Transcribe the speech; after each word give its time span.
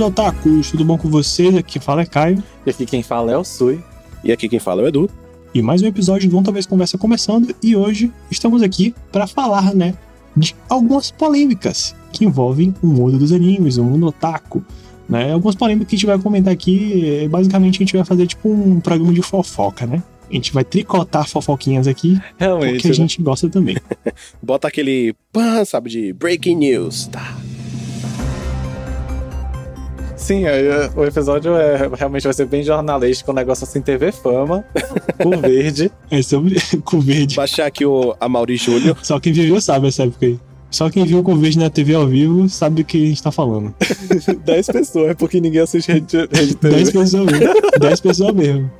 Meus 0.00 0.14
queridos 0.14 0.18
otakus, 0.18 0.70
tudo 0.70 0.84
bom 0.84 0.96
com 0.96 1.10
vocês? 1.10 1.54
Aqui 1.54 1.72
quem 1.72 1.82
fala 1.82 2.00
é 2.00 2.06
Caio. 2.06 2.42
E 2.64 2.70
aqui 2.70 2.86
quem 2.86 3.02
fala 3.02 3.32
é 3.32 3.36
o 3.36 3.44
Sui. 3.44 3.80
E 4.24 4.32
aqui 4.32 4.48
quem 4.48 4.58
fala 4.58 4.80
é 4.80 4.84
o 4.84 4.88
Edu. 4.88 5.10
E 5.52 5.60
mais 5.60 5.82
um 5.82 5.86
episódio 5.86 6.26
do 6.26 6.32
Vão 6.32 6.42
Talvez 6.42 6.64
Conversa 6.64 6.96
começando. 6.96 7.54
E 7.62 7.76
hoje 7.76 8.10
estamos 8.30 8.62
aqui 8.62 8.94
para 9.12 9.26
falar, 9.26 9.74
né, 9.74 9.94
de 10.34 10.56
algumas 10.70 11.10
polêmicas 11.10 11.94
que 12.12 12.24
envolvem 12.24 12.74
o 12.82 12.86
mundo 12.86 13.18
dos 13.18 13.30
animes, 13.30 13.76
o 13.76 13.84
mundo 13.84 14.06
otaku. 14.06 14.64
Né? 15.06 15.34
Algumas 15.34 15.54
polêmicas 15.54 15.90
que 15.90 15.96
a 15.96 15.98
gente 15.98 16.06
vai 16.06 16.18
comentar 16.18 16.52
aqui, 16.52 17.28
basicamente 17.30 17.76
a 17.76 17.80
gente 17.80 17.94
vai 17.94 18.04
fazer 18.04 18.26
tipo 18.26 18.48
um 18.48 18.80
programa 18.80 19.12
de 19.12 19.20
fofoca, 19.20 19.84
né? 19.86 20.02
A 20.30 20.34
gente 20.34 20.52
vai 20.52 20.64
tricotar 20.64 21.28
fofoquinhas 21.28 21.86
aqui, 21.86 22.18
Realmente. 22.38 22.74
porque 22.74 22.86
a 22.86 22.90
né? 22.90 22.94
gente 22.94 23.20
gosta 23.20 23.50
também. 23.50 23.76
Bota 24.40 24.66
aquele 24.66 25.14
pã, 25.30 25.62
sabe, 25.64 25.90
de 25.90 26.12
breaking 26.14 26.56
news. 26.56 27.06
Tá. 27.08 27.36
Sim, 30.20 30.46
aí, 30.46 30.66
é, 30.66 30.90
o 30.94 31.02
episódio 31.04 31.56
é, 31.56 31.90
realmente 31.96 32.24
vai 32.24 32.34
ser 32.34 32.44
bem 32.44 32.62
jornalístico, 32.62 33.32
um 33.32 33.34
negócio 33.34 33.64
assim, 33.64 33.80
TV 33.80 34.12
Fama, 34.12 34.64
o 35.24 35.30
verde. 35.40 35.90
É 36.10 36.20
sobre 36.22 36.56
com 36.84 37.00
verde. 37.00 37.34
Baixar 37.34 37.66
aqui 37.66 37.86
o 37.86 38.14
Amaury 38.20 38.56
Júnior. 38.56 38.98
Só 39.02 39.18
quem 39.18 39.32
viveu 39.32 39.60
sabe 39.60 39.88
essa 39.88 40.04
época 40.04 40.26
aí. 40.26 40.38
Só 40.70 40.88
quem 40.90 41.04
viu 41.04 41.22
com 41.22 41.36
verde 41.36 41.58
na 41.58 41.70
TV 41.70 41.94
ao 41.94 42.06
vivo 42.06 42.48
sabe 42.48 42.82
o 42.82 42.84
que 42.84 43.02
a 43.02 43.06
gente 43.08 43.22
tá 43.22 43.32
falando. 43.32 43.74
10 44.44 44.66
pessoas, 44.66 45.10
é 45.10 45.14
porque 45.14 45.40
ninguém 45.40 45.62
assiste 45.62 45.90
Rede, 45.90 46.28
rede 46.30 46.54
TV. 46.54 46.76
10 46.76 46.90
pessoas 46.90 47.32
mesmo. 47.32 47.54
10 47.80 48.00
pessoas 48.00 48.34
mesmo. 48.34 48.70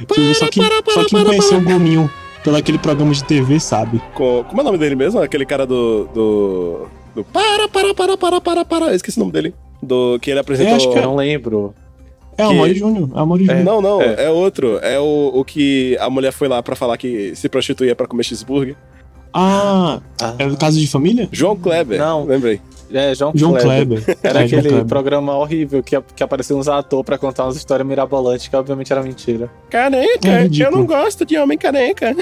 Tipo, 0.00 0.34
só 0.34 0.48
quem, 0.48 0.62
só 0.62 1.04
quem 1.04 1.24
conheceu 1.24 1.58
o 1.58 1.62
Gominho 1.62 2.10
pelo 2.44 2.56
aquele 2.56 2.78
programa 2.78 3.12
de 3.12 3.24
TV 3.24 3.58
sabe. 3.58 4.00
Com, 4.14 4.44
como 4.44 4.60
é 4.60 4.62
o 4.62 4.64
nome 4.66 4.78
dele 4.78 4.94
mesmo? 4.94 5.20
Aquele 5.20 5.44
cara 5.44 5.66
do. 5.66 6.08
do. 6.14 6.86
do 7.14 7.24
para, 7.24 7.68
para, 7.68 7.92
para, 7.92 8.16
para, 8.16 8.40
para, 8.40 8.64
para. 8.64 8.86
Eu 8.86 8.94
esqueci 8.94 9.18
o 9.18 9.20
nome 9.20 9.32
dele. 9.32 9.52
Do 9.82 10.18
que 10.20 10.30
ele 10.30 10.40
apresentou. 10.40 10.72
É, 10.72 10.76
acho 10.76 10.90
que 10.90 10.98
Eu 10.98 11.02
não 11.02 11.16
lembro. 11.16 11.74
É 12.38 12.44
o 12.44 12.48
Que- 12.48 12.54
Amori 12.54 12.74
Júnior. 12.74 13.10
É 13.12 13.16
o 13.16 13.20
Amori 13.20 13.44
Júnior. 13.46 13.64
Não, 13.64 13.80
não, 13.80 14.02
É. 14.02 14.24
é, 14.26 14.30
outro. 14.30 14.78
É 14.82 14.98
o, 15.00 15.30
o 15.34 15.44
que 15.44 15.96
a 16.00 16.10
mulher 16.10 16.32
foi 16.32 16.48
lá 16.48 16.62
pra 16.62 16.76
falar 16.76 16.96
que 16.98 17.34
se 17.34 17.48
prostituía 17.48 17.94
pra 17.96 18.06
comer 18.06 18.24
cheeseburger. 18.24 18.76
Ah, 19.32 20.00
Ah, 20.20 20.34
é 20.38 20.46
do 20.46 20.56
caso 20.56 20.78
de 20.78 20.86
família? 20.86 21.28
João 21.32 21.56
Kleber. 21.56 21.98
Não. 21.98 22.24
Lembrei. 22.24 22.60
é, 22.92 23.14
João, 23.14 23.32
João 23.34 23.52
Kleber. 23.54 24.02
Kleber. 24.02 24.18
Era 24.22 24.40
É, 24.40 24.44
aquele 24.44 24.62
Kleber. 24.68 24.84
programa 24.86 25.36
horrível 25.36 25.82
que, 25.82 26.00
que 26.14 26.22
apareciam 26.22 26.58
uns 26.58 26.68
atores 26.68 27.04
pra 27.04 27.18
contar 27.18 27.44
umas 27.44 27.56
histórias 27.56 27.86
mirabolantes 27.86 28.48
que 28.48 28.56
obviamente 28.56 28.90
era 28.92 29.02
mentira. 29.02 29.50
Caneca, 29.70 30.28
É 30.28 30.48
eu 30.62 30.70
não 30.70 30.86
gosto 30.86 31.24
de 31.26 31.36
homem 31.36 31.58
caneca. 31.58 32.14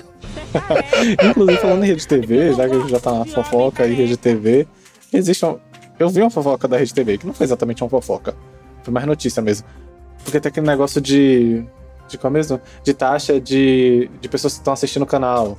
Inclusive, 1.30 1.58
falando 1.58 1.84
em 1.84 1.88
Rede 1.88 2.06
TV, 2.06 2.52
já 2.54 2.68
que 2.68 2.88
já 2.88 3.00
tá 3.00 3.12
na 3.12 3.24
fofoca 3.24 3.86
e 3.86 3.94
Rede 3.94 4.16
TV, 4.16 4.66
existe 5.12 5.44
um... 5.44 5.56
Eu 5.98 6.08
vi 6.08 6.20
uma 6.20 6.30
fofoca 6.30 6.66
da 6.66 6.76
Rede 6.76 6.92
TV, 6.92 7.18
que 7.18 7.26
não 7.26 7.34
foi 7.34 7.44
exatamente 7.44 7.82
uma 7.82 7.88
fofoca, 7.90 8.34
foi 8.82 8.92
mais 8.92 9.06
notícia 9.06 9.42
mesmo. 9.42 9.66
Porque 10.22 10.40
tem 10.40 10.50
aquele 10.50 10.66
negócio 10.66 11.00
de... 11.00 11.64
De 12.08 12.18
qual 12.18 12.30
mesmo? 12.30 12.60
De 12.82 12.92
taxa 12.92 13.40
de, 13.40 14.10
de 14.20 14.28
pessoas 14.28 14.54
que 14.54 14.60
estão 14.60 14.72
assistindo 14.74 15.02
o 15.02 15.06
canal. 15.06 15.56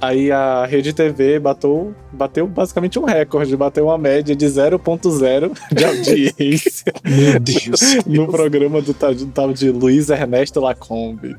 Aí 0.00 0.30
a 0.30 0.64
Rede 0.64 0.92
TV 0.92 1.40
bateu, 1.40 1.92
bateu 2.12 2.46
basicamente 2.46 2.98
um 3.00 3.04
recorde, 3.04 3.56
bateu 3.56 3.86
uma 3.86 3.98
média 3.98 4.34
de 4.34 4.46
0.0 4.46 5.58
de 5.74 5.84
audiência 5.84 6.92
Meu 7.04 7.40
Deus. 7.40 8.06
no 8.06 8.28
programa 8.28 8.80
do 8.80 8.94
tal, 8.94 9.12
tal 9.34 9.52
de 9.52 9.70
Luiz 9.70 10.08
Ernesto 10.08 10.60
Lacombe. 10.60 11.36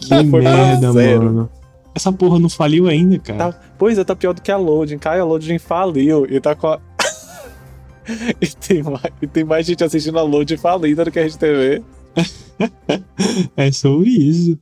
Que 0.00 0.22
merda, 0.24 0.92
zero. 0.92 1.24
mano. 1.24 1.50
Essa 1.94 2.12
porra 2.12 2.38
não 2.38 2.48
faliu 2.48 2.88
ainda, 2.88 3.18
cara. 3.18 3.52
Tá, 3.52 3.60
pois 3.78 3.96
é, 3.96 4.04
tá 4.04 4.14
pior 4.14 4.32
do 4.34 4.42
que 4.42 4.50
a 4.50 4.56
Loading. 4.56 4.98
Kai, 4.98 5.20
a 5.20 5.24
Loading 5.24 5.58
faliu 5.58 6.26
e 6.28 6.40
tá 6.40 6.54
com 6.54 6.66
a... 6.68 6.80
e, 8.40 8.46
tem 8.46 8.82
mais, 8.82 9.12
e 9.22 9.26
tem 9.26 9.44
mais 9.44 9.66
gente 9.66 9.84
assistindo 9.84 10.18
a 10.18 10.22
Loading 10.22 10.56
falida 10.56 11.04
do 11.04 11.10
que 11.10 11.18
a 11.18 11.22
Rede 11.22 11.38
TV. 11.38 11.82
É 13.56 13.70
sobre 13.70 14.10
isso. 14.10 14.58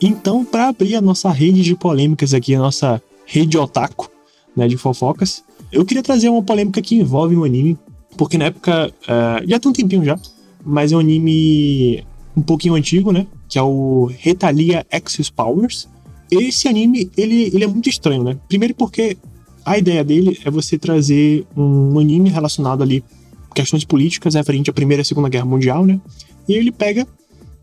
Então, 0.00 0.44
para 0.44 0.68
abrir 0.68 0.96
a 0.96 1.00
nossa 1.00 1.30
rede 1.30 1.62
de 1.62 1.76
polêmicas 1.76 2.32
aqui, 2.32 2.54
a 2.54 2.58
nossa 2.58 3.02
rede 3.26 3.58
otaku, 3.58 4.10
né, 4.56 4.66
de 4.66 4.78
fofocas, 4.78 5.44
eu 5.70 5.84
queria 5.84 6.02
trazer 6.02 6.30
uma 6.30 6.42
polêmica 6.42 6.80
que 6.80 6.94
envolve 6.94 7.36
um 7.36 7.44
anime, 7.44 7.78
porque 8.16 8.38
na 8.38 8.46
época, 8.46 8.92
eh, 9.06 9.44
já 9.46 9.60
tem 9.60 9.70
um 9.70 9.74
tempinho 9.74 10.04
já, 10.04 10.18
mas 10.64 10.90
é 10.90 10.96
um 10.96 11.00
anime 11.00 12.04
um 12.34 12.40
pouquinho 12.40 12.74
antigo, 12.74 13.12
né, 13.12 13.26
que 13.46 13.58
é 13.58 13.62
o 13.62 14.10
Retalia 14.18 14.86
Access 14.90 15.30
Powers. 15.30 15.86
Esse 16.30 16.66
anime, 16.66 17.10
ele, 17.16 17.50
ele 17.52 17.64
é 17.64 17.66
muito 17.66 17.88
estranho, 17.88 18.22
né? 18.22 18.38
Primeiro 18.48 18.74
porque 18.74 19.18
a 19.70 19.78
ideia 19.78 20.02
dele 20.02 20.36
é 20.44 20.50
você 20.50 20.76
trazer 20.76 21.46
um 21.56 21.96
anime 21.96 22.28
relacionado 22.28 22.82
ali 22.82 23.04
questões 23.54 23.84
políticas 23.84 24.34
referente 24.34 24.68
à 24.68 24.72
Primeira 24.72 25.02
e 25.02 25.04
Segunda 25.04 25.28
Guerra 25.28 25.44
Mundial, 25.44 25.86
né? 25.86 26.00
E 26.48 26.54
ele 26.54 26.72
pega 26.72 27.06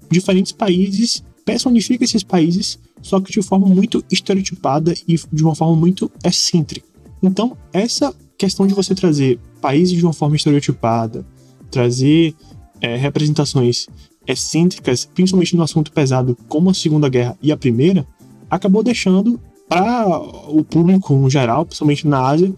diferentes 0.09 0.53
países, 0.53 1.21
personifica 1.43 2.05
esses 2.05 2.23
países, 2.23 2.79
só 3.01 3.19
que 3.19 3.29
de 3.29 3.41
forma 3.41 3.67
muito 3.67 4.01
estereotipada 4.09 4.93
e 5.05 5.15
de 5.33 5.43
uma 5.43 5.53
forma 5.53 5.75
muito 5.75 6.09
excêntrica. 6.23 6.87
Então, 7.21 7.57
essa 7.73 8.15
questão 8.37 8.65
de 8.65 8.73
você 8.73 8.95
trazer 8.95 9.37
países 9.59 9.97
de 9.97 10.05
uma 10.05 10.13
forma 10.13 10.37
estereotipada, 10.37 11.25
trazer 11.69 12.33
eh, 12.79 12.95
representações 12.95 13.85
excêntricas, 14.25 15.03
principalmente 15.03 15.57
no 15.57 15.63
assunto 15.63 15.91
pesado 15.91 16.37
como 16.47 16.69
a 16.69 16.73
Segunda 16.73 17.09
Guerra 17.09 17.37
e 17.41 17.51
a 17.51 17.57
Primeira, 17.57 18.07
acabou 18.49 18.81
deixando 18.81 19.37
para 19.67 20.07
o 20.49 20.63
público 20.63 21.13
no 21.13 21.29
geral, 21.29 21.65
principalmente 21.65 22.07
na 22.07 22.21
Ásia, 22.21 22.53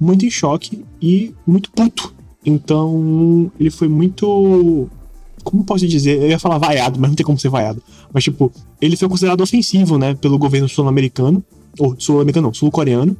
muito 0.00 0.24
em 0.24 0.30
choque 0.30 0.84
e 1.00 1.34
muito 1.46 1.70
puto 1.70 2.14
então, 2.44 3.50
ele 3.58 3.70
foi 3.70 3.88
muito. 3.88 4.88
Como 5.44 5.64
posso 5.64 5.86
dizer? 5.86 6.20
Eu 6.22 6.28
ia 6.28 6.38
falar 6.38 6.58
vaiado, 6.58 6.98
mas 7.00 7.10
não 7.10 7.16
tem 7.16 7.24
como 7.26 7.38
ser 7.38 7.48
vaiado. 7.48 7.82
Mas, 8.12 8.24
tipo, 8.24 8.52
ele 8.80 8.96
foi 8.96 9.08
considerado 9.08 9.40
ofensivo, 9.40 9.98
né, 9.98 10.14
pelo 10.14 10.38
governo 10.38 10.68
sul-americano. 10.68 11.42
Ou 11.78 11.96
sul-americano 11.98 12.48
não, 12.48 12.54
sul-coreano. 12.54 13.16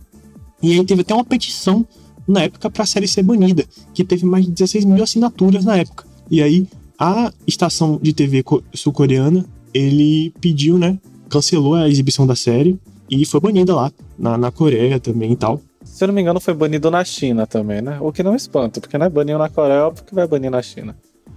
E 0.63 0.73
aí 0.73 0.85
teve 0.85 1.03
até 1.03 1.15
uma 1.15 1.25
petição 1.25 1.87
na 2.27 2.43
época 2.45 2.71
pra 2.71 2.87
série 2.87 3.09
ser 3.09 3.23
banida, 3.23 3.65
que 3.93 4.05
teve 4.05 4.25
mais 4.25 4.45
de 4.45 4.53
16 4.53 4.85
mil 4.85 5.03
assinaturas 5.03 5.65
na 5.65 5.77
época. 5.77 6.05
E 6.31 6.41
aí, 6.43 6.69
a 6.99 7.33
estação 7.47 7.99
de 8.01 8.13
TV 8.13 8.43
co- 8.43 8.63
sul-coreana, 8.73 9.45
ele 9.75 10.33
pediu, 10.41 10.79
né, 10.79 10.99
cancelou 11.29 11.75
a 11.75 11.89
exibição 11.89 12.27
da 12.27 12.37
série 12.37 12.79
e 13.21 13.27
foi 13.27 13.41
banida 13.41 13.75
lá, 13.75 13.93
na, 14.19 14.39
na 14.39 14.51
Coreia 14.51 14.99
também 14.99 15.33
e 15.33 15.37
tal. 15.37 15.61
Se 15.85 16.05
eu 16.05 16.09
não 16.09 16.15
me 16.15 16.23
engano, 16.23 16.41
foi 16.41 16.55
banido 16.55 16.91
na 16.91 17.05
China 17.05 17.47
também, 17.47 17.83
né? 17.83 17.99
O 18.01 18.11
que 18.13 18.23
não 18.23 18.35
espanta, 18.35 18.81
porque 18.81 18.97
não 18.97 19.07
é 19.07 19.11
banido 19.11 19.39
na 19.39 19.49
Coreia, 19.49 19.91
porque 19.91 20.15
vai 20.15 20.27
banir 20.27 20.51
na 20.51 20.63
China. 20.63 20.97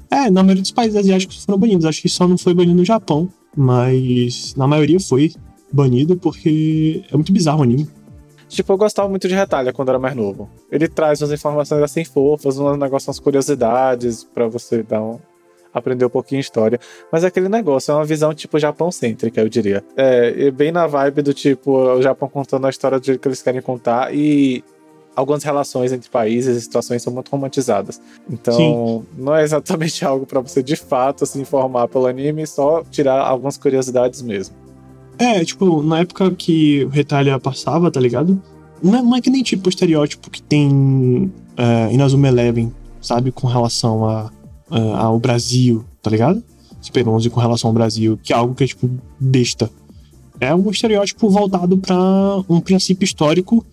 É, 0.09 0.29
na 0.29 0.43
maioria 0.43 0.61
dos 0.61 0.71
países 0.71 0.95
asiáticos 0.95 1.43
foram 1.43 1.59
banidos. 1.59 1.85
Acho 1.85 2.01
que 2.01 2.09
só 2.09 2.27
não 2.27 2.37
foi 2.37 2.53
banido 2.53 2.77
no 2.77 2.85
Japão, 2.85 3.27
mas 3.55 4.53
na 4.55 4.67
maioria 4.67 4.99
foi 4.99 5.33
banido 5.71 6.15
porque 6.15 7.03
é 7.11 7.15
muito 7.15 7.33
bizarro 7.33 7.59
o 7.59 7.63
anime. 7.63 7.89
Tipo, 8.47 8.73
eu 8.73 8.77
gostava 8.77 9.09
muito 9.09 9.27
de 9.27 9.33
Retalha 9.33 9.73
quando 9.73 9.89
era 9.89 9.99
mais 9.99 10.15
novo. 10.15 10.47
Ele 10.71 10.87
traz 10.87 11.21
umas 11.21 11.31
informações 11.31 11.81
assim 11.81 12.05
fofas, 12.05 12.57
um 12.57 12.77
negócio, 12.77 13.09
umas 13.09 13.19
curiosidades 13.19 14.23
pra 14.23 14.47
você 14.47 14.83
dar 14.83 15.01
um, 15.01 15.19
aprender 15.75 16.05
um 16.05 16.09
pouquinho 16.09 16.39
história. 16.39 16.79
Mas 17.11 17.23
é 17.23 17.27
aquele 17.27 17.49
negócio, 17.49 17.91
é 17.91 17.95
uma 17.95 18.05
visão 18.05 18.33
tipo 18.33 18.57
Japão-cêntrica, 18.57 19.41
eu 19.41 19.49
diria. 19.49 19.83
É, 19.97 20.49
bem 20.49 20.71
na 20.71 20.87
vibe 20.87 21.21
do 21.21 21.33
tipo, 21.33 21.71
o 21.71 22.01
Japão 22.01 22.29
contando 22.29 22.65
a 22.65 22.69
história 22.69 22.97
do 22.97 23.05
jeito 23.05 23.19
que 23.19 23.27
eles 23.27 23.41
querem 23.41 23.61
contar 23.61 24.15
e 24.15 24.63
algumas 25.15 25.43
relações 25.43 25.91
entre 25.91 26.09
países 26.09 26.57
e 26.57 26.61
situações 26.61 27.01
são 27.03 27.13
muito 27.13 27.29
romantizadas. 27.29 28.01
Então, 28.29 29.05
não 29.17 29.35
é 29.35 29.43
exatamente 29.43 30.03
algo 30.05 30.25
pra 30.25 30.39
você 30.39 30.63
de 30.63 30.75
fato 30.75 31.25
se 31.25 31.39
informar 31.39 31.87
pelo 31.87 32.07
anime, 32.07 32.47
só 32.47 32.83
tirar 32.89 33.21
algumas 33.21 33.57
curiosidades 33.57 34.21
mesmo. 34.21 34.55
É, 35.17 35.43
tipo, 35.45 35.81
na 35.81 35.99
época 35.99 36.29
que 36.31 36.83
o 36.85 36.89
Retalha 36.89 37.39
passava, 37.39 37.89
tá 37.89 37.99
ligado? 37.99 38.41
Não 38.83 38.95
é, 38.95 39.01
não 39.01 39.15
é 39.15 39.21
que 39.21 39.29
nem 39.29 39.41
tipo 39.43 39.67
o 39.67 39.69
estereótipo 39.69 40.29
que 40.29 40.41
tem 40.41 41.31
é, 41.55 41.93
Inazuma 41.93 42.27
Eleven, 42.27 42.73
sabe? 43.01 43.31
Com 43.31 43.47
relação 43.47 44.03
a, 44.03 44.29
a- 44.69 44.97
ao 45.05 45.19
Brasil, 45.19 45.83
tá 46.01 46.09
ligado? 46.09 46.43
Super 46.81 47.07
11 47.07 47.29
com 47.29 47.39
relação 47.39 47.69
ao 47.69 47.73
Brasil, 47.73 48.19
que 48.21 48.31
é 48.31 48.35
algo 48.35 48.53
que 48.53 48.63
é, 48.63 48.67
tipo, 48.67 48.89
besta. 49.19 49.69
É 50.39 50.53
um 50.53 50.69
estereótipo 50.69 51.29
voltado 51.29 51.77
pra 51.77 51.95
um 52.49 52.59
princípio 52.59 53.05
histórico 53.05 53.65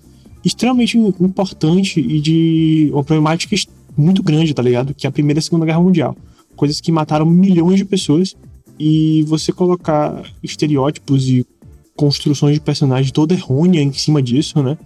extremamente 0.44 0.96
importante 0.98 2.00
e 2.00 2.20
de 2.20 2.90
uma 2.92 3.04
problemática 3.04 3.54
muito 3.96 4.22
grande, 4.22 4.54
tá 4.54 4.62
ligado? 4.62 4.94
Que 4.94 5.06
é 5.06 5.08
a 5.08 5.12
Primeira 5.12 5.38
e 5.40 5.42
Segunda 5.42 5.66
Guerra 5.66 5.80
Mundial. 5.80 6.16
Coisas 6.56 6.80
que 6.80 6.90
mataram 6.92 7.26
milhões 7.26 7.78
de 7.78 7.84
pessoas 7.84 8.34
e 8.78 9.22
você 9.24 9.52
colocar 9.52 10.22
estereótipos 10.42 11.28
e 11.28 11.46
construções 11.94 12.54
de 12.54 12.60
personagem 12.60 13.12
toda 13.12 13.34
errônea 13.34 13.80
em 13.82 13.92
cima 13.92 14.22
disso, 14.22 14.62
né? 14.62 14.78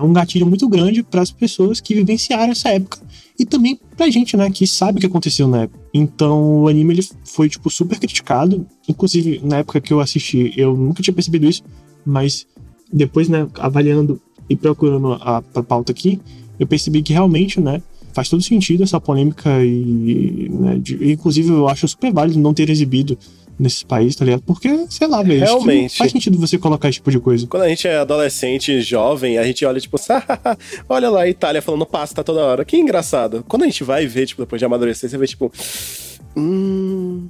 É 0.00 0.02
um 0.02 0.12
gatilho 0.14 0.46
muito 0.46 0.66
grande 0.66 1.02
para 1.02 1.20
as 1.20 1.30
pessoas 1.30 1.78
que 1.78 1.94
vivenciaram 1.94 2.52
essa 2.52 2.70
época 2.70 2.98
e 3.38 3.44
também 3.44 3.78
pra 3.96 4.08
gente, 4.08 4.34
né, 4.36 4.50
que 4.50 4.66
sabe 4.66 4.96
o 4.96 5.00
que 5.00 5.06
aconteceu 5.06 5.46
na 5.46 5.62
época. 5.62 5.78
Então, 5.92 6.62
o 6.62 6.68
anime 6.68 6.94
ele 6.94 7.08
foi 7.24 7.48
tipo 7.50 7.68
super 7.68 7.98
criticado, 7.98 8.66
inclusive 8.88 9.40
na 9.44 9.58
época 9.58 9.80
que 9.80 9.92
eu 9.92 10.00
assisti, 10.00 10.52
eu 10.56 10.74
nunca 10.74 11.02
tinha 11.02 11.12
percebido 11.12 11.46
isso, 11.46 11.62
mas 12.04 12.46
depois, 12.90 13.28
né, 13.28 13.46
avaliando 13.58 14.20
e 14.48 14.56
procurando 14.56 15.12
a, 15.12 15.42
a 15.54 15.62
pauta 15.62 15.92
aqui, 15.92 16.18
eu 16.58 16.66
percebi 16.66 17.02
que 17.02 17.12
realmente, 17.12 17.60
né, 17.60 17.82
faz 18.12 18.28
todo 18.28 18.42
sentido 18.42 18.82
essa 18.82 19.00
polêmica 19.00 19.62
e, 19.64 20.48
né, 20.50 20.78
de- 20.78 21.12
inclusive, 21.12 21.50
eu 21.50 21.68
acho 21.68 21.86
super 21.86 22.12
válido 22.12 22.38
não 22.38 22.54
ter 22.54 22.68
exibido 22.70 23.18
nesses 23.60 23.82
países, 23.82 24.16
tá 24.16 24.24
ligado? 24.24 24.42
Porque, 24.42 24.86
sei 24.88 25.06
lá, 25.06 25.22
velho, 25.22 25.40
que 25.40 25.44
Realmente. 25.46 25.98
faz 25.98 26.10
sentido 26.12 26.38
você 26.38 26.56
colocar 26.58 26.88
esse 26.88 26.96
tipo 26.96 27.10
de 27.10 27.20
coisa. 27.20 27.46
Quando 27.46 27.64
a 27.64 27.68
gente 27.68 27.86
é 27.86 27.98
adolescente, 27.98 28.80
jovem, 28.80 29.36
a 29.38 29.44
gente 29.44 29.64
olha, 29.64 29.80
tipo, 29.80 29.96
olha 30.88 31.10
lá 31.10 31.22
a 31.22 31.28
Itália 31.28 31.60
falando 31.60 31.84
pasta 31.86 32.24
toda 32.24 32.40
hora. 32.40 32.64
Que 32.64 32.76
engraçado. 32.78 33.44
Quando 33.46 33.62
a 33.62 33.66
gente 33.66 33.84
vai 33.84 34.06
ver, 34.06 34.26
tipo, 34.26 34.42
depois 34.42 34.58
de 34.58 34.64
amadurecer, 34.64 35.10
você 35.10 35.18
vê, 35.18 35.26
tipo. 35.26 35.52
Hum. 36.36 37.28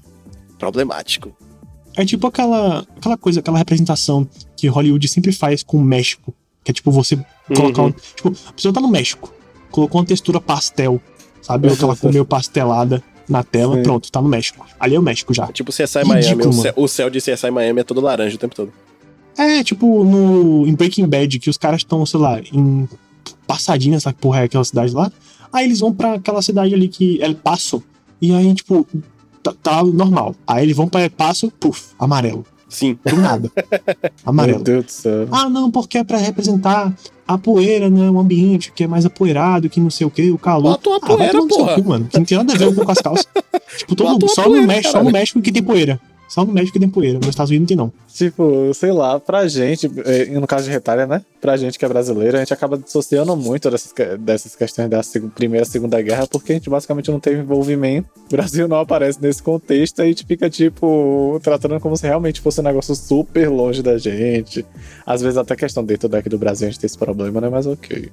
Problemático. 0.59 1.35
É 1.97 2.05
tipo 2.05 2.27
aquela, 2.27 2.87
aquela 2.97 3.17
coisa, 3.17 3.41
aquela 3.41 3.59
representação 3.59 4.29
que 4.57 4.69
Hollywood 4.69 5.07
sempre 5.09 5.33
faz 5.33 5.63
com 5.63 5.79
o 5.79 5.83
México. 5.83 6.35
Que 6.63 6.71
é 6.71 6.75
tipo 6.75 6.91
você 6.93 7.19
colocar 7.55 7.83
Uhum. 7.83 7.89
um. 7.89 7.93
Tipo, 7.93 8.33
a 8.49 8.53
pessoa 8.53 8.73
tá 8.75 8.81
no 8.81 8.89
México, 8.89 9.33
colocou 9.71 10.01
uma 10.01 10.07
textura 10.07 10.41
pastel, 10.41 11.01
sabe? 11.43 11.67
Ou 11.69 11.75
aquela 11.75 11.97
cor 11.97 12.13
meio 12.13 12.25
pastelada 12.25 13.03
na 13.31 13.43
tela, 13.45 13.77
Sim. 13.77 13.83
pronto, 13.83 14.11
tá 14.11 14.21
no 14.21 14.29
México. 14.29 14.67
Ali 14.79 14.97
é 14.97 14.99
o 14.99 15.03
México 15.03 15.33
já. 15.33 15.47
Tipo 15.49 15.71
CSI 15.71 15.99
Ridículo, 15.99 16.09
Miami. 16.09 16.47
O 16.47 16.53
céu, 16.53 16.73
o 16.77 16.89
céu 16.89 17.11
de 17.11 17.19
CSI 17.21 17.51
Miami 17.51 17.81
é 17.81 17.85
todo 17.85 18.01
laranja 18.01 18.35
o 18.35 18.39
tempo 18.39 18.55
todo. 18.55 18.73
É, 19.39 19.63
tipo 19.63 20.05
no, 20.05 20.67
em 20.67 20.75
Breaking 20.75 21.07
Bad, 21.07 21.39
que 21.39 21.49
os 21.49 21.57
caras 21.57 21.81
estão, 21.81 22.05
sei 22.05 22.21
lá, 22.21 22.41
em 22.53 22.89
Passadinha, 23.47 23.97
essa 23.97 24.13
porra 24.13 24.41
é 24.41 24.45
aquela 24.45 24.65
cidade 24.65 24.93
lá. 24.93 25.11
Aí 25.53 25.65
eles 25.65 25.81
vão 25.81 25.93
pra 25.93 26.15
aquela 26.15 26.43
cidade 26.43 26.75
ali 26.75 26.89
que 26.89 27.23
é 27.23 27.27
El 27.27 27.35
Paso. 27.35 27.83
E 28.21 28.35
aí, 28.35 28.55
tipo, 28.55 28.87
tá, 29.43 29.55
tá 29.63 29.85
normal. 29.85 30.35
Aí 30.47 30.65
eles 30.65 30.77
vão 30.77 30.89
pra 30.89 31.03
El 31.03 31.11
Paso, 31.11 31.51
puf, 31.59 31.93
amarelo. 31.99 32.45
Sim. 32.71 32.97
Do 33.05 33.17
nada. 33.17 33.51
Meu 33.55 34.13
amarelo. 34.25 34.63
Deus 34.63 34.85
do 34.87 34.93
céu. 34.93 35.29
Ah, 35.31 35.51
não, 35.51 35.71
porque 35.71 35.99
é 35.99 36.05
pra 36.05 36.17
representar 36.17 36.95
a 37.27 37.37
poeira, 37.37 37.91
né? 37.91 38.09
O 38.09 38.19
ambiente 38.19 38.73
que 38.73 38.85
é 38.85 38.87
mais 38.87 39.05
apoeirado, 39.05 39.69
que 39.69 39.81
não 39.81 39.91
sei 39.91 40.07
o 40.07 40.11
que, 40.11 40.31
o 40.31 40.39
calor. 40.39 40.73
Bota 40.73 40.89
uma 40.89 40.97
ah, 40.97 41.07
poeira, 41.07 41.33
seu 41.33 41.49
porra. 41.49 41.75
cu, 41.75 41.89
mano. 41.89 42.07
Que 42.07 42.19
não 42.19 42.25
tem 42.25 42.39
nada 42.39 42.55
a 42.55 42.57
ver 42.57 42.75
com 42.75 42.91
as 42.91 42.99
calças. 42.99 43.27
tipo, 43.77 43.95
todo, 43.95 44.29
só, 44.29 44.45
poeira, 44.45 44.61
no 44.63 44.67
México, 44.67 44.93
só 44.93 45.03
no. 45.03 45.11
México 45.11 45.43
que 45.43 45.53
tem 45.53 45.63
poeira. 45.63 46.01
Só 46.31 46.45
no 46.45 46.53
México 46.53 46.79
tem 46.79 46.89
poeira. 46.89 47.19
Nos 47.19 47.27
Estados 47.27 47.51
Unidos 47.51 47.63
não 47.63 47.67
tem, 47.67 47.77
não. 47.77 47.93
Tipo, 48.15 48.73
sei 48.73 48.93
lá, 48.93 49.19
pra 49.19 49.49
gente, 49.49 49.91
eh, 50.05 50.27
no 50.27 50.47
caso 50.47 50.65
de 50.65 50.71
retalha, 50.71 51.05
né? 51.05 51.25
Pra 51.41 51.57
gente 51.57 51.77
que 51.77 51.85
é 51.85 51.89
brasileiro, 51.89 52.37
a 52.37 52.41
gente 52.41 52.55
acaba 52.55 52.79
dissociando 52.79 53.37
muito 53.37 53.69
dessas, 53.69 53.93
dessas 54.21 54.55
questões 54.55 54.89
da 54.89 55.01
Primeira 55.35 55.67
e 55.67 55.69
Segunda 55.69 56.01
Guerra, 56.01 56.29
porque 56.29 56.53
a 56.53 56.55
gente 56.55 56.71
basicamente 56.71 57.11
não 57.11 57.19
teve 57.19 57.41
envolvimento. 57.41 58.09
O 58.27 58.31
Brasil 58.31 58.69
não 58.69 58.79
aparece 58.79 59.21
nesse 59.21 59.43
contexto, 59.43 60.01
aí 60.01 60.07
a 60.07 60.11
gente 60.11 60.25
fica, 60.25 60.49
tipo, 60.49 61.41
tratando 61.43 61.81
como 61.81 61.97
se 61.97 62.07
realmente 62.07 62.41
fosse 62.41 62.61
um 62.61 62.65
negócio 62.65 62.95
super 62.95 63.49
longe 63.49 63.83
da 63.83 63.99
gente. 63.99 64.65
Às 65.05 65.23
vezes 65.23 65.37
até 65.37 65.57
questão 65.57 65.85
dentro 65.85 66.09
daqui 66.09 66.29
do 66.29 66.39
Brasil 66.39 66.69
a 66.69 66.71
gente 66.71 66.79
tem 66.79 66.87
esse 66.87 66.99
problema, 66.99 67.41
né? 67.41 67.49
Mas 67.49 67.67
ok. 67.67 68.09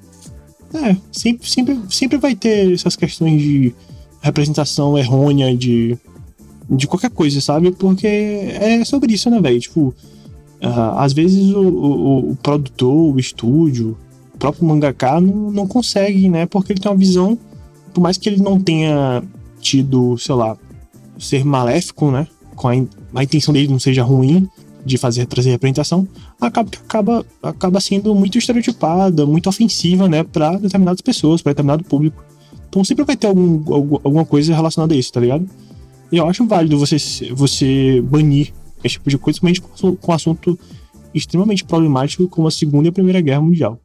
É, 0.74 0.96
sempre, 1.12 1.48
sempre, 1.48 1.80
sempre 1.92 2.18
vai 2.18 2.36
ter 2.36 2.74
essas 2.74 2.96
questões 2.96 3.40
de 3.40 3.76
representação 4.22 4.98
errônea 4.98 5.56
de, 5.56 5.96
de 6.70 6.88
qualquer 6.88 7.10
coisa, 7.10 7.40
sabe? 7.42 7.72
Porque 7.72 8.08
é 8.08 8.84
sobre 8.86 9.14
isso, 9.14 9.30
né, 9.30 9.40
velho? 9.42 9.60
Tipo, 9.60 9.94
ah, 10.62 11.04
às 11.04 11.14
vezes 11.14 11.54
o, 11.54 11.62
o, 11.62 12.32
o 12.32 12.36
produtor, 12.36 13.16
o 13.16 13.20
estúdio, 13.20 13.98
o 14.34 14.38
próprio 14.38 14.66
mangaka 14.66 15.20
não, 15.22 15.52
não 15.52 15.68
consegue, 15.68 16.30
né? 16.30 16.46
Porque 16.46 16.74
ele 16.74 16.80
tem 16.80 16.92
uma 16.92 16.98
visão, 16.98 17.38
por 17.94 18.02
mais 18.02 18.18
que 18.18 18.28
ele 18.30 18.42
não 18.42 18.60
tenha 18.60 19.24
tido, 19.62 20.18
sei 20.18 20.36
lá, 20.36 20.58
ser 21.18 21.44
maléfico, 21.46 22.12
né? 22.12 22.28
Com 22.56 22.68
a, 22.68 22.76
in- 22.76 22.88
a 23.14 23.24
intenção 23.24 23.54
dele 23.54 23.68
não 23.68 23.80
seja 23.80 24.04
ruim 24.04 24.48
de 24.86 24.98
fazer 24.98 25.26
trazer 25.26 25.50
representação, 25.52 26.08
acaba 26.40 26.70
que 26.70 26.78
acaba, 26.78 27.26
acaba 27.44 27.82
sendo 27.82 28.16
muito 28.16 28.38
estereotipada, 28.38 29.26
muito 29.26 29.50
ofensiva, 29.50 30.08
né, 30.08 30.24
para 30.24 30.56
determinadas 30.58 31.02
pessoas, 31.02 31.42
para 31.42 31.52
determinado 31.52 31.84
público. 31.84 32.24
Então 32.70 32.84
sempre 32.86 33.04
vai 33.04 33.18
ter 33.18 33.28
algum- 33.28 33.62
alguma 34.04 34.24
coisa 34.24 34.56
relacionada 34.56 34.94
a 34.94 34.98
isso, 34.98 35.12
tá 35.12 35.20
ligado? 35.20 35.46
eu 36.12 36.28
acho 36.28 36.46
válido 36.46 36.80
você, 36.80 36.98
você 37.34 38.02
banir 38.02 38.54
esse 38.84 38.94
tipo 38.94 39.10
de 39.10 39.18
coisa, 39.18 39.40
principalmente 39.40 39.98
com 39.98 40.12
um 40.12 40.16
assunto 40.16 40.58
extremamente 41.14 41.66
problemático 41.66 42.28
como 42.28 42.48
a 42.48 42.52
Segunda 42.52 42.88
e 42.88 42.90
a 42.90 42.94
Primeira 42.94 43.20
Guerra 43.20 43.42
Mundial. 43.42 43.80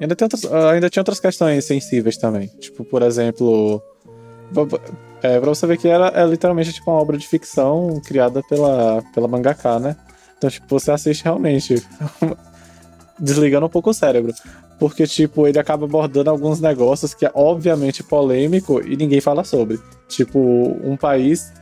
Ainda, 0.00 0.16
tem 0.16 0.24
outras, 0.24 0.46
ah, 0.46 0.70
ainda 0.70 0.88
tinha 0.88 1.02
outras 1.02 1.20
questões 1.20 1.64
sensíveis 1.66 2.16
também. 2.16 2.48
Tipo, 2.58 2.84
por 2.84 3.02
exemplo. 3.02 3.82
É, 5.22 5.38
pra 5.38 5.50
você 5.50 5.66
ver 5.66 5.76
que 5.76 5.86
era 5.86 6.08
é 6.08 6.24
literalmente 6.26 6.72
tipo, 6.72 6.90
uma 6.90 6.98
obra 6.98 7.18
de 7.18 7.28
ficção 7.28 8.00
criada 8.02 8.42
pela, 8.48 9.02
pela 9.12 9.28
mangaka, 9.28 9.78
né? 9.78 9.94
Então, 10.38 10.48
tipo, 10.48 10.66
você 10.66 10.90
assiste 10.90 11.22
realmente 11.22 11.86
desligando 13.20 13.66
um 13.66 13.68
pouco 13.68 13.90
o 13.90 13.94
cérebro. 13.94 14.32
Porque, 14.80 15.06
tipo, 15.06 15.46
ele 15.46 15.58
acaba 15.58 15.84
abordando 15.84 16.30
alguns 16.30 16.58
negócios 16.58 17.12
que 17.12 17.26
é 17.26 17.30
obviamente 17.34 18.02
polêmico 18.02 18.80
e 18.80 18.96
ninguém 18.96 19.20
fala 19.20 19.44
sobre. 19.44 19.78
Tipo, 20.08 20.40
um 20.82 20.96
país 20.96 21.52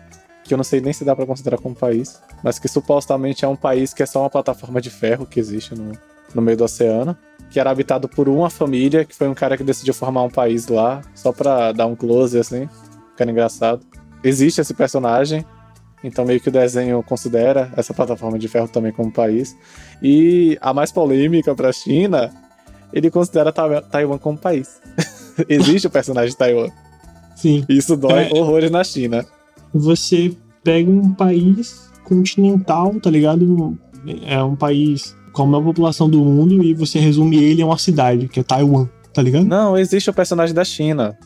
que 0.44 0.54
eu 0.54 0.56
não 0.56 0.64
sei 0.64 0.80
nem 0.80 0.92
se 0.92 1.04
dá 1.04 1.14
pra 1.14 1.26
considerar 1.26 1.58
como 1.58 1.74
país, 1.74 2.22
mas 2.42 2.58
que 2.60 2.68
supostamente 2.68 3.44
é 3.44 3.48
um 3.48 3.56
país 3.56 3.92
que 3.92 4.04
é 4.04 4.06
só 4.06 4.20
uma 4.20 4.30
plataforma 4.30 4.80
de 4.80 4.88
ferro 4.88 5.26
que 5.26 5.38
existe 5.38 5.74
no, 5.74 5.92
no 6.32 6.40
meio 6.40 6.56
do 6.56 6.64
oceano, 6.64 7.16
que 7.50 7.58
era 7.58 7.70
habitado 7.70 8.08
por 8.08 8.28
uma 8.28 8.48
família, 8.48 9.04
que 9.04 9.14
foi 9.14 9.28
um 9.28 9.34
cara 9.34 9.56
que 9.56 9.64
decidiu 9.64 9.92
formar 9.92 10.22
um 10.22 10.30
país 10.30 10.68
lá, 10.68 11.02
só 11.12 11.32
pra 11.32 11.72
dar 11.72 11.86
um 11.86 11.96
close 11.96 12.38
assim, 12.38 12.68
ficar 13.10 13.28
engraçado. 13.28 13.84
Existe 14.22 14.60
esse 14.60 14.72
personagem, 14.72 15.44
então 16.04 16.24
meio 16.24 16.40
que 16.40 16.48
o 16.48 16.52
desenho 16.52 17.02
considera 17.02 17.72
essa 17.76 17.92
plataforma 17.92 18.38
de 18.38 18.46
ferro 18.46 18.68
também 18.68 18.92
como 18.92 19.10
país. 19.10 19.56
E 20.00 20.56
a 20.60 20.72
mais 20.72 20.92
polêmica 20.92 21.54
pra 21.54 21.72
China, 21.72 22.32
ele 22.92 23.10
considera 23.10 23.52
Tai- 23.52 23.82
Taiwan 23.82 24.18
como 24.18 24.36
país. 24.38 24.80
Existe 25.48 25.86
o 25.86 25.90
personagem 25.90 26.30
de 26.30 26.36
Taiwan. 26.36 26.68
Sim. 27.36 27.64
Isso 27.68 27.96
dói 27.96 28.24
É. 28.24 28.34
horrores 28.34 28.70
na 28.70 28.82
China. 28.82 29.24
Você 29.72 30.34
pega 30.64 30.90
um 30.90 31.12
país 31.12 31.88
continental, 32.04 32.94
tá 33.00 33.10
ligado? 33.10 33.78
É 34.26 34.42
um 34.42 34.56
país 34.56 35.14
com 35.32 35.42
a 35.42 35.46
maior 35.46 35.64
população 35.64 36.08
do 36.08 36.18
mundo 36.24 36.62
e 36.64 36.74
você 36.74 36.98
resume 36.98 37.36
ele 37.42 37.62
a 37.62 37.66
uma 37.66 37.78
cidade, 37.78 38.28
que 38.28 38.40
é 38.40 38.42
Taiwan, 38.42 38.88
tá 39.12 39.22
ligado? 39.22 39.44
Não, 39.44 39.76
existe 39.76 40.08
o 40.10 40.12
personagem 40.12 40.54
da 40.54 40.64
China. 40.64 41.16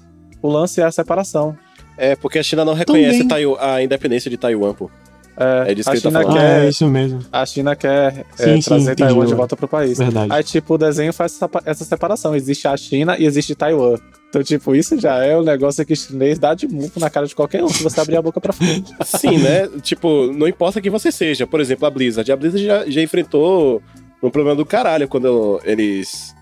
O 0.42 0.48
lance 0.48 0.80
é 0.80 0.84
a 0.84 0.90
separação. 0.92 1.56
É, 1.96 2.16
porque 2.16 2.38
a 2.38 2.42
China 2.42 2.64
não 2.64 2.74
reconhece 2.74 3.24
Também. 3.26 3.56
A 3.60 3.82
independência 3.82 4.30
de 4.30 4.36
Taiwan, 4.36 4.74
pô. 4.74 4.90
É, 5.36 5.72
É 5.72 5.74
disso 5.74 5.88
a 5.88 5.92
que 5.92 5.98
ele 5.98 6.02
tá 6.02 6.08
China 6.10 6.22
falando. 6.22 6.38
Ah, 6.38 6.40
quer, 6.40 6.64
é 6.64 6.68
isso 6.68 6.88
mesmo. 6.88 7.20
a 7.32 7.46
China 7.46 7.76
quer 7.76 8.26
é, 8.38 8.44
Sim, 8.44 8.60
sim, 8.60 8.68
trazer 8.68 8.92
entendi, 8.92 9.02
Taiwan 9.08 9.26
de 9.26 9.34
volta 9.34 9.56
pro 9.56 9.68
país. 9.68 9.98
Verdade. 9.98 10.32
Aí, 10.32 10.42
tipo, 10.42 10.74
o 10.74 10.78
desenho 10.78 11.12
faz 11.12 11.34
essa, 11.34 11.50
essa 11.64 11.84
separação. 11.84 12.34
Existe 12.34 12.68
a 12.68 12.76
China 12.76 13.16
e 13.18 13.24
existe 13.24 13.54
Taiwan. 13.54 13.96
Então, 14.28 14.42
tipo, 14.42 14.74
isso 14.74 14.98
já 14.98 15.22
é 15.22 15.36
um 15.36 15.42
negócio 15.42 15.84
que 15.84 15.94
chinês 15.94 16.38
dá 16.38 16.54
de 16.54 16.66
murro 16.66 16.92
na 16.96 17.10
cara 17.10 17.26
de 17.26 17.34
qualquer 17.34 17.62
um 17.62 17.68
se 17.68 17.82
você 17.82 18.00
abrir 18.00 18.16
a 18.16 18.22
boca 18.22 18.40
pra 18.40 18.52
frente. 18.52 18.90
Sim, 19.04 19.36
né? 19.38 19.68
tipo, 19.82 20.32
não 20.32 20.48
importa 20.48 20.80
quem 20.80 20.90
você 20.90 21.12
seja. 21.12 21.46
Por 21.46 21.60
exemplo, 21.60 21.86
a 21.86 21.90
Blizzard. 21.90 22.32
A 22.32 22.36
Blizzard 22.36 22.64
já, 22.64 22.86
já 22.88 23.02
enfrentou 23.02 23.82
um 24.22 24.30
problema 24.30 24.56
do 24.56 24.64
caralho 24.64 25.06
quando 25.08 25.60
eles. 25.64 26.34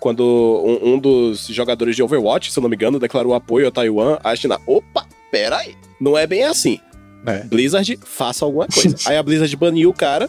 Quando 0.00 0.22
um, 0.24 0.94
um 0.94 0.98
dos 0.98 1.46
jogadores 1.46 1.96
de 1.96 2.02
Overwatch, 2.02 2.52
se 2.52 2.58
eu 2.58 2.62
não 2.62 2.68
me 2.68 2.76
engano, 2.76 2.98
declarou 2.98 3.32
apoio 3.34 3.68
a 3.68 3.70
Taiwan, 3.70 4.18
a 4.22 4.34
China. 4.36 4.58
Opa, 4.66 5.06
pera 5.30 5.58
aí. 5.58 5.74
Não 6.00 6.18
é 6.18 6.26
bem 6.26 6.44
assim. 6.44 6.80
É. 7.26 7.40
Blizzard, 7.44 7.98
faça 8.04 8.44
alguma 8.44 8.66
coisa. 8.66 8.96
aí 9.06 9.16
a 9.16 9.22
Blizzard 9.22 9.54
baniu 9.56 9.90
o 9.90 9.94
cara, 9.94 10.28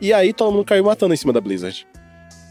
e 0.00 0.12
aí 0.12 0.32
todo 0.32 0.52
mundo 0.52 0.64
caiu 0.64 0.84
matando 0.84 1.12
em 1.12 1.16
cima 1.16 1.32
da 1.32 1.40
Blizzard. 1.40 1.86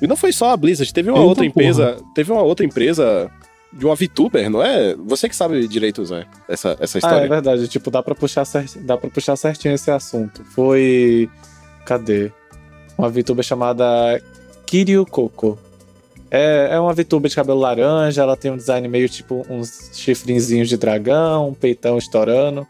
E 0.01 0.07
não 0.07 0.15
foi 0.17 0.31
só 0.33 0.51
a 0.51 0.57
Blizzard, 0.57 0.93
teve 0.93 1.09
uma 1.09 1.17
Eita 1.19 1.27
outra 1.29 1.43
porra. 1.43 1.47
empresa. 1.47 1.97
Teve 2.13 2.31
uma 2.31 2.41
outra 2.41 2.65
empresa 2.65 3.31
de 3.71 3.85
uma 3.85 3.95
VTuber, 3.95 4.49
não 4.49 4.61
é? 4.61 4.95
Você 5.05 5.27
que 5.29 5.35
sabe 5.35 5.67
direito, 5.67 6.03
Zé, 6.05 6.25
essa, 6.47 6.75
essa 6.79 6.97
Ah, 6.97 6.99
é 6.99 6.99
história. 6.99 7.29
verdade. 7.29 7.67
Tipo, 7.67 7.89
dá 7.89 8.03
pra, 8.03 8.13
puxar 8.13 8.43
dá 8.81 8.97
pra 8.97 9.09
puxar 9.09 9.35
certinho 9.37 9.73
esse 9.73 9.89
assunto. 9.89 10.43
Foi. 10.53 11.29
Cadê? 11.85 12.31
Uma 12.97 13.09
VTuber 13.09 13.43
chamada 13.43 13.85
Kiryu 14.65 15.05
Coco. 15.05 15.57
É, 16.31 16.69
é 16.71 16.79
uma 16.79 16.93
VTuber 16.93 17.29
de 17.29 17.35
cabelo 17.35 17.59
laranja, 17.59 18.21
ela 18.21 18.35
tem 18.35 18.51
um 18.51 18.57
design 18.57 18.87
meio 18.87 19.07
tipo 19.07 19.45
uns 19.49 19.91
chifrinhos 19.93 20.47
de 20.47 20.75
dragão, 20.75 21.49
um 21.49 21.53
peitão 21.53 21.97
estourando. 21.97 22.67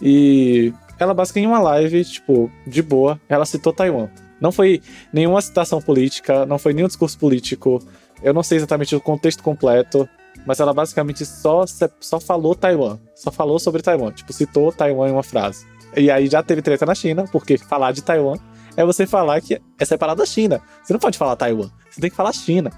E 0.00 0.72
ela 0.98 1.14
basicamente 1.14 1.46
em 1.46 1.48
uma 1.48 1.60
live, 1.60 2.04
tipo, 2.04 2.50
de 2.66 2.82
boa, 2.82 3.20
ela 3.28 3.44
citou 3.44 3.72
Taiwan. 3.72 4.08
Não 4.40 4.52
foi 4.52 4.80
nenhuma 5.12 5.42
citação 5.42 5.80
política, 5.80 6.46
não 6.46 6.58
foi 6.58 6.72
nenhum 6.72 6.86
discurso 6.86 7.18
político. 7.18 7.80
Eu 8.22 8.32
não 8.32 8.42
sei 8.42 8.58
exatamente 8.58 8.94
o 8.94 9.00
contexto 9.00 9.42
completo, 9.42 10.08
mas 10.46 10.60
ela 10.60 10.72
basicamente 10.72 11.24
só, 11.24 11.64
só 12.00 12.20
falou 12.20 12.54
Taiwan. 12.54 12.98
Só 13.14 13.30
falou 13.30 13.58
sobre 13.58 13.82
Taiwan. 13.82 14.12
Tipo, 14.12 14.32
citou 14.32 14.72
Taiwan 14.72 15.08
em 15.08 15.12
uma 15.12 15.22
frase. 15.22 15.66
E 15.96 16.10
aí 16.10 16.26
já 16.28 16.42
teve 16.42 16.62
treta 16.62 16.86
na 16.86 16.94
China, 16.94 17.24
porque 17.30 17.58
falar 17.58 17.92
de 17.92 18.02
Taiwan 18.02 18.36
é 18.76 18.84
você 18.84 19.06
falar 19.06 19.40
que 19.40 19.60
é 19.78 19.84
separado 19.84 20.20
da 20.20 20.26
China. 20.26 20.60
Você 20.82 20.92
não 20.92 21.00
pode 21.00 21.18
falar 21.18 21.34
Taiwan, 21.34 21.68
você 21.90 22.00
tem 22.00 22.10
que 22.10 22.16
falar 22.16 22.32
China. 22.32 22.70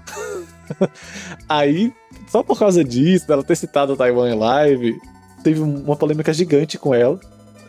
aí, 1.47 1.93
só 2.27 2.41
por 2.41 2.57
causa 2.57 2.83
disso, 2.83 3.27
dela 3.27 3.43
ter 3.43 3.55
citado 3.55 3.95
Taiwan 3.95 4.31
em 4.31 4.37
live, 4.37 4.99
teve 5.43 5.59
uma 5.61 5.95
polêmica 5.95 6.33
gigante 6.33 6.77
com 6.77 6.93
ela. 6.93 7.19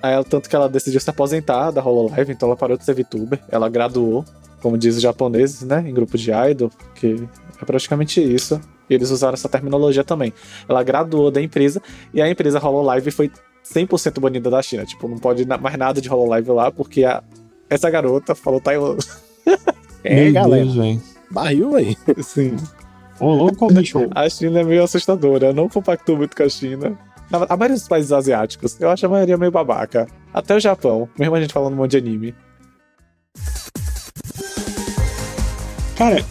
Aí, 0.02 0.12
ela- 0.14 0.24
tanto 0.24 0.48
que 0.48 0.56
ela 0.56 0.68
decidiu 0.68 1.00
se 1.00 1.08
aposentar 1.10 1.70
da 1.70 1.82
Hololive, 1.84 2.32
então 2.32 2.48
ela 2.48 2.56
parou 2.56 2.76
de 2.76 2.84
ser 2.84 2.94
VTuber, 2.94 3.38
ela 3.48 3.68
graduou. 3.68 4.24
como 4.60 4.78
diz 4.78 4.94
os 4.94 5.02
japoneses, 5.02 5.62
né? 5.62 5.82
Em 5.84 5.92
grupo 5.92 6.16
de 6.16 6.30
idol, 6.30 6.70
que 6.94 7.26
é 7.60 7.64
praticamente 7.64 8.22
isso. 8.22 8.60
E 8.88 8.94
eles 8.94 9.10
usaram 9.10 9.34
essa 9.34 9.48
terminologia 9.48 10.04
também. 10.04 10.32
Ela 10.68 10.84
graduou 10.84 11.32
da 11.32 11.42
empresa 11.42 11.82
e 12.14 12.22
a 12.22 12.30
empresa 12.30 12.64
Hololive 12.64 13.10
foi 13.10 13.28
100% 13.64 14.20
banida 14.20 14.48
da 14.50 14.62
China. 14.62 14.84
Tipo, 14.86 15.08
não 15.08 15.18
pode 15.18 15.44
mais 15.44 15.76
nada 15.76 16.00
de 16.00 16.08
Hololive 16.08 16.52
lá, 16.52 16.70
porque 16.70 17.02
a- 17.04 17.24
essa 17.68 17.90
garota 17.90 18.36
falou 18.36 18.60
Taiwan. 18.60 18.96
É, 20.04 20.24
Meu 20.24 20.32
galera. 20.32 20.64
Deus, 20.64 20.76
velho. 20.76 21.02
Barril 21.30 21.74
aí. 21.76 21.96
Sim. 22.22 22.56
Ô, 23.20 23.32
louco, 23.34 23.66
bicho. 23.72 24.06
A 24.14 24.28
China 24.28 24.60
é 24.60 24.64
meio 24.64 24.82
assustadora. 24.84 25.46
Eu 25.48 25.54
não 25.54 25.68
compacto 25.68 26.16
muito 26.16 26.36
com 26.36 26.42
a 26.44 26.48
China. 26.48 26.96
A 27.32 27.56
maioria 27.56 27.76
dos 27.76 27.88
países 27.88 28.12
asiáticos, 28.12 28.78
eu 28.78 28.90
acho 28.90 29.06
a 29.06 29.08
maioria 29.08 29.38
meio 29.38 29.50
babaca. 29.50 30.06
Até 30.34 30.54
o 30.54 30.60
Japão, 30.60 31.08
mesmo 31.18 31.34
a 31.34 31.40
gente 31.40 31.52
falando 31.52 31.72
um 31.72 31.76
monte 31.76 31.92
de 31.92 31.96
anime. 31.96 32.34
Cara, 35.96 36.24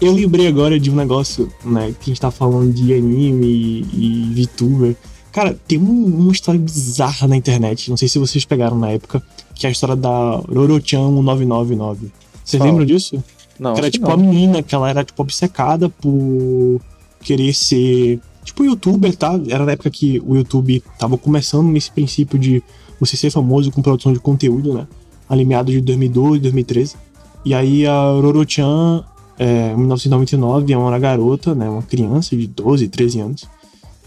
eu 0.00 0.12
lembrei 0.12 0.46
agora 0.48 0.78
de 0.80 0.90
um 0.90 0.94
negócio, 0.94 1.52
né? 1.64 1.94
Que 2.00 2.10
a 2.10 2.14
gente 2.14 2.20
tá 2.20 2.30
falando 2.30 2.72
de 2.72 2.94
anime 2.94 3.46
e, 3.92 4.30
e 4.32 4.44
VTuber. 4.46 4.96
Cara, 5.32 5.56
tem 5.68 5.78
um- 5.78 6.06
uma 6.06 6.32
história 6.32 6.58
bizarra 6.60 7.28
na 7.28 7.36
internet, 7.36 7.88
não 7.90 7.96
sei 7.96 8.08
se 8.08 8.18
vocês 8.18 8.44
pegaram 8.44 8.76
na 8.78 8.90
época, 8.90 9.22
que 9.54 9.66
é 9.66 9.68
a 9.68 9.72
história 9.72 9.94
da 9.94 10.36
Rorochan 10.48 11.10
1999. 11.12 12.10
Vocês 12.44 12.60
Qual? 12.60 12.68
lembram 12.68 12.84
disso? 12.86 13.22
Não, 13.58 13.74
que 13.74 13.80
era 13.80 13.90
tipo 13.90 14.06
não. 14.06 14.14
a 14.14 14.16
menina 14.16 14.62
que 14.62 14.74
ela 14.74 14.88
era 14.90 15.04
tipo 15.04 15.22
obcecada 15.22 15.88
por 15.88 16.80
querer 17.22 17.52
ser 17.54 18.18
tipo 18.44 18.64
youtuber, 18.64 19.14
tá? 19.16 19.38
Era 19.48 19.64
na 19.64 19.72
época 19.72 19.90
que 19.90 20.20
o 20.24 20.36
YouTube 20.36 20.82
tava 20.98 21.16
começando 21.16 21.68
nesse 21.68 21.90
princípio 21.90 22.38
de 22.38 22.62
você 22.98 23.16
ser 23.16 23.30
famoso 23.30 23.70
com 23.70 23.82
produção 23.82 24.12
de 24.12 24.18
conteúdo, 24.18 24.74
né? 24.74 24.86
Ali 25.28 25.44
meados 25.44 25.72
de 25.72 25.80
2012, 25.80 26.40
2013. 26.40 26.96
E 27.44 27.54
aí 27.54 27.86
a 27.86 28.12
Rorochan, 28.20 29.04
é, 29.38 29.72
em 29.72 29.76
1999, 29.76 30.72
é 30.72 30.76
uma 30.76 30.98
garota, 30.98 31.54
né? 31.54 31.68
Uma 31.68 31.82
criança 31.82 32.36
de 32.36 32.46
12, 32.46 32.88
13 32.88 33.20
anos, 33.20 33.44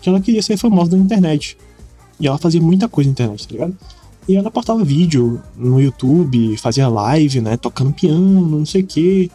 que 0.02 0.10
ela 0.10 0.20
queria 0.20 0.42
ser 0.42 0.58
famosa 0.58 0.96
na 0.96 1.04
internet. 1.04 1.58
E 2.20 2.28
ela 2.28 2.38
fazia 2.38 2.62
muita 2.62 2.88
coisa 2.88 3.08
na 3.08 3.12
internet, 3.12 3.48
tá 3.48 3.54
ligado? 3.54 3.76
E 4.28 4.36
ela 4.36 4.50
postava 4.50 4.84
vídeo 4.84 5.42
no 5.58 5.82
YouTube, 5.82 6.56
fazia 6.58 6.88
live, 6.88 7.42
né? 7.42 7.58
Tocando 7.58 7.92
piano, 7.92 8.58
não 8.60 8.66
sei 8.66 8.82
o 8.82 8.86
quê 8.86 9.30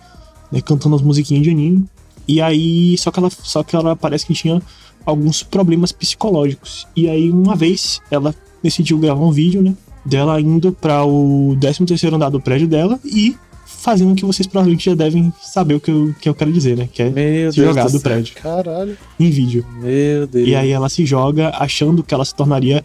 né, 0.51 0.61
cantando 0.61 0.97
as 0.97 1.03
musiquinhas 1.03 1.43
de 1.43 1.51
anime. 1.51 1.87
E 2.27 2.41
aí, 2.41 2.97
só 2.99 3.11
que 3.11 3.19
ela, 3.19 3.31
só 3.31 3.63
que 3.63 3.75
ela 3.75 3.97
parece 3.97 4.27
que 4.27 4.35
tinha 4.35 4.61
alguns 5.09 5.43
problemas 5.43 5.91
psicológicos. 5.91 6.87
E 6.95 7.09
aí, 7.09 7.31
uma 7.31 7.57
vez, 7.57 8.01
ela 8.11 8.35
decidiu 8.63 8.99
gravar 8.99 9.25
um 9.25 9.33
vídeo, 9.33 9.63
né, 9.63 9.75
dela 10.05 10.41
indo 10.41 10.73
para 10.73 11.05
o 11.05 11.57
13º 11.61 12.15
andar 12.15 12.29
do 12.29 12.41
prédio 12.41 12.69
dela 12.69 12.99
e 13.05 13.35
fazendo 13.65 14.13
o 14.13 14.15
que 14.15 14.25
vocês 14.25 14.47
provavelmente 14.47 14.85
já 14.87 14.95
devem 14.95 15.33
saber 15.41 15.75
o 15.77 15.81
que 15.81 15.91
eu, 15.91 16.15
que 16.21 16.29
eu 16.29 16.35
quero 16.35 16.53
dizer, 16.53 16.77
né, 16.77 16.89
que 16.93 17.03
é 17.03 17.11
Meu 17.11 17.53
se 17.53 17.61
Deus 17.61 17.69
jogar 17.69 17.85
do 17.85 17.93
do 17.93 17.93
céu. 17.93 18.01
prédio 18.01 18.35
Caralho. 18.35 18.99
em 19.19 19.31
vídeo. 19.31 19.65
Meu 19.81 20.27
Deus. 20.27 20.49
E 20.49 20.55
aí 20.55 20.71
ela 20.71 20.89
se 20.89 21.07
joga 21.07 21.53
achando 21.55 22.03
que 22.03 22.13
ela 22.13 22.25
se 22.25 22.35
tornaria 22.35 22.85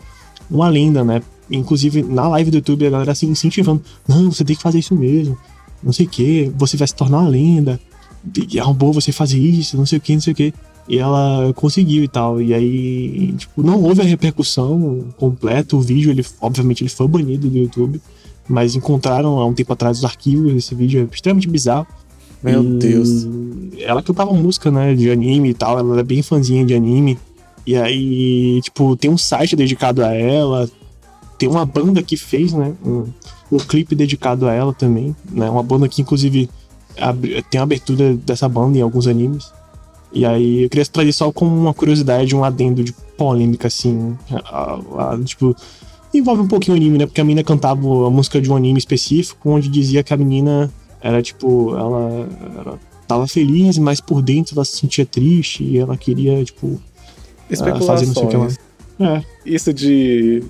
uma 0.50 0.70
lenda, 0.70 1.04
né? 1.04 1.22
Inclusive, 1.52 2.04
na 2.04 2.28
live 2.30 2.52
do 2.52 2.58
YouTube, 2.58 2.88
a 2.88 2.90
galera 2.90 3.14
se 3.16 3.26
incentivando. 3.26 3.82
Não, 4.08 4.32
você 4.32 4.46
tem 4.46 4.56
que 4.56 4.62
fazer 4.62 4.80
isso 4.80 4.96
mesmo. 4.96 5.38
Não 5.84 5.92
sei 5.92 6.06
o 6.06 6.10
que. 6.10 6.52
Você 6.56 6.78
vai 6.78 6.88
se 6.88 6.96
tornar 6.96 7.20
uma 7.20 7.30
lenda. 7.30 7.80
É 8.56 8.64
um 8.66 8.74
bom 8.74 8.92
você 8.92 9.12
fazer 9.12 9.40
isso, 9.40 9.76
não 9.76 9.86
sei 9.86 9.98
o 9.98 10.02
que, 10.02 10.14
não 10.14 10.22
sei 10.22 10.32
o 10.34 10.36
que. 10.36 10.54
E 10.88 10.98
ela 10.98 11.54
conseguiu 11.56 12.04
e 12.04 12.08
tal. 12.08 12.42
E 12.42 12.54
aí, 12.54 13.34
tipo, 13.38 13.64
não 13.64 13.82
houve 13.82 14.02
a 14.02 14.06
repercussão 14.06 15.06
completa. 15.18 15.76
O 15.76 15.82
vídeo, 15.82 16.12
ele, 16.12 16.26
obviamente, 16.42 16.84
ele 16.84 16.90
foi 16.90 17.08
banido 17.08 17.50
do 17.50 17.58
YouTube. 17.58 18.02
Mas 18.48 18.76
encontraram 18.76 19.40
há 19.40 19.46
um 19.46 19.54
tempo 19.54 19.72
atrás 19.72 20.00
os 20.00 20.06
arquivos 20.06 20.54
desse 20.54 20.76
vídeo. 20.76 21.02
É 21.02 21.16
extremamente 21.16 21.48
bizarro. 21.48 21.88
Meu 22.44 22.62
E 22.62 22.78
Deus. 22.78 23.26
Ela 23.80 24.04
cantava 24.04 24.34
música, 24.34 24.70
né, 24.70 24.94
de 24.94 25.10
anime 25.10 25.52
e 25.52 25.54
tal, 25.54 25.80
ela 25.80 25.94
era 25.94 26.04
bem 26.04 26.22
fãzinha 26.22 26.66
de 26.66 26.74
anime. 26.74 27.18
E 27.66 27.78
aí, 27.78 28.60
tipo, 28.62 28.98
tem 28.98 29.10
um 29.10 29.18
site 29.18 29.56
dedicado 29.56 30.04
a 30.04 30.14
ela, 30.14 30.70
tem 31.38 31.48
uma 31.48 31.66
banda 31.66 32.04
que 32.04 32.18
fez, 32.18 32.52
né, 32.52 32.74
um, 32.86 33.06
um 33.50 33.58
clipe 33.58 33.96
dedicado 33.96 34.46
a 34.46 34.54
ela 34.54 34.74
também, 34.74 35.16
né, 35.32 35.50
uma 35.50 35.64
banda 35.64 35.88
que 35.88 36.02
inclusive 36.02 36.50
tem 37.50 37.62
a 37.62 37.64
abertura 37.64 38.14
dessa 38.18 38.50
banda 38.50 38.78
em 38.78 38.82
alguns 38.82 39.08
animes. 39.08 39.50
E 40.14 40.26
aí 40.26 40.64
eu 40.64 40.70
queria 40.70 40.86
trazer 40.86 41.12
só 41.12 41.32
como 41.32 41.56
uma 41.56 41.74
curiosidade, 41.74 42.36
um 42.36 42.44
adendo 42.44 42.84
de 42.84 42.94
polêmica, 43.18 43.68
assim, 43.68 44.16
a- 44.46 44.80
a- 45.14 45.20
tipo, 45.24 45.56
envolve 46.14 46.42
um 46.44 46.48
pouquinho 46.48 46.76
o 46.76 46.80
anime, 46.80 46.98
né, 47.00 47.06
porque 47.08 47.20
a 47.20 47.24
menina 47.24 47.44
cantava 47.44 47.82
a 48.08 48.10
música 48.10 48.40
de 48.40 48.52
um 48.52 48.56
anime 48.56 48.78
específico, 48.78 49.50
onde 49.50 49.68
dizia 49.68 50.04
que 50.04 50.14
a 50.14 50.18
menina 50.18 50.72
era 51.02 51.22
tipo, 51.22 51.76
ela, 51.76 52.30
ela 52.58 52.80
tava 53.08 53.28
feliz, 53.28 53.78
mas 53.80 54.00
por 54.00 54.22
dentro 54.22 54.56
ela 54.56 54.64
se 54.64 54.78
sentia 54.78 55.06
triste 55.06 55.64
e 55.64 55.78
ela 55.80 55.98
queria, 55.98 56.44
tipo, 56.44 56.80
ah, 57.52 57.80
fazer 57.82 58.06
não 58.06 58.14
sei 58.14 58.24
o 58.24 58.28
que. 58.28 58.36
Especulações. 58.36 58.58
É, 59.00 59.24
Isso 59.46 59.74
de 59.74 60.44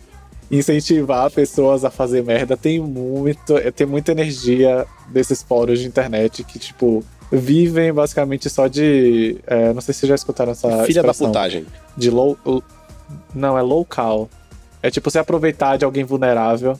incentivar 0.51 1.31
pessoas 1.31 1.83
a 1.85 1.89
fazer 1.89 2.23
merda 2.23 2.55
tem 2.55 2.79
muito, 2.79 3.57
é, 3.57 3.71
tem 3.71 3.87
muita 3.87 4.11
energia 4.11 4.85
desses 5.11 5.41
fóruns 5.41 5.79
de 5.79 5.87
internet 5.87 6.43
que, 6.43 6.59
tipo, 6.59 7.03
vivem 7.37 7.91
basicamente 7.91 8.49
só 8.49 8.67
de. 8.67 9.37
é, 9.47 9.73
não 9.73 9.81
sei 9.81 9.93
se 9.93 10.01
vocês 10.01 10.09
já 10.09 10.15
escutaram 10.15 10.51
essa. 10.51 10.67
Filha 10.85 11.01
da 11.01 11.09
expressão. 11.09 11.27
putagem. 11.27 11.65
De 11.97 12.09
low. 12.09 12.37
Não, 13.33 13.57
é 13.57 13.61
local. 13.61 14.29
É 14.81 14.91
tipo 14.91 15.09
você 15.09 15.19
aproveitar 15.19 15.77
de 15.77 15.85
alguém 15.85 16.03
vulnerável 16.03 16.77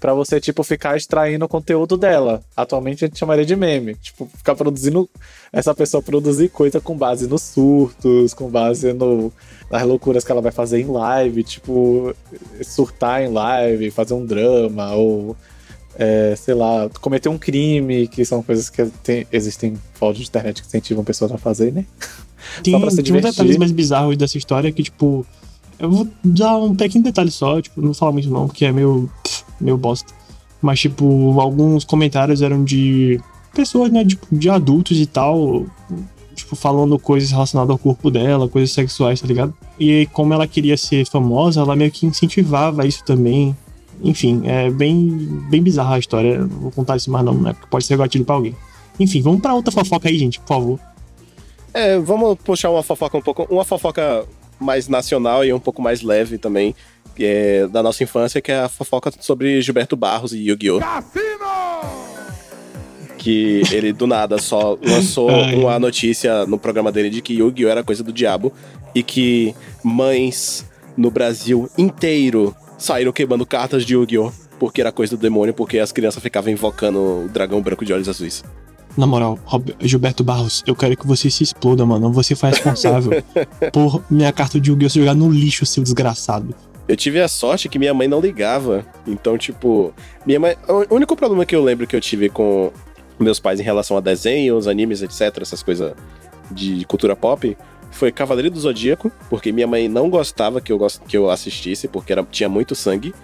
pra 0.00 0.12
você, 0.12 0.40
tipo, 0.40 0.62
ficar 0.62 0.96
extraindo 0.96 1.44
o 1.44 1.48
conteúdo 1.48 1.96
dela. 1.96 2.42
Atualmente 2.56 3.04
a 3.04 3.08
gente 3.08 3.18
chamaria 3.18 3.44
de 3.44 3.56
meme. 3.56 3.94
Tipo, 3.94 4.28
ficar 4.36 4.54
produzindo. 4.54 5.08
Essa 5.52 5.74
pessoa 5.74 6.02
produzir 6.02 6.48
coisa 6.48 6.80
com 6.80 6.96
base 6.96 7.26
nos 7.26 7.42
surtos, 7.42 8.34
com 8.34 8.48
base 8.48 8.92
no, 8.92 9.32
nas 9.70 9.82
loucuras 9.82 10.24
que 10.24 10.32
ela 10.32 10.42
vai 10.42 10.52
fazer 10.52 10.80
em 10.80 10.86
live. 10.86 11.42
Tipo, 11.44 12.14
surtar 12.62 13.22
em 13.22 13.32
live, 13.32 13.90
fazer 13.90 14.14
um 14.14 14.24
drama, 14.24 14.94
ou. 14.94 15.36
É, 15.98 16.34
sei 16.36 16.54
lá, 16.54 16.88
cometer 17.00 17.28
um 17.28 17.38
crime, 17.38 18.06
que 18.08 18.24
são 18.24 18.42
coisas 18.42 18.68
que 18.70 18.84
tem- 19.02 19.26
existem 19.32 19.74
fóruns 19.94 20.18
de 20.18 20.24
internet 20.28 20.60
que 20.62 20.68
incentivam 20.68 21.02
pessoas 21.04 21.32
a 21.32 21.38
fazer, 21.38 21.72
né? 21.72 21.84
tem, 22.62 22.78
pra 22.80 22.90
se 22.90 23.02
divertir. 23.02 23.30
detalhes 23.30 23.56
mais 23.56 23.72
bizarros 23.72 24.16
dessa 24.16 24.36
história 24.38 24.70
que, 24.72 24.82
tipo, 24.82 25.26
eu 25.78 25.90
vou 25.90 26.08
dar 26.24 26.56
um 26.58 26.74
pequeno 26.74 27.04
detalhe 27.04 27.30
só, 27.30 27.60
tipo, 27.60 27.80
não 27.80 27.88
vou 27.88 27.94
falar 27.94 28.12
muito 28.12 28.30
não, 28.30 28.46
porque 28.46 28.64
é 28.64 28.72
meio, 28.72 29.10
pff, 29.22 29.44
meio 29.60 29.76
bosta. 29.76 30.12
Mas, 30.62 30.80
tipo, 30.80 31.38
alguns 31.40 31.84
comentários 31.84 32.40
eram 32.42 32.64
de 32.64 33.20
pessoas, 33.54 33.90
né, 33.90 34.04
tipo, 34.04 34.26
de 34.32 34.48
adultos 34.50 34.98
e 34.98 35.06
tal, 35.06 35.66
tipo, 36.34 36.54
falando 36.56 36.98
coisas 36.98 37.30
relacionadas 37.30 37.70
ao 37.70 37.78
corpo 37.78 38.10
dela, 38.10 38.48
coisas 38.48 38.72
sexuais, 38.72 39.20
tá 39.20 39.26
ligado? 39.26 39.54
E 39.78 40.06
como 40.12 40.32
ela 40.34 40.46
queria 40.46 40.76
ser 40.76 41.06
famosa, 41.06 41.60
ela 41.60 41.74
meio 41.76 41.90
que 41.90 42.06
incentivava 42.06 42.86
isso 42.86 43.02
também. 43.04 43.56
Enfim, 44.02 44.42
é 44.44 44.70
bem, 44.70 45.08
bem 45.48 45.62
bizarra 45.62 45.96
a 45.96 45.98
história. 45.98 46.38
Não 46.38 46.48
vou 46.48 46.70
contar 46.70 46.96
isso 46.96 47.10
mais 47.10 47.24
não, 47.24 47.34
né? 47.34 47.52
Porque 47.52 47.68
pode 47.68 47.84
ser 47.84 47.96
gatilho 47.96 48.24
pra 48.24 48.34
alguém. 48.34 48.54
Enfim, 48.98 49.20
vamos 49.20 49.40
pra 49.40 49.54
outra 49.54 49.72
fofoca 49.72 50.08
aí, 50.08 50.18
gente, 50.18 50.40
por 50.40 50.48
favor. 50.48 50.80
É, 51.72 51.98
vamos 51.98 52.38
puxar 52.38 52.70
uma 52.70 52.82
fofoca 52.82 53.18
um 53.18 53.22
pouco. 53.22 53.46
Uma 53.50 53.64
fofoca 53.64 54.24
mais 54.58 54.88
nacional 54.88 55.44
e 55.44 55.52
um 55.52 55.60
pouco 55.60 55.82
mais 55.82 56.02
leve 56.02 56.38
também. 56.38 56.74
Que 57.14 57.24
é 57.24 57.66
da 57.68 57.82
nossa 57.82 58.02
infância, 58.02 58.40
que 58.40 58.52
é 58.52 58.60
a 58.60 58.68
fofoca 58.68 59.10
sobre 59.20 59.60
Gilberto 59.62 59.96
Barros 59.96 60.32
e 60.32 60.48
Yu-Gi-Oh! 60.48 60.80
Que 63.18 63.62
ele 63.72 63.92
do 63.92 64.06
nada 64.06 64.38
só 64.38 64.78
lançou 64.82 65.30
uma 65.56 65.78
notícia 65.78 66.46
no 66.46 66.58
programa 66.58 66.92
dele 66.92 67.10
de 67.10 67.22
que 67.22 67.34
Yu-Gi-Oh! 67.34 67.70
era 67.70 67.82
coisa 67.82 68.02
do 68.02 68.12
diabo 68.12 68.52
e 68.94 69.02
que 69.02 69.54
mães 69.82 70.64
no 70.96 71.10
Brasil 71.10 71.68
inteiro 71.76 72.54
saíram 72.78 73.12
queimando 73.12 73.46
cartas 73.46 73.84
de 73.84 73.94
Yu-Gi-Oh! 73.94 74.32
porque 74.58 74.80
era 74.80 74.90
coisa 74.90 75.16
do 75.16 75.20
demônio, 75.20 75.52
porque 75.52 75.78
as 75.78 75.92
crianças 75.92 76.22
ficavam 76.22 76.50
invocando 76.50 76.98
o 76.98 77.28
dragão 77.28 77.60
branco 77.60 77.84
de 77.84 77.92
olhos 77.92 78.08
azuis. 78.08 78.42
Na 78.96 79.06
moral, 79.06 79.38
Gilberto 79.80 80.24
Barros, 80.24 80.64
eu 80.66 80.74
quero 80.74 80.96
que 80.96 81.06
você 81.06 81.28
se 81.28 81.44
exploda, 81.44 81.84
mano. 81.84 82.10
Você 82.12 82.34
foi 82.34 82.48
responsável 82.48 83.22
por 83.70 84.02
minha 84.10 84.32
carta 84.32 84.58
de 84.58 84.70
Yu-Gi-Oh! 84.70 84.90
ser 84.90 85.00
jogar 85.00 85.14
no 85.14 85.30
lixo, 85.30 85.66
seu 85.66 85.82
desgraçado. 85.82 86.54
Eu 86.88 86.96
tive 86.96 87.20
a 87.20 87.28
sorte 87.28 87.68
que 87.68 87.78
minha 87.78 87.92
mãe 87.92 88.08
não 88.08 88.20
ligava. 88.20 88.86
Então, 89.06 89.36
tipo, 89.36 89.92
minha 90.24 90.40
mãe. 90.40 90.56
O 90.88 90.94
único 90.94 91.14
problema 91.16 91.44
que 91.44 91.54
eu 91.54 91.62
lembro 91.62 91.86
que 91.86 91.94
eu 91.94 92.00
tive 92.00 92.30
com 92.30 92.72
meus 93.18 93.40
pais 93.40 93.60
em 93.60 93.62
relação 93.62 93.96
a 93.96 94.00
desenhos, 94.00 94.66
animes, 94.66 95.02
etc., 95.02 95.42
essas 95.42 95.62
coisas 95.62 95.92
de 96.50 96.84
cultura 96.84 97.16
pop, 97.16 97.56
foi 97.96 98.12
Cavaleiro 98.12 98.50
do 98.50 98.60
Zodíaco, 98.60 99.10
porque 99.28 99.50
minha 99.52 99.66
mãe 99.66 99.88
não 99.88 100.08
gostava 100.10 100.60
que 100.60 100.70
eu, 100.72 100.78
gos- 100.78 101.00
que 101.08 101.16
eu 101.16 101.30
assistisse, 101.30 101.88
porque 101.88 102.12
era, 102.12 102.22
tinha 102.30 102.48
muito 102.48 102.74
sangue. 102.74 103.14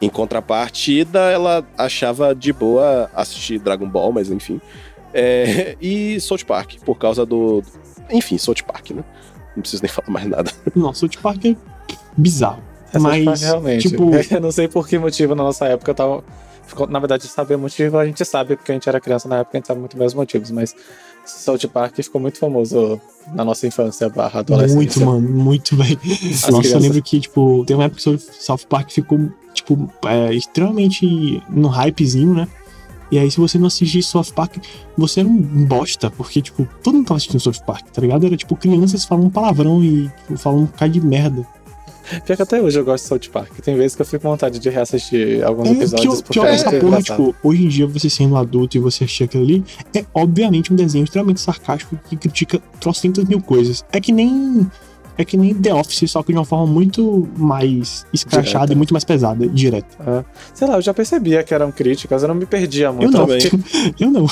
Em 0.00 0.08
contrapartida, 0.10 1.20
ela 1.30 1.64
achava 1.78 2.34
de 2.34 2.52
boa 2.52 3.10
assistir 3.14 3.58
Dragon 3.58 3.88
Ball, 3.88 4.12
mas 4.12 4.30
enfim. 4.30 4.60
É, 5.14 5.76
e 5.80 6.20
South 6.20 6.44
Park, 6.46 6.74
por 6.84 6.96
causa 6.98 7.24
do. 7.24 7.62
Enfim, 8.10 8.36
South 8.36 8.62
Park, 8.66 8.90
né? 8.90 9.02
Não 9.54 9.62
preciso 9.62 9.82
nem 9.82 9.88
falar 9.92 10.10
mais 10.10 10.26
nada. 10.26 10.50
Nossa, 10.74 11.06
o 11.06 11.08
South 11.12 11.22
Park 11.22 11.44
é 11.46 11.56
bizarro. 12.16 12.62
Essa 12.88 13.00
Mas, 13.00 13.24
parte, 13.24 13.44
realmente. 13.44 13.88
tipo- 13.88 14.10
Eu 14.30 14.40
não 14.40 14.52
sei 14.52 14.68
por 14.68 14.86
que 14.86 14.98
motivo 14.98 15.34
na 15.34 15.42
nossa 15.42 15.64
época 15.66 15.92
tava, 15.94 16.22
na 16.88 16.98
verdade, 16.98 17.26
saber 17.26 17.54
o 17.54 17.58
motivo, 17.58 17.98
a 17.98 18.04
gente 18.06 18.24
sabe, 18.24 18.56
porque 18.56 18.70
a 18.72 18.74
gente 18.74 18.88
era 18.88 19.00
criança 19.00 19.28
na 19.28 19.38
época, 19.38 19.56
a 19.56 19.58
gente 19.58 19.66
sabe 19.66 19.80
muito 19.80 19.96
bem 19.96 20.06
os 20.06 20.14
motivos, 20.14 20.50
mas 20.50 20.74
South 21.26 21.68
Park 21.72 21.96
ficou 21.96 22.20
muito 22.20 22.38
famoso 22.38 23.00
na 23.32 23.44
nossa 23.44 23.66
infância 23.66 24.08
barra 24.08 24.40
adolescência. 24.40 24.76
Muito, 24.76 25.00
mano, 25.04 25.28
muito 25.28 25.76
bem. 25.76 25.98
Nossa, 26.04 26.50
eu 26.50 26.58
crianças. 26.58 26.82
lembro 26.82 27.02
que, 27.02 27.20
tipo, 27.20 27.64
tem 27.66 27.76
uma 27.76 27.84
época 27.84 28.00
que 28.00 28.10
o 28.10 28.18
South 28.18 28.66
Park 28.68 28.90
ficou, 28.90 29.18
tipo, 29.52 29.90
é, 30.06 30.32
extremamente 30.32 31.42
no 31.48 31.68
hypezinho, 31.68 32.34
né? 32.34 32.48
E 33.10 33.18
aí, 33.18 33.30
se 33.30 33.38
você 33.38 33.56
não 33.58 33.68
assistisse 33.68 34.08
South 34.08 34.32
Park, 34.34 34.56
você 34.96 35.20
era 35.20 35.28
um 35.28 35.36
bosta, 35.36 36.10
porque, 36.10 36.42
tipo, 36.42 36.68
todo 36.82 36.94
mundo 36.94 37.06
tava 37.06 37.18
assistindo 37.18 37.40
South 37.40 37.64
Park, 37.64 37.86
tá 37.92 38.02
ligado? 38.02 38.26
Era, 38.26 38.36
tipo, 38.36 38.56
crianças 38.56 39.04
falando 39.04 39.30
palavrão 39.30 39.82
e 39.82 40.08
tipo, 40.08 40.36
falando 40.36 40.62
um 40.62 40.66
bocado 40.66 40.92
de 40.92 41.00
merda. 41.00 41.46
Pior 42.24 42.36
que 42.36 42.42
até 42.42 42.60
hoje 42.60 42.78
eu 42.78 42.84
gosto 42.84 43.04
de 43.04 43.08
South 43.08 43.32
Park. 43.32 43.52
Tem 43.62 43.76
vezes 43.76 43.96
que 43.96 44.02
eu 44.02 44.06
fico 44.06 44.22
com 44.22 44.30
vontade 44.30 44.58
de 44.58 44.70
reassistir 44.70 45.44
alguns 45.44 45.68
É, 45.68 45.72
episódios 45.72 46.22
porque 46.22 46.32
pior 46.34 46.46
que 46.46 46.52
é 46.52 46.54
essa 46.54 46.72
porra, 46.72 47.02
tipo, 47.02 47.34
hoje 47.42 47.64
em 47.64 47.68
dia 47.68 47.86
você 47.86 48.08
sendo 48.08 48.36
adulto 48.36 48.76
e 48.76 48.80
você 48.80 49.04
assistir 49.04 49.24
aquilo 49.24 49.42
ali, 49.42 49.64
é 49.94 50.04
obviamente 50.14 50.72
um 50.72 50.76
desenho 50.76 51.04
extremamente 51.04 51.40
sarcástico 51.40 51.98
que 52.08 52.16
critica 52.16 52.60
trocentas 52.80 53.24
mil 53.24 53.40
coisas. 53.40 53.84
É 53.92 54.00
que 54.00 54.12
nem. 54.12 54.66
É 55.18 55.24
que 55.24 55.36
nem 55.36 55.54
The 55.54 55.72
Office, 55.72 56.10
só 56.10 56.22
que 56.22 56.32
de 56.32 56.38
uma 56.38 56.44
forma 56.44 56.66
muito 56.66 57.26
mais 57.36 58.06
escrachada 58.12 58.72
e 58.72 58.76
muito 58.76 58.92
mais 58.92 59.04
pesada, 59.04 59.46
direta. 59.48 60.24
Sei 60.52 60.68
lá, 60.68 60.76
eu 60.76 60.82
já 60.82 60.92
percebia 60.92 61.42
que 61.42 61.54
eram 61.54 61.72
críticas, 61.72 62.22
eu 62.22 62.28
não 62.28 62.34
me 62.34 62.46
perdia 62.46 62.86
Eu 62.86 62.92
muito. 62.92 63.12
não, 63.12 63.26
também. 63.26 63.40
eu 63.98 64.10
não. 64.10 64.26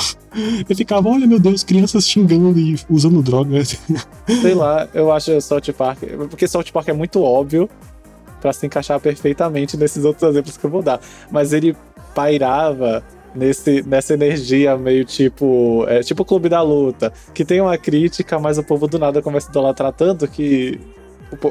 Eu 0.67 0.75
ficava, 0.75 1.09
olha 1.09 1.25
meu 1.25 1.39
Deus, 1.39 1.63
crianças 1.63 2.07
xingando 2.07 2.59
e 2.59 2.79
usando 2.89 3.21
droga. 3.21 3.63
Sei 4.41 4.53
lá, 4.53 4.87
eu 4.93 5.11
acho 5.11 5.39
South 5.41 5.73
Park. 5.77 5.99
Porque 6.29 6.47
South 6.47 6.65
Park 6.71 6.89
é 6.89 6.93
muito 6.93 7.21
óbvio 7.21 7.69
pra 8.39 8.53
se 8.53 8.65
encaixar 8.65 8.99
perfeitamente 8.99 9.75
nesses 9.75 10.05
outros 10.05 10.29
exemplos 10.29 10.55
que 10.55 10.65
eu 10.65 10.69
vou 10.69 10.83
dar. 10.83 10.99
Mas 11.31 11.51
ele 11.51 11.75
pairava 12.13 13.03
nesse, 13.35 13.83
nessa 13.87 14.13
energia 14.13 14.77
meio 14.77 15.03
tipo. 15.05 15.85
É, 15.87 16.01
tipo 16.01 16.23
o 16.23 16.25
Clube 16.25 16.49
da 16.49 16.61
Luta. 16.61 17.11
Que 17.33 17.43
tem 17.45 17.59
uma 17.61 17.77
crítica, 17.77 18.39
mas 18.39 18.57
o 18.57 18.63
povo 18.63 18.87
do 18.87 18.97
nada 18.97 19.21
começa 19.21 19.47
a 19.47 19.51
idolatrar 19.51 19.91
tanto 19.93 20.27
que 20.27 20.79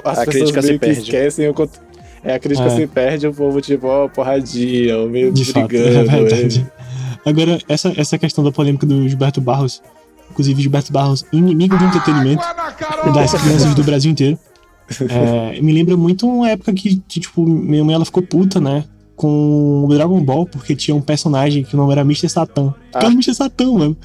as 0.04 0.18
A 0.18 0.24
pessoas 0.24 0.50
crítica 0.50 0.62
se 0.62 0.68
meio 0.68 0.80
que 0.80 0.86
perde. 0.86 1.00
esquecem 1.02 1.48
o. 1.48 1.54
cont- 1.54 1.80
É, 2.22 2.34
a 2.34 2.38
crítica 2.38 2.66
É. 2.68 2.70
se 2.70 2.86
perde, 2.86 3.26
o 3.26 3.34
povo, 3.34 3.60
tipo, 3.60 3.86
ó, 3.86 4.08
porradinha, 4.08 4.98
o 4.98 5.08
meio 5.10 5.30
De 5.30 5.44
fato, 5.44 5.68
brigando. 5.68 5.98
é 6.10 6.22
verdade. 6.22 6.66
Agora, 7.26 7.58
essa, 7.68 7.92
essa 7.96 8.16
questão 8.18 8.42
da 8.42 8.50
polêmica 8.50 8.86
do 8.86 9.06
Gilberto 9.08 9.40
Barros, 9.42 9.82
inclusive 10.30 10.62
Gilberto 10.62 10.90
Barros, 10.92 11.24
inimigo 11.32 11.76
do 11.76 11.84
entretenimento 11.84 12.42
das 13.14 13.32
crianças 13.34 13.74
do 13.74 13.84
Brasil 13.84 14.10
inteiro, 14.10 14.38
é, 15.10 15.60
me 15.60 15.72
lembra 15.72 15.96
muito 15.96 16.26
uma 16.26 16.48
época 16.50 16.72
que, 16.72 17.02
que, 17.08 17.20
tipo, 17.20 17.42
minha 17.46 17.84
mãe 17.84 17.94
ela 17.94 18.04
ficou 18.04 18.22
puta, 18.22 18.58
né? 18.60 18.84
Com 19.16 19.84
o 19.84 19.88
Dragon 19.94 20.20
Ball, 20.22 20.44
porque 20.46 20.74
tinha 20.74 20.94
um 20.94 21.00
personagem 21.00 21.62
que 21.62 21.74
o 21.74 21.76
nome 21.76 21.92
era 21.92 22.00
Mr. 22.00 22.28
Satan. 22.28 22.74
Que 22.90 22.98
era 22.98 23.08
o 23.08 23.12
Mr. 23.12 23.34
Satan, 23.34 23.72
mano. 23.72 23.96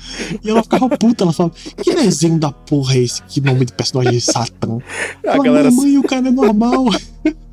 E 0.43 0.49
ela 0.49 0.61
ficava 0.61 0.87
puta, 0.89 1.23
ela 1.23 1.33
falava: 1.33 1.55
Que 1.81 1.95
desenho 1.95 2.37
da 2.39 2.51
porra 2.51 2.95
é 2.95 2.99
esse? 2.99 3.23
Que 3.23 3.41
nome 3.41 3.65
de 3.65 3.73
personagem 3.73 4.17
é 4.17 4.19
Satan? 4.19 4.77
A 5.25 5.33
Ela, 5.33 5.43
galera. 5.43 5.71
Mãe, 5.71 5.97
o 5.97 6.03
cara 6.03 6.27
é 6.27 6.31
normal. 6.31 6.85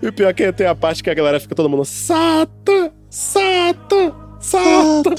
E 0.00 0.06
o 0.06 0.12
pior 0.12 0.28
é 0.28 0.32
que 0.32 0.52
tem 0.52 0.64
a 0.64 0.76
parte 0.76 1.02
que 1.02 1.10
a 1.10 1.14
galera 1.14 1.40
fica 1.40 1.52
todo 1.52 1.68
mundo. 1.68 1.84
Sata! 1.84 2.92
Sata! 3.10 4.14
Satan. 4.40 5.14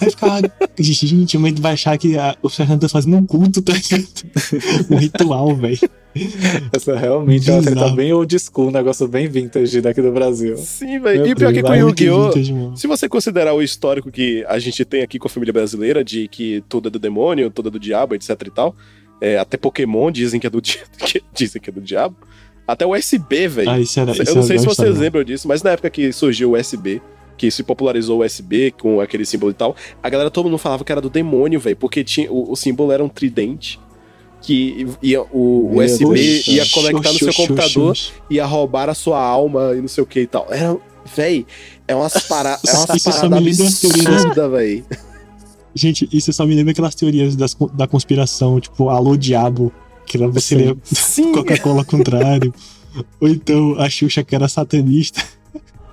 Aí 0.00 0.10
ficava, 0.10 0.40
gente, 0.78 1.38
mãe 1.38 1.54
vai 1.54 1.72
achar 1.72 1.96
que 1.96 2.18
a, 2.18 2.36
o 2.42 2.48
Satan 2.48 2.78
tá 2.78 2.88
fazendo 2.88 3.16
um 3.16 3.24
culto, 3.26 3.62
tá 3.62 3.72
ligado? 3.72 4.04
Um 4.90 4.96
ritual, 4.96 5.54
velho. 5.56 5.78
Essa 6.72 6.96
realmente 6.96 7.50
é 7.50 7.54
uma 7.54 7.62
treta 7.62 7.88
bem 7.90 8.12
old 8.12 8.36
school, 8.38 8.68
um 8.68 8.70
negócio 8.70 9.08
bem 9.08 9.26
vintage 9.28 9.80
daqui 9.80 10.00
do 10.00 10.12
Brasil. 10.12 10.56
Sim, 10.58 11.00
velho. 11.00 11.26
E 11.26 11.32
o 11.32 11.36
pior 11.36 11.50
é 11.50 11.52
que 11.54 11.62
com 11.62 11.68
Muito 11.68 11.80
Yu-Gi-Oh! 12.02 12.26
vintage, 12.28 12.52
mano. 12.52 12.76
Se 12.76 12.86
você 12.86 13.08
considerar 13.08 13.54
o 13.54 13.62
histórico 13.62 14.10
que 14.12 14.44
a 14.48 14.58
gente 14.58 14.84
tem 14.84 15.02
aqui 15.02 15.18
com 15.18 15.26
a 15.26 15.30
família 15.30 15.52
brasileira, 15.52 16.04
de 16.04 16.28
que 16.28 16.62
tudo 16.68 16.88
é 16.88 16.90
do 16.90 16.98
demônio, 16.98 17.50
tudo 17.50 17.68
é 17.68 17.72
do 17.72 17.80
diabo, 17.80 18.14
etc 18.14 18.30
e 18.46 18.50
tal, 18.50 18.76
é, 19.20 19.38
até 19.38 19.56
Pokémon 19.56 20.10
dizem 20.10 20.38
que 20.38 20.46
é 20.46 20.50
do, 20.50 20.60
di- 20.60 20.78
que 20.98 21.22
dizem 21.32 21.60
que 21.60 21.70
é 21.70 21.72
do 21.72 21.80
diabo, 21.80 22.16
até 22.66 22.86
o 22.86 22.94
USB, 22.94 23.48
velho. 23.48 23.70
Ah, 23.70 23.80
isso 23.80 23.98
era. 23.98 24.12
Eu 24.12 24.22
isso 24.22 24.34
não 24.34 24.42
sei 24.42 24.58
se 24.58 24.64
vocês 24.64 24.88
história. 24.88 25.00
lembram 25.00 25.24
disso, 25.24 25.48
mas 25.48 25.62
na 25.62 25.70
época 25.70 25.90
que 25.90 26.12
surgiu 26.12 26.52
o 26.52 26.58
USB, 26.58 27.02
que 27.36 27.50
se 27.50 27.62
popularizou 27.62 28.20
o 28.20 28.24
USB 28.24 28.70
com 28.72 29.00
aquele 29.00 29.24
símbolo 29.24 29.50
e 29.50 29.54
tal, 29.54 29.76
a 30.02 30.08
galera 30.08 30.30
todo 30.30 30.46
mundo 30.46 30.58
falava 30.58 30.84
que 30.84 30.92
era 30.92 31.00
do 31.00 31.10
demônio, 31.10 31.58
velho, 31.58 31.76
porque 31.76 32.04
tinha, 32.04 32.30
o, 32.30 32.52
o 32.52 32.56
símbolo 32.56 32.92
era 32.92 33.02
um 33.02 33.08
tridente 33.08 33.80
que 34.40 34.86
ia, 35.02 35.22
o 35.22 35.78
USB 35.78 36.04
Deus. 36.04 36.48
ia 36.48 36.66
conectar 36.68 37.12
no 37.12 37.18
seu 37.18 37.34
computador, 37.34 37.90
oxi. 37.90 38.12
ia 38.30 38.44
roubar 38.44 38.88
a 38.90 38.94
sua 38.94 39.20
alma 39.20 39.72
e 39.74 39.80
não 39.80 39.88
sei 39.88 40.04
o 40.04 40.06
que 40.06 40.20
e 40.20 40.26
tal. 40.26 40.46
Era, 40.50 40.76
véi, 41.16 41.46
é 41.88 41.94
umas, 41.94 42.12
para, 42.26 42.58
é 42.66 42.72
umas 42.72 43.02
paradas 43.02 43.60
absurdas, 43.60 44.50
véi. 44.50 44.84
Gente, 45.74 46.08
isso 46.12 46.32
só 46.32 46.46
me 46.46 46.54
lembra 46.54 46.72
aquelas 46.72 46.94
teorias 46.94 47.34
das, 47.34 47.56
da 47.72 47.88
conspiração, 47.88 48.60
tipo, 48.60 48.90
alô 48.90 49.16
diabo, 49.16 49.72
que 50.06 50.18
você 50.18 50.76
Sim, 50.84 51.32
Coca-Cola 51.32 51.84
contrário. 51.84 52.54
Ou 53.20 53.28
então 53.28 53.74
a 53.80 53.90
Xuxa 53.90 54.22
que 54.22 54.34
era 54.34 54.46
satanista. 54.46 55.22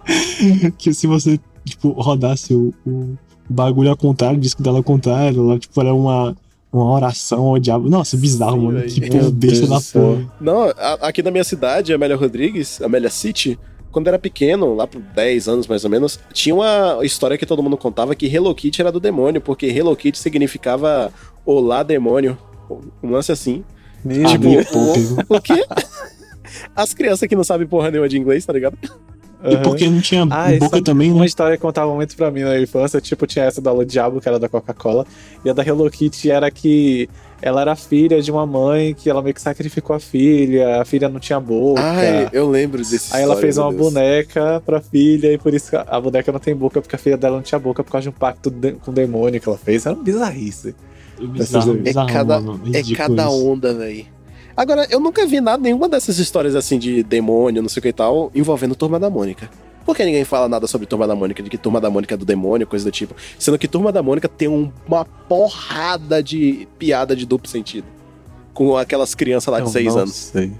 que 0.77 0.93
se 0.93 1.07
você, 1.07 1.39
tipo, 1.65 1.89
rodasse 1.91 2.53
o, 2.53 2.73
o 2.85 3.15
bagulho 3.49 3.89
ao 3.89 3.97
contrário, 3.97 4.37
o 4.37 4.41
disco 4.41 4.61
dela 4.63 4.77
ao 4.77 4.83
contrário, 4.83 5.41
ela, 5.41 5.59
tipo, 5.59 5.79
era 5.81 5.93
uma, 5.93 6.35
uma 6.71 6.91
oração 6.91 7.41
ao 7.47 7.59
diabo. 7.59 7.89
Nossa, 7.89 8.15
bizarro, 8.17 8.57
Sim, 8.57 8.65
mano. 8.65 8.79
velho. 8.79 8.91
Que 8.93 9.09
povo 9.09 9.31
besta 9.31 9.67
da 9.67 9.79
porra. 9.81 10.31
Não, 10.39 10.61
a- 10.69 10.97
aqui 11.07 11.21
na 11.21 11.31
minha 11.31 11.43
cidade, 11.43 11.93
Amélia 11.93 12.15
Rodrigues, 12.15 12.81
Amélia 12.81 13.09
City, 13.09 13.57
quando 13.91 14.07
era 14.07 14.17
pequeno, 14.17 14.73
lá 14.73 14.87
por 14.87 15.01
10 15.01 15.47
anos 15.49 15.67
mais 15.67 15.83
ou 15.83 15.89
menos, 15.89 16.17
tinha 16.31 16.55
uma 16.55 16.99
história 17.03 17.37
que 17.37 17.45
todo 17.45 17.61
mundo 17.61 17.75
contava 17.77 18.15
que 18.15 18.25
Hello 18.25 18.55
Kitty 18.55 18.81
era 18.81 18.91
do 18.91 18.99
demônio, 19.01 19.41
porque 19.41 19.65
Hello 19.67 19.95
Kitty 19.95 20.17
significava 20.17 21.11
Olá 21.45 21.83
demônio. 21.83 22.37
Um 23.03 23.09
lance 23.11 23.31
assim. 23.33 23.63
Meu 24.05 24.25
tipo, 24.25 24.43
pegou. 24.43 24.93
O 25.37 25.41
quê? 25.41 25.65
As 26.75 26.93
crianças 26.93 27.27
que 27.27 27.35
não 27.35 27.43
sabem 27.43 27.67
porra 27.67 27.91
nenhuma 27.91 28.07
de 28.09 28.17
inglês, 28.17 28.45
tá 28.45 28.53
ligado? 28.53 28.77
E 29.43 29.58
porque 29.58 29.89
não 29.89 29.99
tinha 30.01 30.23
Ah, 30.30 30.51
boca 30.60 30.77
isso- 30.77 30.84
também, 30.84 31.12
Uma 31.12 31.21
né? 31.21 31.25
história 31.25 31.58
que 31.58 31.62
contava 31.62 31.93
muito 31.95 32.15
pra 32.15 32.30
mim 32.30 32.41
na 32.41 32.60
infância, 32.60 33.01
tipo, 33.01 33.25
tinha 33.25 33.45
essa 33.45 33.60
da 33.60 33.71
Alô 33.71 33.84
Diabo, 33.84 34.21
que 34.21 34.27
era 34.27 34.38
da 34.38 34.47
Coca-Cola, 34.47 35.06
e 35.43 35.49
a 35.49 35.54
da 35.54 35.63
Hello 35.65 35.89
Kitty 35.89 36.30
era 36.30 36.51
que 36.51 37.10
ela 37.41 37.62
era 37.62 37.75
filha 37.75 38.21
de 38.21 38.32
uma 38.32 38.45
mãe 38.45 38.93
que 38.93 39.10
ela 39.10 39.19
meio 39.21 39.34
que 39.34 39.41
sacrificou 39.41 39.95
a 39.95 39.99
filha, 39.99 40.80
a 40.82 40.86
filha 40.86 41.10
não 41.10 41.19
tinha 41.19 41.39
boca. 41.39 41.82
Ai, 41.82 42.30
eu 42.32 42.47
lembro 42.47 42.77
desse 42.80 43.15
Aí 43.15 43.23
ela 43.23 43.36
fez 43.36 43.58
uma 43.58 43.71
boneca 43.71 44.62
pra 44.63 44.80
filha, 44.80 45.34
e 45.34 45.38
por 45.39 45.51
isso 45.54 45.75
a 45.75 45.99
boneca 45.99 46.32
não 46.32 46.39
tem 46.39 46.56
boca, 46.56 46.80
porque 46.80 46.95
a 46.95 46.99
filha 46.99 47.17
dela 47.17 47.38
não 47.38 47.43
tinha 47.43 47.58
boca 47.58 47.84
por 47.84 47.91
causa 47.91 48.04
de 48.04 48.10
um 48.10 48.13
pacto 48.19 48.51
de- 48.51 48.73
com 48.73 48.91
o 48.91 48.93
demônio 48.93 49.41
que 49.41 49.49
ela 49.49 49.58
fez. 49.58 49.86
Era 49.88 49.95
uma 49.95 50.04
bizarrice. 50.04 50.75
Bizarro, 51.19 51.71
É 51.71 51.75
bizarro, 51.77 52.10
cada- 52.10 52.39
mano. 52.39 52.62
É 52.73 52.95
cada 52.95 53.30
onda, 53.30 53.73
velho. 53.73 54.06
Agora, 54.55 54.85
eu 54.89 54.99
nunca 54.99 55.25
vi 55.25 55.39
nada, 55.41 55.61
nenhuma 55.61 55.87
dessas 55.89 56.17
histórias 56.19 56.55
assim 56.55 56.77
de 56.77 57.03
demônio, 57.03 57.61
não 57.61 57.69
sei 57.69 57.79
o 57.79 57.83
que 57.83 57.89
e 57.89 57.93
tal, 57.93 58.31
envolvendo 58.35 58.75
Turma 58.75 58.99
da 58.99 59.09
Mônica. 59.09 59.49
Por 59.85 59.95
que 59.95 60.05
ninguém 60.05 60.23
fala 60.23 60.47
nada 60.47 60.67
sobre 60.67 60.85
Turma 60.85 61.07
da 61.07 61.15
Mônica, 61.15 61.41
de 61.41 61.49
que 61.49 61.57
Turma 61.57 61.81
da 61.81 61.89
Mônica 61.89 62.13
é 62.13 62.17
do 62.17 62.25
demônio, 62.25 62.67
coisa 62.67 62.85
do 62.85 62.91
tipo? 62.91 63.15
Sendo 63.39 63.57
que 63.57 63.67
Turma 63.67 63.91
da 63.91 64.03
Mônica 64.03 64.27
tem 64.27 64.47
um- 64.47 64.71
uma 64.87 65.03
porrada 65.03 66.21
de 66.21 66.67
piada 66.77 67.15
de 67.15 67.25
duplo 67.25 67.49
sentido. 67.49 67.85
Com 68.53 68.77
aquelas 68.77 69.15
crianças 69.15 69.51
lá 69.51 69.59
de 69.59 69.65
Eu 69.65 69.71
6 69.71 69.95
não 69.95 70.01
anos. 70.03 70.13
sei. 70.15 70.51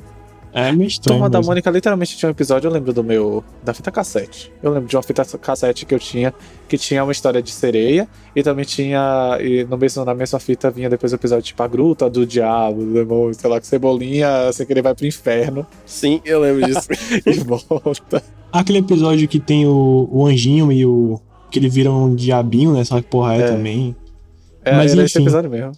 É 0.54 0.72
meio 0.72 0.88
estranho. 0.88 1.18
Turma 1.18 1.30
da 1.30 1.40
mesmo. 1.40 1.50
Mônica 1.50 1.70
literalmente 1.72 2.18
tinha 2.18 2.28
um 2.28 2.32
episódio, 2.32 2.68
eu 2.68 2.72
lembro 2.72 2.92
do 2.92 3.04
meu. 3.04 3.44
da 3.64 3.74
fita 3.74 3.90
cassete. 3.92 4.52
Eu 4.62 4.72
lembro 4.72 4.88
de 4.90 4.96
uma 4.96 5.02
fita 5.04 5.24
cassete 5.38 5.86
que 5.86 5.96
eu 5.96 6.00
tinha, 6.00 6.34
que 6.68 6.78
tinha 6.78 7.04
uma 7.04 7.12
história 7.12 7.42
de 7.42 7.52
sereia, 7.52 8.08
e 8.36 8.44
também 8.44 8.66
tinha. 8.66 9.38
E 9.40 9.64
no 9.64 9.78
mesmo, 9.78 10.04
na 10.04 10.14
mesma 10.14 10.40
fita 10.40 10.70
vinha 10.70 10.90
depois 10.90 11.14
o 11.14 11.16
episódio 11.16 11.44
tipo 11.44 11.64
a 11.64 11.68
gruta 11.68 12.10
do 12.10 12.26
diabo, 12.26 12.84
do 12.84 12.94
demônio, 12.94 13.34
sei 13.34 13.50
lá, 13.50 13.60
que 13.62 13.68
cebolinha 13.68 14.52
sem 14.52 14.66
querer 14.66 14.82
vai 14.82 14.94
pro 14.94 15.06
inferno 15.06 15.66
Sim, 15.86 16.20
eu 16.26 16.42
lembro 16.42 16.66
disso. 16.66 16.88
e 17.26 17.34
volta. 17.40 18.22
Aquele 18.52 18.80
episódio 18.80 19.28
que 19.28 19.40
tem 19.40 19.66
o, 19.66 20.10
o 20.12 20.26
anjinho 20.26 20.72
e 20.72 20.86
o. 20.86 21.20
que 21.50 21.60
ele 21.60 21.70
vira 21.70 21.90
um 21.92 22.14
diabinho, 22.14 22.74
né? 22.74 22.84
Só 22.84 22.98
que 23.02 23.08
porra 23.08 23.36
é, 23.36 23.42
É. 23.42 23.48
também. 23.48 23.96
É, 24.66 24.76
Mas 24.76 24.92
era 24.92 25.04
esse 25.04 25.18
enfim. 25.18 25.24
episódio 25.24 25.50
mesmo. 25.50 25.72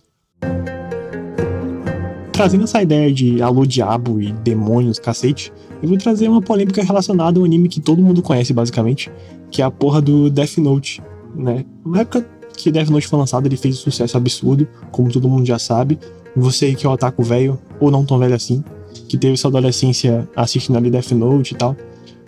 Trazendo 2.34 2.64
essa 2.64 2.82
ideia 2.82 3.14
de 3.14 3.44
alô 3.44 3.64
diabo 3.64 4.20
e 4.20 4.34
demônios, 4.34 4.98
cacete, 4.98 5.54
eu 5.84 5.88
vou 5.88 5.98
trazer 6.00 6.28
uma 6.28 6.42
polêmica 6.42 6.84
relacionada 6.84 7.40
a 7.40 7.42
um 7.44 7.46
anime 7.46 7.70
que 7.70 7.80
todo 7.80 8.02
mundo 8.02 8.24
conhece, 8.24 8.52
basicamente, 8.52 9.12
que 9.52 9.62
é 9.62 9.66
a 9.66 9.70
porra 9.70 10.02
do 10.02 10.32
Death 10.32 10.58
Note, 10.58 11.00
né? 11.36 11.64
Na 11.86 12.02
época 12.02 12.28
que 12.58 12.72
Death 12.72 12.90
Note 12.90 13.08
foi 13.08 13.20
lançado, 13.20 13.46
ele 13.46 13.56
fez 13.56 13.76
um 13.76 13.82
sucesso 13.82 14.18
absurdo, 14.18 14.68
como 14.92 15.12
todo 15.12 15.30
mundo 15.30 15.46
já 15.46 15.60
sabe. 15.60 16.00
Você 16.36 16.74
que 16.74 16.88
é 16.88 16.90
o 16.90 16.94
otaku 16.94 17.22
velho, 17.22 17.60
ou 17.80 17.92
não 17.92 18.04
tão 18.04 18.18
velho 18.18 18.34
assim, 18.34 18.64
que 19.08 19.16
teve 19.16 19.38
sua 19.38 19.50
adolescência 19.50 20.28
assistindo 20.36 20.76
ali 20.76 20.90
Death 20.90 21.12
Note 21.12 21.54
e 21.54 21.58
tal, 21.58 21.78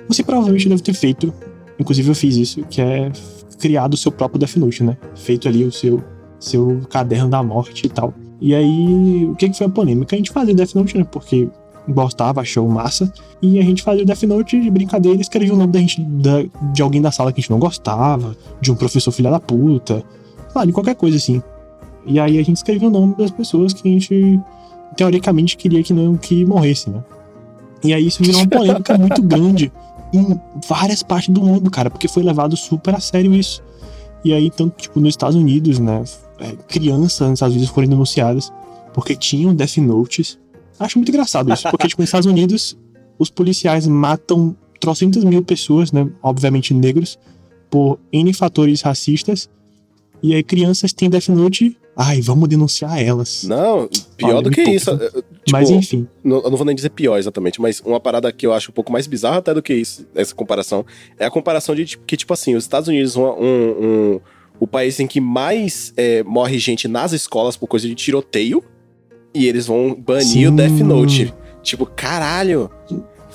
você 0.08 0.24
provavelmente 0.24 0.70
deve 0.70 0.84
ter 0.84 0.94
feito, 0.94 1.34
inclusive 1.80 2.10
eu 2.10 2.16
fiz 2.16 2.36
isso, 2.36 2.64
que 2.70 2.80
é 2.80 3.12
criado 3.60 3.96
o 3.96 3.98
seu 3.98 4.12
próprio 4.12 4.40
Death 4.40 4.56
Note, 4.58 4.84
né? 4.84 4.98
Feito 5.16 5.48
ali 5.48 5.64
o 5.64 5.72
seu, 5.72 6.04
seu 6.40 6.82
caderno 6.92 7.28
da 7.28 7.42
morte 7.42 7.88
e 7.88 7.90
tal. 7.90 8.14
E 8.42 8.54
aí, 8.54 9.26
o 9.32 9.36
que, 9.36 9.50
que 9.50 9.58
foi 9.58 9.68
a 9.68 9.70
polêmica? 9.70 10.16
A 10.16 10.18
gente 10.18 10.32
fazia 10.32 10.54
Death 10.54 10.76
Note, 10.76 10.98
né? 10.98 11.04
Porque 11.10 11.48
gostava, 11.88 12.42
achou 12.42 12.68
massa. 12.68 13.12
E 13.42 13.60
a 13.60 13.62
gente 13.64 13.82
fazia 13.84 14.04
o 14.04 14.06
Death 14.06 14.24
Note 14.24 14.60
de 14.60 14.70
brincadeira, 14.70 15.20
escrevia 15.22 15.54
o 15.54 15.58
nome 15.58 15.72
da 15.72 15.80
gente, 15.80 16.02
da- 16.02 16.44
de 16.74 16.82
alguém 16.82 17.02
da 17.02 17.12
sala 17.12 17.32
que 17.32 17.40
a 17.40 17.42
gente 17.42 17.52
não 17.52 17.60
gostava, 17.60 18.36
de 18.60 18.72
um 18.72 18.76
professor 18.76 19.12
filha 19.12 19.32
da 19.32 19.40
puta, 19.40 19.98
sei 19.98 20.52
lá, 20.56 20.66
de 20.66 20.72
qualquer 20.72 20.96
coisa 20.96 21.16
assim. 21.18 21.42
E 22.06 22.20
aí 22.20 22.38
a 22.38 22.44
gente 22.44 22.58
escrevia 22.58 22.88
o 22.88 22.92
nome 22.92 23.16
das 23.16 23.32
pessoas 23.32 23.74
que 23.74 23.88
a 23.88 23.92
gente, 23.92 24.40
teoricamente, 24.96 25.58
queria 25.58 25.82
que 25.84 25.94
não 25.94 26.16
que 26.18 26.46
morresse, 26.46 26.90
né? 26.90 27.04
E 27.84 27.94
aí 27.94 28.08
isso 28.08 28.24
virou 28.24 28.42
uma 28.42 28.48
polêmica 28.48 28.96
muito 28.98 29.22
grande 29.22 29.72
em 30.14 30.40
várias 30.68 31.04
partes 31.04 31.30
do 31.34 31.42
mundo, 31.42 31.70
cara, 31.70 31.90
porque 31.90 32.08
foi 32.08 32.24
levado 32.24 32.56
super 32.58 32.96
a 32.96 33.00
sério 33.00 33.34
isso. 33.34 33.64
E 34.24 34.34
aí, 34.34 34.48
então, 34.48 34.70
tipo, 34.70 35.00
nos 35.00 35.10
Estados 35.10 35.36
Unidos, 35.36 35.78
né, 35.80 36.04
é, 36.40 36.52
crianças 36.68 37.22
nos 37.30 37.38
Estados 37.38 37.56
Unidos 37.56 37.74
foram 37.74 37.88
denunciadas 37.88 38.52
porque 38.94 39.16
tinham 39.16 39.54
Death 39.54 39.78
Notes. 39.78 40.38
Acho 40.80 40.98
muito 40.98 41.10
engraçado 41.10 41.54
isso, 41.54 41.70
porque, 41.70 41.88
tipo, 41.88 42.02
nos 42.02 42.10
Estados 42.10 42.26
Unidos, 42.26 42.78
os 43.20 43.30
policiais 43.30 43.88
matam 43.88 44.56
trocentas 44.80 45.24
mil 45.24 45.42
pessoas, 45.44 45.92
né, 45.92 46.08
obviamente 46.22 46.74
negros, 46.74 47.18
por 47.70 47.98
N 48.12 48.32
fatores 48.34 48.82
racistas. 48.82 49.50
E 50.22 50.34
aí, 50.34 50.44
crianças 50.44 50.92
têm 50.94 51.10
Death 51.10 51.30
Note, 51.30 51.78
ai, 51.96 52.20
vamos 52.22 52.48
denunciar 52.50 53.02
elas. 53.02 53.44
Não, 53.44 53.88
pior 54.18 54.36
Olha, 54.36 54.42
do 54.44 54.52
que 54.52 54.62
isso. 54.64 54.94
né? 54.96 55.06
eh, 55.06 55.10
Tipo, 55.46 55.52
Mas 55.52 55.70
enfim, 55.70 56.08
não- 56.24 56.38
eu 56.42 56.50
não 56.50 56.58
vou 56.58 56.66
nem 56.66 56.76
dizer 56.76 56.90
pior 56.90 57.18
exatamente, 57.18 57.62
mas 57.62 57.80
uma 57.86 58.00
parada 58.00 58.32
que 58.32 58.46
eu 58.48 58.52
acho 58.54 58.72
um 58.72 58.74
pouco 58.74 58.92
mais 58.92 59.06
bizarra 59.08 59.38
até 59.38 59.54
do 59.54 59.62
que 59.62 59.74
isso, 59.76 60.06
essa 60.16 60.34
comparação, 60.34 60.84
é 61.20 61.26
a 61.26 61.30
comparação 61.32 61.76
de 61.76 61.86
tipo, 61.86 62.04
que, 62.06 62.18
tipo 62.18 62.34
assim, 62.34 62.56
os 62.56 62.64
Estados 62.64 62.88
Unidos 62.90 63.16
um, 63.16 63.24
um- 63.26 64.20
o 64.60 64.66
país 64.68 65.00
em 65.00 65.08
que 65.08 65.20
mais 65.20 65.94
é, 65.98 66.24
morre 66.24 66.58
gente 66.60 66.88
nas 66.88 67.12
escolas 67.14 67.56
por 67.58 67.68
coisa 67.68 67.88
de 67.88 67.96
tiroteio, 67.96 68.64
e 69.34 69.48
eles 69.48 69.68
vão 69.68 69.94
banir 69.96 70.26
Sim. 70.26 70.48
o 70.48 70.52
Death 70.52 70.80
Note. 70.80 71.34
Tipo, 71.62 71.86
caralho, 71.86 72.70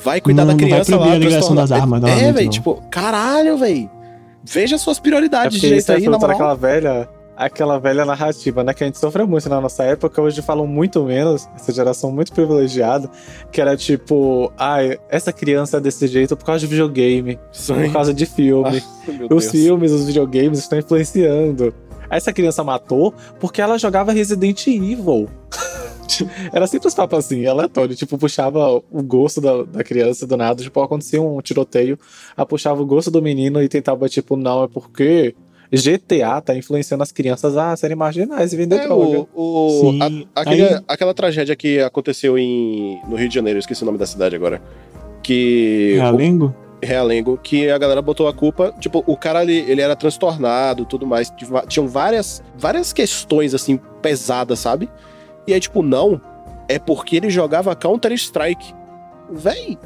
vai 0.03 0.21
cuidar 0.21 0.45
Não, 0.45 0.55
da 0.57 0.63
não 0.63 0.69
vai 0.69 0.69
criança 0.71 0.97
lá. 0.97 1.15
a 1.15 1.21
transtornar- 1.21 1.69
das 1.69 1.73
armas, 1.73 2.05
É, 2.05 2.33
velho, 2.33 2.49
tipo, 2.49 2.83
caralho, 2.91 3.59
velho. 3.59 3.91
Veja 4.45 4.79
suas 4.79 4.99
É 4.99 5.03
prioridades 5.03 5.57
isso 5.59 5.67
jeito 5.67 5.93
é 5.93 5.97
aí, 5.97 6.05
na 6.05 6.13
moral. 6.13 6.29
daquela 6.29 6.55
velha, 6.55 7.09
aquela 7.41 7.79
velha 7.79 8.05
narrativa, 8.05 8.63
né? 8.63 8.75
Que 8.75 8.85
a 8.85 8.87
gente 8.87 8.99
sofreu 8.99 9.27
muito 9.27 9.49
na 9.49 9.61
nossa 9.61 9.83
época, 9.85 10.21
hoje 10.21 10.43
falam 10.43 10.67
muito 10.67 11.03
menos, 11.05 11.49
essa 11.57 11.73
geração 11.73 12.13
muito 12.13 12.33
privilegiada, 12.33 13.11
que 13.51 13.61
era 13.61 13.75
tipo, 13.77 14.53
ai, 14.59 14.99
essa 15.09 15.33
criança 15.33 15.79
é 15.79 15.81
desse 15.81 16.07
jeito 16.07 16.37
por 16.37 16.45
causa 16.45 16.61
de 16.61 16.67
videogame, 16.67 17.39
por 17.67 17.93
causa 17.93 18.13
de 18.13 18.27
filme. 18.27 18.83
Meu 19.09 19.29
Os 19.31 19.51
filmes, 19.51 19.91
os 19.91 20.05
videogames 20.05 20.59
estão 20.59 20.79
influenciando. 20.79 21.73
Essa 22.11 22.31
criança 22.31 22.63
matou 22.63 23.15
porque 23.39 23.63
ela 23.63 23.79
jogava 23.79 24.13
Resident 24.13 24.67
Evil. 24.67 25.27
Era 26.53 26.67
sempre 26.67 26.89
os 26.89 26.95
papos 26.95 27.21
assim, 27.21 27.47
aleatório. 27.47 27.97
Tipo, 27.97 28.19
puxava 28.19 28.83
o 28.91 29.03
gosto 29.03 29.41
da, 29.41 29.63
da 29.63 29.83
criança 29.83 30.27
do 30.27 30.37
nada. 30.37 30.63
Tipo, 30.63 30.83
acontecia 30.83 31.23
um 31.23 31.41
tiroteio, 31.41 31.99
ela 32.37 32.45
puxava 32.45 32.83
o 32.83 32.87
gosto 32.87 33.11
do 33.11 33.23
menino 33.23 33.63
e 33.63 33.69
tentava, 33.69 34.09
tipo, 34.09 34.37
não, 34.37 34.65
é 34.65 34.69
porque 34.69 35.35
GTA 35.77 36.41
tá 36.41 36.55
influenciando 36.57 37.03
as 37.03 37.13
crianças 37.13 37.57
a 37.57 37.77
serem 37.77 37.97
marginais 37.97 38.53
e 38.53 38.57
vender 38.57 38.77
É, 38.81 38.85
droga. 38.87 39.27
o, 39.35 39.87
o- 39.87 39.91
Sim, 39.93 40.27
a- 40.35 40.41
aquele- 40.41 40.65
aí- 40.65 40.81
aquela 40.89 41.15
tragédia 41.15 41.55
que 41.55 41.81
aconteceu 41.81 42.37
em, 42.39 43.01
no 43.09 43.17
Rio 43.17 43.29
de 43.29 43.35
Janeiro, 43.35 43.59
eu 43.59 43.61
esqueci 43.61 43.83
o 43.83 43.87
nome 43.87 43.99
da 43.99 44.07
cidade 44.07 44.35
agora. 44.35 44.61
Que. 45.23 45.95
o- 45.97 46.01
Realengo? 46.01 46.55
Realengo, 46.83 47.39
que 47.43 47.69
a 47.71 47.77
galera 47.77 48.01
botou 48.01 48.27
a 48.27 48.33
culpa. 48.33 48.75
Tipo, 48.81 49.05
o 49.07 49.15
cara 49.17 49.43
ele, 49.43 49.59
ele 49.71 49.83
era 49.83 49.95
transtornado 49.95 50.87
tudo 50.87 51.07
mais. 51.07 51.31
Tinham 51.69 51.87
várias, 51.87 52.43
várias 52.57 52.91
questões, 52.93 53.53
assim, 53.55 53.79
pesadas, 54.01 54.59
sabe? 54.61 54.89
E 55.47 55.53
aí, 55.53 55.61
tipo, 55.61 55.83
não. 55.83 56.21
É 56.69 56.79
porque 56.79 57.17
ele 57.17 57.29
jogava 57.29 57.75
Counter-Strike. 57.77 58.73
Véi. 59.31 59.77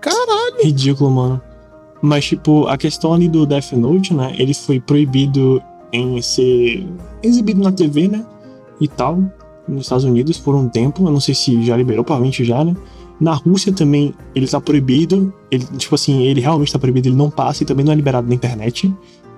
Caralho. 0.00 0.62
Ridículo, 0.62 1.10
mano. 1.10 1.42
Mas, 2.02 2.24
tipo, 2.24 2.66
a 2.66 2.76
questão 2.78 3.12
ali 3.12 3.28
do 3.28 3.44
Death 3.44 3.72
Note, 3.72 4.14
né? 4.14 4.34
Ele 4.38 4.54
foi 4.54 4.80
proibido 4.80 5.62
em 5.92 6.20
ser 6.22 6.86
exibido 7.22 7.60
na 7.60 7.72
TV, 7.72 8.08
né? 8.08 8.24
E 8.80 8.88
tal. 8.88 9.22
Nos 9.68 9.82
Estados 9.82 10.04
Unidos 10.04 10.38
por 10.38 10.54
um 10.54 10.68
tempo. 10.68 11.06
Eu 11.06 11.12
não 11.12 11.20
sei 11.20 11.34
se 11.34 11.62
já 11.64 11.76
liberou, 11.76 12.04
provavelmente 12.04 12.44
já, 12.44 12.64
né? 12.64 12.74
Na 13.20 13.34
Rússia 13.34 13.72
também 13.72 14.14
ele 14.34 14.46
tá 14.46 14.60
proibido. 14.60 15.32
Ele, 15.50 15.64
tipo 15.76 15.94
assim, 15.94 16.22
ele 16.22 16.40
realmente 16.40 16.72
tá 16.72 16.78
proibido, 16.78 17.08
ele 17.08 17.16
não 17.16 17.30
passa 17.30 17.62
e 17.62 17.66
também 17.66 17.84
não 17.84 17.92
é 17.92 17.96
liberado 17.96 18.26
na 18.26 18.34
internet. 18.34 18.92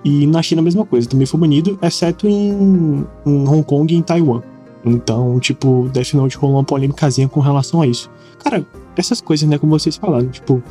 E 0.05 0.25
na 0.27 0.41
China 0.41 0.61
a 0.61 0.63
mesma 0.63 0.85
coisa, 0.85 1.07
também 1.07 1.25
foi 1.25 1.39
banido, 1.39 1.77
exceto 1.81 2.27
em, 2.27 3.05
em 3.25 3.47
Hong 3.47 3.63
Kong 3.63 3.93
e 3.93 3.97
em 3.97 4.01
Taiwan. 4.01 4.41
Então, 4.85 5.39
tipo, 5.39 5.89
Death 5.93 6.13
Note 6.13 6.37
rolou 6.37 6.57
uma 6.57 6.63
polêmicazinha 6.63 7.27
com 7.27 7.39
relação 7.39 7.81
a 7.81 7.87
isso. 7.87 8.09
Cara, 8.43 8.65
essas 8.97 9.21
coisas, 9.21 9.47
né, 9.47 9.57
como 9.57 9.77
vocês 9.77 9.95
falaram, 9.95 10.27
tipo, 10.27 10.61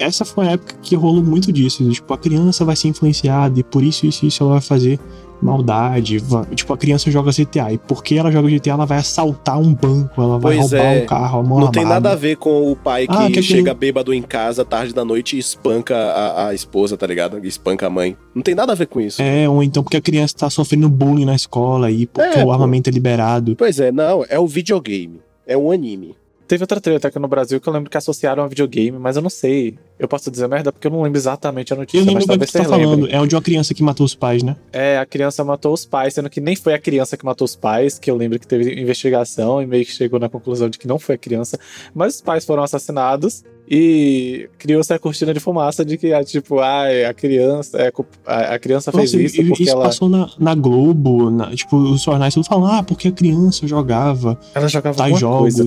essa 0.00 0.24
foi 0.24 0.48
a 0.48 0.50
época 0.52 0.74
que 0.82 0.94
rolou 0.96 1.22
muito 1.22 1.52
disso. 1.52 1.88
Tipo, 1.90 2.14
a 2.14 2.18
criança 2.18 2.64
vai 2.64 2.74
ser 2.74 2.88
influenciada 2.88 3.60
e 3.60 3.62
por 3.62 3.82
isso, 3.82 4.06
isso, 4.06 4.26
isso 4.26 4.42
ela 4.42 4.52
vai 4.52 4.60
fazer 4.60 4.98
maldade. 5.42 6.22
Tipo, 6.54 6.72
a 6.74 6.76
criança 6.76 7.10
joga 7.10 7.30
GTA 7.32 7.72
e 7.72 7.78
porque 7.78 8.14
ela 8.16 8.30
joga 8.30 8.48
GTA, 8.48 8.72
ela 8.72 8.84
vai 8.86 8.98
assaltar 8.98 9.58
um 9.58 9.74
banco, 9.74 10.20
ela 10.20 10.38
vai 10.38 10.56
Pois 10.56 10.70
roubar 10.70 10.86
é. 10.94 11.02
um 11.02 11.06
carro, 11.06 11.42
Não 11.60 11.70
tem 11.70 11.84
nada 11.84 12.12
a 12.12 12.14
ver 12.14 12.36
com 12.36 12.70
o 12.70 12.76
pai 12.76 13.06
que 13.06 13.14
Ah, 13.16 13.30
que 13.30 13.42
chega 13.42 13.70
tem- 13.70 13.78
bêbado 13.78 14.12
em 14.12 14.20
casa 14.22 14.64
tarde 14.64 14.92
da 14.92 15.04
noite 15.04 15.36
e 15.36 15.38
espanca 15.38 15.96
a, 15.96 16.48
a 16.48 16.54
esposa, 16.54 16.96
tá 16.96 17.06
ligado? 17.06 17.38
E 17.42 17.48
espanca 17.48 17.86
a 17.86 17.90
mãe. 17.90 18.16
Não 18.34 18.42
tem 18.42 18.54
nada 18.54 18.72
a 18.72 18.74
ver 18.74 18.86
com 18.86 19.00
isso. 19.00 19.20
É, 19.22 19.48
ou 19.48 19.62
então 19.62 19.82
porque 19.82 19.96
a 19.96 20.00
criança 20.02 20.34
tá 20.36 20.50
sofrendo 20.50 20.88
bullying 20.88 21.24
na 21.24 21.34
escola 21.34 21.90
e 21.90 22.06
porque 22.06 22.38
É, 22.38 22.42
o 22.42 22.46
pô. 22.46 22.52
armamento 22.52 22.90
é 22.90 22.92
liberado. 22.92 23.56
Pois 23.56 23.80
é, 23.80 23.90
não, 23.90 24.24
é 24.28 24.38
o 24.38 24.46
videogame. 24.46 25.20
É 25.46 25.56
um 25.56 25.70
anime. 25.70 26.14
Teve 26.50 26.64
outra 26.64 26.80
treta 26.80 27.06
aqui 27.06 27.18
no 27.20 27.28
Brasil 27.28 27.60
que 27.60 27.68
eu 27.68 27.72
lembro 27.72 27.88
que 27.88 27.96
associaram 27.96 28.42
a 28.42 28.48
videogame, 28.48 28.98
mas 28.98 29.14
eu 29.14 29.22
não 29.22 29.30
sei. 29.30 29.78
Eu 29.96 30.08
posso 30.08 30.28
dizer 30.32 30.48
merda 30.48 30.72
porque 30.72 30.88
eu 30.88 30.90
não 30.90 31.00
lembro 31.00 31.16
exatamente 31.16 31.72
a 31.72 31.76
notícia, 31.76 31.98
Eu 31.98 32.04
lembro 32.04 32.14
mas 32.14 32.24
do 32.24 32.44
que 32.44 32.50
talvez 32.50 32.50
você 32.50 32.58
tá 32.58 32.64
falando. 32.64 33.08
É 33.08 33.20
onde 33.20 33.36
uma 33.36 33.40
criança 33.40 33.72
que 33.72 33.84
matou 33.84 34.04
os 34.04 34.16
pais, 34.16 34.42
né? 34.42 34.56
É, 34.72 34.98
a 34.98 35.06
criança 35.06 35.44
matou 35.44 35.72
os 35.72 35.86
pais, 35.86 36.12
sendo 36.12 36.28
que 36.28 36.40
nem 36.40 36.56
foi 36.56 36.74
a 36.74 36.78
criança 36.80 37.16
que 37.16 37.24
matou 37.24 37.44
os 37.44 37.54
pais, 37.54 38.00
que 38.00 38.10
eu 38.10 38.16
lembro 38.16 38.36
que 38.36 38.48
teve 38.48 38.80
investigação 38.80 39.62
e 39.62 39.66
meio 39.66 39.86
que 39.86 39.92
chegou 39.92 40.18
na 40.18 40.28
conclusão 40.28 40.68
de 40.68 40.76
que 40.76 40.88
não 40.88 40.98
foi 40.98 41.14
a 41.14 41.18
criança, 41.18 41.56
mas 41.94 42.16
os 42.16 42.20
pais 42.20 42.44
foram 42.44 42.64
assassinados 42.64 43.44
e 43.70 44.50
criou-se 44.58 44.92
a 44.92 44.98
cortina 44.98 45.32
de 45.32 45.38
fumaça 45.38 45.84
de 45.84 45.96
que, 45.96 46.12
ah, 46.12 46.24
tipo, 46.24 46.58
ai, 46.58 47.04
a 47.04 47.14
criança, 47.14 47.78
é, 47.78 47.92
a 48.26 48.58
criança 48.58 48.90
fez 48.90 49.12
Nossa, 49.12 49.24
isso 49.24 49.46
porque 49.46 49.62
isso 49.62 49.72
ela, 49.72 49.84
passou 49.84 50.08
na, 50.08 50.28
na 50.36 50.56
Globo, 50.56 51.30
na- 51.30 51.54
tipo, 51.54 51.76
os 51.76 52.02
jornais 52.02 52.34
tudo 52.34 52.44
falam, 52.44 52.66
ah, 52.66 52.82
porque 52.82 53.06
a 53.06 53.12
criança 53.12 53.68
jogava 53.68 54.36
ela 54.52 54.66
jogava 54.66 54.96
tais 54.96 55.22
alguma 55.22 55.42
coisa. 55.42 55.64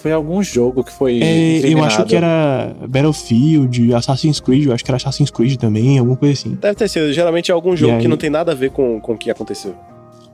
Foi 0.00 0.12
algum 0.12 0.42
jogo 0.42 0.82
que 0.82 0.90
foi 0.92 1.20
É, 1.22 1.58
eu 1.72 1.84
acho 1.84 2.04
que 2.04 2.16
era 2.16 2.74
Battlefield, 2.88 3.92
Assassin's 3.94 4.40
Creed, 4.40 4.66
eu 4.66 4.72
acho 4.72 4.82
que 4.84 4.90
era 4.90 4.96
Assassin's 4.96 5.30
Creed 5.30 5.58
também, 5.58 5.98
alguma 5.98 6.16
coisa 6.16 6.32
assim. 6.32 6.54
Deve 6.54 6.74
ter 6.74 6.88
sido. 6.88 7.12
Geralmente 7.12 7.50
é 7.50 7.54
algum 7.54 7.76
jogo 7.76 7.94
aí? 7.94 8.00
que 8.00 8.08
não 8.08 8.16
tem 8.16 8.30
nada 8.30 8.52
a 8.52 8.54
ver 8.54 8.70
com, 8.70 8.98
com 9.00 9.12
o 9.12 9.18
que 9.18 9.30
aconteceu. 9.30 9.74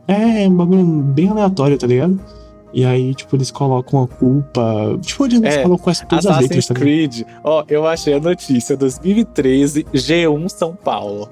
É, 0.06 0.48
um 0.48 0.54
bagulho 0.56 0.84
bem 0.84 1.28
aleatório, 1.28 1.76
tá 1.76 1.86
ligado? 1.86 2.20
E 2.72 2.84
aí, 2.84 3.14
tipo, 3.14 3.34
eles 3.34 3.50
colocam 3.50 4.02
a 4.02 4.06
culpa. 4.06 4.98
Tipo, 5.02 5.24
eles 5.26 5.42
É, 5.42 5.62
colocam 5.62 5.90
essa, 5.90 6.06
todas 6.06 6.26
as 6.26 6.40
letras, 6.42 6.58
Assassin's 6.58 6.66
tá 6.66 6.74
ligado? 6.84 7.10
Creed. 7.10 7.26
Ó, 7.42 7.64
eu 7.68 7.86
achei 7.86 8.14
a 8.14 8.20
notícia 8.20 8.76
2013, 8.76 9.84
G1 9.92 10.48
São 10.48 10.76
Paulo. 10.76 11.28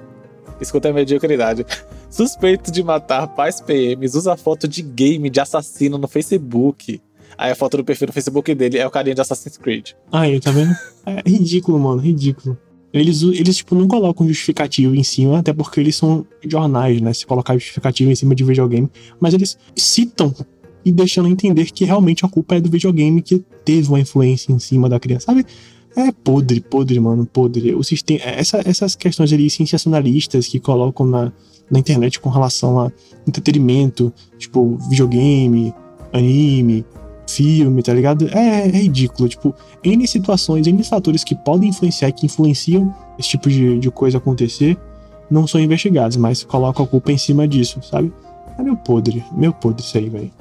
Escuta 0.59 0.89
a 0.89 0.93
mediocridade. 0.93 1.65
Suspeito 2.09 2.71
de 2.71 2.83
matar 2.83 3.27
pais 3.27 3.61
PMs 3.61 4.15
usa 4.15 4.35
foto 4.37 4.67
de 4.67 4.81
game 4.81 5.29
de 5.29 5.39
assassino 5.39 5.97
no 5.97 6.07
Facebook. 6.07 7.01
Aí 7.37 7.51
a 7.51 7.55
foto 7.55 7.77
do 7.77 7.83
perfil 7.83 8.07
no 8.07 8.13
Facebook 8.13 8.53
dele 8.55 8.77
é 8.77 8.87
o 8.87 8.91
carinha 8.91 9.15
de 9.15 9.21
Assassin's 9.21 9.57
Creed. 9.57 9.91
Aí, 10.11 10.39
tá 10.39 10.51
vendo? 10.51 10.73
É 11.05 11.21
ridículo, 11.29 11.79
mano, 11.79 12.01
ridículo. 12.01 12.57
Eles, 12.93 13.21
eles, 13.23 13.57
tipo, 13.57 13.75
não 13.75 13.87
colocam 13.87 14.25
justificativo 14.25 14.95
em 14.95 15.03
cima, 15.03 15.39
até 15.39 15.51
porque 15.51 15.81
eles 15.81 15.97
são 15.97 16.25
jornais, 16.47 17.01
né? 17.01 17.13
Se 17.13 17.25
colocar 17.25 17.53
justificativo 17.53 18.09
em 18.09 18.15
cima 18.15 18.33
de 18.33 18.43
videogame. 18.43 18.89
Mas 19.19 19.33
eles 19.33 19.57
citam 19.75 20.33
e 20.85 20.91
deixando 20.91 21.27
entender 21.27 21.71
que 21.71 21.83
realmente 21.83 22.23
a 22.25 22.29
culpa 22.29 22.55
é 22.55 22.61
do 22.61 22.69
videogame 22.69 23.21
que 23.21 23.43
teve 23.65 23.89
uma 23.89 23.99
influência 23.99 24.53
em 24.53 24.59
cima 24.59 24.87
da 24.87 24.99
criança, 24.99 25.25
sabe? 25.25 25.45
É 25.95 26.11
podre, 26.11 26.61
podre, 26.61 26.99
mano, 26.99 27.25
podre. 27.25 27.73
O 27.73 27.83
sistema, 27.83 28.19
essa, 28.21 28.61
essas 28.65 28.95
questões 28.95 29.33
ali 29.33 29.49
sensacionalistas 29.49 30.47
que 30.47 30.59
colocam 30.59 31.05
na, 31.05 31.33
na 31.69 31.79
internet 31.79 32.19
com 32.19 32.29
relação 32.29 32.79
a 32.79 32.91
entretenimento, 33.27 34.13
tipo, 34.37 34.77
videogame, 34.89 35.73
anime, 36.13 36.85
filme, 37.27 37.81
tá 37.81 37.93
ligado? 37.93 38.27
É, 38.31 38.67
é 38.67 38.67
ridículo. 38.67 39.27
Tipo, 39.27 39.53
N 39.83 40.07
situações, 40.07 40.67
N 40.67 40.83
fatores 40.83 41.23
que 41.23 41.35
podem 41.35 41.69
influenciar 41.69 42.11
que 42.11 42.25
influenciam 42.25 42.93
esse 43.17 43.29
tipo 43.29 43.49
de, 43.49 43.79
de 43.79 43.89
coisa 43.91 44.17
acontecer 44.17 44.77
não 45.29 45.47
são 45.47 45.59
investigados, 45.59 46.17
mas 46.17 46.43
colocam 46.43 46.85
a 46.85 46.87
culpa 46.87 47.11
em 47.11 47.17
cima 47.17 47.47
disso, 47.47 47.79
sabe? 47.81 48.13
É 48.57 48.61
meio 48.63 48.75
podre, 48.77 49.23
meio 49.35 49.51
podre 49.53 49.81
isso 49.83 49.97
aí, 49.97 50.07
velho. 50.07 50.31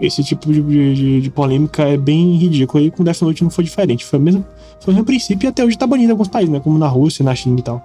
Esse 0.00 0.24
tipo 0.24 0.52
de, 0.52 0.60
de, 0.94 1.20
de 1.20 1.30
polêmica 1.30 1.84
é 1.84 1.96
bem 1.96 2.34
ridículo. 2.36 2.82
E 2.84 2.90
com 2.90 3.04
Death 3.04 3.22
Note 3.22 3.44
não 3.44 3.50
foi 3.50 3.62
diferente. 3.62 4.04
Foi 4.04 4.18
o 4.18 4.22
mesmo, 4.22 4.44
foi 4.80 4.92
o 4.92 4.96
mesmo 4.96 5.06
princípio 5.06 5.46
e 5.46 5.48
até 5.48 5.64
hoje 5.64 5.78
tá 5.78 5.86
banido 5.86 6.08
em 6.08 6.10
alguns 6.10 6.26
países, 6.28 6.52
né? 6.52 6.58
Como 6.58 6.76
na 6.76 6.88
Rússia, 6.88 7.24
na 7.24 7.34
China 7.36 7.60
e 7.60 7.62
tal. 7.62 7.80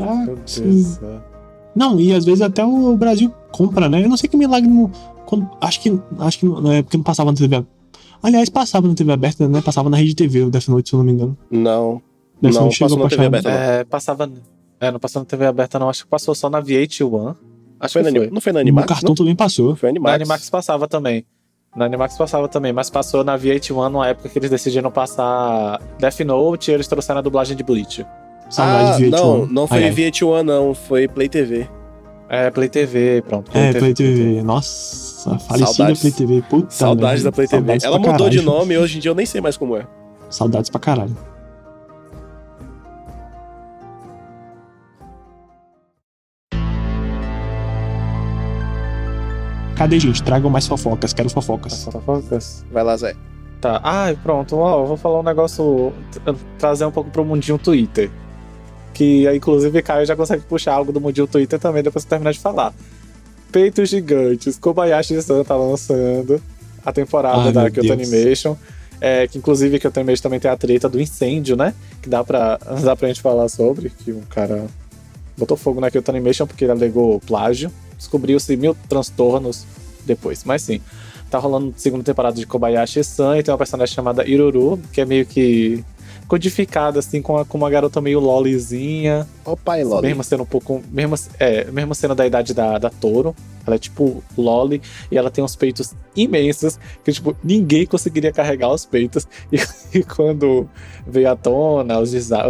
Ah, 0.00 0.24
Meu. 0.26 1.20
Não, 1.76 2.00
e 2.00 2.12
às 2.12 2.24
vezes 2.24 2.40
até 2.42 2.64
o 2.64 2.96
Brasil 2.96 3.32
compra, 3.52 3.88
né? 3.88 4.02
Eu 4.04 4.08
não 4.08 4.16
sei 4.16 4.28
que 4.28 4.36
milagre 4.36 4.68
não. 4.68 4.90
quando- 5.26 5.48
acho 5.60 5.80
que. 5.80 5.96
Acho 6.18 6.38
que 6.40 6.46
não 6.46 6.72
é 6.72 6.82
porque 6.82 6.96
não 6.96 7.04
passava 7.04 7.30
na 7.30 7.36
TV 7.36 7.64
Aliás, 8.22 8.48
passava 8.48 8.86
na 8.86 8.94
TV 8.94 9.12
aberta, 9.12 9.48
né? 9.48 9.60
Passava 9.62 9.88
na 9.88 9.96
rede 9.96 10.14
TV 10.14 10.42
o 10.42 10.50
Death 10.50 10.68
Note, 10.68 10.88
se 10.90 10.94
eu 10.94 10.98
não 10.98 11.04
me 11.04 11.12
engano. 11.12 11.36
Não. 11.50 12.02
Death 12.40 12.54
não, 12.54 12.62
Note 12.64 12.74
chegou 12.76 12.88
passou 12.98 13.00
a 13.00 13.04
na 13.04 13.08
TV 13.10 13.24
aberta. 13.26 13.48
É, 13.50 13.84
passava. 13.84 14.30
É, 14.80 14.90
não 14.90 14.98
passou 15.00 15.20
na 15.20 15.26
TV 15.26 15.46
aberta, 15.46 15.78
não. 15.78 15.88
Acho 15.88 16.04
que 16.04 16.10
passou 16.10 16.34
só 16.34 16.48
na 16.50 16.60
VH1. 16.62 17.36
Acho 17.80 17.92
Foi 17.94 18.02
que 18.02 18.10
na, 18.10 18.16
foi. 18.16 18.24
Anim- 18.26 18.34
não 18.34 18.40
foi 18.40 18.52
na 18.52 18.58
No 18.58 18.62
Animax? 18.62 18.88
cartão 18.88 19.08
não? 19.10 19.14
também 19.14 19.34
passou. 19.34 19.74
Foi 19.76 19.88
Na 19.88 19.92
Animax. 19.92 20.14
Animax 20.16 20.50
passava 20.50 20.86
também. 20.88 21.24
Na 21.74 21.84
Animax 21.86 22.18
passava 22.18 22.48
também, 22.48 22.72
mas 22.72 22.90
passou 22.90 23.22
na 23.24 23.38
VH1 23.38 23.88
numa 23.90 24.08
época 24.08 24.28
que 24.28 24.38
eles 24.38 24.50
decidiram 24.50 24.90
passar 24.90 25.80
Death 25.98 26.20
Note 26.20 26.70
e 26.70 26.74
eles 26.74 26.88
trouxeram 26.88 27.20
a 27.20 27.22
dublagem 27.22 27.56
de 27.56 27.62
Bleach. 27.62 28.04
Ah, 28.58 28.96
de 28.96 29.04
VH1. 29.04 29.10
não, 29.10 29.46
não 29.46 29.66
foi 29.68 29.78
Ai, 29.78 29.84
ai. 29.84 29.94
VH1 29.94 30.42
não, 30.42 30.74
foi 30.74 31.06
Play 31.06 31.28
TV. 31.28 31.68
É, 32.32 32.48
Play 32.48 32.68
TV, 32.68 33.22
pronto. 33.26 33.50
É, 33.52 33.72
Play 33.72 33.92
TV. 33.92 34.40
Nossa, 34.40 35.36
falecida 35.40 35.66
Saudades. 35.72 36.00
Play 36.00 36.12
TV. 36.12 36.42
Puta 36.48 36.70
Saudades 36.70 37.24
da 37.24 37.32
Play 37.32 37.48
TV. 37.48 37.60
Saudades 37.80 37.84
Ela 37.84 37.98
mudou 37.98 38.30
de 38.30 38.38
caralho. 38.38 38.58
nome 38.58 38.74
e 38.74 38.78
hoje 38.78 38.98
em 38.98 39.00
dia 39.00 39.10
eu 39.10 39.16
nem 39.16 39.26
sei 39.26 39.40
mais 39.40 39.56
como 39.56 39.76
é. 39.76 39.84
Saudades 40.30 40.70
pra 40.70 40.78
caralho. 40.78 41.16
Cadê, 49.76 49.98
gente? 49.98 50.22
Tragam 50.22 50.50
mais 50.50 50.66
fofocas. 50.66 51.12
Quero 51.12 51.30
fofocas. 51.30 51.84
Fofocas. 51.84 52.64
Vai 52.70 52.84
lá, 52.84 52.96
Zé. 52.96 53.14
Tá. 53.60 53.80
Ah, 53.82 54.14
pronto. 54.22 54.56
Ó, 54.56 54.82
eu 54.82 54.86
vou 54.86 54.96
falar 54.96 55.20
um 55.20 55.22
negócio. 55.22 55.92
Trazer 56.58 56.84
um 56.84 56.90
pouco 56.90 57.10
pro 57.10 57.24
mundinho 57.24 57.58
Twitter. 57.58 58.10
Que 58.92 59.32
inclusive 59.34 59.82
Caio 59.82 60.06
já 60.06 60.16
consegue 60.16 60.42
puxar 60.42 60.74
algo 60.74 60.92
do 60.92 61.00
mundinho 61.00 61.26
Twitter 61.26 61.58
também 61.58 61.82
depois 61.82 62.04
que 62.04 62.08
eu 62.08 62.10
terminar 62.10 62.32
de 62.32 62.40
falar. 62.40 62.74
Peitos 63.50 63.88
gigantes. 63.88 64.58
Kobayashi-san 64.58 65.44
tá 65.44 65.56
lançando 65.56 66.40
a 66.84 66.92
temporada 66.92 67.46
Ai, 67.46 67.52
da 67.52 67.70
Kyoto. 67.70 67.92
Animation. 67.92 68.56
É, 69.00 69.26
que 69.26 69.38
inclusive 69.38 69.78
Kyoto 69.78 69.98
Animation 69.98 70.22
também 70.22 70.40
tem 70.40 70.50
a 70.50 70.56
treta 70.56 70.88
do 70.88 71.00
incêndio, 71.00 71.56
né? 71.56 71.74
Que 72.02 72.08
dá 72.08 72.22
pra, 72.22 72.58
dá 72.82 72.94
pra 72.94 73.08
gente 73.08 73.20
falar 73.20 73.48
sobre. 73.48 73.90
Que 73.90 74.12
um 74.12 74.22
cara 74.22 74.66
botou 75.36 75.56
fogo 75.56 75.80
na 75.80 75.90
Kyoto 75.90 76.10
Animation 76.10 76.46
porque 76.46 76.64
ele 76.64 76.72
alegou 76.72 77.20
plágio. 77.20 77.70
Descobriu-se 77.96 78.56
mil 78.56 78.76
transtornos 78.88 79.64
depois. 80.04 80.44
Mas 80.44 80.62
sim, 80.62 80.80
tá 81.30 81.38
rolando 81.38 81.72
segunda 81.76 82.04
temporada 82.04 82.36
de 82.36 82.46
Kobayashi-san 82.46 83.38
e 83.38 83.42
tem 83.42 83.52
uma 83.52 83.58
personagem 83.58 83.94
chamada 83.94 84.28
Iruru, 84.28 84.80
que 84.92 85.00
é 85.00 85.04
meio 85.04 85.24
que 85.24 85.84
codificada, 86.30 87.00
assim, 87.00 87.20
com, 87.20 87.36
a- 87.36 87.44
com 87.44 87.58
uma 87.58 87.68
garota 87.68 88.00
meio 88.00 88.20
lolizinha. 88.20 89.26
Ó, 89.44 89.56
pai, 89.56 89.82
Loli. 89.82 90.06
Mesmo 90.06 90.22
sendo 90.22 90.44
um 90.44 90.46
pouco. 90.46 90.80
Mesmo, 90.88 91.16
é, 91.40 91.68
mesmo 91.72 91.92
sendo 91.92 92.14
da 92.14 92.24
idade 92.24 92.54
da, 92.54 92.78
da 92.78 92.88
Toro. 92.88 93.34
Ela 93.66 93.74
é 93.74 93.78
tipo 93.80 94.22
Loli 94.38 94.80
e 95.10 95.18
ela 95.18 95.28
tem 95.28 95.42
uns 95.42 95.56
peitos 95.56 95.92
imensos 96.14 96.78
que, 97.04 97.12
tipo, 97.12 97.36
ninguém 97.42 97.84
conseguiria 97.84 98.30
carregar 98.32 98.72
os 98.72 98.86
peitos. 98.86 99.26
E, 99.50 99.58
e 99.98 100.04
quando 100.04 100.70
veio 101.04 101.28
à 101.32 101.34
tona 101.34 101.98
o 101.98 102.04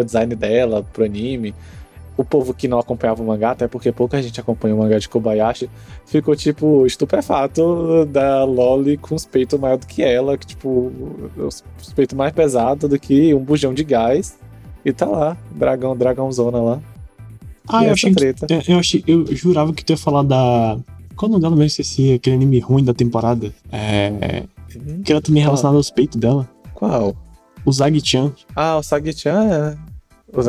design 0.04 0.34
dela 0.36 0.86
pro 0.92 1.06
anime, 1.06 1.54
o 2.20 2.24
povo 2.24 2.52
que 2.52 2.68
não 2.68 2.78
acompanhava 2.78 3.22
o 3.22 3.26
mangá, 3.26 3.52
até 3.52 3.66
porque 3.66 3.90
pouca 3.90 4.22
gente 4.22 4.38
acompanha 4.38 4.74
o 4.74 4.78
mangá 4.78 4.98
de 4.98 5.08
Kobayashi, 5.08 5.70
ficou, 6.04 6.36
tipo, 6.36 6.84
estupefato 6.86 8.04
da 8.06 8.44
Loli 8.44 8.98
com 8.98 9.14
os 9.14 9.24
peitos 9.24 9.58
maior 9.58 9.78
do 9.78 9.86
que 9.86 10.02
ela, 10.02 10.36
que, 10.36 10.46
tipo, 10.46 10.92
os, 11.36 11.64
os 11.80 11.92
peitos 11.94 12.14
mais 12.16 12.32
pesados 12.32 12.90
do 12.90 12.98
que 12.98 13.32
um 13.34 13.40
bujão 13.42 13.72
de 13.72 13.84
gás. 13.84 14.38
E 14.84 14.92
tá 14.92 15.06
lá, 15.06 15.36
dragão, 15.52 15.96
dragãozona 15.96 16.58
lá. 16.58 16.80
Ah, 17.66 17.84
E 17.84 17.86
eu 17.86 17.92
achei, 17.92 18.10
que, 18.10 18.16
treta. 18.16 18.46
é, 18.50 18.62
eu 18.68 18.78
achei. 18.78 19.04
Eu 19.06 19.24
jurava 19.34 19.72
que 19.72 19.84
tu 19.84 19.90
ia 19.90 19.96
falar 19.96 20.22
da. 20.22 20.78
Qual 21.16 21.28
o 21.28 21.32
nome 21.32 21.42
dela 21.42 21.54
mesmo? 21.56 21.66
Esqueci, 21.66 22.14
aquele 22.14 22.36
anime 22.36 22.58
ruim 22.60 22.82
da 22.84 22.92
temporada. 22.94 23.52
É. 23.72 24.44
Que 25.04 25.12
era 25.12 25.20
também 25.20 25.42
Qual? 25.42 25.50
relacionado 25.52 25.76
aos 25.76 25.90
peitos 25.90 26.18
dela. 26.18 26.48
Qual? 26.74 27.14
O 27.64 27.72
Zag-chan. 27.72 28.32
Ah, 28.56 28.76
o 28.78 28.82
Sagi-chan 28.82 29.76
é. 29.76 29.89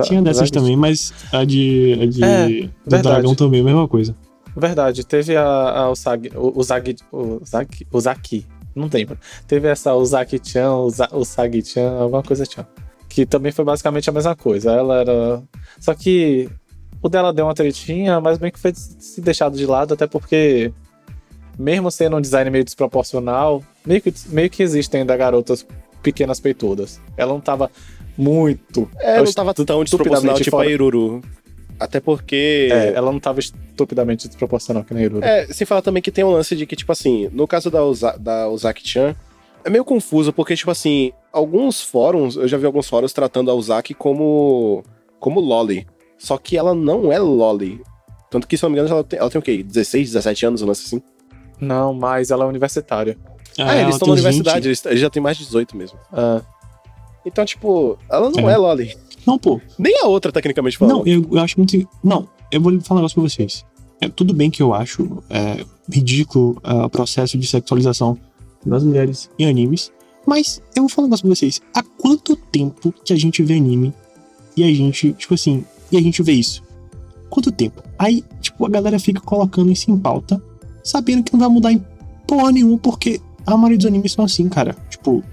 Tinha 0.04 0.22
dessas 0.22 0.52
também, 0.52 0.76
mas 0.76 1.14
a 1.32 1.44
de. 1.44 1.98
A 2.02 2.06
de 2.06 2.24
É, 2.24 2.70
do 2.86 3.02
dragão 3.02 3.36
também, 3.36 3.62
a 3.62 3.64
mesma 3.64 3.88
coisa. 3.88 4.16
Verdade, 4.56 5.06
teve 5.06 5.36
a, 5.36 5.44
a- 5.44 5.90
o 5.90 5.96
Sag. 5.96 6.32
O, 6.36 6.60
o 6.60 6.64
Zag. 6.64 6.96
O 7.12 7.40
Zag. 7.46 7.88
O 7.92 8.00
Zaki. 8.00 8.46
Não 8.76 8.90
lembro. 8.92 9.18
Teve 9.48 9.68
essa 9.68 9.94
o 9.94 10.06
Zaki-chan, 10.06 10.72
o, 10.74 10.90
Za, 10.90 11.10
o 11.12 11.26
Sagi-chan, 11.26 11.92
alguma 12.00 12.24
coisa 12.24 12.46
chan. 12.46 12.66
Que 13.10 13.26
também 13.26 13.52
foi 13.52 13.66
basicamente 13.66 14.10
a 14.10 14.14
mesma 14.14 14.36
coisa. 14.36 14.72
Ela 14.72 15.02
era. 15.02 15.44
Só 15.80 15.94
que 15.94 16.50
o 17.02 17.10
dela 17.10 17.34
deu 17.34 17.46
uma 17.46 17.54
tretinha, 17.54 18.22
mas 18.22 18.38
bem 18.38 18.52
que 18.52 18.60
foi 18.60 18.72
se 18.76 19.20
deixado 19.22 19.58
de 19.58 19.66
lado, 19.66 19.94
até 19.94 20.08
porque. 20.08 20.72
Mesmo 21.60 21.92
sendo 21.92 22.16
um 22.18 22.22
design 22.22 22.50
meio 22.50 22.64
desproporcional, 22.64 23.62
meio 23.86 24.02
que, 24.02 24.14
meio 24.30 24.50
que 24.50 24.64
existem 24.64 25.02
ainda 25.02 25.16
garotas 25.18 25.66
pequenas 26.02 26.40
peitudas. 26.40 27.00
Ela 27.18 27.34
não 27.34 27.42
tava 27.42 27.70
muito. 28.22 28.90
É, 29.00 29.18
não 29.22 29.32
tava 29.34 29.54
tão 29.54 29.84
desproporcional 29.84 30.38
tipo 30.38 30.52
fora- 30.52 30.68
a 30.68 30.72
Iruru. 30.72 31.22
Até 31.80 32.00
porque. 32.00 32.70
É, 32.72 32.94
ela 32.94 33.12
não 33.12 33.20
tava 33.20 33.40
estupidamente 33.40 34.28
desproporcional 34.28 34.84
que 34.84 34.94
nem 34.94 35.04
a 35.04 35.06
Iruru. 35.08 35.24
É, 35.26 35.48
sem 35.48 35.66
falar 35.66 35.82
também 35.82 36.02
que 36.02 36.12
tem 36.12 36.24
um 36.24 36.32
lance 36.32 36.56
de 36.56 36.66
que, 36.66 36.76
tipo 36.76 36.92
assim, 36.92 37.28
no 37.34 37.48
caso 37.48 37.72
da, 37.72 37.84
Uza, 37.84 38.16
da 38.20 38.48
Uzaki-chan, 38.50 39.16
é 39.64 39.70
meio 39.70 39.84
confuso, 39.84 40.32
porque, 40.32 40.56
tipo 40.56 40.70
assim, 40.70 41.12
alguns 41.34 41.82
fóruns, 41.82 42.36
eu 42.36 42.48
já 42.48 42.58
vi 42.58 42.66
alguns 42.66 42.88
fóruns 42.88 43.12
tratando 43.14 43.50
a 43.50 43.56
Uzaki 43.56 43.94
como. 43.96 44.84
como 45.20 45.40
Loli. 45.40 45.88
Só 46.20 46.38
que 46.38 46.56
ela 46.56 46.76
não 46.76 47.12
é 47.12 47.18
Loli. 47.18 47.82
Tanto 48.30 48.48
que, 48.48 48.56
se 48.56 48.64
eu 48.64 48.70
não 48.70 48.76
me 48.76 48.80
engano, 48.80 48.96
ela 48.96 49.04
tem, 49.04 49.20
ela 49.20 49.30
tem 49.30 49.40
o 49.40 49.42
quê? 49.42 49.64
16, 49.64 50.10
17 50.12 50.46
anos, 50.46 50.62
um 50.62 50.68
lance 50.68 50.86
assim? 50.86 51.02
Não, 51.60 51.94
mas 51.94 52.30
ela 52.32 52.46
é 52.46 52.48
universitária. 52.48 53.18
Ah, 53.58 53.74
ela 53.74 53.82
eles 53.82 53.96
estão 53.96 54.08
na 54.08 54.16
20. 54.16 54.24
universidade, 54.26 54.68
eles, 54.68 54.86
eles 54.86 55.00
já 55.00 55.10
têm 55.10 55.22
mais 55.22 55.36
de 55.38 55.46
18 55.46 55.76
mesmo. 55.76 56.00
Ah, 56.14 56.42
Então, 57.26 57.46
tipo, 57.46 57.98
ela 58.10 58.30
não 58.30 58.50
É. 58.50 58.54
é, 58.54 58.58
Loli. 58.58 58.96
Não, 59.26 59.38
pô. 59.38 59.62
Nem 59.78 60.00
a 60.02 60.08
outra, 60.08 60.32
tecnicamente 60.32 60.78
falando. 60.78 60.98
Não, 60.98 61.08
eu, 61.08 61.28
eu 61.32 61.40
acho 61.40 61.58
muito. 61.58 61.78
Não, 62.04 62.28
eu 62.52 62.60
vou 62.62 62.72
falar 62.82 63.00
um 63.00 63.02
negócio 63.02 63.16
pra 63.16 63.30
vocês. 63.30 63.66
É, 64.00 64.10
tudo 64.10 64.34
bem 64.34 64.50
que 64.50 64.64
eu 64.64 64.74
acho 64.74 65.24
é, 65.30 65.64
ridículo 65.92 66.60
é, 66.64 66.74
o 66.74 66.90
processo 66.90 67.38
de 67.38 67.46
sexualização 67.46 68.18
das 68.66 68.84
mulheres 68.84 69.30
em 69.38 69.48
animes, 69.48 69.92
mas 70.26 70.62
eu 70.76 70.84
vou 70.84 70.90
falar 70.90 71.06
um 71.06 71.08
negócio 71.10 71.26
pra 71.26 71.36
vocês. 71.36 71.62
Há 71.74 71.84
quanto 71.84 72.36
tempo 72.36 72.92
que 73.06 73.14
a 73.14 73.16
gente 73.16 73.44
vê 73.44 73.56
anime 73.56 73.94
e 74.58 74.64
a 74.64 74.68
gente, 74.74 75.14
tipo 75.14 75.36
assim, 75.36 75.64
e 75.92 75.98
a 75.98 76.02
gente 76.02 76.22
vê 76.24 76.32
isso? 76.34 76.64
Quanto 77.30 77.52
tempo? 77.52 77.84
Aí, 77.98 78.24
tipo, 78.42 78.66
a 78.66 78.70
galera 78.70 79.00
fica 79.00 79.22
colocando 79.22 79.72
isso 79.72 79.90
em 79.92 79.98
pauta, 79.98 80.42
sabendo 80.84 81.24
que 81.24 81.34
não 81.34 81.40
vai 81.40 81.50
mudar 81.50 81.72
em 81.72 81.86
porra 82.28 82.52
nenhuma, 82.52 82.78
porque 82.80 83.22
a 83.46 83.56
maioria 83.56 83.78
dos 83.78 83.86
animes 83.88 84.14
são 84.14 84.26
assim, 84.26 84.50
cara. 84.50 84.76
Tipo, 84.90 85.24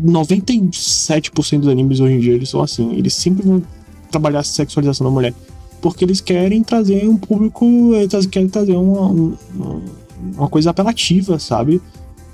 97% 0.00 1.60
dos 1.60 1.68
animes 1.68 2.00
hoje 2.00 2.14
em 2.14 2.20
dia 2.20 2.34
eles 2.34 2.48
são 2.48 2.62
assim. 2.62 2.94
Eles 2.96 3.14
sempre 3.14 3.46
vão 3.46 3.62
trabalhar 4.10 4.40
a 4.40 4.44
sexualização 4.44 5.06
da 5.06 5.10
mulher. 5.10 5.34
Porque 5.80 6.04
eles 6.04 6.20
querem 6.20 6.62
trazer 6.62 7.06
um 7.08 7.16
público. 7.16 7.64
Eles 7.94 8.26
querem 8.26 8.48
trazer 8.48 8.74
uma, 8.76 9.06
um- 9.08 9.34
uma 10.36 10.48
coisa 10.48 10.70
apelativa, 10.70 11.38
sabe? 11.38 11.80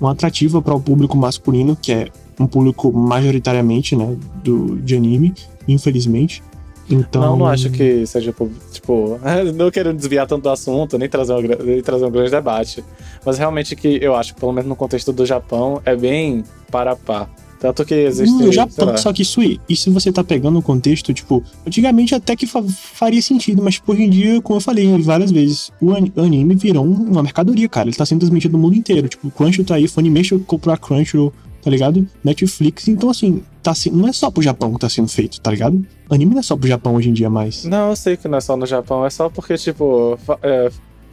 Uma 0.01 0.13
atrativa 0.13 0.61
para 0.63 0.75
o 0.75 0.81
público 0.81 1.17
masculino, 1.17 1.77
que 1.81 1.93
é 1.93 2.09
um 2.39 2.47
público 2.47 2.93
majoritariamente, 2.93 3.95
né? 3.97 4.17
Do, 4.43 4.77
de 4.77 4.97
anime, 4.97 5.35
infelizmente. 5.69 6.43
Então. 6.91 7.23
Não, 7.23 7.37
não 7.37 7.47
acho 7.47 7.71
que 7.71 8.05
seja, 8.07 8.35
tipo, 8.73 9.19
não 9.55 9.71
quero 9.71 9.93
desviar 9.95 10.27
tanto 10.27 10.43
do 10.43 10.49
assunto, 10.51 10.99
nem 10.99 11.09
trazer, 11.09 11.41
gra- 11.43 11.63
nem 11.65 11.81
trazer 11.83 12.05
um 12.05 12.11
grande 12.11 12.31
debate. 12.31 12.85
Mas 13.25 13.39
realmente 13.39 13.77
que 13.77 13.99
eu 14.03 14.15
acho, 14.17 14.35
pelo 14.35 14.53
menos 14.53 14.69
no 14.69 14.75
contexto 14.77 15.13
do 15.13 15.25
Japão, 15.25 15.81
é 15.85 15.95
bem 15.97 16.43
para 16.71 16.97
pá. 16.97 17.29
Tanto 17.63 17.85
que 17.85 17.95
existe. 17.95 18.31
No 18.33 18.53
Japão, 18.53 18.97
só 18.99 19.13
que 19.13 19.23
isso 19.23 19.41
aí, 19.41 19.59
e 19.69 19.75
se 19.77 19.89
você 19.89 20.11
tá 20.13 20.23
pegando 20.23 20.59
o 20.59 20.63
contexto, 20.63 21.15
tipo, 21.15 21.43
antigamente 21.67 22.15
até 22.15 22.35
que 22.37 22.47
fa- 22.47 22.63
faria 22.63 23.23
sentido, 23.23 23.63
mas 23.63 23.75
tipo, 23.75 23.93
hoje 23.93 24.03
em 24.03 24.11
dia, 24.11 24.43
como 24.43 24.57
eu 24.59 24.61
falei 24.61 24.87
várias 25.01 25.31
vezes, 25.31 25.71
o 25.81 25.93
an- 25.93 26.11
anime 26.17 26.55
virou 26.57 26.85
um- 26.85 27.11
uma 27.11 27.23
mercadoria, 27.23 27.69
cara. 27.69 27.89
Ele 27.89 27.97
tá 27.97 28.05
sendo 28.05 28.19
transmitido 28.19 28.53
no 28.57 28.59
mundo 28.63 28.75
inteiro. 28.77 29.09
Tipo, 29.09 29.29
o 29.29 29.31
Crunchyroll 29.31 29.65
tá 29.67 29.77
aí, 29.77 29.87
Funimation 29.89 30.39
comprou 30.41 30.75
a 30.75 30.77
Crunchyroll, 30.77 31.33
tá 31.63 31.71
ligado? 31.71 32.05
Netflix, 32.25 32.89
então 32.89 33.09
assim, 33.09 33.43
tá 33.63 33.73
se- 33.73 33.91
não 33.91 34.09
é 34.09 34.13
só 34.13 34.29
pro 34.31 34.43
Japão 34.43 34.73
que 34.75 34.81
tá 34.81 34.89
sendo 34.91 35.09
feito, 35.09 35.41
tá 35.41 35.51
ligado? 35.53 35.87
Anime 36.11 36.33
não 36.33 36.41
é 36.41 36.43
só 36.43 36.57
pro 36.57 36.67
Japão 36.69 36.97
hoje 36.97 37.09
em 37.09 37.13
dia 37.13 37.31
mais. 37.31 37.65
Não, 37.65 37.91
eu 37.91 37.97
sei 37.97 38.17
que 38.17 38.27
não 38.27 38.39
é 38.39 38.41
só 38.41 38.57
no 38.57 38.67
Japão, 38.67 39.07
é 39.07 39.11
só 39.11 39.29
porque, 39.31 39.57
tipo, 39.57 40.19
é, 40.43 40.71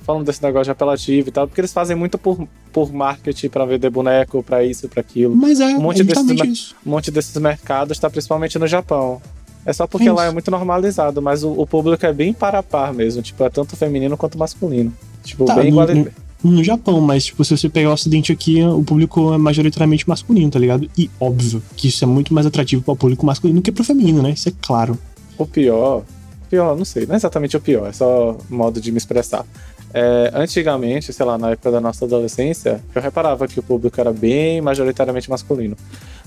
falando 0.09 0.25
desse 0.25 0.41
negócio 0.41 0.65
de 0.65 0.71
apelativo 0.71 1.29
e 1.29 1.31
tal, 1.31 1.47
porque 1.47 1.61
eles 1.61 1.71
fazem 1.71 1.95
muito 1.95 2.17
por, 2.17 2.47
por 2.73 2.91
marketing 2.91 3.47
pra 3.49 3.63
vender 3.63 3.91
boneco, 3.91 4.41
pra 4.41 4.63
isso, 4.63 4.89
pra 4.89 5.01
aquilo. 5.01 5.35
Mas 5.35 5.59
é, 5.59 5.65
Um 5.67 5.81
monte 5.81 6.01
é 6.01 6.03
desses- 6.03 6.29
isso. 6.47 6.75
Um 6.83 6.89
monte 6.89 7.11
desses 7.11 7.35
mercados 7.37 7.99
tá 7.99 8.09
principalmente 8.09 8.57
no 8.57 8.65
Japão. 8.65 9.21
É 9.63 9.71
só 9.71 9.85
porque 9.85 10.07
É 10.07 10.11
lá 10.11 10.25
é 10.25 10.31
muito 10.31 10.49
normalizado, 10.49 11.21
mas 11.21 11.43
o, 11.43 11.51
o 11.51 11.67
público 11.67 12.03
é 12.03 12.11
bem 12.11 12.33
para 12.33 12.57
a 12.57 12.63
par 12.63 12.91
mesmo, 12.91 13.21
tipo, 13.21 13.43
é 13.43 13.49
tanto 13.51 13.75
feminino 13.75 14.17
quanto 14.17 14.35
masculino. 14.35 14.91
Tipo, 15.23 15.45
Tá, 15.45 15.53
bem 15.53 15.71
no- 15.71 15.83
igual. 15.83 16.07
no 16.43 16.63
Japão, 16.63 16.99
mas 17.01 17.25
tipo, 17.25 17.45
se 17.45 17.55
você 17.55 17.69
pegar 17.69 17.91
o 17.91 17.93
ocidente 17.93 18.31
aqui, 18.31 18.63
o 18.63 18.81
público 18.83 19.31
é 19.33 19.37
majoritariamente 19.37 20.09
masculino, 20.09 20.49
tá 20.49 20.57
ligado? 20.57 20.89
E 20.97 21.07
óbvio 21.19 21.61
que 21.75 21.89
isso 21.89 22.03
é 22.03 22.07
muito 22.07 22.33
mais 22.33 22.47
atrativo 22.47 22.81
para 22.81 22.93
o 22.93 22.97
público 22.97 23.23
masculino 23.27 23.61
que 23.61 23.71
pro 23.71 23.83
feminino, 23.83 24.23
né? 24.23 24.31
Isso 24.31 24.49
é 24.49 24.53
claro. 24.59 24.97
O 25.37 25.45
pior. 25.45 26.01
Pior, 26.49 26.75
não 26.75 26.83
sei, 26.83 27.05
não 27.05 27.13
é 27.13 27.17
exatamente 27.17 27.55
o 27.55 27.61
pior, 27.61 27.87
é 27.87 27.93
só 27.93 28.35
modo 28.49 28.81
de 28.81 28.91
me 28.91 28.97
expressar. 28.97 29.45
É, 29.93 30.31
antigamente, 30.35 31.11
sei 31.11 31.25
lá, 31.25 31.37
na 31.37 31.51
época 31.51 31.71
da 31.71 31.81
nossa 31.81 32.05
adolescência, 32.05 32.79
eu 32.93 33.01
reparava 33.01 33.47
que 33.47 33.59
o 33.59 33.63
público 33.63 33.99
era 33.99 34.13
bem 34.13 34.61
majoritariamente 34.61 35.29
masculino. 35.29 35.75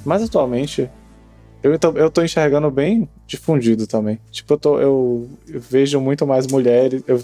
Mas 0.05 0.23
atualmente, 0.23 0.89
eu, 1.63 1.79
tô- 1.79 1.93
eu 1.93 2.11
tô 2.11 2.23
enxergando 2.23 2.71
bem 2.71 3.09
difundido 3.27 3.87
também. 3.87 4.19
Tipo, 4.31 4.55
eu, 4.55 4.59
tô, 4.59 4.79
eu, 4.81 5.29
eu 5.49 5.61
vejo 5.61 6.01
muito 6.01 6.27
mais 6.27 6.47
mulheres. 6.49 7.03
Eu 7.07 7.23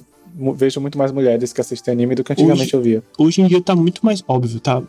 vejo 0.55 0.81
muito 0.81 0.97
mais 0.97 1.11
mulheres 1.11 1.53
que 1.53 1.61
assistem 1.61 1.93
anime 1.93 2.15
do 2.15 2.23
que 2.23 2.33
antigamente 2.33 2.63
Hoje- 2.63 2.77
eu 2.77 2.81
via. 2.83 3.03
Hoje 3.19 3.41
em 3.43 3.47
dia 3.49 3.61
tá 3.61 3.75
muito 3.75 4.05
mais 4.07 4.23
óbvio, 4.29 4.61
tá, 4.61 4.81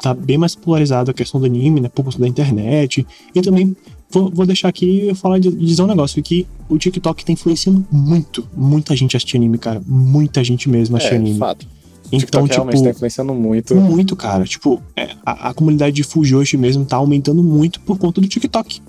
tá 0.00 0.14
bem 0.14 0.38
mais 0.38 0.54
polarizado 0.54 1.10
a 1.10 1.14
questão 1.14 1.40
do 1.40 1.46
anime, 1.46 1.80
né? 1.80 1.88
Por 1.88 2.04
conta 2.04 2.18
da 2.20 2.28
internet. 2.28 3.04
E 3.34 3.42
também 3.42 3.76
vou, 4.10 4.30
vou 4.30 4.46
deixar 4.46 4.68
aqui 4.68 5.06
eu 5.06 5.14
falar 5.14 5.38
de 5.38 5.50
dizer 5.50 5.82
um 5.82 5.86
negócio 5.86 6.22
que 6.22 6.46
o 6.68 6.78
TikTok 6.78 7.24
tá 7.24 7.32
influenciando 7.32 7.84
muito, 7.90 8.46
muita 8.56 8.94
gente 8.96 9.14
a 9.14 9.18
assistir 9.18 9.36
anime, 9.36 9.58
cara. 9.58 9.82
Muita 9.86 10.42
gente 10.42 10.68
mesmo 10.68 10.96
a 10.96 10.98
assistir 10.98 11.14
É, 11.14 11.18
anime. 11.18 11.38
fato. 11.38 11.66
Então, 12.12 12.44
realmente 12.44 12.74
tipo, 12.74 12.84
tá 12.84 12.90
influenciando 12.90 13.34
muito. 13.34 13.74
muito, 13.74 14.14
cara. 14.16 14.44
Tipo, 14.44 14.80
é, 14.94 15.10
a, 15.24 15.50
a 15.50 15.54
comunidade 15.54 15.96
de 15.96 16.02
Fujoshi 16.02 16.56
mesmo 16.56 16.84
tá 16.84 16.96
aumentando 16.96 17.42
muito 17.42 17.80
por 17.80 17.98
conta 17.98 18.20
do 18.20 18.28
TikTok. 18.28 18.80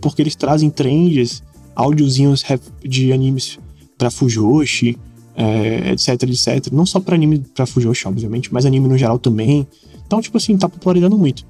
Porque 0.00 0.20
eles 0.20 0.34
trazem 0.34 0.68
trends, 0.68 1.42
áudiozinhos 1.74 2.44
de 2.84 3.12
animes 3.12 3.58
pra 3.96 4.10
Fujoshi, 4.10 4.98
é, 5.34 5.92
etc, 5.92 6.22
etc. 6.24 6.72
Não 6.72 6.84
só 6.84 7.00
pra 7.00 7.14
anime 7.14 7.38
pra 7.54 7.66
Fujoshi, 7.66 8.06
obviamente, 8.08 8.52
mas 8.52 8.66
anime 8.66 8.88
no 8.88 8.98
geral 8.98 9.18
também. 9.18 9.66
Então, 10.06 10.20
tipo 10.20 10.36
assim, 10.36 10.56
tá 10.56 10.68
popularizando 10.68 11.16
muito. 11.16 11.46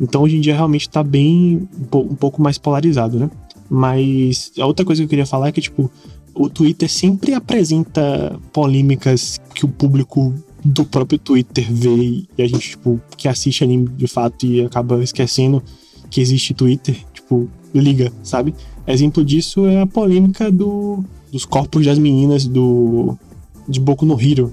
Então, 0.00 0.22
hoje 0.22 0.36
em 0.36 0.40
dia, 0.40 0.54
realmente 0.54 0.88
tá 0.88 1.02
bem 1.02 1.68
um, 1.92 1.98
um 1.98 2.14
pouco 2.14 2.40
mais 2.40 2.58
polarizado, 2.58 3.18
né? 3.18 3.30
Mas 3.68 4.52
a 4.58 4.66
outra 4.66 4.84
coisa 4.84 5.02
que 5.02 5.04
eu 5.04 5.08
queria 5.08 5.26
falar 5.26 5.48
é 5.48 5.52
que, 5.52 5.60
tipo, 5.60 5.90
o 6.34 6.48
Twitter 6.48 6.88
sempre 6.88 7.34
apresenta 7.34 8.38
polêmicas 8.52 9.40
que 9.54 9.64
o 9.64 9.68
público 9.68 10.32
do 10.64 10.84
próprio 10.84 11.18
Twitter 11.18 11.66
vê 11.70 12.26
e 12.36 12.42
a 12.42 12.46
gente, 12.46 12.70
tipo, 12.70 13.00
que 13.16 13.28
assiste 13.28 13.64
anime 13.64 13.88
de 13.88 14.06
fato 14.06 14.46
e 14.46 14.64
acaba 14.64 15.02
esquecendo 15.02 15.62
que 16.10 16.20
existe 16.20 16.54
Twitter, 16.54 16.96
tipo, 17.12 17.48
liga, 17.74 18.12
sabe? 18.22 18.54
Exemplo 18.86 19.24
disso 19.24 19.66
é 19.66 19.80
a 19.80 19.86
polêmica 19.86 20.50
do, 20.50 21.04
dos 21.30 21.44
corpos 21.44 21.84
das 21.84 21.98
meninas 21.98 22.46
do 22.46 23.16
de 23.68 23.78
Boku 23.78 24.06
no 24.06 24.18
Hero, 24.18 24.52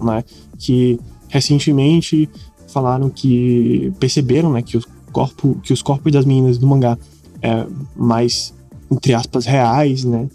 né? 0.00 0.22
Que 0.58 0.98
recentemente 1.28 2.28
falaram 2.72 3.08
que 3.10 3.92
perceberam, 4.00 4.52
né, 4.52 4.62
que 4.62 4.76
os 4.76 4.86
corpos 5.12 5.56
que 5.62 5.72
os 5.72 5.82
corpos 5.82 6.10
das 6.12 6.24
meninas 6.24 6.58
do 6.58 6.66
mangá 6.66 6.98
é 7.42 7.66
mais 7.96 8.54
entre 8.90 9.14
aspas 9.14 9.44
reais, 9.46 10.04
né? 10.04 10.28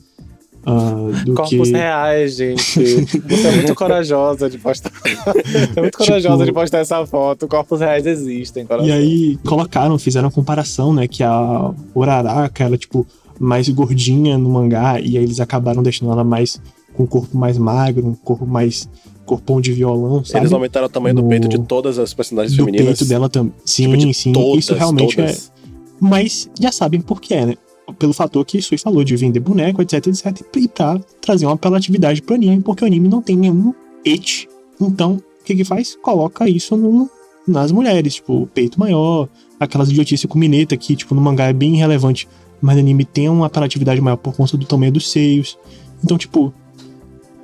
do 1.23 1.33
Corpos 1.33 1.69
que 1.69 1.73
reais, 1.73 2.35
gente. 2.35 2.61
Você 2.81 3.47
é 3.47 3.55
muito 3.55 3.73
corajosa 3.75 4.49
de 4.49 4.57
postar. 4.57 4.91
Você 5.01 5.79
é 5.79 5.81
muito 5.81 5.97
corajosa 5.97 6.35
Tipo- 6.37 6.45
de 6.45 6.51
postar 6.51 6.79
essa 6.79 7.05
foto. 7.05 7.47
Corpos 7.47 7.79
reais 7.79 8.05
existem, 8.05 8.65
coração. 8.65 8.87
E 8.87 8.91
aí 8.91 9.37
colocaram, 9.45 9.97
fizeram 9.97 10.27
a 10.27 10.31
comparação, 10.31 10.93
né? 10.93 11.07
Que 11.07 11.23
a 11.23 11.71
Uraraka 11.95 12.65
era, 12.65 12.77
tipo, 12.77 13.07
mais 13.39 13.69
gordinha 13.69 14.37
no 14.37 14.49
mangá, 14.49 14.99
e 14.99 15.17
aí 15.17 15.23
eles 15.23 15.39
acabaram 15.39 15.81
deixando 15.81 16.11
ela 16.11 16.23
mais 16.23 16.61
com 16.93 17.03
um 17.03 17.07
corpo 17.07 17.37
mais 17.37 17.57
magro, 17.57 18.05
um 18.05 18.13
corpo 18.15 18.45
mais 18.45 18.89
corpão 19.27 19.61
de 19.61 19.71
violão, 19.73 20.23
sabe? 20.25 20.39
Eles 20.45 20.53
aumentaram 20.53 20.87
o 20.87 20.89
tamanho 20.89 21.15
do 21.15 21.21
No- 21.21 21.29
peito 21.29 21.47
de 21.47 21.59
todas 21.59 21.99
as 21.99 22.13
personagens 22.13 22.55
do 22.57 22.65
femininas. 22.65 22.97
peito 22.97 23.05
dela 23.09 23.29
também. 23.29 23.53
Sim, 23.65 23.83
Tipo, 23.91 23.97
de 23.97 24.13
sim. 24.13 24.31
todas, 24.33 24.57
isso 24.63 24.73
realmente 24.73 25.15
todas. 25.15 25.51
é. 25.53 25.57
Mas 25.99 26.49
já 26.59 26.71
sabem 26.71 27.01
por 27.01 27.19
quê, 27.21 27.45
né? 27.45 27.55
Pelo 27.99 28.13
fator 28.13 28.43
que 28.45 28.61
Sui 28.61 28.77
falou 28.77 29.03
de 29.03 29.15
vender 29.15 29.39
boneco, 29.39 29.81
etc, 29.81 30.07
etc, 30.07 30.41
e 30.55 30.67
pra 30.67 30.99
trazer 31.21 31.45
uma 31.45 31.53
apelatividade 31.55 32.21
pro 32.21 32.35
anime, 32.35 32.61
porque 32.61 32.83
o 32.83 32.87
anime 32.87 33.07
não 33.07 33.21
tem 33.21 33.35
nenhum 33.35 33.73
et. 34.05 34.47
Então, 34.79 35.13
o 35.41 35.43
que 35.43 35.55
que 35.55 35.63
faz? 35.63 35.95
Coloca 36.01 36.47
isso 36.49 36.75
no, 36.75 37.09
nas 37.47 37.71
mulheres, 37.71 38.15
tipo, 38.15 38.47
peito 38.53 38.79
maior, 38.79 39.27
aquelas 39.59 39.89
idiotices 39.89 40.25
com 40.25 40.37
mineta 40.37 40.75
que, 40.77 40.95
tipo, 40.95 41.15
no 41.15 41.21
mangá 41.21 41.45
é 41.45 41.53
bem 41.53 41.75
irrelevante, 41.75 42.27
mas 42.61 42.75
no 42.75 42.81
anime 42.81 43.05
tem 43.05 43.29
uma 43.29 43.45
apelatividade 43.47 44.01
maior 44.01 44.17
por 44.17 44.35
conta 44.35 44.57
do 44.57 44.65
tamanho 44.65 44.91
dos 44.91 45.09
seios. 45.09 45.57
Então, 46.03 46.17
tipo, 46.17 46.53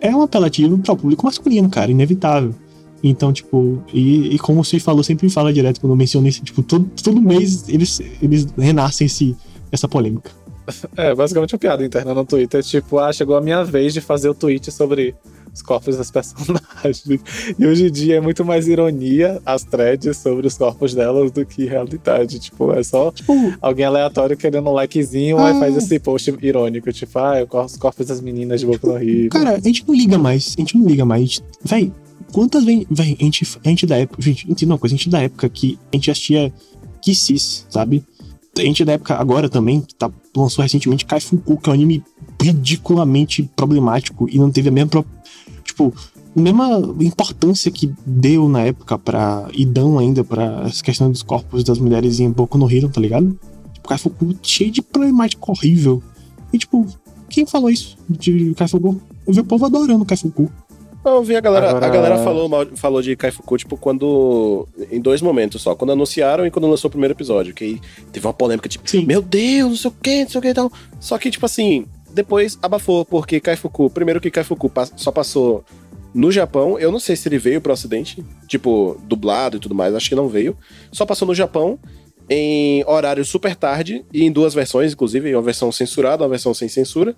é 0.03 0.13
um 0.13 0.21
apelativo 0.21 0.77
para 0.77 0.93
o 0.93 0.97
público 0.97 1.25
masculino, 1.25 1.69
cara, 1.69 1.89
inevitável. 1.89 2.53
Então, 3.01 3.33
tipo, 3.33 3.81
e, 3.91 4.35
e 4.35 4.39
como 4.39 4.63
Sui 4.63 4.79
falou, 4.79 5.03
sempre 5.03 5.29
fala 5.29 5.51
direto 5.51 5.79
quando 5.79 5.93
eu 5.93 5.97
menciono 5.97 6.27
isso, 6.27 6.43
tipo, 6.43 6.61
todo, 6.61 6.89
todo 7.01 7.21
mês 7.21 7.67
eles, 7.67 8.01
eles 8.21 8.47
renascem 8.57 9.07
esse, 9.07 9.35
essa 9.71 9.87
polêmica. 9.87 10.29
É, 10.95 11.13
basicamente 11.13 11.53
uma 11.53 11.59
piada 11.59 11.85
interna 11.85 12.13
no 12.13 12.25
Twitter. 12.25 12.63
Tipo, 12.63 12.99
ah, 12.99 13.11
chegou 13.11 13.35
a 13.35 13.41
minha 13.41 13.63
vez 13.63 13.93
de 13.93 13.99
fazer 13.99 14.29
o 14.29 14.33
tweet 14.33 14.71
sobre 14.71 15.15
os 15.53 15.61
corpos 15.61 15.97
das 15.97 16.09
personagens. 16.11 17.03
E 17.59 17.65
hoje 17.65 17.87
em 17.87 17.91
dia 17.91 18.15
é 18.15 18.21
muito 18.21 18.43
mais 18.43 18.67
ironia 18.67 19.41
as 19.45 19.63
threads 19.63 20.17
sobre 20.17 20.47
os 20.47 20.57
corpos 20.57 20.93
delas 20.93 21.31
do 21.31 21.45
que 21.45 21.65
realidade. 21.65 22.39
Tipo, 22.39 22.71
é 22.73 22.83
só 22.83 23.11
Tipo, 23.11 23.33
alguém 23.61 23.85
aleatório 23.85 24.35
querendo 24.35 24.69
um 24.69 24.73
likezinho, 24.73 25.37
Ah. 25.37 25.47
aí 25.49 25.59
faz 25.59 25.77
esse 25.77 25.99
post 25.99 26.33
irônico. 26.41 26.91
Tipo, 26.91 27.19
ah, 27.19 27.39
eu 27.39 27.47
corto 27.47 27.67
os 27.73 27.77
corpos 27.77 28.07
das 28.07 28.19
meninas 28.21 28.59
de 28.61 28.65
boca 28.65 28.87
no 28.87 28.97
Rio. 28.97 29.29
cara, 29.29 29.51
a 29.55 29.59
gente 29.59 29.85
não 29.87 29.93
liga 29.95 30.17
mais, 30.17 30.55
a 30.57 30.61
gente 30.61 30.77
não 30.77 30.87
liga 30.87 31.05
mais. 31.05 31.41
Véi, 31.63 31.91
quantas 32.31 32.63
vezes. 32.63 32.85
Véi, 32.89 33.15
a 33.19 33.23
gente, 33.23 33.47
a 33.63 33.69
gente 33.69 33.85
da 33.85 33.97
época. 33.97 34.21
Gente, 34.21 34.51
entenda 34.51 34.73
uma 34.73 34.79
coisa, 34.79 34.95
a 34.95 34.97
gente 34.97 35.09
da 35.09 35.21
época 35.21 35.47
que 35.49 35.77
a 35.91 35.95
gente 35.95 36.09
assistia 36.09 36.51
Kisses, 37.01 37.65
sabe? 37.69 38.03
A 38.57 38.61
gente 38.61 38.85
da 38.85 38.93
época 38.93 39.15
agora 39.15 39.49
também, 39.49 39.81
que 39.81 39.93
tá, 39.95 40.09
lançou 40.37 40.61
recentemente 40.61 41.05
Kaifuku, 41.05 41.57
que 41.57 41.69
é 41.69 41.71
um 41.71 41.73
anime 41.73 42.03
ridiculamente 42.39 43.49
problemático 43.55 44.27
e 44.29 44.37
não 44.37 44.51
teve 44.51 44.69
a 44.69 44.71
mesma. 44.71 45.03
Tipo, 45.73 45.93
a 46.35 46.39
mesma 46.39 46.95
importância 47.01 47.71
que 47.71 47.91
deu 48.05 48.47
na 48.47 48.61
época 48.61 48.97
pra. 48.97 49.47
e 49.53 49.65
dão 49.65 49.97
ainda 49.97 50.23
pra 50.23 50.63
essa 50.67 50.83
questão 50.83 51.09
dos 51.11 51.23
corpos 51.23 51.63
das 51.63 51.79
mulheres 51.79 52.19
em 52.19 52.29
Boku 52.29 52.57
no 52.59 52.71
Hero, 52.71 52.89
tá 52.89 53.01
ligado? 53.01 53.37
Tipo, 53.73 53.89
Kaifuku 53.89 54.35
cheio 54.43 54.69
de 54.71 54.81
problemática 54.81 55.43
horrível. 55.51 56.01
E 56.53 56.57
tipo, 56.59 56.85
quem 57.27 57.45
falou 57.45 57.69
isso 57.71 57.97
de 58.07 58.53
Kaifuku? 58.55 59.01
Eu 59.25 59.33
vi 59.33 59.39
o 59.39 59.43
povo 59.45 59.65
adorando 59.65 60.05
Kaifuku. 60.05 60.49
Eu 61.05 61.21
vi 61.23 61.35
a 61.35 61.41
galera, 61.41 61.69
Agora- 61.71 61.85
a 61.85 61.89
galera 61.89 62.23
falou, 62.23 62.47
mal- 62.47 62.65
falou 62.75 63.01
de 63.01 63.15
Kaifuku, 63.15 63.57
tipo, 63.57 63.75
quando. 63.75 64.67
Em 64.91 65.01
dois 65.01 65.21
momentos 65.21 65.61
só. 65.61 65.75
Quando 65.75 65.91
anunciaram 65.91 66.45
e 66.45 66.51
quando 66.51 66.67
lançou 66.67 66.87
o 66.87 66.91
primeiro 66.91 67.13
episódio. 67.13 67.53
Que 67.53 67.63
aí 67.65 67.81
teve 68.11 68.25
uma 68.25 68.33
polêmica, 68.33 68.69
tipo, 68.69 68.89
Sim. 68.89 69.05
meu 69.05 69.21
Deus, 69.21 69.69
não 69.69 69.75
sei 69.77 69.91
o 69.91 69.93
que, 70.01 70.23
não 70.23 70.29
sei 70.29 70.39
o 70.39 70.41
que 70.41 70.47
e 70.49 70.53
tal. 70.53 70.71
Só 70.99 71.17
que, 71.17 71.29
tipo 71.31 71.45
assim, 71.45 71.85
depois 72.13 72.57
abafou, 72.61 73.03
porque 73.05 73.39
Kaifuku. 73.39 73.89
Primeiro 73.89 74.21
que 74.21 74.31
Kaifuku 74.31 74.71
só 74.95 75.11
passou 75.11 75.63
no 76.13 76.31
Japão. 76.31 76.77
Eu 76.79 76.91
não 76.91 76.99
sei 76.99 77.15
se 77.15 77.27
ele 77.27 77.37
veio 77.37 77.59
pro 77.59 77.73
ocidente, 77.73 78.23
tipo, 78.47 78.99
dublado 79.03 79.57
e 79.57 79.59
tudo 79.59 79.73
mais, 79.75 79.93
acho 79.95 80.09
que 80.09 80.15
não 80.15 80.27
veio. 80.29 80.57
Só 80.91 81.05
passou 81.05 81.27
no 81.27 81.35
Japão. 81.35 81.79
Em 82.29 82.85
horário 82.87 83.25
super 83.25 83.53
tarde 83.53 84.05
e 84.13 84.23
em 84.23 84.31
duas 84.31 84.53
versões, 84.53 84.93
inclusive, 84.93 85.35
uma 85.35 85.41
versão 85.41 85.71
censurada, 85.73 86.23
uma 86.23 86.29
versão 86.29 86.53
sem 86.53 86.69
censura. 86.69 87.15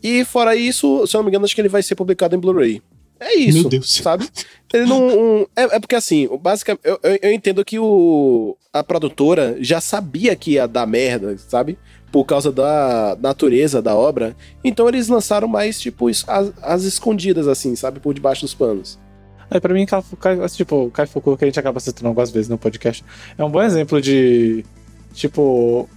E 0.00 0.24
fora 0.24 0.54
isso, 0.54 1.04
se 1.06 1.16
eu 1.16 1.18
não 1.18 1.24
me 1.24 1.30
engano, 1.30 1.44
acho 1.44 1.54
que 1.54 1.60
ele 1.60 1.68
vai 1.68 1.82
ser 1.82 1.96
publicado 1.96 2.34
em 2.36 2.38
Blu-ray. 2.38 2.80
É 3.18 3.34
isso, 3.36 3.60
Meu 3.62 3.68
Deus. 3.68 3.94
sabe? 3.94 4.28
Ele 4.72 4.86
não. 4.86 5.06
um- 5.08 5.46
é, 5.56 5.76
é 5.76 5.80
porque 5.80 5.94
assim, 5.94 6.28
básica, 6.40 6.76
eu, 6.82 6.98
eu, 7.02 7.18
eu 7.22 7.32
entendo 7.32 7.64
que 7.64 7.78
o, 7.78 8.56
a 8.72 8.82
produtora 8.82 9.56
já 9.60 9.80
sabia 9.80 10.34
que 10.34 10.52
ia 10.52 10.66
dar 10.66 10.86
merda, 10.86 11.36
sabe? 11.38 11.78
Por 12.12 12.24
causa 12.24 12.52
da 12.52 13.16
natureza 13.20 13.80
da 13.82 13.96
obra. 13.96 14.36
Então 14.62 14.86
eles 14.86 15.08
lançaram 15.08 15.48
mais, 15.48 15.80
tipo, 15.80 16.08
as, 16.08 16.24
as 16.62 16.82
escondidas, 16.84 17.48
assim, 17.48 17.74
sabe? 17.74 17.98
Por 18.00 18.12
debaixo 18.14 18.42
dos 18.42 18.52
panos. 18.54 18.98
Aí 19.50 19.58
pra 19.60 19.72
mim, 19.74 19.84
Kai- 19.86 20.02
Kai- 20.20 20.48
tipo, 20.50 20.84
o 20.86 20.90
Kaifuku, 20.90 21.36
que 21.36 21.44
a 21.44 21.48
gente 21.48 21.58
acaba 21.58 21.80
citando 21.80 22.08
algumas 22.08 22.30
vezes 22.30 22.48
no 22.48 22.56
podcast, 22.58 23.02
é 23.36 23.42
um 23.44 23.50
bom 23.50 23.62
exemplo 23.62 24.00
de, 24.00 24.64
tipo, 25.14 25.88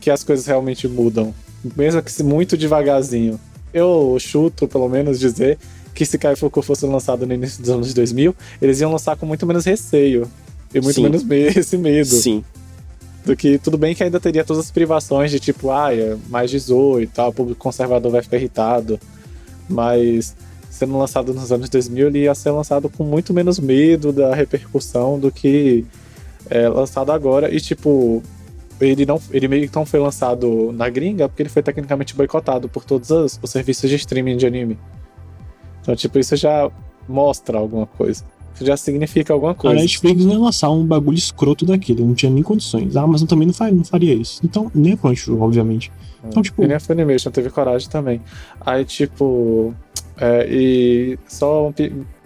que 0.00 0.10
as 0.10 0.24
coisas 0.24 0.46
realmente 0.46 0.88
mudam. 0.88 1.34
Mesmo 1.76 2.02
que 2.02 2.10
se 2.10 2.22
muito 2.24 2.56
devagarzinho. 2.56 3.38
Eu 3.72 4.16
chuto, 4.18 4.66
pelo 4.66 4.88
menos, 4.88 5.20
dizer 5.20 5.58
que 5.94 6.04
se 6.06 6.16
Kaifuku 6.18 6.62
fosse 6.62 6.86
lançado 6.86 7.26
no 7.26 7.34
início 7.34 7.60
dos 7.60 7.70
anos 7.70 7.92
2000, 7.92 8.34
eles 8.62 8.80
iam 8.80 8.90
lançar 8.92 9.16
com 9.16 9.26
muito 9.26 9.46
menos 9.46 9.64
receio. 9.66 10.26
E 10.74 10.80
muito 10.80 10.94
Sim. 10.96 11.02
menos 11.02 11.22
me- 11.22 11.36
esse 11.54 11.76
medo. 11.76 12.06
Sim. 12.08 12.42
Do 13.24 13.36
que 13.36 13.58
tudo 13.58 13.76
bem 13.76 13.94
que 13.94 14.02
ainda 14.02 14.18
teria 14.18 14.44
todas 14.44 14.64
as 14.64 14.70
privações 14.70 15.30
de 15.30 15.38
tipo, 15.38 15.70
ah, 15.70 15.94
é 15.94 16.16
mais 16.28 16.50
18 16.50 17.02
e 17.02 17.06
tal, 17.06 17.28
o 17.28 17.32
público 17.32 17.60
conservador 17.60 18.10
vai 18.10 18.22
ficar 18.22 18.38
irritado. 18.38 18.98
Mas 19.68 20.34
sendo 20.70 20.96
lançado 20.96 21.34
nos 21.34 21.52
anos 21.52 21.68
2000, 21.68 22.06
ele 22.08 22.20
ia 22.20 22.34
ser 22.34 22.50
lançado 22.50 22.88
com 22.88 23.04
muito 23.04 23.34
menos 23.34 23.58
medo 23.58 24.12
da 24.12 24.34
repercussão 24.34 25.18
do 25.18 25.30
que 25.30 25.84
é 26.48 26.68
lançado 26.68 27.12
agora. 27.12 27.54
E 27.54 27.60
tipo, 27.60 28.22
ele 28.80 29.04
não, 29.04 29.20
ele 29.30 29.46
meio 29.46 29.68
que 29.68 29.76
não 29.76 29.84
foi 29.84 30.00
lançado 30.00 30.72
na 30.72 30.88
gringa 30.88 31.28
porque 31.28 31.42
ele 31.42 31.50
foi 31.50 31.62
tecnicamente 31.62 32.14
boicotado 32.14 32.68
por 32.68 32.84
todos 32.84 33.10
os, 33.10 33.38
os 33.42 33.50
serviços 33.50 33.90
de 33.90 33.96
streaming 33.96 34.36
de 34.36 34.46
anime. 34.46 34.78
Então, 35.82 35.94
tipo, 35.94 36.18
isso 36.18 36.36
já 36.36 36.70
mostra 37.08 37.58
alguma 37.58 37.86
coisa. 37.86 38.24
Isso 38.54 38.64
já 38.66 38.76
significa 38.76 39.32
alguma 39.32 39.52
A 39.52 39.54
coisa. 39.54 39.80
Netflix 39.80 40.24
não 40.24 40.32
ia 40.32 40.38
lançar 40.38 40.70
um 40.70 40.84
bagulho 40.84 41.16
escroto 41.16 41.64
daquele, 41.64 42.02
não 42.04 42.14
tinha 42.14 42.30
nem 42.30 42.42
condições. 42.42 42.96
A 42.96 43.02
Amazon 43.02 43.26
também 43.26 43.46
não 43.46 43.54
faria, 43.54 43.74
não 43.74 43.84
faria 43.84 44.14
isso. 44.14 44.40
Então, 44.44 44.70
nem 44.74 44.92
a 44.92 44.96
Crunchyroll, 44.96 45.40
obviamente. 45.42 45.90
Então, 46.26 46.42
tipo, 46.42 46.62
E 46.62 46.66
nem 46.66 46.76
a 46.76 46.80
Funimation 46.80 47.30
teve 47.30 47.48
coragem 47.50 47.88
também. 47.88 48.20
Aí, 48.60 48.84
tipo. 48.84 49.74
é, 50.18 50.46
e 50.50 51.18
só 51.26 51.68
um 51.68 51.72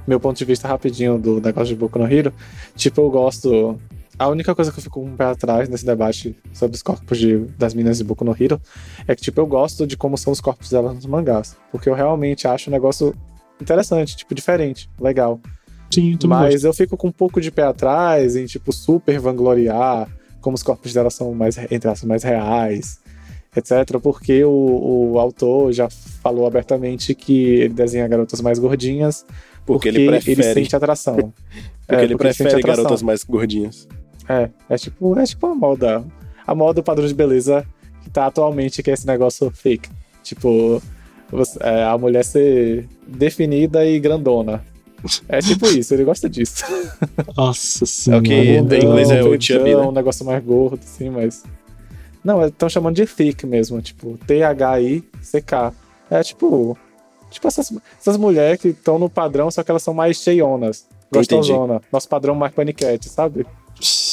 meu 0.06 0.18
ponto 0.18 0.36
de 0.36 0.44
vista 0.44 0.66
rapidinho 0.66 1.18
do 1.18 1.40
negócio 1.40 1.68
de 1.68 1.76
Boku 1.76 1.98
no 1.98 2.12
Hero. 2.12 2.32
Tipo, 2.74 3.02
eu 3.02 3.10
gosto. 3.10 3.78
A 4.18 4.28
única 4.28 4.54
coisa 4.54 4.70
que 4.72 4.78
eu 4.78 4.82
fico 4.82 5.00
com 5.00 5.06
um 5.08 5.16
pé 5.16 5.24
atrás 5.26 5.68
nesse 5.68 5.84
debate 5.86 6.36
sobre 6.52 6.76
os 6.76 6.82
corpos 6.82 7.18
de- 7.18 7.46
das 7.58 7.74
meninas 7.74 7.98
de 7.98 8.04
Boku 8.04 8.24
no 8.24 8.36
Hero 8.38 8.60
é 9.08 9.14
que, 9.14 9.22
tipo, 9.22 9.40
eu 9.40 9.46
gosto 9.46 9.86
de 9.86 9.96
como 9.96 10.16
são 10.18 10.32
os 10.32 10.40
corpos 10.40 10.70
delas 10.70 10.94
nos 10.94 11.06
mangás. 11.06 11.56
Porque 11.72 11.88
eu 11.88 11.94
realmente 11.94 12.46
acho 12.46 12.68
um 12.70 12.72
negócio 12.72 13.14
interessante, 13.60 14.16
tipo, 14.16 14.34
diferente, 14.34 14.88
legal. 15.00 15.40
Sim, 15.90 16.12
gosto. 16.12 16.28
Mas 16.28 16.64
eu 16.64 16.72
fico 16.74 16.96
com 16.96 17.08
um 17.08 17.12
pouco 17.12 17.40
de 17.40 17.50
pé 17.50 17.62
atrás 17.64 18.36
em, 18.36 18.46
tipo, 18.46 18.72
super 18.72 19.18
vangloriar 19.18 20.08
como 20.40 20.54
os 20.54 20.62
corpos 20.62 20.92
dela 20.92 21.10
são 21.10 21.32
mais, 21.34 21.56
entre 21.70 21.88
aspas, 21.88 22.04
mais 22.08 22.22
reais, 22.22 22.98
etc. 23.56 23.98
Porque 24.02 24.44
o, 24.44 25.12
o 25.12 25.18
autor 25.18 25.72
já 25.72 25.88
falou 25.90 26.46
abertamente 26.46 27.14
que 27.14 27.44
ele 27.60 27.74
desenha 27.74 28.06
garotas 28.08 28.40
mais 28.42 28.58
gordinhas 28.58 29.24
Porque, 29.64 29.88
ele 29.88 30.06
prefere. 30.06 30.42
sente 30.42 30.76
atração. 30.76 31.16
porque 31.86 32.00
É, 32.00 32.04
ele 32.04 32.08
sente 32.08 32.16
prefere 32.18 32.48
atração. 32.56 32.76
garotas 32.84 33.02
mais 33.02 33.24
gordinhas. 33.24 33.88
É, 34.28 34.50
é 34.68 34.76
tipo, 34.76 35.18
é 35.18 35.24
tipo 35.24 35.46
a 35.46 35.54
moda. 35.54 36.04
A 36.46 36.54
moda 36.54 36.74
do 36.74 36.82
padrão 36.82 37.06
de 37.06 37.14
beleza 37.14 37.64
que 38.02 38.10
tá 38.10 38.26
atualmente, 38.26 38.82
que 38.82 38.90
é 38.90 38.94
esse 38.94 39.06
negócio 39.06 39.50
fake. 39.50 39.88
Tipo, 40.22 40.82
você- 41.30 41.58
é, 41.62 41.84
a 41.84 41.96
mulher 41.96 42.22
ser 42.24 42.86
definida 43.06 43.84
e 43.86 43.98
grandona. 43.98 44.62
É 45.28 45.40
tipo 45.40 45.66
isso, 45.66 45.92
ele 45.94 46.04
gosta 46.04 46.28
disso. 46.28 46.64
Nossa 47.36 47.84
senhora. 47.84 48.22
Ok, 48.22 48.56
em 48.56 48.62
Bundão, 48.62 48.78
inglês 48.78 49.10
é 49.10 49.22
o 49.22 49.40
chubby, 49.40 49.74
né? 49.74 49.76
um 49.82 49.92
negócio 49.92 50.24
mais 50.24 50.42
gordo, 50.44 50.80
assim, 50.82 51.10
mas. 51.10 51.42
Não, 52.24 52.44
estão 52.46 52.68
chamando 52.68 52.96
de 52.96 53.04
thick 53.06 53.44
mesmo, 53.46 53.82
tipo, 53.82 54.18
T-H-I-C-K. 54.26 55.72
É 56.10 56.22
tipo. 56.22 56.76
Tipo 57.30 57.48
essas, 57.48 57.72
essas 58.00 58.16
mulheres 58.16 58.60
que 58.60 58.68
estão 58.68 58.98
no 58.98 59.10
padrão, 59.10 59.50
só 59.50 59.62
que 59.62 59.70
elas 59.70 59.82
são 59.82 59.92
mais 59.92 60.18
cheionas. 60.18 60.86
Gostosona. 61.12 61.80
Nosso 61.92 62.08
padrão 62.08 62.34
mais 62.34 62.52
paniquete, 62.52 63.08
sabe? 63.08 63.44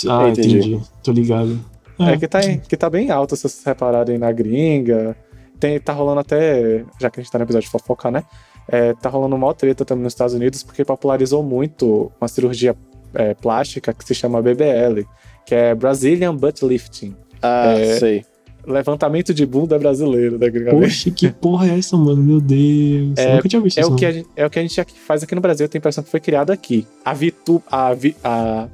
Ah, 0.09 0.27
Entendi. 0.29 0.57
entendi. 0.57 0.81
Tô 1.03 1.11
ligado. 1.11 1.59
É, 1.99 2.17
que, 2.17 2.27
tá, 2.27 2.43
em- 2.43 2.59
que 2.59 2.75
tá 2.75 2.89
bem 2.89 3.11
alto, 3.11 3.35
se 3.35 3.43
vocês 3.43 3.63
repararem 3.63 4.17
na 4.17 4.31
gringa. 4.31 5.15
Tem, 5.59 5.79
tá 5.79 5.93
rolando 5.93 6.19
até. 6.21 6.83
Já 6.99 7.11
que 7.11 7.19
a 7.19 7.23
gente 7.23 7.31
tá 7.31 7.37
no 7.37 7.43
episódio 7.45 7.67
de 7.67 7.71
fofoca, 7.71 8.09
né? 8.09 8.23
É, 8.67 8.93
tá 8.93 9.09
rolando 9.09 9.35
uma 9.35 9.53
treta 9.53 9.83
também 9.83 10.03
nos 10.03 10.13
Estados 10.13 10.33
Unidos, 10.33 10.63
porque 10.63 10.85
popularizou 10.85 11.43
muito 11.43 12.11
uma 12.19 12.27
cirurgia 12.27 12.75
é, 13.13 13.33
plástica 13.33 13.93
que 13.93 14.05
se 14.05 14.13
chama 14.15 14.41
BBL, 14.41 15.03
que 15.45 15.53
é 15.55 15.75
Brazilian 15.75 16.35
Butt 16.35 16.65
Lifting. 16.65 17.15
Ah, 17.41 17.73
É, 17.77 17.97
sei. 17.99 18.25
Levantamento 18.65 19.33
de 19.33 19.43
bunda 19.43 19.77
brasileiro, 19.79 20.37
da 20.37 20.47
gringa. 20.47 20.69
Poxa, 20.71 21.09
que 21.09 21.31
porra 21.31 21.67
é 21.71 21.79
essa, 21.79 21.97
mano? 21.97 22.21
Meu 22.23 22.39
Deus. 22.39 23.17
É- 23.17 23.31
Eu 23.31 23.35
nunca 23.37 23.49
tinha 23.49 23.61
visto 23.61 23.79
É 23.79 23.81
isso. 23.81 23.91
o, 23.91 23.95
que 23.95 24.11
gente, 24.11 24.29
é 24.35 24.45
o 24.45 24.49
que 24.51 24.59
a 24.59 24.61
gente 24.61 24.79
aqui 24.79 24.99
faz 24.99 25.23
aqui 25.23 25.33
no 25.33 25.41
Brasil, 25.41 25.65
eu 25.65 25.69
tenho 25.69 25.79
a 25.79 25.81
impressão 25.81 26.03
que 26.03 26.11
foi 26.11 26.19
criado 26.19 26.51
aqui. 26.51 26.85
A 27.03 27.11
VTube, 27.11 27.63
a, 27.71 27.91
Vi- 27.95 28.15
a 28.23 28.67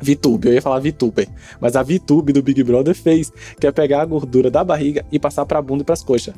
VTube, 0.00 0.46
eu 0.46 0.54
ia 0.54 0.62
falar 0.62 0.78
VTuber, 0.78 1.28
mas 1.60 1.74
a 1.74 1.82
VTube 1.82 2.32
do 2.32 2.40
Big 2.42 2.62
Brother 2.62 2.94
fez, 2.94 3.32
que 3.60 3.66
é 3.66 3.72
pegar 3.72 4.02
a 4.02 4.04
gordura 4.04 4.48
da 4.50 4.62
barriga 4.62 5.04
e 5.10 5.18
passar 5.18 5.44
pra 5.44 5.60
bunda 5.60 5.82
e 5.82 5.84
pras 5.84 6.04
coxas. 6.04 6.32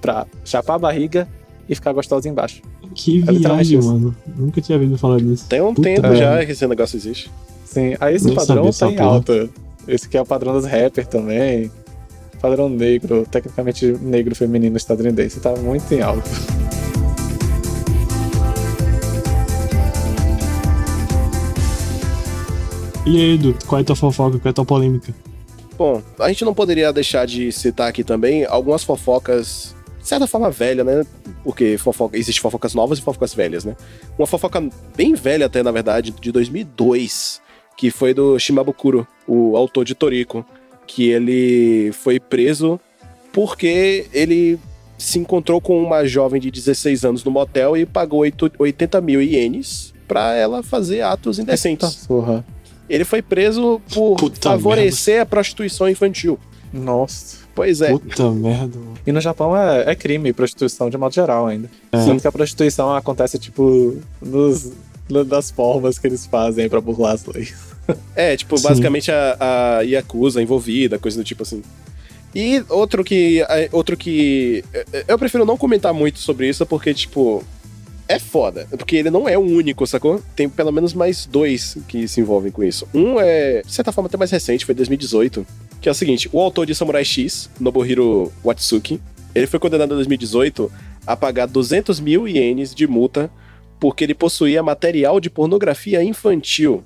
Pra 0.00 0.26
chapar 0.46 0.74
a 0.76 0.78
barriga 0.78 1.28
e 1.68 1.74
ficar 1.74 1.92
gostosa 1.92 2.28
embaixo. 2.28 2.62
Que 2.94 3.22
é 3.26 3.32
viagem, 3.32 3.80
mano. 3.82 4.14
Nunca 4.36 4.60
tinha 4.60 4.76
ouvido 4.78 4.98
falar 4.98 5.18
disso. 5.20 5.46
Tem 5.48 5.60
um 5.60 5.74
Puta 5.74 5.88
tempo 5.88 6.02
merda. 6.02 6.16
já 6.16 6.46
que 6.46 6.52
esse 6.52 6.66
negócio 6.66 6.96
existe. 6.96 7.30
Sim, 7.64 7.96
aí 8.00 8.14
esse 8.14 8.26
Nem 8.26 8.34
padrão 8.34 8.70
tá 8.70 8.90
em 8.90 8.96
porra. 8.96 9.08
alta. 9.08 9.50
Esse 9.88 10.06
aqui 10.06 10.16
é 10.16 10.20
o 10.22 10.26
padrão 10.26 10.52
dos 10.52 10.64
rappers 10.64 11.06
também. 11.08 11.70
Padrão 12.40 12.68
negro, 12.68 13.26
tecnicamente 13.30 13.86
negro 14.00 14.34
feminino 14.34 14.76
estadunidense, 14.76 15.40
tá 15.40 15.54
muito 15.56 15.92
em 15.92 16.02
alta. 16.02 16.28
E 23.06 23.18
aí, 23.20 23.34
Edu, 23.34 23.54
qual 23.66 23.78
é 23.78 23.82
a 23.82 23.84
tua 23.84 23.96
fofoca? 23.96 24.38
Qual 24.38 24.48
é 24.48 24.50
a 24.50 24.52
tua 24.54 24.64
polêmica? 24.64 25.14
Bom, 25.76 26.02
a 26.18 26.28
gente 26.28 26.44
não 26.44 26.54
poderia 26.54 26.92
deixar 26.92 27.26
de 27.26 27.50
citar 27.52 27.88
aqui 27.88 28.02
também 28.02 28.44
algumas 28.46 28.82
fofocas, 28.82 29.74
de 30.04 30.08
certa 30.10 30.26
forma 30.26 30.50
velha, 30.50 30.84
né? 30.84 31.02
Porque 31.42 31.78
fofoca, 31.78 32.16
existe 32.18 32.38
fofocas 32.38 32.74
novas 32.74 32.98
e 32.98 33.02
fofocas 33.02 33.32
velhas, 33.32 33.64
né? 33.64 33.74
Uma 34.18 34.26
fofoca 34.26 34.62
bem 34.94 35.14
velha 35.14 35.46
até, 35.46 35.62
na 35.62 35.70
verdade, 35.72 36.10
de 36.20 36.30
2002, 36.30 37.40
que 37.74 37.90
foi 37.90 38.12
do 38.12 38.38
Shimabukuro, 38.38 39.06
o 39.26 39.56
autor 39.56 39.82
de 39.84 39.94
Toriko, 39.94 40.44
que 40.86 41.08
ele 41.08 41.90
foi 41.92 42.20
preso 42.20 42.78
porque 43.32 44.06
ele 44.12 44.58
se 44.98 45.18
encontrou 45.18 45.58
com 45.60 45.82
uma 45.82 46.04
jovem 46.06 46.38
de 46.40 46.50
16 46.50 47.02
anos 47.04 47.24
no 47.24 47.30
motel 47.30 47.74
e 47.74 47.86
pagou 47.86 48.20
oito- 48.20 48.52
80 48.58 49.00
mil 49.00 49.22
ienes 49.22 49.92
pra 50.06 50.34
ela 50.34 50.62
fazer 50.62 51.00
atos 51.00 51.38
indecentes. 51.38 52.06
Porra. 52.06 52.44
Ele 52.90 53.04
foi 53.04 53.22
preso 53.22 53.80
por 53.92 54.16
Puta 54.16 54.50
favorecer 54.50 55.22
a 55.22 55.26
prostituição 55.26 55.88
infantil. 55.88 56.38
Nossa. 56.70 57.38
Pois 57.54 57.80
é. 57.80 57.90
Puta 57.90 58.30
merda, 58.30 58.78
mano. 58.78 58.94
E 59.06 59.12
no 59.12 59.20
Japão 59.20 59.56
é, 59.56 59.90
é 59.90 59.94
crime 59.94 60.32
prostituição 60.32 60.90
de 60.90 60.96
modo 60.96 61.14
geral 61.14 61.46
ainda. 61.46 61.70
É. 61.92 62.04
Tanto 62.04 62.20
que 62.20 62.26
a 62.28 62.32
prostituição 62.32 62.94
acontece, 62.94 63.38
tipo, 63.38 63.96
nos, 64.20 64.72
das 65.26 65.50
formas 65.50 65.98
que 65.98 66.06
eles 66.06 66.26
fazem 66.26 66.68
pra 66.68 66.80
burlar 66.80 67.14
as 67.14 67.24
leis. 67.26 67.54
É, 68.16 68.34
tipo, 68.34 68.56
Sim. 68.56 68.66
basicamente 68.66 69.10
a, 69.10 69.36
a 69.78 69.80
Yakuza 69.82 70.40
envolvida, 70.40 70.98
coisa 70.98 71.18
do 71.18 71.22
tipo 71.22 71.42
assim. 71.42 71.62
E 72.34 72.64
outro 72.70 73.04
que. 73.04 73.42
é, 73.42 73.68
Outro 73.70 73.94
que. 73.94 74.64
é, 74.72 75.04
Eu 75.06 75.18
prefiro 75.18 75.44
não 75.44 75.56
comentar 75.58 75.92
muito 75.92 76.18
sobre 76.18 76.48
isso, 76.48 76.64
porque, 76.64 76.94
tipo. 76.94 77.44
É 78.08 78.18
foda. 78.18 78.66
Porque 78.70 78.96
ele 78.96 79.10
não 79.10 79.28
é 79.28 79.36
o 79.36 79.40
único, 79.40 79.86
sacou? 79.86 80.20
Tem 80.36 80.48
pelo 80.48 80.70
menos 80.70 80.92
mais 80.92 81.26
dois 81.26 81.76
que 81.88 82.06
se 82.06 82.20
envolvem 82.20 82.52
com 82.52 82.62
isso. 82.62 82.86
Um 82.94 83.18
é, 83.18 83.62
de 83.62 83.72
certa 83.72 83.92
forma, 83.92 84.08
até 84.08 84.16
mais 84.16 84.30
recente, 84.30 84.64
foi 84.66 84.74
2018. 84.74 85.46
Que 85.80 85.88
é 85.88 85.92
o 85.92 85.94
seguinte: 85.94 86.28
o 86.32 86.40
autor 86.40 86.66
de 86.66 86.74
Samurai 86.74 87.04
X, 87.04 87.48
Nobuhiro 87.58 88.30
Watsuki, 88.44 89.00
ele 89.34 89.46
foi 89.46 89.58
condenado 89.58 89.92
em 89.92 89.96
2018 89.96 90.70
a 91.06 91.16
pagar 91.16 91.46
200 91.46 92.00
mil 92.00 92.26
ienes 92.28 92.74
de 92.74 92.86
multa 92.86 93.30
porque 93.80 94.04
ele 94.04 94.14
possuía 94.14 94.62
material 94.62 95.20
de 95.20 95.28
pornografia 95.28 96.02
infantil. 96.02 96.82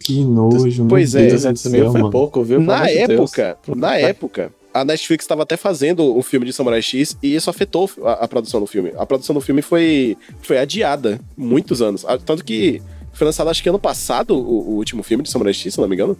Que 0.00 0.24
nojo, 0.24 0.86
Pois 0.86 1.14
é. 1.14 1.20
Deus 1.28 1.42
do 1.42 1.52
200 1.52 1.66
mil 1.66 1.92
foi 1.92 2.10
pouco, 2.10 2.42
viu? 2.42 2.56
Pelo 2.58 2.66
Na 2.66 2.84
Deus. 2.84 2.98
época, 3.38 3.58
na 3.76 3.96
época, 3.96 4.52
a 4.74 4.84
Netflix 4.84 5.24
estava 5.24 5.42
até 5.42 5.56
fazendo 5.56 6.16
um 6.16 6.22
filme 6.22 6.46
de 6.46 6.52
Samurai 6.52 6.80
X 6.82 7.16
e 7.22 7.34
isso 7.34 7.50
afetou 7.50 7.90
a, 8.04 8.12
a 8.24 8.28
produção 8.28 8.60
do 8.60 8.66
filme. 8.66 8.92
A 8.96 9.04
produção 9.06 9.34
do 9.34 9.40
filme 9.40 9.60
foi, 9.62 10.16
foi 10.42 10.58
adiada 10.58 11.20
muitos 11.36 11.82
anos. 11.82 12.04
Tanto 12.24 12.44
que 12.44 12.80
foi 13.12 13.26
lançado, 13.26 13.50
acho 13.50 13.62
que 13.62 13.68
ano 13.68 13.78
passado, 13.78 14.34
o, 14.34 14.70
o 14.70 14.74
último 14.76 15.02
filme 15.02 15.22
de 15.22 15.30
Samurai 15.30 15.52
X, 15.52 15.74
se 15.74 15.80
não 15.80 15.88
me 15.88 15.94
engano. 15.94 16.16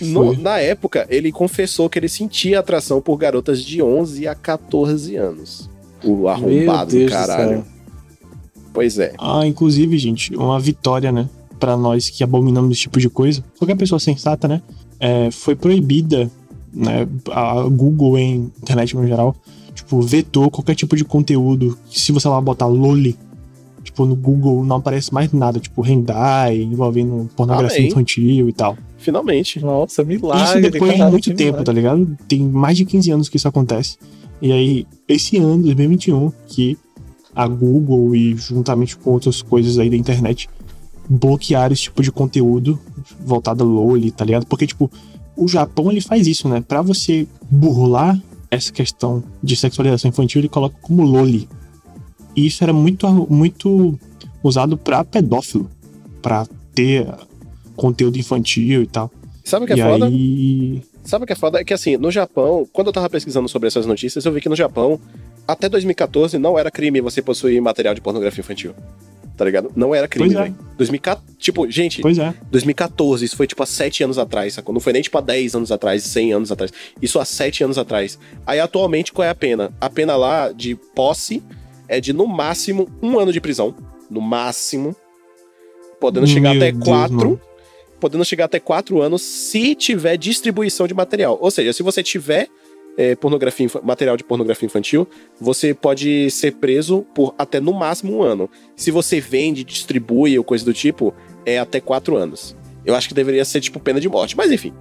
No- 0.00 0.36
na 0.38 0.58
época, 0.58 1.06
ele 1.08 1.32
confessou 1.32 1.88
que 1.88 1.98
ele 1.98 2.08
sentia 2.08 2.60
atração 2.60 3.00
por 3.00 3.16
garotas 3.16 3.62
de 3.62 3.82
11 3.82 4.26
a 4.28 4.34
14 4.34 5.16
anos. 5.16 5.70
O 6.04 6.28
arrombado 6.28 6.94
caralho. 7.08 7.64
Pois 8.72 8.98
é. 8.98 9.12
Ah, 9.18 9.46
inclusive, 9.46 9.96
gente, 9.96 10.34
uma 10.36 10.60
vitória, 10.60 11.10
né? 11.10 11.28
Pra 11.58 11.76
nós 11.76 12.10
que 12.10 12.22
abominamos 12.22 12.72
esse 12.72 12.82
tipo 12.82 13.00
de 13.00 13.08
coisa. 13.08 13.42
Qualquer 13.58 13.76
pessoa 13.76 13.98
sensata, 13.98 14.46
né? 14.46 14.60
É, 15.00 15.30
foi 15.30 15.54
proibida, 15.56 16.30
né? 16.76 17.08
A 17.30 17.62
Google 17.62 18.18
em 18.18 18.52
internet 18.62 18.94
no 18.94 19.06
geral, 19.06 19.34
tipo, 19.74 20.00
vetou 20.02 20.50
qualquer 20.50 20.74
tipo 20.74 20.94
de 20.94 21.04
conteúdo. 21.04 21.76
Se 21.90 22.12
você 22.12 22.28
lá 22.28 22.40
botar 22.40 22.66
Loli, 22.66 23.16
tipo, 23.82 24.04
no 24.04 24.14
Google 24.14 24.62
não 24.64 24.76
aparece 24.76 25.12
mais 25.12 25.32
nada, 25.32 25.58
tipo, 25.58 25.80
Rendai, 25.80 26.60
envolvendo 26.60 27.28
pornografia 27.34 27.78
Amém. 27.78 27.88
infantil 27.90 28.48
e 28.48 28.52
tal. 28.52 28.76
Finalmente. 28.98 29.60
Nossa, 29.60 30.04
milagre. 30.04 30.44
isso 30.44 30.70
depois 30.70 30.94
de 30.94 31.02
muito 31.04 31.28
tempo, 31.30 31.40
milagre. 31.40 31.64
tá 31.64 31.72
ligado? 31.72 32.18
Tem 32.28 32.40
mais 32.40 32.76
de 32.76 32.84
15 32.84 33.10
anos 33.10 33.28
que 33.28 33.36
isso 33.36 33.48
acontece. 33.48 33.96
E 34.42 34.52
aí, 34.52 34.86
esse 35.08 35.38
ano, 35.38 35.62
2021, 35.62 36.30
que 36.46 36.76
a 37.34 37.46
Google 37.46 38.14
e 38.14 38.34
juntamente 38.36 38.96
com 38.96 39.10
outras 39.10 39.40
coisas 39.42 39.78
aí 39.78 39.88
da 39.88 39.96
internet 39.96 40.48
bloquearam 41.08 41.72
esse 41.72 41.82
tipo 41.82 42.02
de 42.02 42.10
conteúdo 42.10 42.78
voltado 43.20 43.62
a 43.62 43.66
LOL, 43.66 44.10
tá 44.10 44.24
ligado? 44.24 44.46
Porque, 44.46 44.66
tipo, 44.66 44.90
o 45.36 45.46
Japão 45.46 45.90
ele 45.90 46.00
faz 46.00 46.26
isso, 46.26 46.48
né? 46.48 46.64
Pra 46.66 46.82
você 46.82 47.26
burlar 47.50 48.20
essa 48.50 48.72
questão 48.72 49.22
de 49.42 49.56
sexualização 49.56 50.08
infantil, 50.08 50.40
ele 50.40 50.48
coloca 50.48 50.76
como 50.80 51.02
LOL. 51.02 51.26
E 51.26 51.48
isso 52.46 52.62
era 52.62 52.72
muito, 52.72 53.06
muito 53.30 53.98
usado 54.42 54.76
pra 54.76 55.04
pedófilo, 55.04 55.70
pra 56.22 56.46
ter 56.74 57.06
conteúdo 57.74 58.18
infantil 58.18 58.82
e 58.82 58.86
tal. 58.86 59.10
Sabe 59.44 59.64
o 59.64 59.66
que 59.66 59.74
é 59.74 59.76
e 59.76 59.82
foda? 59.82 60.06
aí. 60.06 60.82
Sabe 61.04 61.24
o 61.24 61.26
que 61.26 61.32
é 61.32 61.36
foda? 61.36 61.60
É 61.60 61.64
que 61.64 61.72
assim, 61.72 61.96
no 61.96 62.10
Japão, 62.10 62.66
quando 62.72 62.88
eu 62.88 62.92
tava 62.92 63.08
pesquisando 63.08 63.48
sobre 63.48 63.68
essas 63.68 63.86
notícias, 63.86 64.24
eu 64.24 64.32
vi 64.32 64.40
que 64.40 64.48
no 64.48 64.56
Japão, 64.56 65.00
até 65.46 65.68
2014, 65.68 66.36
não 66.38 66.58
era 66.58 66.70
crime 66.70 67.00
você 67.00 67.22
possuir 67.22 67.60
material 67.62 67.94
de 67.94 68.00
pornografia 68.00 68.40
infantil. 68.40 68.74
Tá 69.36 69.44
ligado? 69.44 69.70
Não 69.76 69.94
era 69.94 70.08
crime, 70.08 70.28
Pois 70.30 70.38
é. 70.38 70.42
velho. 70.44 70.58
2014, 70.76 71.36
tipo, 71.38 71.70
gente, 71.70 72.00
Pois 72.02 72.18
é. 72.18 72.34
2014, 72.50 73.24
isso 73.24 73.36
foi 73.36 73.46
tipo 73.46 73.62
há 73.62 73.66
7 73.66 74.04
anos 74.04 74.18
atrás, 74.18 74.54
sacou? 74.54 74.72
Não 74.72 74.80
foi 74.80 74.92
nem 74.92 75.02
tipo 75.02 75.16
há 75.18 75.20
10 75.20 75.54
anos 75.54 75.70
atrás, 75.72 76.02
100 76.04 76.32
anos 76.32 76.52
atrás. 76.52 76.72
Isso 77.00 77.18
há 77.18 77.24
7 77.24 77.64
anos 77.64 77.78
atrás. 77.78 78.18
Aí 78.46 78.58
atualmente 78.60 79.12
qual 79.12 79.26
é 79.26 79.30
a 79.30 79.34
pena? 79.34 79.72
A 79.80 79.90
pena 79.90 80.16
lá 80.16 80.50
de 80.52 80.74
posse 80.94 81.42
é 81.88 82.00
de 82.00 82.12
no 82.12 82.26
máximo 82.26 82.88
um 83.02 83.18
ano 83.18 83.32
de 83.32 83.40
prisão. 83.40 83.74
No 84.10 84.20
máximo. 84.20 84.94
Podendo 86.00 86.26
chegar 86.26 86.54
Meu 86.54 86.62
até 86.62 86.72
Deus, 86.72 86.84
4. 86.84 87.14
mano. 87.16 87.40
Podendo 87.98 88.24
chegar 88.24 88.44
até 88.44 88.60
4 88.60 89.00
anos 89.00 89.22
se 89.22 89.74
tiver 89.74 90.16
distribuição 90.16 90.86
de 90.86 90.94
material. 90.94 91.38
Ou 91.40 91.50
seja, 91.50 91.72
se 91.72 91.82
você 91.82 92.02
tiver 92.02 92.48
é, 92.96 93.14
pornografia, 93.14 93.68
material 93.82 94.16
de 94.16 94.24
pornografia 94.24 94.66
infantil, 94.66 95.06
você 95.40 95.74
pode 95.74 96.30
ser 96.30 96.52
preso 96.52 97.02
por 97.14 97.34
até 97.38 97.60
no 97.60 97.72
máximo 97.72 98.16
um 98.16 98.22
ano. 98.22 98.48
Se 98.74 98.90
você 98.90 99.20
vende, 99.20 99.64
distribui 99.64 100.36
ou 100.38 100.44
coisa 100.44 100.64
do 100.64 100.72
tipo, 100.72 101.12
é 101.44 101.58
até 101.58 101.80
quatro 101.80 102.16
anos. 102.16 102.56
Eu 102.84 102.94
acho 102.94 103.08
que 103.08 103.14
deveria 103.14 103.44
ser, 103.44 103.60
tipo, 103.60 103.78
pena 103.80 104.00
de 104.00 104.08
morte. 104.08 104.36
Mas 104.36 104.50
enfim. 104.50 104.72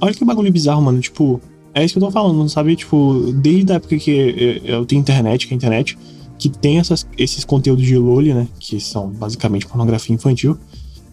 Olha 0.00 0.12
que 0.12 0.24
bagulho 0.24 0.52
bizarro, 0.52 0.82
mano. 0.82 1.00
Tipo, 1.00 1.40
é 1.72 1.84
isso 1.84 1.94
que 1.94 1.98
eu 1.98 2.06
tô 2.06 2.10
falando, 2.10 2.48
sabe? 2.48 2.74
Tipo, 2.76 3.32
desde 3.32 3.72
a 3.72 3.76
época 3.76 3.96
que 3.96 4.10
eu- 4.10 4.74
eu 4.80 4.86
tenho 4.86 5.00
internet, 5.00 5.46
que 5.46 5.52
é 5.52 5.54
a 5.54 5.56
internet, 5.56 5.96
que 6.38 6.48
tem 6.48 6.78
essas, 6.78 7.06
esses 7.16 7.44
conteúdos 7.44 7.86
de 7.86 7.96
LOL, 7.96 8.22
né? 8.22 8.48
Que 8.58 8.80
são 8.80 9.08
basicamente 9.08 9.66
pornografia 9.66 10.14
infantil. 10.14 10.58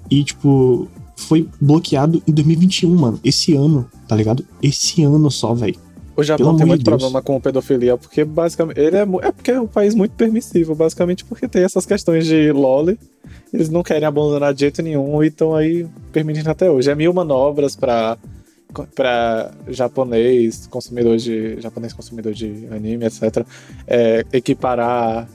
E, 0.09 0.23
tipo, 0.23 0.87
foi 1.15 1.47
bloqueado 1.61 2.21
em 2.27 2.31
2021, 2.33 2.93
mano. 2.95 3.19
Esse 3.23 3.53
ano, 3.55 3.87
tá 4.07 4.15
ligado? 4.15 4.43
Esse 4.61 5.03
ano 5.03 5.29
só, 5.29 5.53
velho. 5.53 5.75
O 6.21 6.23
Japão 6.23 6.55
tem 6.55 6.65
muito 6.65 6.83
Deus. 6.83 6.97
problema 6.97 7.21
com 7.21 7.39
pedofilia, 7.41 7.97
porque 7.97 8.23
basicamente. 8.23 8.79
Ele 8.79 8.95
é, 8.97 9.01
é 9.01 9.31
porque 9.31 9.51
é 9.51 9.59
um 9.61 9.67
país 9.67 9.93
muito 9.95 10.13
permissivo, 10.13 10.73
basicamente 10.75 11.25
porque 11.25 11.47
tem 11.47 11.63
essas 11.63 11.85
questões 11.85 12.25
de 12.25 12.51
loli. 12.51 12.97
Eles 13.53 13.69
não 13.69 13.83
querem 13.83 14.07
abandonar 14.07 14.53
de 14.53 14.61
jeito 14.61 14.81
nenhum 14.81 15.23
e 15.23 15.27
estão 15.27 15.53
aí 15.55 15.85
permitindo 16.11 16.49
até 16.49 16.69
hoje. 16.69 16.89
É 16.89 16.95
mil 16.95 17.13
manobras 17.13 17.75
pra, 17.75 18.17
pra 18.95 19.51
japonês, 19.67 20.67
consumidor 20.67 21.17
de. 21.17 21.59
japonês 21.59 21.93
consumidor 21.93 22.33
de 22.33 22.67
anime, 22.71 23.05
etc. 23.05 23.45
é, 23.87 24.23
equiparar 24.31 25.27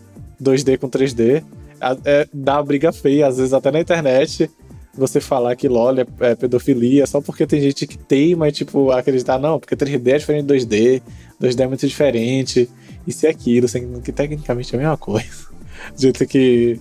2D 0.42 0.78
com 0.78 0.88
3D. 0.88 1.42
A- 1.80 1.96
É, 2.04 2.26
dá 2.32 2.62
briga 2.62 2.90
feia, 2.92 3.26
às 3.26 3.36
vezes 3.36 3.52
até 3.52 3.70
na 3.70 3.80
internet. 3.80 4.50
Você 4.96 5.20
falar 5.20 5.54
que 5.56 5.68
LOL 5.68 5.94
é, 5.98 6.06
é 6.20 6.34
pedofilia 6.34 7.06
só 7.06 7.20
porque 7.20 7.46
tem 7.46 7.60
gente 7.60 7.86
que 7.86 7.98
teima 7.98 8.50
tipo, 8.50 8.90
acreditar, 8.90 9.38
não, 9.38 9.58
porque 9.60 9.76
3D 9.76 10.08
é 10.08 10.18
diferente 10.18 10.46
de 10.46 10.54
2D, 10.54 11.02
2D 11.40 11.60
é 11.60 11.66
muito 11.66 11.86
diferente, 11.86 12.68
isso 13.06 13.26
e 13.26 13.28
aquilo, 13.28 13.68
sendo 13.68 14.00
que 14.00 14.10
tecnicamente 14.12 14.74
é 14.74 14.78
a 14.78 14.80
mesma 14.80 14.96
coisa. 14.96 15.46
Do 15.94 16.00
jeito 16.00 16.26
que, 16.26 16.80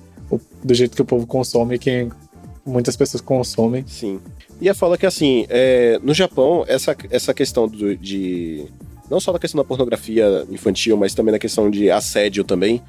do 0.64 0.74
jeito 0.74 0.96
que 0.96 1.02
o 1.02 1.06
povo 1.06 1.28
consome, 1.28 1.78
que 1.78 2.08
muitas 2.66 2.96
pessoas 2.96 3.22
consomem. 3.22 3.84
Sim. 3.88 4.20
E 4.60 4.70
a 4.70 4.74
fala 4.74 4.98
que, 4.98 5.06
assim, 5.06 5.46
é, 5.50 6.00
no 6.02 6.14
Japão, 6.14 6.64
essa, 6.68 6.96
essa 7.12 7.34
questão 7.34 7.68
do- 7.68 7.96
de. 7.96 8.66
Não 9.12 9.20
só 9.20 9.32
da 9.32 9.38
questão 9.38 9.62
da 9.62 9.68
pornografia 9.68 10.46
infantil, 10.50 10.98
mas 10.98 11.14
também 11.14 11.32
da 11.32 11.38
questão 11.38 11.70
de 11.70 11.92
assédio 11.92 12.44
também. 12.44 12.82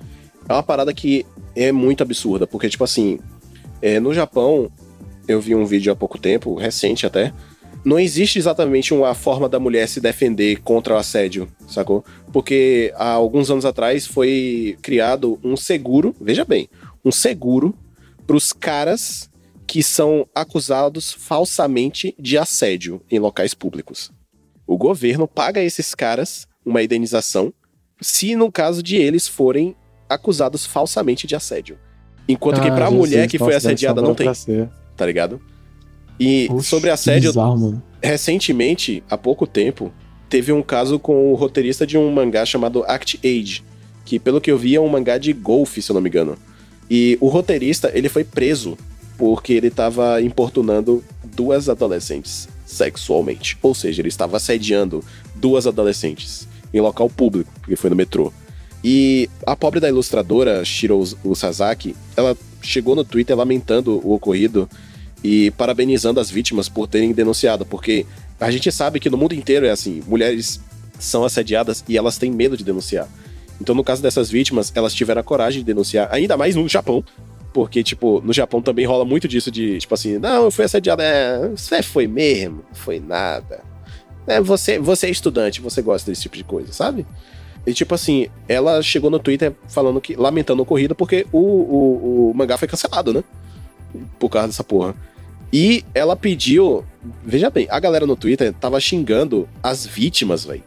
É 0.48 0.52
uma 0.52 0.62
parada 0.62 0.94
que 0.94 1.26
é 1.54 1.72
muito 1.72 2.02
absurda. 2.02 2.46
Porque, 2.46 2.68
tipo 2.68 2.84
assim, 2.84 3.18
é, 3.82 4.00
no 4.00 4.14
Japão, 4.14 4.70
eu 5.28 5.40
vi 5.40 5.54
um 5.54 5.64
vídeo 5.64 5.92
há 5.92 5.96
pouco 5.96 6.18
tempo, 6.18 6.54
recente 6.54 7.06
até. 7.06 7.32
Não 7.84 7.98
existe 8.00 8.38
exatamente 8.38 8.92
uma 8.92 9.14
forma 9.14 9.48
da 9.48 9.60
mulher 9.60 9.88
se 9.88 10.00
defender 10.00 10.60
contra 10.62 10.94
o 10.94 10.96
assédio, 10.96 11.48
sacou? 11.68 12.04
Porque 12.32 12.92
há 12.96 13.10
alguns 13.10 13.48
anos 13.50 13.64
atrás 13.64 14.06
foi 14.06 14.76
criado 14.82 15.38
um 15.42 15.56
seguro, 15.56 16.14
veja 16.20 16.44
bem, 16.44 16.68
um 17.04 17.12
seguro 17.12 17.74
para 18.26 18.36
os 18.36 18.52
caras 18.52 19.30
que 19.68 19.82
são 19.82 20.26
acusados 20.34 21.12
falsamente 21.12 22.14
de 22.18 22.36
assédio 22.36 23.00
em 23.10 23.18
locais 23.20 23.54
públicos. 23.54 24.10
O 24.66 24.76
governo 24.76 25.28
paga 25.28 25.60
a 25.60 25.64
esses 25.64 25.94
caras 25.94 26.48
uma 26.64 26.82
indenização 26.82 27.52
se 28.00 28.34
no 28.34 28.50
caso 28.50 28.82
de 28.82 28.96
eles 28.96 29.28
forem 29.28 29.76
acusados 30.08 30.66
falsamente 30.66 31.26
de 31.26 31.36
assédio. 31.36 31.78
Enquanto 32.28 32.60
que 32.60 32.70
pra 32.70 32.86
Ah, 32.86 32.90
mulher 32.90 33.28
que 33.28 33.38
foi 33.38 33.54
assediada 33.54 34.02
não 34.02 34.14
tem. 34.14 34.26
Tá 34.96 35.06
ligado? 35.06 35.40
E 36.18 36.48
Oxe, 36.50 36.68
sobre 36.68 36.90
assédio, 36.90 37.30
Bizarro, 37.30 37.58
mano. 37.58 37.82
recentemente, 38.02 39.02
há 39.08 39.18
pouco 39.18 39.46
tempo, 39.46 39.92
teve 40.28 40.52
um 40.52 40.62
caso 40.62 40.98
com 40.98 41.30
o 41.30 41.34
roteirista 41.34 41.86
de 41.86 41.98
um 41.98 42.10
mangá 42.10 42.44
chamado 42.46 42.84
Act 42.84 43.20
Age, 43.24 43.62
que 44.04 44.18
pelo 44.18 44.40
que 44.40 44.50
eu 44.50 44.58
vi 44.58 44.74
é 44.74 44.80
um 44.80 44.88
mangá 44.88 45.18
de 45.18 45.32
golfe, 45.32 45.82
se 45.82 45.90
eu 45.90 45.94
não 45.94 46.00
me 46.00 46.08
engano. 46.08 46.36
E 46.90 47.18
o 47.20 47.28
roteirista, 47.28 47.90
ele 47.92 48.08
foi 48.08 48.24
preso 48.24 48.78
porque 49.18 49.52
ele 49.52 49.68
estava 49.68 50.20
importunando 50.22 51.02
duas 51.24 51.68
adolescentes 51.68 52.48
sexualmente. 52.64 53.56
Ou 53.62 53.74
seja, 53.74 54.00
ele 54.00 54.08
estava 54.08 54.36
assediando 54.36 55.02
duas 55.34 55.66
adolescentes 55.66 56.46
em 56.72 56.80
local 56.80 57.08
público, 57.08 57.50
porque 57.60 57.76
foi 57.76 57.90
no 57.90 57.96
metrô. 57.96 58.32
E 58.84 59.28
a 59.44 59.56
pobre 59.56 59.80
da 59.80 59.88
ilustradora, 59.88 60.64
Shiro 60.64 61.02
Sasaki, 61.34 61.96
ela 62.16 62.36
chegou 62.62 62.94
no 62.94 63.04
Twitter 63.04 63.36
lamentando 63.36 64.00
o 64.04 64.14
ocorrido 64.14 64.68
e 65.26 65.50
parabenizando 65.50 66.20
as 66.20 66.30
vítimas 66.30 66.68
por 66.68 66.86
terem 66.86 67.12
denunciado, 67.12 67.66
porque 67.66 68.06
a 68.38 68.48
gente 68.48 68.70
sabe 68.70 69.00
que 69.00 69.10
no 69.10 69.16
mundo 69.16 69.34
inteiro 69.34 69.66
é 69.66 69.70
assim, 69.70 70.00
mulheres 70.06 70.60
são 71.00 71.24
assediadas 71.24 71.82
e 71.88 71.98
elas 71.98 72.16
têm 72.16 72.30
medo 72.30 72.56
de 72.56 72.62
denunciar. 72.62 73.08
Então, 73.60 73.74
no 73.74 73.82
caso 73.82 74.00
dessas 74.00 74.30
vítimas, 74.30 74.70
elas 74.72 74.94
tiveram 74.94 75.20
a 75.20 75.24
coragem 75.24 75.62
de 75.62 75.66
denunciar, 75.66 76.08
ainda 76.12 76.36
mais 76.36 76.54
no 76.54 76.68
Japão, 76.68 77.02
porque, 77.52 77.82
tipo, 77.82 78.22
no 78.24 78.32
Japão 78.32 78.62
também 78.62 78.86
rola 78.86 79.04
muito 79.04 79.26
disso 79.26 79.50
de, 79.50 79.78
tipo 79.78 79.94
assim, 79.94 80.16
não, 80.16 80.44
eu 80.44 80.50
fui 80.52 80.64
assediada, 80.64 81.02
é, 81.02 81.48
você 81.48 81.82
foi 81.82 82.06
mesmo, 82.06 82.62
não 82.68 82.74
foi 82.74 83.00
nada. 83.00 83.64
É, 84.28 84.40
você, 84.40 84.78
você 84.78 85.08
é 85.08 85.10
estudante, 85.10 85.60
você 85.60 85.82
gosta 85.82 86.08
desse 86.08 86.22
tipo 86.22 86.36
de 86.36 86.44
coisa, 86.44 86.72
sabe? 86.72 87.04
E, 87.66 87.74
tipo 87.74 87.92
assim, 87.96 88.28
ela 88.46 88.80
chegou 88.80 89.10
no 89.10 89.18
Twitter 89.18 89.52
falando 89.66 90.00
que, 90.00 90.14
lamentando 90.14 90.62
a 90.62 90.64
ocorrida, 90.64 90.94
porque 90.94 91.26
o, 91.32 91.40
o, 91.40 92.30
o 92.30 92.34
mangá 92.34 92.56
foi 92.56 92.68
cancelado, 92.68 93.12
né? 93.12 93.24
Por 94.20 94.28
causa 94.28 94.46
dessa 94.46 94.62
porra. 94.62 94.94
E 95.52 95.84
ela 95.94 96.16
pediu. 96.16 96.84
Veja 97.24 97.50
bem, 97.50 97.66
a 97.70 97.78
galera 97.78 98.06
no 98.06 98.16
Twitter 98.16 98.52
tava 98.52 98.80
xingando 98.80 99.48
as 99.62 99.86
vítimas, 99.86 100.44
velho. 100.44 100.64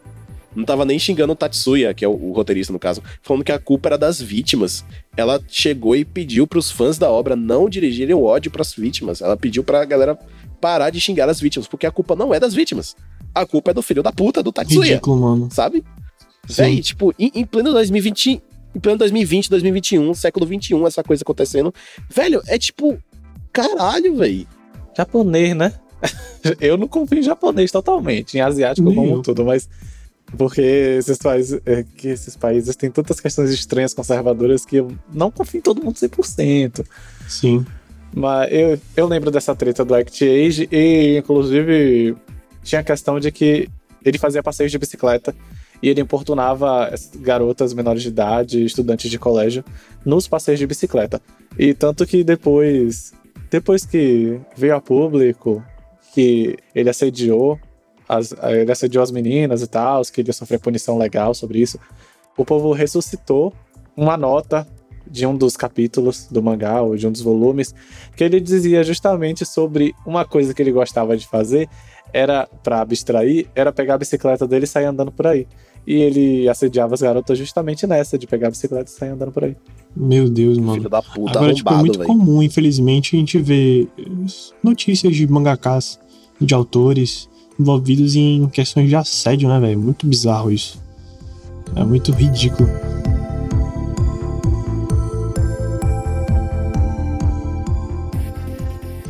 Não 0.54 0.64
tava 0.64 0.84
nem 0.84 0.98
xingando 0.98 1.32
o 1.32 1.36
Tatsuya, 1.36 1.94
que 1.94 2.04
é 2.04 2.08
o, 2.08 2.12
o 2.12 2.32
roteirista 2.32 2.72
no 2.72 2.78
caso, 2.78 3.00
falando 3.22 3.44
que 3.44 3.52
a 3.52 3.58
culpa 3.58 3.90
era 3.90 3.98
das 3.98 4.20
vítimas. 4.20 4.84
Ela 5.16 5.40
chegou 5.46 5.94
e 5.94 6.04
pediu 6.04 6.46
pros 6.46 6.70
fãs 6.70 6.98
da 6.98 7.08
obra 7.10 7.36
não 7.36 7.68
dirigirem 7.68 8.14
o 8.14 8.24
ódio 8.24 8.50
pras 8.50 8.72
vítimas. 8.74 9.20
Ela 9.20 9.36
pediu 9.36 9.62
pra 9.62 9.84
galera 9.84 10.18
parar 10.60 10.90
de 10.90 11.00
xingar 11.00 11.28
as 11.28 11.40
vítimas, 11.40 11.68
porque 11.68 11.86
a 11.86 11.90
culpa 11.90 12.16
não 12.16 12.34
é 12.34 12.40
das 12.40 12.52
vítimas. 12.52 12.96
A 13.32 13.46
culpa 13.46 13.70
é 13.70 13.74
do 13.74 13.82
filho 13.82 14.02
da 14.02 14.10
puta 14.12 14.42
do 14.42 14.50
Tatsuya, 14.50 14.94
Ridículo, 14.94 15.20
mano. 15.20 15.48
sabe? 15.52 15.84
Sim. 16.48 16.62
Véi, 16.62 16.80
tipo, 16.82 17.14
em, 17.16 17.30
em 17.32 17.44
pleno 17.44 17.70
2020, 17.72 18.42
em 18.74 18.80
pleno 18.80 18.98
2020, 18.98 19.50
2021, 19.50 20.14
século 20.14 20.46
21, 20.46 20.84
essa 20.84 21.02
coisa 21.04 21.22
acontecendo. 21.22 21.72
Velho, 22.12 22.42
é 22.48 22.58
tipo, 22.58 22.98
caralho, 23.52 24.16
velho. 24.16 24.48
Japonês, 24.96 25.56
né? 25.56 25.72
eu 26.60 26.76
não 26.76 26.88
confio 26.88 27.18
em 27.18 27.22
japonês 27.22 27.70
totalmente, 27.70 28.36
em 28.38 28.40
asiático 28.40 28.88
Nem 28.88 28.96
como 28.96 29.16
eu. 29.16 29.22
tudo, 29.22 29.44
mas 29.44 29.68
porque 30.36 30.60
esses 30.60 31.18
países, 31.18 31.60
é, 31.66 31.82
que 31.82 32.08
esses 32.08 32.36
países 32.36 32.76
têm 32.76 32.90
tantas 32.90 33.20
questões 33.20 33.50
estranhas 33.50 33.92
conservadoras 33.92 34.64
que 34.64 34.76
eu 34.76 34.92
não 35.12 35.30
confio 35.30 35.58
em 35.58 35.62
todo 35.62 35.82
mundo 35.82 35.96
100%. 35.96 36.84
Sim. 37.28 37.66
Mas 38.14 38.52
eu, 38.52 38.80
eu 38.96 39.06
lembro 39.06 39.30
dessa 39.30 39.54
treta 39.54 39.84
do 39.84 39.94
Act 39.94 40.24
Age 40.24 40.68
e, 40.70 41.18
inclusive, 41.18 42.16
tinha 42.62 42.80
a 42.80 42.84
questão 42.84 43.18
de 43.18 43.30
que 43.30 43.68
ele 44.04 44.18
fazia 44.18 44.42
passeios 44.42 44.70
de 44.70 44.78
bicicleta 44.78 45.34
e 45.82 45.88
ele 45.88 46.00
importunava 46.00 46.86
as 46.86 47.10
garotas 47.14 47.72
menores 47.72 48.02
de 48.02 48.08
idade, 48.08 48.64
estudantes 48.64 49.10
de 49.10 49.18
colégio, 49.18 49.64
nos 50.04 50.28
passeios 50.28 50.58
de 50.58 50.66
bicicleta. 50.66 51.20
E 51.58 51.72
tanto 51.72 52.06
que 52.06 52.22
depois, 52.22 53.12
depois 53.50 53.84
que 53.84 54.40
veio 54.56 54.76
a 54.76 54.80
público 54.80 55.62
que 56.14 56.56
ele 56.74 56.90
assediou 56.90 57.58
as, 58.08 58.32
ele 58.42 58.72
assediou 58.72 59.02
as 59.02 59.10
meninas 59.10 59.62
e 59.62 59.66
tal, 59.66 60.02
que 60.02 60.20
ele 60.20 60.28
ia 60.28 60.32
sofrer 60.32 60.58
punição 60.58 60.98
legal 60.98 61.32
sobre 61.32 61.60
isso, 61.60 61.78
o 62.36 62.44
povo 62.44 62.72
ressuscitou 62.72 63.52
uma 63.96 64.16
nota 64.16 64.66
de 65.06 65.26
um 65.26 65.36
dos 65.36 65.56
capítulos 65.56 66.26
do 66.30 66.42
mangá 66.42 66.82
ou 66.82 66.96
de 66.96 67.06
um 67.06 67.12
dos 67.12 67.20
volumes 67.20 67.74
que 68.16 68.22
ele 68.22 68.40
dizia 68.40 68.82
justamente 68.84 69.44
sobre 69.44 69.94
uma 70.06 70.24
coisa 70.24 70.54
que 70.54 70.62
ele 70.62 70.72
gostava 70.72 71.16
de 71.16 71.26
fazer 71.26 71.68
era 72.12 72.48
para 72.62 72.80
abstrair, 72.80 73.48
era 73.54 73.72
pegar 73.72 73.94
a 73.94 73.98
bicicleta 73.98 74.46
dele 74.46 74.64
e 74.64 74.68
sair 74.68 74.86
andando 74.86 75.12
por 75.12 75.26
aí. 75.26 75.46
E 75.86 75.94
ele 75.94 76.48
assediava 76.48 76.94
as 76.94 77.00
garotas 77.02 77.36
justamente 77.38 77.86
nessa 77.86 78.18
de 78.18 78.26
pegar 78.26 78.48
a 78.48 78.50
bicicleta 78.50 78.90
e 78.90 78.92
sair 78.92 79.10
andando 79.10 79.32
por 79.32 79.44
aí. 79.44 79.56
Meu 79.96 80.28
Deus, 80.28 80.56
mano. 80.58 80.74
Filho 80.74 80.90
da 80.90 81.02
puta, 81.02 81.38
Agora, 81.38 81.54
tipo, 81.54 81.72
é 81.72 81.76
muito 81.76 81.98
velho. 81.98 82.06
comum, 82.06 82.42
infelizmente, 82.42 83.16
a 83.16 83.18
gente 83.18 83.38
ver 83.38 83.88
notícias 84.62 85.16
de 85.16 85.26
mangakas, 85.26 85.98
de 86.40 86.54
autores 86.54 87.28
envolvidos 87.58 88.14
em 88.14 88.48
questões 88.48 88.88
de 88.88 88.96
assédio, 88.96 89.48
né, 89.48 89.58
velho? 89.58 89.78
Muito 89.78 90.06
bizarro 90.06 90.50
isso. 90.52 90.80
É 91.74 91.84
muito 91.84 92.12
ridículo. 92.12 92.68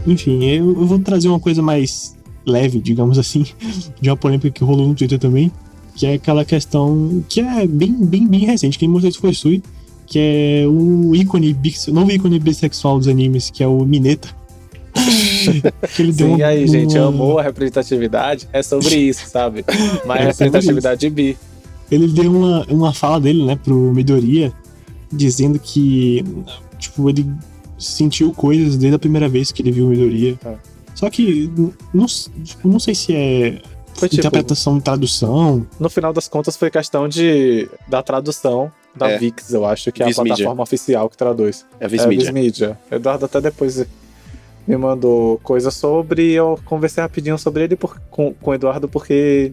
Enfim, 0.07 0.45
eu, 0.45 0.68
eu 0.71 0.87
vou 0.87 0.99
trazer 0.99 1.29
uma 1.29 1.39
coisa 1.41 1.62
mais 1.62 2.16
leve, 2.47 2.81
digamos 2.81 3.18
assim, 3.18 3.45
de 4.01 4.11
uma 4.11 4.16
polêmica 4.16 4.51
que 4.51 4.64
rolou 4.64 4.89
no 4.89 4.95
Twitter 4.95 5.18
também, 5.18 5.53
que 5.95 6.07
é 6.07 6.14
aquela 6.14 6.45
questão 6.45 7.22
que 7.28 7.41
é 7.41 7.66
bem, 7.66 7.93
bem, 7.93 8.26
bem 8.26 8.41
recente. 8.41 8.78
Quem 8.78 8.88
mostrou 8.88 9.11
isso 9.11 9.20
foi 9.20 9.34
Sui, 9.34 9.62
que 10.07 10.18
é 10.18 10.64
o 10.66 11.14
ícone, 11.14 11.57
o 11.88 11.93
novo 11.93 12.11
ícone 12.11 12.38
bissexual 12.38 12.99
dos 12.99 13.09
animes, 13.09 13.51
que 13.51 13.62
é 13.62 13.66
o 13.66 13.84
Mineta. 13.84 14.28
que 15.95 16.03
ele 16.03 16.12
deu 16.12 16.28
Sim, 16.28 16.34
uma- 16.34 16.47
aí, 16.47 16.66
gente, 16.66 16.99
amou 16.99 17.38
a 17.38 17.43
representatividade. 17.43 18.49
É 18.53 18.62
sobre 18.62 18.97
isso, 18.97 19.26
sabe? 19.28 19.64
Mas 20.07 20.20
É 20.20 20.24
representatividade 20.45 21.09
bi. 21.11 21.36
ele 21.91 22.09
deu 22.09 22.30
uma, 22.34 22.64
uma 22.66 22.93
fala 22.93 23.20
dele, 23.20 23.45
né, 23.45 23.57
pro 23.62 23.74
Midoriya, 23.95 24.53
dizendo 25.12 25.59
que, 25.59 26.24
tipo, 26.78 27.09
ele 27.09 27.26
sentiu 27.78 28.32
coisas 28.32 28.76
desde 28.76 28.97
a 28.97 28.99
primeira 28.99 29.28
vez 29.28 29.51
que 29.53 29.62
ele 29.62 29.72
viu 29.72 29.86
o 29.86 29.88
Midoriya. 29.91 30.38
Ah. 30.45 30.55
Só 30.95 31.09
que, 31.09 31.51
não, 31.95 32.07
tipo, 32.45 32.68
não 32.68 32.78
sei 32.78 32.95
se 32.95 33.14
é 33.14 33.62
Foi 33.95 34.09
tipo- 34.09 34.20
interpretação, 34.26 34.80
tradução. 34.80 35.66
No 35.78 35.91
final 35.91 36.12
das 36.12 36.26
contas, 36.28 36.57
foi 36.57 36.70
questão 36.70 37.09
de 37.09 37.68
da 37.88 38.03
tradução 38.03 38.72
da 38.95 39.11
É. 39.11 39.18
VIX, 39.18 39.53
eu 39.53 39.64
acho, 39.66 39.93
que 39.93 40.03
é 40.03 40.07
a 40.07 40.09
Media. 40.09 40.24
plataforma 40.24 40.62
oficial 40.62 41.09
que 41.09 41.16
traduz. 41.16 41.66
É 41.78 41.84
a 41.84 41.86
É, 41.86 41.88
Viz 41.88 42.07
Media. 42.07 42.24
Viz 42.24 42.30
Media. 42.32 42.78
Eduardo 42.91 43.24
até 43.26 43.41
depois 43.41 43.84
me 44.66 44.76
mandou 44.76 45.38
coisa 45.43 45.70
sobre 45.70 46.30
e 46.30 46.34
eu 46.34 46.59
conversei 46.64 47.03
rapidinho 47.03 47.38
sobre 47.38 47.64
ele 47.64 47.76
por- 47.76 48.01
com, 48.11 48.32
com 48.34 48.51
o 48.51 48.55
Eduardo 48.55 48.88
porque 48.88 49.53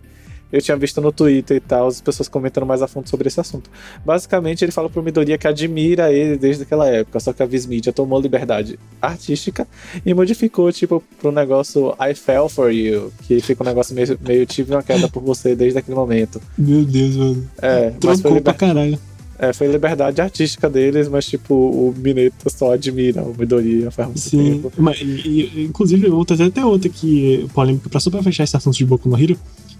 eu 0.52 0.62
tinha 0.62 0.78
visto 0.78 1.02
no 1.02 1.12
Twitter 1.12 1.58
e 1.58 1.60
tal, 1.60 1.88
as 1.88 2.00
pessoas 2.02 2.28
comentando 2.30 2.66
mais 2.66 2.82
a 2.82 2.88
fundo 2.88 3.10
sobre 3.10 3.28
esse 3.28 3.40
assunto. 3.40 3.70
Basicamente, 4.06 4.64
ele 4.64 4.72
fala 4.72 4.90
pro 4.90 5.04
Midoriya 5.04 5.38
que 5.38 5.48
admira 5.48 6.12
ele 6.12 6.38
desde 6.38 6.64
aquela 6.64 6.88
época, 6.88 7.20
só 7.20 7.34
que 7.34 7.44
a 7.44 7.46
Viz 7.46 7.66
Media 7.66 7.92
tomou 7.92 8.20
liberdade 8.22 8.80
artística 9.02 9.68
e 10.06 10.14
modificou, 10.14 10.72
tipo, 10.72 11.04
pro 11.20 11.32
negócio 11.32 11.94
I 12.00 12.14
fell 12.14 12.48
for 12.50 12.72
you, 12.72 13.12
que 13.28 13.40
fica 13.42 13.64
um 13.64 13.68
negócio 13.68 13.94
meio, 13.96 14.18
meio 14.26 14.46
tive 14.46 14.74
uma 14.74 14.84
queda 14.84 15.08
por 15.10 15.22
você 15.22 15.56
desde 15.56 15.80
aquele 15.80 15.96
momento. 15.96 16.42
Meu 16.58 16.84
Deus, 16.86 17.16
mano. 17.16 17.48
É, 17.62 17.92
mas 17.92 17.92
foi, 17.92 18.00
Trocou 18.00 18.22
pra 18.22 18.32
liber- 18.32 18.56
caralho. 18.56 19.00
é, 19.40 19.54
foi 19.54 19.68
liberdade 19.68 20.22
artística 20.22 20.70
deles, 20.70 21.08
mas, 21.10 21.26
tipo, 21.26 21.54
o 21.54 21.94
Mineta 21.98 22.50
só 22.50 22.74
admira 22.74 23.22
o 23.22 23.36
Midoriya 23.38 23.92
faz 23.92 24.08
muito 24.08 24.20
Sim. 24.22 24.54
tempo. 24.62 24.72
Mas, 24.78 25.00
e- 25.02 25.52
e, 25.56 25.64
inclusive, 25.66 26.08
eu 26.08 26.12
vou 26.16 26.26
trazer 26.26 26.46
até 26.46 26.66
outra 26.66 26.90
que 26.90 27.48
polêmica, 27.54 27.90
pra 27.90 28.00
só 28.00 28.10
pra 28.10 28.24
fechar 28.24 28.44
esse 28.46 28.56
assunto 28.56 28.78
de 28.78 28.86
Boku 28.86 29.08
no 29.10 29.22
Hero, 29.22 29.38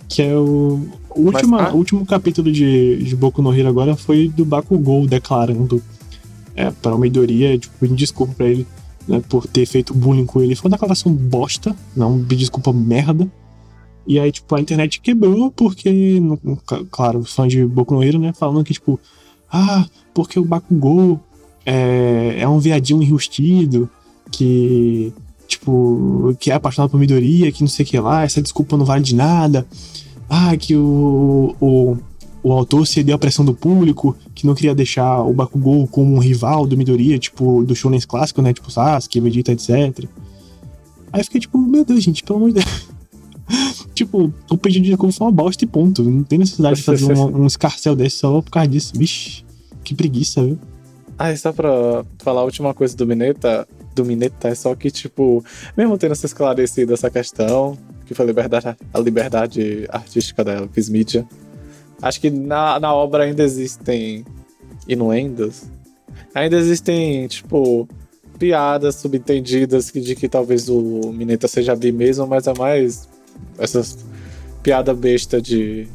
que 0.08 0.22
é 0.22 0.36
o, 0.36 0.88
o 1.10 1.24
Mas, 1.24 1.36
último, 1.36 1.58
ah. 1.58 1.74
último 1.74 2.06
capítulo 2.06 2.52
de, 2.52 3.04
de 3.04 3.16
Boku 3.16 3.42
no 3.42 3.54
Hero 3.54 3.68
agora 3.68 3.96
foi 3.96 4.30
do 4.30 4.46
Bakugou 4.46 5.06
declarando 5.08 5.82
é, 6.56 6.72
para 6.72 6.96
o 6.96 6.98
Midoriya, 6.98 7.58
tipo, 7.58 7.74
pedindo 7.80 7.98
desculpa 7.98 8.34
pra 8.34 8.48
ele, 8.48 8.66
né, 9.08 9.22
por 9.28 9.46
ter 9.48 9.66
feito 9.66 9.94
bullying 9.94 10.26
com 10.26 10.42
ele. 10.42 10.56
Foi 10.56 10.70
uma 10.70 10.76
declaração 10.76 11.12
bosta, 11.12 11.76
não 11.96 12.20
pedir 12.24 12.42
desculpa 12.42 12.74
merda. 12.74 13.30
E 14.08 14.18
aí, 14.20 14.32
tipo, 14.32 14.56
a 14.56 14.62
internet 14.62 15.02
quebrou 15.02 15.52
porque, 15.52 16.22
claro, 16.90 17.24
fãs 17.24 17.52
de 17.52 17.66
Boku 17.66 17.94
no 17.94 18.04
Hero, 18.04 18.18
né, 18.18 18.34
falando 18.34 18.64
que, 18.64 18.74
tipo, 18.74 19.00
ah, 19.52 19.86
porque 20.14 20.40
o 20.40 20.46
Bakugou 20.46 21.20
é, 21.66 22.38
é 22.40 22.48
um 22.48 22.60
viadinho 22.60 23.04
enrustido, 23.04 23.90
que, 24.32 25.14
tipo, 25.48 26.36
que 26.40 26.52
é 26.52 26.54
apaixonado 26.54 26.92
por 26.92 27.00
Midoriya, 27.00 27.52
que 27.52 27.62
não 27.62 27.68
sei 27.68 27.86
o 27.86 27.88
que 27.88 28.00
lá, 28.00 28.24
essa 28.24 28.42
desculpa 28.42 28.78
não 28.78 28.86
vale 28.86 29.04
de 29.04 29.16
nada. 29.16 29.66
Ah, 30.30 30.56
que 30.58 30.76
o, 30.76 31.56
o, 31.60 31.98
o 32.44 32.52
autor 32.52 32.86
cedeu 32.86 33.16
à 33.16 33.18
pressão 33.18 33.46
do 33.46 33.54
público, 33.54 34.16
que 34.36 34.46
não 34.46 34.54
queria 34.54 34.76
deixar 34.76 35.22
o 35.22 35.34
Bakugou 35.34 35.88
como 35.88 36.16
um 36.16 36.20
rival 36.20 36.68
do 36.68 36.78
Midoriya, 36.78 37.18
tipo, 37.18 37.64
do 37.64 37.76
shonen 37.76 38.00
clássico, 38.02 38.42
né, 38.42 38.54
tipo 38.54 38.70
Sasuke, 38.70 39.20
Vegeta, 39.22 39.52
etc. 39.52 40.06
Aí 41.12 41.22
eu 41.22 41.24
fiquei 41.24 41.40
tipo, 41.40 41.58
meu 41.58 41.86
Deus, 41.86 42.04
gente, 42.04 42.24
pelo 42.24 42.38
amor 42.38 42.52
de 42.52 42.56
Deus. 42.56 42.88
tipo, 43.96 44.32
o 44.50 44.58
pedido 44.58 44.84
de 44.84 44.90
desculpa 44.90 45.14
foi 45.14 45.28
uma 45.28 45.32
bosta 45.32 45.64
e 45.64 45.68
ponto. 45.68 46.04
Não 46.04 46.24
tem 46.24 46.40
necessidade 46.40 46.78
de 46.78 46.84
fazer 46.84 47.06
um, 47.06 47.42
um 47.44 47.48
escarcel 47.48 47.96
desse 47.96 48.18
só 48.18 48.42
por 48.42 48.52
causa 48.52 48.68
disso. 48.68 48.94
Vixe, 48.96 49.46
que 49.84 49.96
preguiça, 49.96 50.44
viu? 50.44 50.60
Ah, 51.18 51.32
e 51.32 51.38
só 51.38 51.52
pra 51.52 52.06
falar 52.20 52.42
a 52.42 52.44
última 52.44 52.74
coisa 52.74 52.96
do 52.96 53.08
Mineta, 53.08 53.68
do 53.98 54.06
Mineta, 54.06 54.48
é 54.48 54.56
só 54.56 54.74
que, 54.76 54.90
tipo, 54.90 55.44
mesmo 55.76 55.98
tendo 55.98 56.16
se 56.16 56.26
esclarecido 56.26 56.94
essa 56.94 57.10
questão, 57.10 57.78
que 58.06 58.14
foi 58.14 58.26
a 58.26 58.28
liberdade, 58.28 58.78
a 58.94 59.00
liberdade 59.00 59.86
artística 59.90 60.44
da 60.44 60.66
Viz 60.66 60.90
Media, 60.90 61.28
acho 62.02 62.22
que 62.22 62.30
na, 62.30 62.80
na 62.80 62.94
obra 62.94 63.24
ainda 63.24 63.44
existem 63.44 64.26
inuendos. 64.88 65.64
Ainda 66.34 66.58
existem, 66.58 67.28
tipo, 67.28 67.88
piadas 68.38 68.96
subentendidas 68.96 69.92
de 69.92 70.16
que 70.16 70.30
talvez 70.30 70.70
o 70.70 71.12
Mineta 71.12 71.48
seja 71.48 71.76
bi 71.76 71.92
mesmo, 71.92 72.28
mas 72.28 72.48
é 72.48 72.54
mais 72.58 73.10
essas 73.58 73.98
piada 74.64 74.94
besta 74.94 75.42
de. 75.42 75.88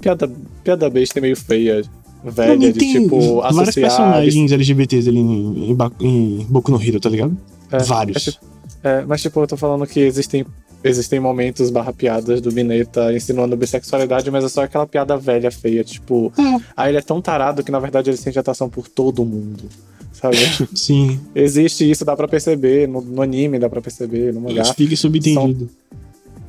Piada, 0.00 0.30
piada 0.62 0.90
besta 0.90 1.20
meio 1.20 1.36
feia, 1.36 1.82
velha, 2.24 2.72
de 2.72 2.78
tem 2.78 2.92
tipo, 3.02 3.40
vários 3.40 3.74
personagens 3.74 4.52
LGBTs 4.52 5.08
ali 5.08 5.18
em, 5.18 5.70
em, 5.72 5.76
em 6.00 6.46
Boku 6.48 6.70
no 6.70 6.82
Hero, 6.82 6.98
tá 7.00 7.08
ligado? 7.08 7.36
É, 7.70 7.78
Vários. 7.82 8.16
é 8.28 8.30
tipo- 8.32 8.44
É, 8.82 9.04
mas 9.06 9.22
tipo, 9.22 9.40
eu 9.40 9.46
tô 9.46 9.56
falando 9.56 9.86
que 9.86 10.00
existem, 10.00 10.44
existem 10.82 11.18
momentos 11.18 11.70
barra 11.70 11.92
piadas 11.92 12.40
do 12.40 12.52
Mineta 12.52 13.12
insinuando 13.14 13.56
bissexualidade, 13.56 14.30
mas 14.30 14.44
é 14.44 14.48
só 14.48 14.62
aquela 14.62 14.86
piada 14.86 15.16
velha, 15.16 15.50
feia, 15.50 15.82
tipo, 15.82 16.32
É. 16.38 16.60
ah, 16.76 16.88
ele 16.88 16.98
é 16.98 17.02
tão 17.02 17.20
tarado 17.22 17.62
que 17.64 17.70
na 17.72 17.78
verdade 17.78 18.10
ele 18.10 18.16
sente 18.16 18.38
atração 18.38 18.68
por 18.68 18.88
todo 18.88 19.24
mundo. 19.24 19.64
Sabe? 20.12 20.36
Sim, 20.76 21.18
Existe 21.34 21.90
isso, 21.90 22.04
dá 22.04 22.14
pra 22.16 22.28
perceber, 22.28 22.86
no, 22.86 23.00
no 23.00 23.20
anime 23.20 23.58
dá 23.58 23.68
pra 23.68 23.80
perceber, 23.82 24.32
no 24.32 24.40
mangá. 24.42 24.62
isso 24.62 24.74
fica 24.74 24.94
subentendido. 24.96 25.68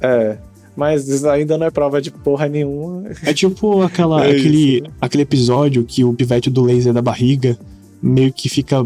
É. 0.02 0.38
Mas 0.76 1.08
isso 1.08 1.28
ainda 1.30 1.58
não 1.58 1.68
é 1.68 1.72
prova 1.72 2.02
de 2.02 2.12
porra 2.12 2.48
nenhuma. 2.48 3.04
É 3.24 3.34
tipo 3.34 3.82
aquela, 3.82 4.24
É 4.28 4.32
aquele, 4.32 4.84
aquele 5.00 5.24
episódio 5.24 5.86
que 5.86 6.04
o 6.04 6.14
pivete 6.14 6.50
do 6.50 6.64
laser 6.64 6.94
da 6.94 7.02
barriga 7.02 7.58
meio 8.02 8.32
que 8.32 8.50
fica 8.50 8.86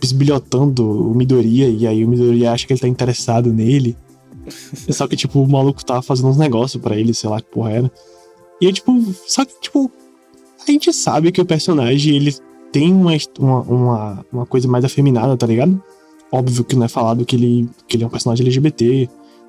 bisbilhotando 0.00 1.10
o 1.10 1.14
Midoriya 1.14 1.68
e 1.68 1.86
aí 1.86 2.04
o 2.04 2.08
Midoriya 2.08 2.52
acha 2.52 2.66
que 2.66 2.72
ele 2.72 2.80
tá 2.80 2.88
interessado 2.88 3.52
nele. 3.52 3.96
Só 4.90 5.06
que, 5.06 5.16
tipo, 5.16 5.42
o 5.42 5.48
maluco 5.48 5.84
tava 5.84 6.02
fazendo 6.02 6.28
uns 6.28 6.38
negócios 6.38 6.82
pra 6.82 6.96
ele, 6.96 7.12
sei 7.12 7.28
lá 7.28 7.40
que 7.40 7.50
porra 7.50 7.70
era. 7.70 7.92
E 8.60 8.66
aí, 8.66 8.72
tipo, 8.72 8.92
só 9.26 9.44
que, 9.44 9.58
tipo, 9.58 9.90
a 10.66 10.70
gente 10.70 10.92
sabe 10.92 11.32
que 11.32 11.40
o 11.40 11.46
personagem, 11.46 12.14
ele 12.14 12.34
tem 12.70 12.92
uma, 12.92 13.12
uma, 13.38 13.60
uma, 13.62 14.26
uma 14.30 14.46
coisa 14.46 14.68
mais 14.68 14.84
afeminada, 14.84 15.34
tá 15.36 15.46
ligado? 15.46 15.82
Óbvio 16.30 16.62
que 16.64 16.76
não 16.76 16.84
é 16.84 16.88
falado 16.88 17.24
que 17.24 17.36
ele, 17.36 17.68
que 17.88 17.96
ele 17.96 18.04
é 18.04 18.06
um 18.06 18.10
personagem 18.10 18.44
LGBT. 18.44 19.08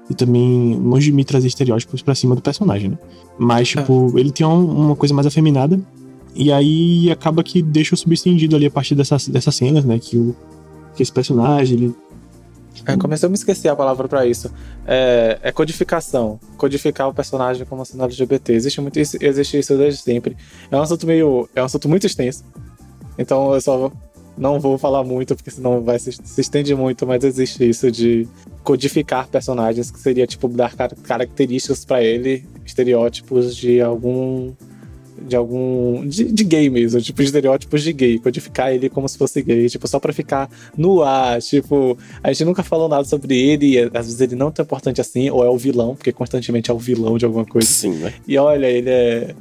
E 0.09 0.13
também, 0.13 0.77
longe 0.79 1.05
de 1.05 1.11
mim 1.13 1.23
trazer 1.23 1.47
estereótipos 1.47 2.01
pra 2.01 2.13
cima 2.13 2.35
do 2.35 2.41
personagem, 2.41 2.89
né? 2.89 2.97
Mas, 3.39 3.69
tipo, 3.69 4.17
ele 4.19 4.31
tem 4.31 4.45
um- 4.45 4.69
uma 4.87 4.95
coisa 4.95 5.13
mais 5.13 5.25
afeminada. 5.25 5.79
E 6.35 6.51
aí 6.51 7.09
acaba 7.11 7.43
que 7.43 7.61
deixa 7.61 7.93
o 7.95 7.97
subentendido 7.97 8.55
ali 8.55 8.65
a 8.65 8.71
partir 8.71 8.95
dessas, 8.95 9.27
dessas 9.27 9.55
cenas, 9.55 9.85
né? 9.85 9.99
Que, 9.99 10.17
o, 10.17 10.35
que 10.95 11.03
esse 11.03 11.11
personagem, 11.11 11.77
ele. 11.77 11.95
É, 12.85 12.97
comecei 12.97 13.27
a 13.27 13.29
me 13.29 13.35
esquecer 13.35 13.67
a 13.67 13.75
palavra 13.75 14.07
pra 14.07 14.25
isso. 14.25 14.49
É, 14.87 15.39
é 15.43 15.51
codificação. 15.51 16.39
Codificar 16.57 17.07
o 17.07 17.13
personagem 17.13 17.65
como 17.65 17.85
sendo 17.85 18.03
LGBT. 18.03 18.53
Existe 18.53 18.81
muito 18.81 18.99
isso, 18.99 19.17
existe 19.21 19.59
isso 19.59 19.77
desde 19.77 20.01
sempre. 20.01 20.35
É 20.71 20.75
um 20.75 20.81
assunto 20.81 21.05
meio. 21.05 21.47
É 21.55 21.61
um 21.61 21.65
assunto 21.65 21.87
muito 21.87 22.07
extenso. 22.07 22.43
Então 23.17 23.53
eu 23.53 23.61
só 23.61 23.91
não 24.37 24.59
vou 24.59 24.77
falar 24.77 25.03
muito, 25.03 25.35
porque 25.35 25.51
senão 25.51 25.81
vai 25.81 25.99
se, 25.99 26.11
se 26.11 26.41
estende 26.41 26.73
muito, 26.73 27.05
mas 27.05 27.23
existe 27.23 27.67
isso 27.67 27.91
de 27.91 28.27
codificar 28.63 29.27
personagens, 29.27 29.91
que 29.91 29.99
seria 29.99 30.25
tipo 30.25 30.47
dar 30.47 30.75
car- 30.75 30.95
características 31.03 31.85
pra 31.85 32.03
ele, 32.03 32.45
estereótipos 32.65 33.55
de 33.55 33.81
algum. 33.81 34.53
De 35.27 35.35
algum. 35.35 36.07
De, 36.07 36.31
de 36.31 36.43
gay 36.43 36.67
mesmo, 36.67 36.99
tipo, 36.99 37.21
estereótipos 37.21 37.83
de 37.83 37.93
gay. 37.93 38.17
Codificar 38.17 38.73
ele 38.73 38.89
como 38.89 39.07
se 39.07 39.17
fosse 39.19 39.41
gay, 39.43 39.69
tipo, 39.69 39.87
só 39.87 39.99
pra 39.99 40.11
ficar 40.11 40.49
no 40.75 41.03
ar, 41.03 41.39
tipo, 41.41 41.95
a 42.23 42.31
gente 42.33 42.45
nunca 42.45 42.63
falou 42.63 42.89
nada 42.89 43.03
sobre 43.03 43.37
ele, 43.37 43.73
e 43.73 43.79
às 43.79 44.05
vezes 44.07 44.19
ele 44.21 44.35
não 44.35 44.47
é 44.47 44.51
tão 44.51 44.63
importante 44.63 44.99
assim, 44.99 45.29
ou 45.29 45.45
é 45.45 45.49
o 45.49 45.57
vilão, 45.57 45.95
porque 45.95 46.11
constantemente 46.11 46.71
é 46.71 46.73
o 46.73 46.79
vilão 46.79 47.19
de 47.19 47.25
alguma 47.25 47.45
coisa. 47.45 47.67
Sim, 47.67 47.91
né? 47.99 48.13
E 48.27 48.35
olha, 48.37 48.65
ele 48.65 48.89
é. 48.89 49.35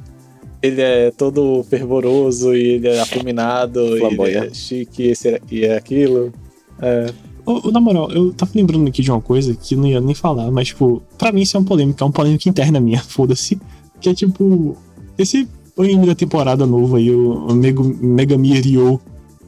Ele 0.61 0.81
é 0.81 1.11
todo 1.11 1.63
fervoroso 1.69 2.55
e 2.55 2.75
ele 2.75 2.87
é 2.87 2.99
afeminado, 3.01 3.97
e 3.97 4.01
ele 4.03 4.37
é 4.37 4.53
chique 4.53 5.03
esse 5.03 5.29
é- 5.29 5.41
e 5.49 5.65
é 5.65 5.75
aquilo. 5.75 6.31
É, 6.79 7.11
ô, 7.45 7.71
na 7.71 7.79
moral, 7.79 8.11
eu 8.11 8.31
tava 8.33 8.51
lembrando 8.53 8.87
aqui 8.87 9.01
de 9.01 9.11
uma 9.11 9.21
coisa 9.21 9.55
que 9.55 9.75
não 9.75 9.87
ia 9.87 9.99
nem 9.99 10.13
falar, 10.13 10.51
mas, 10.51 10.67
tipo, 10.69 11.01
pra 11.17 11.31
mim 11.31 11.41
isso 11.41 11.57
é 11.57 11.59
uma 11.59 11.65
polêmica, 11.65 12.03
é 12.03 12.05
uma 12.05 12.13
polêmica 12.13 12.47
interna 12.49 12.79
minha, 12.79 12.99
foda-se. 13.03 13.59
Que 13.99 14.09
é 14.09 14.13
tipo, 14.13 14.75
esse 15.17 15.47
anime 15.77 16.05
da 16.07 16.15
temporada 16.15 16.65
novo 16.65 16.95
aí, 16.95 17.09
o 17.11 17.53
Mega, 17.53 17.83
Megami 17.83 18.59
Ryo, 18.59 18.99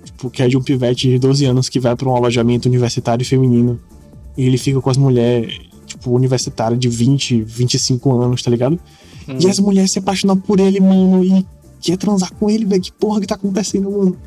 tipo, 0.03 0.29
que 0.29 0.41
é 0.41 0.47
de 0.47 0.57
um 0.57 0.61
pivete 0.61 1.09
de 1.09 1.19
12 1.19 1.45
anos 1.45 1.69
que 1.69 1.79
vai 1.79 1.95
pra 1.95 2.09
um 2.09 2.15
alojamento 2.15 2.67
universitário 2.67 3.25
feminino. 3.25 3.79
E 4.37 4.45
ele 4.45 4.57
fica 4.57 4.79
com 4.81 4.89
as 4.89 4.97
mulheres, 4.97 5.59
tipo, 5.85 6.11
universitárias 6.11 6.79
de 6.79 6.89
20, 6.89 7.41
25 7.41 8.11
anos, 8.19 8.41
tá 8.41 8.49
ligado? 8.49 8.79
Hum. 9.27 9.37
E 9.39 9.47
as 9.49 9.59
mulheres 9.59 9.91
se 9.91 9.99
apaixonam 9.99 10.37
por 10.37 10.59
ele, 10.59 10.79
mano, 10.79 11.23
e 11.23 11.45
quer 11.81 11.97
transar 11.97 12.33
com 12.33 12.49
ele, 12.49 12.65
velho. 12.65 12.81
Que 12.81 12.91
porra 12.91 13.21
que 13.21 13.27
tá 13.27 13.35
acontecendo, 13.35 13.89
mano? 13.91 14.17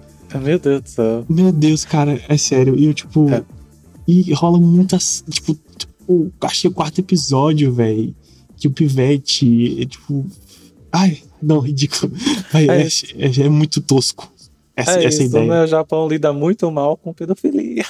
Meu 0.42 0.58
Deus 0.58 0.82
do 0.82 0.88
céu. 0.88 1.24
Meu 1.28 1.52
Deus, 1.52 1.84
cara, 1.84 2.20
é 2.28 2.36
sério. 2.36 2.76
E 2.76 2.84
eu, 2.84 2.94
tipo. 2.94 3.28
É. 3.30 3.42
E 4.06 4.32
rola 4.34 4.58
muitas. 4.60 5.24
Tipo, 5.28 5.56
o, 6.06 6.30
acho 6.42 6.60
que 6.62 6.66
é 6.66 6.70
o 6.70 6.72
quarto 6.72 6.98
episódio, 7.00 7.72
velho. 7.72 8.14
Que 8.56 8.68
o 8.68 8.70
Pivete. 8.70 9.82
É, 9.82 9.86
tipo. 9.86 10.26
Ai, 10.92 11.18
não, 11.42 11.60
ridículo. 11.60 12.12
Vai, 12.52 12.68
É 12.68 12.82
é, 12.82 12.88
é- 13.18 13.40
é 13.44 13.48
muito 13.48 13.80
tosco. 13.80 14.30
Essa, 14.76 15.00
é 15.00 15.04
essa 15.06 15.22
isso, 15.22 15.36
ideia. 15.36 15.46
né? 15.46 15.64
O 15.64 15.66
Japão 15.66 16.06
lida 16.06 16.32
muito 16.34 16.70
mal 16.70 16.98
com 16.98 17.12
pedofilia. 17.12 17.82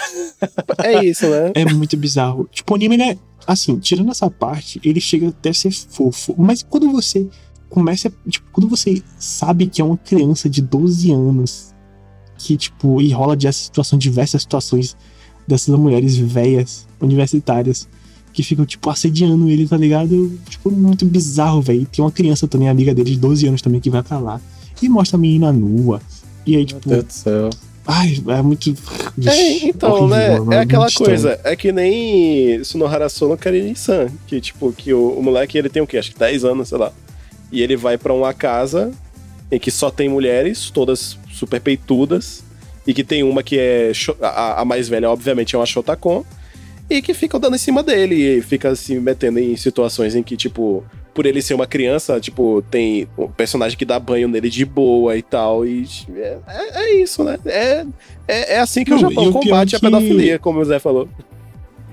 É 0.84 1.04
isso, 1.04 1.28
né? 1.28 1.50
É 1.54 1.64
muito 1.64 1.96
bizarro. 1.96 2.48
Tipo, 2.52 2.72
o 2.72 2.76
anime, 2.76 2.94
ele 2.94 3.02
é. 3.02 3.18
Assim, 3.46 3.78
tirando 3.78 4.10
essa 4.10 4.30
parte, 4.30 4.80
ele 4.84 5.00
chega 5.00 5.28
até 5.28 5.50
a 5.50 5.54
ser 5.54 5.72
fofo. 5.72 6.34
Mas 6.38 6.62
quando 6.62 6.90
você 6.92 7.26
começa. 7.68 8.12
Tipo, 8.28 8.46
quando 8.52 8.68
você 8.68 9.02
sabe 9.18 9.66
que 9.66 9.80
é 9.80 9.84
uma 9.84 9.96
criança 9.96 10.48
de 10.48 10.62
12 10.62 11.10
anos. 11.10 11.74
Que, 12.38 12.56
tipo, 12.56 13.00
e 13.00 13.10
rola 13.12 13.34
dessa 13.34 13.58
situação, 13.58 13.98
diversas 13.98 14.42
situações 14.42 14.96
dessas 15.48 15.74
mulheres 15.74 16.16
velhas, 16.16 16.86
universitárias, 17.00 17.88
que 18.32 18.42
ficam, 18.42 18.66
tipo, 18.66 18.90
assediando 18.90 19.48
ele, 19.48 19.66
tá 19.66 19.76
ligado? 19.76 20.38
Tipo, 20.48 20.70
muito 20.70 21.06
bizarro, 21.06 21.62
velho. 21.62 21.86
Tem 21.86 22.04
uma 22.04 22.12
criança 22.12 22.46
também, 22.46 22.68
amiga 22.68 22.94
dele, 22.94 23.12
de 23.12 23.18
12 23.18 23.48
anos 23.48 23.62
também, 23.62 23.80
que 23.80 23.88
vai 23.88 24.02
pra 24.02 24.18
lá. 24.18 24.40
E 24.82 24.88
mostra 24.88 25.16
a 25.16 25.20
menina 25.20 25.50
nua. 25.50 26.00
E 26.46 26.52
aí, 26.56 26.58
Meu 26.58 26.66
tipo, 26.66 26.88
Deus 26.88 27.04
do 27.04 27.12
céu. 27.12 27.50
ai, 27.86 28.22
é 28.28 28.42
muito. 28.42 28.70
É, 29.26 29.66
então, 29.66 29.90
horrível, 29.90 30.08
né? 30.08 30.38
mano, 30.38 30.52
É 30.52 30.58
aquela 30.60 30.84
muito 30.84 30.92
estranho. 30.92 31.10
coisa. 31.10 31.40
É 31.44 31.56
que 31.56 31.72
nem 31.72 32.62
Sunohara 32.64 33.08
Sono 33.08 33.36
Karin-san. 33.36 34.08
Que, 34.26 34.40
tipo, 34.40 34.72
que 34.72 34.92
o, 34.94 35.10
o 35.10 35.22
moleque, 35.22 35.58
ele 35.58 35.68
tem 35.68 35.82
o 35.82 35.86
quê? 35.86 35.98
Acho 35.98 36.12
que 36.12 36.18
10 36.18 36.44
anos, 36.44 36.68
sei 36.68 36.78
lá. 36.78 36.92
E 37.50 37.62
ele 37.62 37.76
vai 37.76 37.96
pra 37.98 38.12
uma 38.12 38.32
casa 38.34 38.92
em 39.50 39.58
que 39.58 39.70
só 39.70 39.90
tem 39.90 40.08
mulheres, 40.08 40.70
todas 40.70 41.18
super 41.32 41.60
peitudas. 41.60 42.42
E 42.86 42.94
que 42.94 43.02
tem 43.02 43.22
uma 43.24 43.42
que 43.42 43.58
é... 43.58 43.90
A, 44.20 44.60
a 44.60 44.64
mais 44.64 44.88
velha, 44.88 45.10
obviamente, 45.10 45.54
é 45.56 45.58
uma 45.58 45.66
Shotacon. 45.66 46.24
E 46.88 47.02
que 47.02 47.12
ficam 47.14 47.40
dando 47.40 47.56
em 47.56 47.58
cima 47.58 47.82
dele. 47.82 48.14
E 48.38 48.42
fica 48.42 48.74
se 48.76 48.94
metendo 49.00 49.40
em 49.40 49.56
situações 49.56 50.14
em 50.14 50.22
que, 50.22 50.36
tipo... 50.36 50.84
Por 51.16 51.24
ele 51.26 51.40
ser 51.40 51.54
uma 51.54 51.66
criança, 51.66 52.20
tipo, 52.20 52.62
tem 52.70 53.08
um 53.16 53.26
personagem 53.26 53.76
que 53.78 53.84
dá 53.86 53.98
banho 53.98 54.28
nele 54.28 54.50
de 54.50 54.64
boa 54.66 55.16
e 55.16 55.22
tal. 55.22 55.66
E 55.66 55.84
é, 56.14 56.36
é- 56.46 56.78
é 56.82 56.94
isso, 57.02 57.24
né? 57.24 57.38
É, 57.46 57.86
é, 58.28 58.54
é 58.54 58.58
assim 58.60 58.84
que 58.84 58.90
Não, 58.90 58.98
o 58.98 59.00
Japão 59.00 59.32
combate 59.32 59.74
a 59.74 59.80
que- 59.80 59.86
pedofilia, 59.86 60.38
como 60.38 60.60
o 60.60 60.64
Zé 60.64 60.78
falou. 60.78 61.08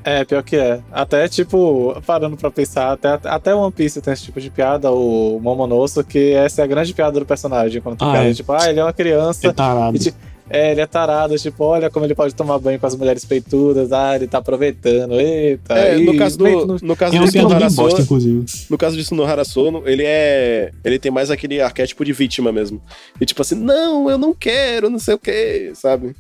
É, 0.04 0.26
pior 0.26 0.44
que 0.44 0.58
é. 0.58 0.82
Até, 0.92 1.30
tipo, 1.30 1.96
parando 2.06 2.36
pra 2.36 2.52
pensar, 2.52 2.92
até, 2.92 3.18
até 3.24 3.56
One 3.56 3.72
Piece 3.72 4.02
tem 4.02 4.12
esse 4.14 4.24
tipo 4.26 4.42
de 4.42 4.50
piada, 4.50 4.92
o 4.92 5.40
Momonosuke, 5.42 6.10
que 6.12 6.34
essa 6.34 6.62
é 6.62 6.66
a 6.66 6.68
grande 6.68 6.94
piada 6.94 7.18
do 7.18 7.26
personagem. 7.26 7.82
Quando 7.82 7.98
tem 8.00 8.08
Ah, 8.10 8.12
piada, 8.12 8.30
é. 8.30 8.34
tipo, 8.34 8.52
ah, 8.52 8.70
ele 8.70 8.82
é 8.82 8.84
uma 8.84 8.92
criança. 8.92 9.48
É 9.48 9.54
tarado. 9.54 9.96
E, 9.96 10.00
ti- 10.00 10.14
é, 10.50 10.72
ele 10.72 10.82
é 10.82 10.86
tarado, 10.86 11.38
tipo, 11.38 11.64
olha 11.64 11.90
como 11.90 12.06
ele 12.06 12.14
pode 12.14 12.36
tomar 12.36 12.60
banho 12.60 12.80
com 12.80 12.86
as 12.86 12.96
mulheres 12.96 13.24
peitudas, 13.24 13.92
ah, 13.92 14.16
ele 14.16 14.28
tá 14.28 14.40
aproveitando, 14.40 15.20
eita. 15.20 15.78
É, 15.78 15.98
e 15.98 16.06
no 16.06 16.18
caso 16.18 16.38
do, 16.38 16.78
no 16.82 16.96
caso 16.96 17.12
do 17.14 17.24
uma 17.24 17.32
piada 17.32 17.48
Sunohara 17.48 17.68
bem 17.68 17.76
bosta, 17.76 17.92
Sono, 17.92 18.04
inclusive. 18.04 18.46
no 18.70 18.78
caso 18.78 18.98
de 18.98 19.04
Sunohara 19.04 19.46
Sono, 19.46 19.84
ele 19.86 20.04
é, 20.06 20.72
ele 20.84 21.00
tem 21.00 21.12
mais 21.12 21.32
aquele 21.32 21.62
arquétipo 21.62 22.04
de 22.04 22.14
vítima 22.14 22.52
mesmo. 22.52 22.82
E 23.20 23.26
tipo 23.26 23.42
assim, 23.42 23.56
não, 23.56 24.10
eu 24.10 24.18
não 24.18 24.34
quero, 24.34 24.90
não 24.90 25.00
sei 25.00 25.14
o 25.14 25.20
que, 25.20 25.72
sabe? 25.76 26.16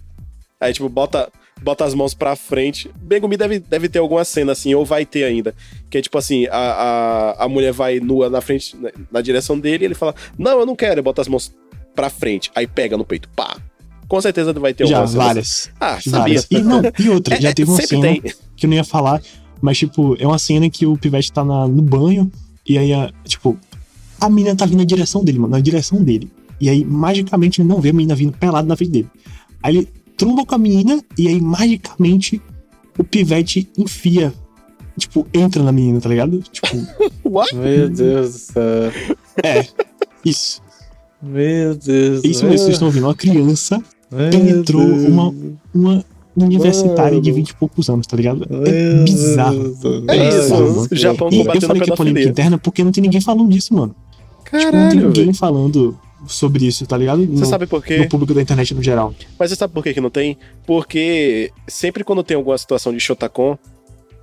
Aí 0.60 0.72
tipo 0.72 0.88
bota 0.88 1.30
bota 1.62 1.86
as 1.86 1.94
mãos 1.94 2.14
pra 2.14 2.36
frente. 2.36 2.90
Begumi 2.96 3.38
deve, 3.38 3.60
deve 3.60 3.90
ter 3.90 4.00
alguma 4.00 4.26
cena 4.26 4.52
assim, 4.52 4.74
ou 4.74 4.86
vai 4.86 5.06
ter 5.06 5.24
ainda. 5.24 5.54
Que 5.90 5.98
é 5.98 6.02
tipo 6.02 6.18
assim, 6.18 6.46
a, 6.48 6.58
a, 6.58 7.46
a 7.46 7.50
mulher 7.50 7.72
vai 7.72 8.00
nua 8.00 8.30
na 8.30 8.42
frente, 8.42 8.76
na, 8.76 8.90
na 9.12 9.22
direção 9.22 9.60
dele, 9.60 9.84
e 9.84 9.88
ele 9.88 9.96
fala, 9.96 10.14
não, 10.38 10.60
eu 10.60 10.66
não 10.66 10.76
quero, 10.76 11.00
e 11.00 11.04
bota 11.04 11.22
as 11.22 11.28
mãos 11.28 11.54
pra 11.96 12.10
frente. 12.10 12.52
Aí 12.54 12.68
pega 12.68 12.98
no 12.98 13.06
peito, 13.06 13.30
pá. 13.30 13.58
Com 14.08 14.22
certeza 14.22 14.54
vai 14.54 14.74
ter 14.74 14.86
Já, 14.88 15.04
várias. 15.06 15.70
Ah, 15.80 16.00
sabia. 16.02 16.20
Várias. 16.20 16.48
E, 16.52 16.60
não, 16.62 16.82
e 17.00 17.10
outra, 17.10 17.36
É, 17.38 17.42
já 17.42 17.50
é, 17.50 17.54
teve 17.54 17.70
uma 17.72 17.82
cena 17.82 18.02
tem. 18.02 18.22
que 18.56 18.66
eu 18.66 18.70
não 18.70 18.76
ia 18.76 18.84
falar, 18.84 19.22
mas, 19.62 19.78
tipo, 19.78 20.16
é 20.20 20.28
uma 20.28 20.38
cena 20.40 20.70
que 20.70 20.86
o 20.86 20.98
Pivete 20.98 21.32
tá 21.32 21.44
na- 21.44 21.68
no 21.68 21.82
banho, 21.82 22.32
e 22.68 22.78
aí, 22.78 22.94
a- 22.94 23.12
tipo, 23.26 23.58
a 24.20 24.30
menina 24.30 24.56
tá 24.56 24.66
vindo 24.66 24.80
na 24.80 24.86
direção 24.86 25.24
dele, 25.24 25.40
mano, 25.40 25.52
na 25.52 25.60
direção 25.60 26.04
dele. 26.04 26.32
E 26.62 26.70
aí, 26.70 26.86
magicamente, 26.86 27.62
ele 27.62 27.68
não 27.68 27.82
vê 27.82 27.90
a 27.90 27.94
menina 27.94 28.16
vindo 28.16 28.32
pelada 28.38 28.68
na 28.68 28.76
frente 28.76 28.92
dele. 28.92 29.08
Aí 29.62 29.78
ele 29.78 29.88
tromba 30.16 30.46
com 30.46 30.56
a 30.56 30.58
menina, 30.58 31.02
e 31.18 31.28
aí, 31.28 31.42
magicamente, 31.42 32.42
o 32.98 33.04
Pivete 33.04 33.70
enfia, 33.78 34.34
tipo, 34.98 35.26
entra 35.34 35.64
na 35.64 35.72
menina, 35.72 36.00
tá 36.00 36.08
ligado? 36.10 36.40
Tipo, 36.52 36.68
What? 37.26 37.56
Meu 37.56 37.90
Deus 37.90 38.32
do 38.34 38.38
céu. 38.38 38.92
é, 39.44 39.66
isso. 40.24 40.62
Meu 41.24 41.76
Deus 41.76 42.22
do 42.22 42.28
Isso 42.28 42.40
céu. 42.42 42.50
mesmo, 42.50 42.66
vocês 42.66 42.76
estão 42.76 42.88
ouvindo, 42.88 43.06
uma 43.08 43.16
criança, 43.16 43.82
Meu 44.12 44.30
penetrou 44.30 44.86
Deus. 44.86 45.04
uma- 45.08 45.34
uma 45.74 46.04
universitária 46.36 47.22
de 47.22 47.30
Mano. 47.30 47.36
20 47.44 47.50
e 47.52 47.56
poucos 47.56 47.90
anos, 47.90 48.06
tá 48.08 48.18
ligado? 48.18 48.46
É 48.68 49.04
bizarro. 49.04 49.78
É 50.10 50.30
isso, 50.30 50.50
mano. 50.54 50.88
o 50.92 50.96
Japão 50.96 51.30
E 51.32 51.40
eu 51.40 51.62
falei 51.62 51.82
que 51.82 51.92
é 51.92 51.96
polêmica 51.96 52.28
interna 52.30 52.58
porque 52.58 52.84
não 52.84 52.92
tem 52.92 53.02
ninguém 53.02 53.22
falando 53.22 53.50
disso, 53.50 53.74
mano. 53.74 53.96
Tipo, 54.44 54.56
não 54.58 54.62
tem 54.62 54.72
Caralho, 54.72 55.08
ninguém 55.08 55.26
velho. 55.26 55.38
falando 55.38 55.98
sobre 56.28 56.66
isso, 56.66 56.86
tá 56.86 56.98
ligado? 56.98 57.26
Você 57.26 57.42
no, 57.42 57.46
sabe 57.46 57.66
por 57.68 57.84
quê? 57.84 57.98
no 57.98 58.08
público 58.10 58.34
da 58.34 58.42
internet 58.42 58.74
no 58.74 58.82
geral. 58.82 59.14
Mas 59.38 59.50
você 59.50 59.56
sabe 59.56 59.74
por 59.74 59.84
que, 59.84 59.94
que 59.94 60.02
não 60.02 60.10
tem? 60.10 60.38
Porque 60.66 61.52
sempre 61.68 62.04
quando 62.04 62.24
tem 62.24 62.36
alguma 62.36 62.58
situação 62.58 62.92
de 62.94 63.00
Shotacon, 63.00 63.58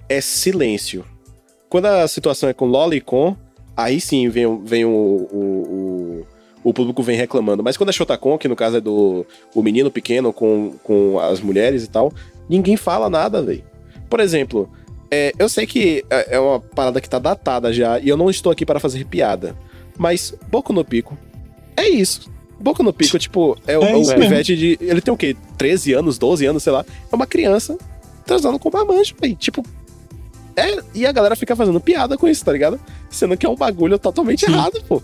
é 0.09 0.21
silêncio. 0.21 1.05
Quando 1.69 1.87
a 1.87 2.09
situação 2.09 2.49
é 2.49 2.53
com 2.53 2.67
Lolicon, 2.67 3.37
aí 3.77 4.01
sim 4.01 4.29
vem, 4.29 4.61
vem 4.65 4.85
o, 4.85 4.89
o, 4.89 5.37
o, 5.37 6.00
o 6.63 6.73
público 6.75 7.03
vem 7.03 7.17
reclamando. 7.17 7.63
Mas 7.63 7.77
quando 7.77 7.89
é 7.91 7.93
Shotacon, 7.93 8.37
que 8.39 8.49
no 8.49 8.57
caso 8.57 8.77
é 8.77 8.81
do 8.81 9.25
o 9.55 9.63
menino 9.63 9.91
pequeno 9.91 10.33
com, 10.33 10.75
com 10.83 11.19
as 11.19 11.41
mulheres 11.41 11.85
e 11.85 11.89
tal, 11.89 12.13
ninguém 12.49 12.77
fala 12.77 13.09
nada, 13.11 13.43
velho. 13.43 13.65
Por 14.09 14.21
exemplo, 14.21 14.69
é, 15.11 15.33
eu 15.39 15.49
sei 15.49 15.67
que 15.67 16.05
é 16.11 16.37
é 16.37 16.41
uma 16.41 16.61
parada 16.61 17.01
que 17.01 17.09
tá 17.09 17.19
datada 17.19 17.73
já, 17.73 17.99
e 17.99 18.09
eu 18.09 18.17
não 18.17 18.29
estou 18.31 18.51
aqui 18.53 18.67
para 18.67 18.79
fazer 18.81 19.05
piada. 19.07 19.57
Mas 19.99 20.35
Boku 20.51 20.73
no 20.73 20.85
Pico 20.85 21.17
é 21.77 21.89
isso. 21.89 22.31
Boku 22.61 22.83
no 22.83 22.93
Pico, 22.93 23.19
tipo, 23.19 23.57
é, 23.67 23.79
o- 23.79 23.83
É 23.83 23.95
o 23.95 23.99
mesmo. 23.99 24.15
pivete 24.21 24.55
de. 24.57 24.79
Ele 24.81 25.01
tem 25.01 25.13
o 25.15 25.17
quê? 25.17 25.35
13 25.57 25.95
anos, 25.95 26.19
12 26.19 26.45
anos, 26.45 26.63
sei 26.63 26.73
lá. 26.73 26.85
É 27.11 27.17
uma 27.17 27.27
criança 27.27 27.79
transando 28.27 28.59
com 28.59 28.69
uma 28.69 28.85
mancha, 28.85 29.15
velho. 29.19 29.35
Tipo. 29.37 29.63
É, 30.57 30.79
e 30.95 31.07
a 31.07 31.13
galera 31.13 31.35
fica 31.37 31.57
fazendo 31.57 31.81
piada 31.81 32.19
com 32.19 32.29
isso, 32.29 32.45
tá 32.45 32.53
ligado? 32.53 32.79
Sendo 33.09 33.35
que 33.37 33.47
é 33.47 33.49
um 33.49 33.55
bagulho 33.57 33.99
totalmente 33.99 34.45
Sim. 34.45 34.53
errado, 34.53 34.83
pô. 34.87 35.01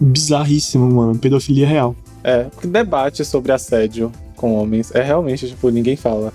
Bizarríssimo, 0.00 0.88
mano. 0.90 1.18
Pedofilia 1.18 1.66
real. 1.66 1.94
É, 2.22 2.46
o 2.62 2.66
debate 2.66 3.24
sobre 3.24 3.52
assédio 3.52 4.10
com 4.36 4.54
homens 4.54 4.94
é 4.94 5.02
realmente, 5.02 5.48
tipo, 5.48 5.68
ninguém 5.70 5.96
fala. 5.96 6.32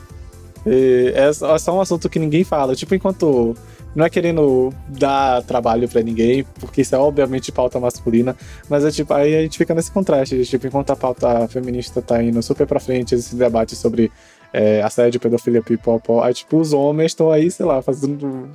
É 0.66 1.32
só 1.34 1.56
é 1.56 1.60
só 1.60 1.76
um 1.76 1.82
assunto 1.82 2.10
que 2.10 2.20
ninguém 2.20 2.44
fala. 2.44 2.76
Tipo, 2.76 2.96
enquanto. 2.96 3.56
Não 3.96 4.06
é 4.06 4.10
querendo 4.10 4.72
dar 4.88 5.42
trabalho 5.42 5.90
pra 5.90 6.04
ninguém, 6.04 6.46
porque 6.60 6.82
isso 6.82 6.94
é 6.94 6.98
obviamente 7.00 7.52
pauta 7.52 7.80
masculina, 7.80 8.36
mas 8.70 8.86
é 8.86 8.92
tipo, 8.92 9.12
aí 9.12 9.36
a 9.36 9.42
gente 9.42 9.58
fica 9.58 9.74
nesse 9.74 9.90
contraste, 9.90 10.46
tipo, 10.46 10.68
enquanto 10.68 10.92
a 10.92 10.96
pauta 10.96 11.48
feminista 11.48 12.00
tá 12.00 12.22
indo 12.22 12.40
super 12.44 12.68
pra 12.68 12.80
frente, 12.80 13.16
esse 13.16 13.36
debate 13.36 13.76
sobre 13.76 14.12
é, 14.54 14.84
assédio, 14.84 15.20
pedofilia, 15.20 15.64
pipopó, 15.64 16.22
aí 16.22 16.36
tipo, 16.36 16.58
os 16.60 16.72
homens 16.72 17.14
estão 17.14 17.32
aí, 17.32 17.50
sei 17.50 17.66
lá, 17.66 17.82
fazendo 17.82 18.48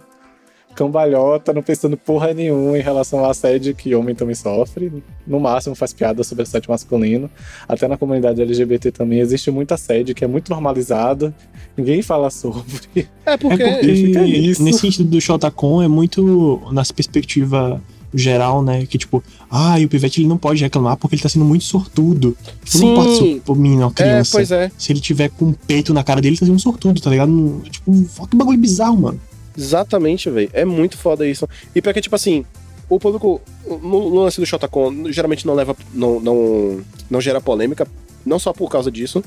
cambalhota, 0.75 1.53
não 1.53 1.63
pensando 1.63 1.97
porra 1.97 2.33
nenhuma 2.35 2.77
em 2.79 2.83
relação 2.83 3.21
ao 3.21 3.31
assédio 3.31 3.75
que 3.75 3.95
homem 3.95 4.15
também 4.15 4.35
sofre. 4.35 4.93
No 5.27 5.41
máximo 5.41 5.75
faz 5.75 5.93
piada 5.93 6.23
sobre 6.25 6.43
assédio 6.43 6.71
masculino. 6.71 7.31
Até 7.69 7.87
na 7.89 7.97
comunidade 7.97 8.43
LGBT 8.43 8.91
também 8.93 9.21
existe 9.21 9.51
muito 9.51 9.73
assédio 9.73 10.15
que 10.15 10.25
é 10.25 10.29
muito 10.29 10.51
normalizado. 10.51 11.33
Ninguém 11.77 12.03
fala 12.03 12.31
sobre. 12.31 12.63
É 13.27 13.37
porque. 13.37 13.63
é 13.63 13.73
porque, 13.79 13.95
fica 13.95 14.21
nisso. 14.23 14.63
nesse 14.63 14.81
sentido 14.81 15.09
do 15.09 15.21
Shotacon, 15.21 15.83
é 15.83 15.89
muito 15.89 16.61
nessa 16.73 16.93
perspectiva 16.93 17.81
geral, 18.17 18.63
né? 18.63 18.87
Que 18.87 18.97
tipo, 18.97 19.23
ah, 19.51 19.79
e 19.81 19.85
o 19.85 19.89
Pivete 19.89 20.21
ele 20.21 20.29
não 20.29 20.37
pode 20.39 20.63
reclamar 20.63 20.97
porque 20.97 21.17
ele 21.17 21.23
tá 21.23 21.29
sendo 21.29 21.45
muito 21.45 21.65
sortudo. 21.65 22.37
Tipo, 22.65 22.87
não 22.87 22.95
pode 22.95 23.17
ser 23.19 23.43
o 23.49 23.55
menino, 23.55 23.83
uma 23.83 23.91
É, 23.91 23.93
criança. 23.95 24.31
pois 24.33 24.51
é. 24.53 24.71
Se 24.79 24.93
ele 24.93 25.01
tiver 25.01 25.31
com 25.31 25.47
um 25.47 25.53
peito 25.53 25.93
na 25.93 26.05
cara 26.05 26.21
dele, 26.21 26.35
ele 26.35 26.39
tá 26.41 26.47
sendo 26.47 26.55
um 26.55 26.59
sortudo, 26.61 27.01
tá 27.01 27.11
ligado? 27.11 27.63
Tipo, 27.71 27.93
que 28.29 28.37
bagulho 28.37 28.59
bizarro, 28.59 28.97
mano. 28.97 29.21
Exatamente, 29.57 30.29
velho. 30.31 30.51
É 30.53 30.65
muito 30.65 30.97
foda 30.97 31.27
isso. 31.27 31.49
E 31.75 31.81
pior 31.83 31.93
que, 31.93 32.01
tipo 32.01 32.15
assim, 32.17 32.45
o 32.89 32.99
público, 32.99 33.41
no, 33.67 33.79
no 34.11 34.21
lance 34.21 34.41
do 34.41 34.47
Shotacon, 34.47 35.11
geralmente 35.13 35.47
não 35.47 35.55
leva. 35.55 35.77
Não, 35.93 36.21
não, 36.21 36.81
não 37.11 37.21
gera 37.21 37.41
polêmica, 37.41 37.87
não 38.25 38.39
só 38.39 38.53
por 38.53 38.71
causa 38.71 38.91
disso, 38.91 39.23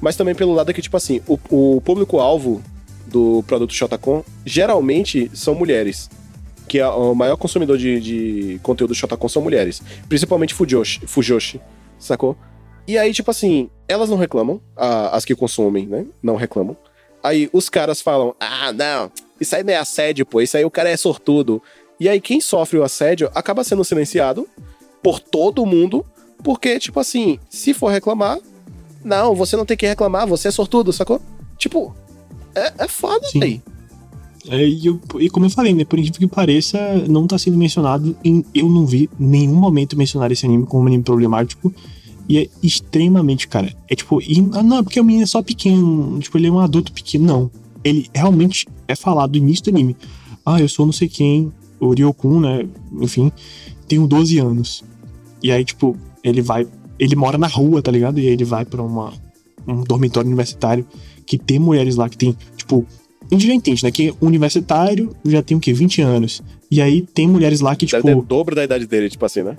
mas 0.00 0.16
também 0.16 0.34
pelo 0.34 0.52
lado 0.52 0.72
que, 0.74 0.82
tipo 0.82 0.96
assim, 0.96 1.20
o, 1.26 1.38
o 1.50 1.80
público-alvo 1.80 2.62
do 3.06 3.42
produto 3.46 3.72
Shotacon 3.74 4.24
geralmente 4.44 5.30
são 5.34 5.54
mulheres. 5.54 6.08
Que 6.68 6.78
é 6.78 6.88
o 6.88 7.14
maior 7.14 7.36
consumidor 7.36 7.76
de, 7.76 8.00
de 8.00 8.60
conteúdo 8.62 8.94
Shotacon 8.94 9.28
são 9.28 9.42
mulheres. 9.42 9.82
Principalmente 10.08 10.54
Fujoshi, 10.54 11.06
Fujoshi, 11.06 11.60
sacou? 11.98 12.36
E 12.86 12.96
aí, 12.96 13.12
tipo 13.12 13.30
assim, 13.30 13.68
elas 13.86 14.08
não 14.08 14.16
reclamam, 14.16 14.60
a- 14.76 15.14
as 15.16 15.24
que 15.24 15.34
consomem, 15.34 15.86
né? 15.86 16.06
Não 16.22 16.34
reclamam. 16.36 16.76
Aí 17.22 17.48
os 17.52 17.68
caras 17.68 18.00
falam: 18.00 18.34
ah, 18.40 18.72
não, 18.72 19.10
isso 19.42 19.54
aí 19.54 19.62
não 19.62 19.72
é 19.72 19.76
assédio, 19.76 20.24
pô, 20.24 20.40
isso 20.40 20.56
aí 20.56 20.64
o 20.64 20.70
cara 20.70 20.88
é 20.88 20.96
sortudo. 20.96 21.62
E 22.00 22.08
aí 22.08 22.20
quem 22.20 22.40
sofre 22.40 22.78
o 22.78 22.82
assédio 22.82 23.30
acaba 23.34 23.62
sendo 23.62 23.84
silenciado 23.84 24.48
por 25.02 25.20
todo 25.20 25.66
mundo, 25.66 26.04
porque, 26.42 26.78
tipo 26.78 26.98
assim, 26.98 27.38
se 27.50 27.72
for 27.74 27.90
reclamar, 27.92 28.38
não, 29.04 29.34
você 29.34 29.56
não 29.56 29.64
tem 29.66 29.76
que 29.76 29.86
reclamar, 29.86 30.26
você 30.26 30.48
é 30.48 30.50
sortudo, 30.50 30.92
sacou? 30.92 31.20
Tipo, 31.58 31.94
É, 32.54 32.84
é 32.84 32.88
foda, 32.88 33.26
Sim. 33.28 33.38
véi. 33.40 33.62
É, 34.48 34.66
e, 34.68 34.84
eu- 34.86 35.00
e 35.20 35.30
como 35.30 35.46
eu 35.46 35.50
falei, 35.50 35.72
né? 35.72 35.84
Por 35.86 35.98
incrível 35.98 36.18
que 36.28 36.34
pareça, 36.34 36.78
não 37.08 37.26
tá 37.26 37.38
sendo 37.38 37.56
mencionado. 37.56 38.14
Em, 38.22 38.44
eu 38.54 38.68
não 38.68 38.84
vi 38.84 39.08
nenhum 39.18 39.54
momento 39.54 39.96
mencionar 39.96 40.30
esse 40.32 40.44
anime 40.44 40.66
como 40.66 40.82
um 40.82 40.86
anime 40.88 41.02
problemático. 41.02 41.72
E 42.28 42.38
é 42.38 42.48
extremamente, 42.62 43.48
cara. 43.48 43.72
É 43.88 43.94
tipo, 43.94 44.20
e- 44.20 44.46
ah, 44.52 44.62
não, 44.62 44.78
é 44.78 44.82
porque 44.82 45.00
o 45.00 45.04
menino 45.04 45.22
é 45.24 45.26
só 45.26 45.40
pequeno. 45.42 46.18
Tipo, 46.20 46.36
ele 46.38 46.48
é 46.48 46.50
um 46.52 46.58
adulto 46.58 46.92
pequeno. 46.92 47.24
Não. 47.24 47.50
Ele 47.84 48.10
realmente 48.14 48.66
é 48.92 48.96
falado 48.96 49.32
no 49.32 49.36
início 49.38 49.64
do 49.64 49.70
anime. 49.70 49.96
Ah, 50.44 50.60
eu 50.60 50.68
sou 50.68 50.86
não 50.86 50.92
sei 50.92 51.08
quem, 51.08 51.52
o 51.80 51.92
Ryokun, 51.92 52.40
né? 52.40 52.66
Enfim, 53.00 53.32
tenho 53.88 54.06
12 54.06 54.38
anos. 54.38 54.84
E 55.42 55.50
aí, 55.50 55.64
tipo, 55.64 55.96
ele 56.22 56.40
vai. 56.40 56.66
Ele 56.98 57.16
mora 57.16 57.36
na 57.36 57.48
rua, 57.48 57.82
tá 57.82 57.90
ligado? 57.90 58.20
E 58.20 58.26
aí 58.26 58.32
ele 58.32 58.44
vai 58.44 58.64
pra 58.64 58.82
uma, 58.82 59.12
um 59.66 59.82
dormitório 59.82 60.28
universitário 60.28 60.86
que 61.26 61.36
tem 61.36 61.58
mulheres 61.58 61.96
lá 61.96 62.08
que 62.08 62.16
tem, 62.16 62.36
tipo. 62.56 62.86
A 63.30 63.34
gente 63.34 63.46
já 63.46 63.54
entende, 63.54 63.82
né? 63.82 63.90
Que 63.90 64.12
universitário 64.20 65.14
já 65.24 65.42
tem 65.42 65.56
o 65.56 65.60
quê? 65.60 65.72
20 65.72 66.02
anos. 66.02 66.42
E 66.70 66.82
aí 66.82 67.02
tem 67.02 67.26
mulheres 67.26 67.60
lá 67.60 67.74
que, 67.74 67.86
tipo. 67.86 68.02
ter 68.02 68.16
o 68.16 68.22
dobro 68.22 68.54
da 68.54 68.64
idade 68.64 68.86
dele, 68.86 69.08
tipo 69.08 69.24
assim, 69.24 69.42
né? 69.42 69.56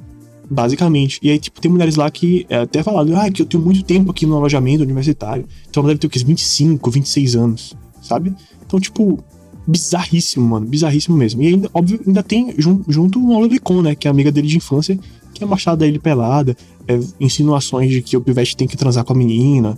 Basicamente. 0.49 1.19
E 1.23 1.29
aí, 1.29 1.39
tipo, 1.39 1.59
tem 1.59 1.71
mulheres 1.71 1.95
lá 1.95 2.09
que 2.11 2.45
é 2.49 2.57
até 2.57 2.83
falado, 2.83 3.15
ah, 3.15 3.29
que 3.31 3.41
eu 3.41 3.45
tenho 3.45 3.63
muito 3.63 3.83
tempo 3.83 4.11
aqui 4.11 4.25
no 4.25 4.35
alojamento 4.37 4.83
universitário. 4.83 5.45
Então 5.69 5.81
ela 5.81 5.89
deve 5.89 5.99
ter 5.99 6.07
o 6.07 6.09
quê? 6.09 6.19
25, 6.23 6.91
26 6.91 7.35
anos, 7.35 7.75
sabe? 8.01 8.33
Então, 8.73 8.79
tipo, 8.79 9.23
bizarríssimo, 9.67 10.47
mano. 10.47 10.65
Bizarríssimo 10.65 11.15
mesmo. 11.15 11.43
E 11.43 11.47
ainda, 11.47 11.69
óbvio, 11.75 11.99
ainda 12.07 12.23
tem 12.23 12.55
jun- 12.57 12.81
junto 12.87 13.19
o 13.19 13.35
Oloricon, 13.35 13.83
né? 13.83 13.93
Que 13.93 14.07
é 14.07 14.11
amiga 14.11 14.31
dele 14.31 14.47
de 14.47 14.57
infância, 14.57 14.97
que 15.31 15.43
é 15.43 15.47
machada 15.47 15.85
ele 15.85 15.99
pelada, 15.99 16.57
é, 16.87 16.99
insinuações 17.19 17.91
de 17.91 18.01
que 18.01 18.17
o 18.17 18.21
Pivete 18.21 18.57
tem 18.57 18.67
que 18.67 18.75
transar 18.75 19.03
com 19.03 19.13
a 19.13 19.15
menina. 19.15 19.77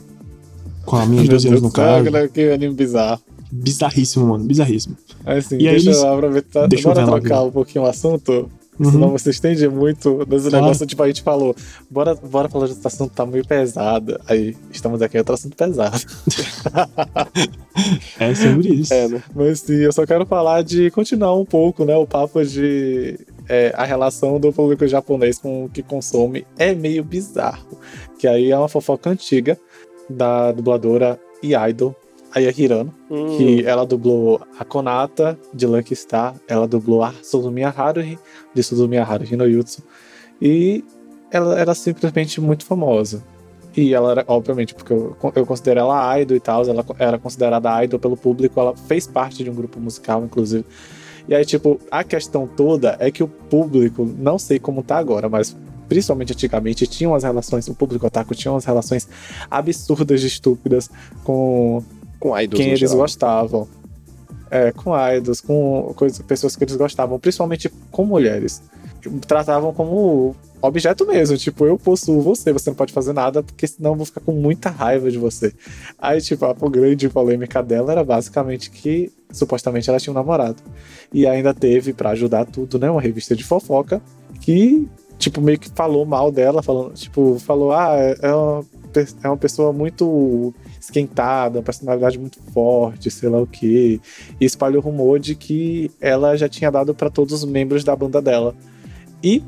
Com 0.85 0.95
a 0.95 1.05
menina 1.05 1.23
de 1.27 1.29
12 1.29 1.47
anos, 1.49 1.61
no 1.61 1.71
caso. 1.71 2.05
que- 2.31 2.49
anime 2.51 2.73
bizarro. 2.73 3.19
Bizarríssimo, 3.51 4.27
mano. 4.27 4.45
Bizarríssimo. 4.45 4.95
Assim, 5.25 5.55
E 5.57 5.67
aí 5.67 5.73
deixa 5.75 5.89
eles- 5.89 5.97
eu 6.01 6.13
aproveitar. 6.13 6.67
deixa 6.67 6.87
eu 6.89 6.93
bora 6.93 7.05
trocar 7.05 7.43
um 7.43 7.51
pouquinho 7.51 7.83
o 7.83 7.87
assunto. 7.87 8.49
Uhum. 8.79 8.91
Senão 8.91 9.09
você 9.11 9.29
estende 9.29 9.67
muito 9.69 10.25
nesse 10.27 10.49
Claro. 10.49 10.65
negócio, 10.65 10.85
tipo, 10.85 11.01
a 11.01 11.07
gente 11.07 11.21
falou, 11.21 11.55
bora, 11.89 12.15
bora 12.15 12.49
falar 12.49 12.65
de 12.65 12.73
outro 12.73 12.87
assunto, 12.87 13.13
tá 13.13 13.25
meio 13.25 13.45
pesado. 13.45 14.19
Aí, 14.27 14.55
estamos 14.71 15.01
aqui, 15.01 15.17
outro 15.17 15.33
assunto 15.33 15.55
pesado. 15.55 15.97
É 18.19 18.33
sobre 18.33 18.69
isso. 18.69 18.93
É, 18.93 19.07
né? 19.07 19.23
Mas 19.33 19.59
sim, 19.59 19.75
eu 19.75 19.91
só 19.91 20.05
quero 20.05 20.25
falar 20.25 20.61
de 20.63 20.89
continuar 20.91 21.35
um 21.35 21.43
pouco, 21.45 21.83
né? 21.83 21.95
O 21.95 22.07
papo 22.07 22.43
de 22.43 23.19
é, 23.49 23.73
a 23.75 23.83
relação 23.83 24.39
do 24.39 24.51
público 24.53 24.87
japonês 24.87 25.37
com 25.37 25.65
o 25.65 25.69
que 25.69 25.83
consome 25.83 26.45
é 26.57 26.73
meio 26.73 27.03
bizarro. 27.03 27.77
Que 28.17 28.27
aí 28.27 28.51
é 28.51 28.57
uma 28.57 28.69
fofoca 28.69 29.09
antiga 29.09 29.59
da 30.09 30.51
dubladora 30.53 31.19
e 31.43 31.53
idol 31.53 31.95
Aya 32.35 32.53
Hirano, 32.55 32.93
Hum, 33.09 33.37
que 33.37 33.65
ela 33.65 33.85
dublou 33.85 34.41
a 34.59 34.65
Konata 34.65 35.39
de 35.53 35.65
Lucky 35.65 35.95
Star, 35.95 36.35
ela 36.47 36.67
dublou 36.67 37.01
a 37.01 37.13
Suzumiya 37.23 37.73
Haruhi 37.75 38.19
de 38.53 38.61
Suzumiya 38.61 39.03
Haruhi 39.03 39.37
no 39.37 39.47
Yutsu, 39.47 39.81
e 40.41 40.83
ela 41.31 41.57
era 41.57 41.73
simplesmente 41.73 42.41
muito 42.41 42.65
famosa. 42.65 43.23
E 43.77 43.93
ela 43.93 44.11
era, 44.11 44.25
obviamente, 44.27 44.73
porque 44.73 44.93
eu, 44.93 45.17
eu 45.35 45.45
considero 45.45 45.81
ela 45.81 46.19
idol 46.19 46.37
e 46.37 46.39
tal, 46.39 46.63
ela 46.65 46.85
era 46.97 47.17
considerada 47.17 47.83
idol 47.83 47.99
pelo 47.99 48.15
público, 48.15 48.59
ela 48.59 48.75
fez 48.75 49.05
parte 49.05 49.43
de 49.43 49.49
um 49.49 49.53
grupo 49.53 49.79
musical, 49.79 50.23
inclusive. 50.23 50.65
E 51.27 51.35
aí, 51.35 51.43
tipo, 51.43 51.79
a 51.89 52.03
questão 52.03 52.47
toda 52.47 52.95
é 52.99 53.11
que 53.11 53.23
o 53.23 53.27
público, 53.27 54.05
não 54.17 54.37
sei 54.37 54.59
como 54.59 54.83
tá 54.83 54.97
agora, 54.97 55.27
mas 55.27 55.57
principalmente 55.89 56.33
antigamente, 56.33 56.87
tinha 56.87 57.09
umas 57.09 57.23
relações, 57.23 57.67
o 57.67 57.75
público 57.75 58.07
otaku 58.07 58.33
tinha 58.33 58.51
umas 58.51 58.65
relações 58.65 59.07
absurdas 59.49 60.21
de 60.21 60.27
estúpidas 60.27 60.89
com 61.23 61.83
com 62.29 62.39
idols 62.39 62.57
quem 62.59 62.67
eles 62.69 62.79
geral. 62.79 62.97
gostavam. 62.97 63.67
É, 64.51 64.71
com 64.71 64.91
idols, 65.15 65.41
com 65.41 65.91
coisas, 65.95 66.19
pessoas 66.19 66.55
que 66.55 66.63
eles 66.63 66.75
gostavam, 66.75 67.19
principalmente 67.19 67.69
com 67.91 68.05
mulheres. 68.05 68.61
Tratavam 69.27 69.73
como 69.73 70.35
objeto 70.61 71.05
mesmo, 71.05 71.37
tipo, 71.37 71.65
eu 71.65 71.77
possuo 71.77 72.21
você, 72.21 72.51
você 72.51 72.69
não 72.71 72.75
pode 72.75 72.91
fazer 72.93 73.13
nada, 73.13 73.43
porque 73.43 73.67
senão 73.67 73.91
eu 73.91 73.97
vou 73.97 74.05
ficar 74.05 74.21
com 74.21 74.31
muita 74.31 74.69
raiva 74.69 75.11
de 75.11 75.17
você. 75.17 75.53
Aí, 75.99 76.19
tipo, 76.21 76.43
a 76.45 76.53
grande 76.69 77.07
polêmica 77.09 77.61
dela 77.61 77.91
era 77.91 78.03
basicamente 78.03 78.71
que 78.71 79.11
supostamente 79.31 79.89
ela 79.89 79.99
tinha 79.99 80.11
um 80.11 80.15
namorado. 80.15 80.61
E 81.13 81.27
ainda 81.27 81.53
teve, 81.53 81.93
pra 81.93 82.11
ajudar 82.11 82.45
tudo, 82.45 82.79
né, 82.79 82.89
uma 82.89 83.01
revista 83.01 83.35
de 83.35 83.43
fofoca 83.43 84.01
que, 84.41 84.87
tipo, 85.19 85.39
meio 85.39 85.59
que 85.59 85.69
falou 85.69 86.03
mal 86.05 86.31
dela, 86.31 86.63
falando, 86.63 86.93
tipo, 86.93 87.37
falou, 87.39 87.71
ah, 87.71 87.95
é 88.21 88.33
uma, 88.33 88.63
pe- 88.91 89.07
é 89.23 89.27
uma 89.27 89.37
pessoa 89.37 89.71
muito 89.71 90.51
esquentada, 90.85 91.59
uma 91.59 91.63
personalidade 91.63 92.17
muito 92.17 92.39
forte, 92.53 93.11
sei 93.11 93.29
lá 93.29 93.41
o 93.41 93.47
quê. 93.47 93.99
E 94.39 94.45
espalhou 94.45 94.81
rumor 94.81 95.19
de 95.19 95.35
que 95.35 95.91
ela 95.99 96.35
já 96.37 96.47
tinha 96.47 96.71
dado 96.71 96.95
pra 96.95 97.09
todos 97.09 97.33
os 97.33 97.45
membros 97.45 97.83
da 97.83 97.95
banda 97.95 98.21
dela. 98.21 98.55
E 99.23 99.43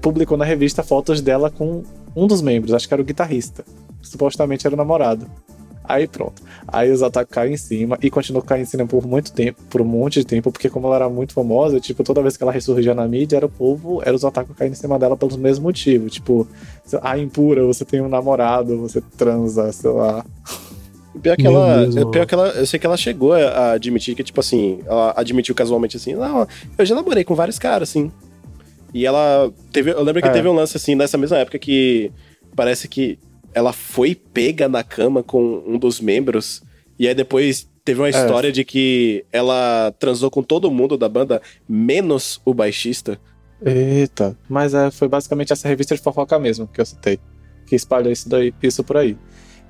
publicou 0.00 0.36
na 0.36 0.44
revista 0.44 0.82
fotos 0.82 1.20
dela 1.20 1.50
com 1.50 1.82
um 2.14 2.26
dos 2.26 2.42
membros, 2.42 2.74
acho 2.74 2.88
que 2.88 2.94
era 2.94 3.02
o 3.02 3.06
guitarrista. 3.06 3.64
Supostamente 4.02 4.66
era 4.66 4.74
o 4.74 4.78
namorado. 4.78 5.26
Aí 5.90 6.06
pronto. 6.06 6.40
Aí 6.68 6.90
os 6.90 7.02
ataques 7.02 7.34
caem 7.34 7.54
em 7.54 7.56
cima 7.56 7.98
e 8.00 8.08
continuou 8.10 8.44
caindo 8.44 8.62
em 8.62 8.66
cima 8.66 8.86
por 8.86 9.04
muito 9.04 9.32
tempo, 9.32 9.60
por 9.68 9.80
um 9.80 9.84
monte 9.84 10.20
de 10.20 10.26
tempo, 10.26 10.52
porque 10.52 10.70
como 10.70 10.86
ela 10.86 10.96
era 10.96 11.08
muito 11.08 11.32
famosa, 11.32 11.80
tipo, 11.80 12.04
toda 12.04 12.22
vez 12.22 12.36
que 12.36 12.42
ela 12.44 12.52
ressurgia 12.52 12.94
na 12.94 13.08
mídia, 13.08 13.38
era 13.38 13.46
o 13.46 13.48
povo, 13.48 14.00
era 14.04 14.14
os 14.14 14.24
ataques 14.24 14.54
caindo 14.56 14.72
em 14.72 14.76
cima 14.76 14.98
dela 15.00 15.16
pelos 15.16 15.36
mesmos 15.36 15.64
motivos. 15.64 16.12
Tipo, 16.12 16.46
ah, 17.02 17.18
impura, 17.18 17.64
você 17.64 17.84
tem 17.84 18.00
um 18.00 18.08
namorado, 18.08 18.78
você 18.78 19.00
transa, 19.16 19.72
sei 19.72 19.90
lá. 19.90 20.24
Pior 21.22 21.36
que 21.36 21.42
Meu 21.42 21.52
ela. 21.56 21.82
Deus, 21.82 21.96
é 21.96 22.04
pior 22.04 22.26
que 22.26 22.34
ela. 22.34 22.48
Eu 22.50 22.66
sei 22.66 22.78
que 22.78 22.86
ela 22.86 22.96
chegou 22.96 23.32
a 23.32 23.72
admitir 23.72 24.14
que, 24.14 24.22
tipo 24.22 24.38
assim, 24.40 24.80
ela 24.86 25.12
admitiu 25.16 25.54
casualmente 25.54 25.96
assim, 25.96 26.14
não, 26.14 26.46
eu 26.78 26.86
já 26.86 26.94
namorei 26.94 27.24
com 27.24 27.34
vários 27.34 27.58
caras, 27.58 27.88
assim. 27.90 28.12
E 28.94 29.04
ela 29.06 29.52
teve. 29.72 29.90
Eu 29.90 30.02
lembro 30.02 30.22
que 30.22 30.28
É. 30.28 30.32
teve 30.32 30.48
um 30.48 30.52
lance 30.54 30.76
assim 30.76 30.94
nessa 30.94 31.18
mesma 31.18 31.38
época 31.38 31.58
que 31.58 32.12
parece 32.54 32.86
que 32.88 33.18
ela 33.52 33.72
foi 33.72 34.14
pega 34.14 34.68
na 34.68 34.82
cama 34.84 35.22
com 35.22 35.62
um 35.66 35.78
dos 35.78 36.00
membros. 36.00 36.62
E 36.98 37.08
aí 37.08 37.14
depois 37.14 37.68
teve 37.84 38.00
uma 38.00 38.06
É. 38.08 38.10
história 38.10 38.52
de 38.52 38.64
que 38.64 39.24
ela 39.32 39.92
transou 39.98 40.30
com 40.30 40.42
todo 40.42 40.70
mundo 40.70 40.96
da 40.96 41.08
banda, 41.08 41.40
menos 41.68 42.40
o 42.44 42.54
baixista. 42.54 43.18
Eita. 43.64 44.36
Mas 44.48 44.74
é, 44.74 44.90
foi 44.90 45.08
basicamente 45.08 45.52
essa 45.52 45.66
revista 45.68 45.94
de 45.94 46.00
fofoca 46.00 46.38
mesmo 46.38 46.66
que 46.68 46.80
eu 46.80 46.86
citei. 46.86 47.18
Que 47.66 47.74
espalhou 47.76 48.12
isso, 48.12 48.28
daí, 48.28 48.54
isso 48.62 48.82
por 48.84 48.96
aí. 48.96 49.16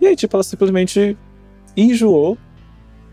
E 0.01 0.07
aí, 0.07 0.16
tipo, 0.16 0.34
ela 0.36 0.43
simplesmente 0.43 1.16
enjoou 1.77 2.37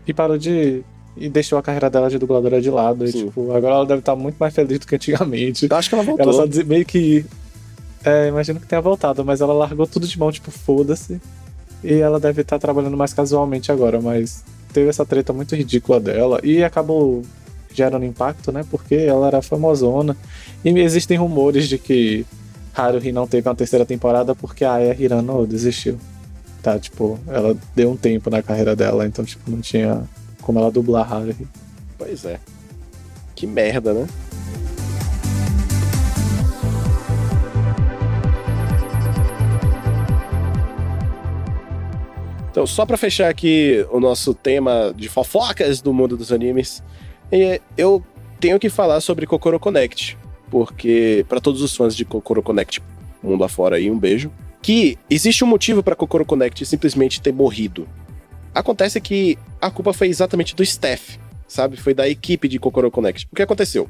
e 0.06 0.14
parou 0.14 0.38
de. 0.38 0.82
E 1.16 1.28
deixou 1.28 1.58
a 1.58 1.62
carreira 1.62 1.90
dela 1.90 2.08
de 2.08 2.18
dubladora 2.18 2.60
de 2.60 2.70
lado. 2.70 3.04
E, 3.04 3.12
tipo, 3.12 3.52
agora 3.52 3.74
ela 3.74 3.86
deve 3.86 4.00
estar 4.00 4.14
muito 4.14 4.36
mais 4.36 4.54
feliz 4.54 4.78
do 4.78 4.86
que 4.86 4.94
antigamente. 4.94 5.66
Eu 5.68 5.76
acho 5.76 5.88
que 5.88 5.94
ela 5.94 6.04
voltou. 6.04 6.32
Ela 6.32 6.32
só 6.32 6.64
meio 6.64 6.84
que. 6.84 7.26
É, 8.04 8.28
imagino 8.28 8.60
que 8.60 8.66
tenha 8.66 8.80
voltado, 8.80 9.24
mas 9.24 9.40
ela 9.40 9.52
largou 9.52 9.86
tudo 9.86 10.06
de 10.06 10.18
mão, 10.18 10.30
tipo, 10.30 10.50
foda-se. 10.50 11.20
E 11.82 11.94
ela 11.94 12.20
deve 12.20 12.42
estar 12.42 12.58
trabalhando 12.58 12.96
mais 12.96 13.12
casualmente 13.12 13.70
agora, 13.72 14.00
mas 14.00 14.44
teve 14.72 14.88
essa 14.88 15.04
treta 15.04 15.32
muito 15.32 15.54
ridícula 15.54 15.98
dela 15.98 16.40
e 16.42 16.62
acabou 16.62 17.22
gerando 17.72 18.04
impacto, 18.04 18.50
né? 18.52 18.64
Porque 18.70 18.94
ela 18.94 19.26
era 19.26 19.42
famosona. 19.42 20.16
E 20.64 20.70
existem 20.78 21.18
rumores 21.18 21.68
de 21.68 21.78
que 21.78 22.24
Haruhi 22.74 23.12
não 23.12 23.26
teve 23.26 23.48
uma 23.48 23.54
terceira 23.54 23.84
temporada 23.84 24.34
porque 24.34 24.64
a 24.64 24.74
Aya 24.74 24.96
Hirano 24.98 25.46
desistiu. 25.46 25.98
Tá, 26.62 26.78
tipo, 26.78 27.18
ela 27.28 27.56
deu 27.74 27.90
um 27.90 27.96
tempo 27.96 28.28
na 28.30 28.42
carreira 28.42 28.74
dela, 28.74 29.06
então, 29.06 29.24
tipo, 29.24 29.50
não 29.50 29.60
tinha 29.60 30.02
como 30.42 30.58
ela 30.58 30.70
dublar 30.70 31.10
Haruhi. 31.12 31.46
Pois 31.96 32.24
é. 32.24 32.40
Que 33.34 33.46
merda, 33.46 33.94
né? 33.94 34.06
Então, 42.50 42.66
só 42.66 42.84
pra 42.84 42.96
fechar 42.96 43.28
aqui 43.28 43.86
o 43.92 44.00
nosso 44.00 44.34
tema 44.34 44.92
de 44.96 45.08
fofocas 45.08 45.80
do 45.80 45.92
mundo 45.92 46.16
dos 46.16 46.32
animes, 46.32 46.82
eh, 47.30 47.60
eu 47.76 48.02
tenho 48.40 48.58
que 48.58 48.68
falar 48.68 49.00
sobre 49.00 49.26
Kokoro 49.26 49.60
Connect, 49.60 50.18
porque 50.50 51.24
pra 51.28 51.40
todos 51.40 51.62
os 51.62 51.76
fãs 51.76 51.94
de 51.94 52.04
Kokoro 52.04 52.42
Connect 52.42 52.82
mundo 53.22 53.44
afora 53.44 53.76
aí, 53.76 53.90
um 53.90 53.98
beijo, 53.98 54.30
que 54.62 54.98
existe 55.08 55.44
um 55.44 55.46
motivo 55.46 55.82
pra 55.82 55.94
Kokoro 55.94 56.24
Connect 56.24 56.64
simplesmente 56.66 57.20
ter 57.20 57.32
morrido. 57.32 57.88
Acontece 58.54 59.00
que 59.00 59.38
a 59.60 59.70
culpa 59.70 59.92
foi 59.92 60.08
exatamente 60.08 60.54
do 60.54 60.62
staff, 60.62 61.18
sabe? 61.46 61.76
Foi 61.76 61.94
da 61.94 62.08
equipe 62.08 62.48
de 62.48 62.58
Kokoro 62.58 62.90
Connect. 62.90 63.26
O 63.30 63.36
que 63.36 63.42
aconteceu? 63.42 63.88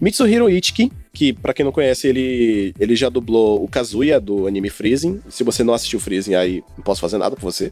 Mitsuhiro 0.00 0.50
Ichiki, 0.50 0.90
que 1.12 1.32
pra 1.32 1.54
quem 1.54 1.64
não 1.64 1.70
conhece, 1.70 2.08
ele, 2.08 2.74
ele 2.80 2.96
já 2.96 3.08
dublou 3.08 3.62
o 3.62 3.68
Kazuya 3.68 4.18
do 4.20 4.48
anime 4.48 4.68
Freezing. 4.68 5.20
Se 5.28 5.44
você 5.44 5.62
não 5.62 5.72
assistiu 5.74 6.00
Freezing, 6.00 6.34
aí 6.34 6.64
não 6.76 6.82
posso 6.82 7.00
fazer 7.00 7.18
nada 7.18 7.36
por 7.36 7.42
você. 7.42 7.70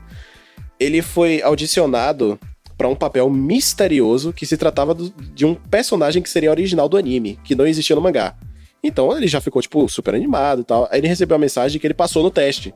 Ele 0.78 1.03
foi 1.03 1.43
audicionado 1.43 2.39
pra 2.78 2.89
um 2.89 2.95
papel 2.95 3.28
misterioso 3.28 4.33
que 4.33 4.47
se 4.47 4.57
tratava 4.57 4.95
do- 4.95 5.12
de 5.35 5.45
um 5.45 5.55
personagem 5.55 6.22
que 6.22 6.31
seria 6.31 6.51
original 6.51 6.89
do 6.89 6.97
anime, 6.97 7.39
que 7.45 7.55
não 7.57 7.66
existia 7.66 7.97
no 7.97 8.01
mangá. 8.03 8.35
Então 8.83 9.14
ele 9.16 9.26
já 9.28 9.41
ficou, 9.41 9.61
tipo, 9.61 9.89
super 9.89 10.14
animado 10.14 10.62
e 10.62 10.64
tal. 10.64 10.89
Aí 10.91 11.01
ele 11.01 11.09
recebeu 11.09 11.37
a 11.37 11.41
mensagem 11.41 11.81
que 11.81 11.87
ele 11.87 11.95
passou 11.95 12.22
no 12.22 12.31
teste. 12.31 12.74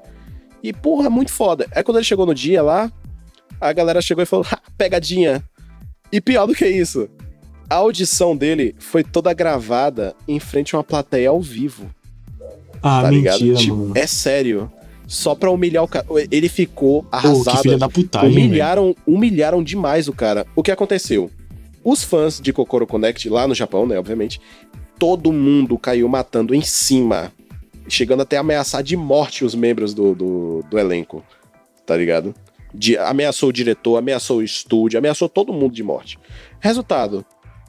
E, 0.63 0.73
porra, 0.73 1.09
muito 1.11 1.33
foda. 1.33 1.67
Aí 1.75 1.83
quando 1.83 1.99
ele 1.99 2.05
chegou 2.05 2.27
no 2.27 2.35
dia 2.35 2.63
lá, 2.63 2.91
a 3.61 3.73
galera 3.73 4.01
chegou 4.03 4.23
e 4.23 4.27
falou: 4.27 4.45
"Ha, 4.51 4.59
pegadinha. 4.77 5.43
E 6.13 6.21
pior 6.21 6.47
do 6.47 6.55
que 6.55 6.67
isso, 6.67 7.09
a 7.69 7.77
audição 7.77 8.37
dele 8.37 8.75
foi 8.79 9.03
toda 9.03 9.33
gravada 9.33 10.15
em 10.29 10.39
frente 10.39 10.75
a 10.75 10.79
uma 10.79 10.85
plateia 10.85 11.31
ao 11.31 11.41
vivo, 11.41 11.91
Ah, 12.83 13.03
tá 13.03 13.11
ligado? 13.11 13.41
mentira, 13.41 13.57
Tipo, 13.59 13.77
mano. 13.77 13.93
é 13.97 14.07
sério. 14.07 14.71
Só 15.07 15.35
pra 15.35 15.51
humilhar 15.51 15.85
o 15.85 15.89
cara. 15.89 16.07
Ele 16.31 16.49
ficou 16.49 17.03
Pô, 17.03 17.11
que 17.11 17.17
arrasado. 17.17 17.59
filha 17.63 17.77
da 17.79 17.89
putagem, 17.91 18.31
humilharam, 18.31 18.97
humilharam 19.07 19.63
demais 19.63 20.09
o 20.09 20.15
cara. 20.15 20.47
O 20.57 20.63
que 20.63 20.71
aconteceu? 20.71 21.31
Os 21.85 22.03
fãs 22.03 22.41
de 22.41 22.55
Kokoro 22.55 22.87
Connect, 22.87 23.29
lá 23.29 23.47
no 23.47 23.55
Japão, 23.55 23.87
né, 23.87 23.99
obviamente, 23.99 24.41
todo 24.99 25.32
mundo 25.32 25.78
caiu 25.78 26.09
matando 26.09 26.55
em 26.55 26.62
cima. 26.62 27.32
Chegando 27.88 28.22
até 28.22 28.36
a 28.36 28.40
ameaçar 28.40 28.82
de 28.82 28.97
morte 28.97 29.45
os 29.45 29.55
membros 29.55 29.92
do, 29.92 30.14
do, 30.14 30.64
do 30.70 30.78
elenco. 30.78 31.22
Tá 31.84 31.97
ligado? 31.97 32.34
De- 32.72 32.97
ameaçou 32.97 33.51
o 33.51 33.53
diretor, 33.53 33.97
ameaçou 33.99 34.38
o 34.38 34.42
estúdio, 34.42 34.99
ameaçou 34.99 35.28
todo 35.28 35.53
mundo 35.53 35.74
de 35.74 35.82
morte. 35.82 36.18
Resultado: 36.61 37.24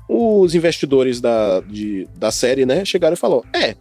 os 0.07 0.55
investidores 0.55 1.19
da, 1.19 1.59
de- 1.61 2.07
da 2.15 2.31
série, 2.31 2.65
né, 2.65 2.85
chegaram 2.85 3.13
e 3.13 3.17
falou: 3.17 3.43
É, 3.53 3.75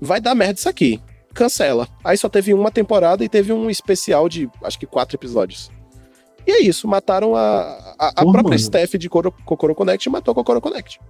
vai 0.00 0.20
dar 0.20 0.34
merda 0.34 0.58
isso 0.58 0.68
aqui. 0.68 1.00
Cancela. 1.32 1.88
Aí 2.04 2.18
só 2.18 2.28
teve 2.28 2.52
uma 2.52 2.70
temporada 2.70 3.24
e 3.24 3.28
teve 3.28 3.52
um 3.54 3.70
especial 3.70 4.28
de 4.28 4.50
acho 4.62 4.78
que 4.78 4.84
quatro 4.84 5.16
episódios. 5.16 5.70
E 6.46 6.50
é 6.50 6.60
isso, 6.60 6.86
mataram 6.86 7.34
a, 7.34 7.94
a, 7.98 8.08
a 8.08 8.12
Porra, 8.12 8.32
própria 8.32 8.42
mano. 8.42 8.54
staff 8.56 8.98
de 8.98 9.08
Kokoro 9.08 9.74
Connect 9.74 10.06
e 10.06 10.12
matou 10.12 10.32
a 10.32 10.34
Kokoro 10.34 10.60
Connect. 10.60 11.00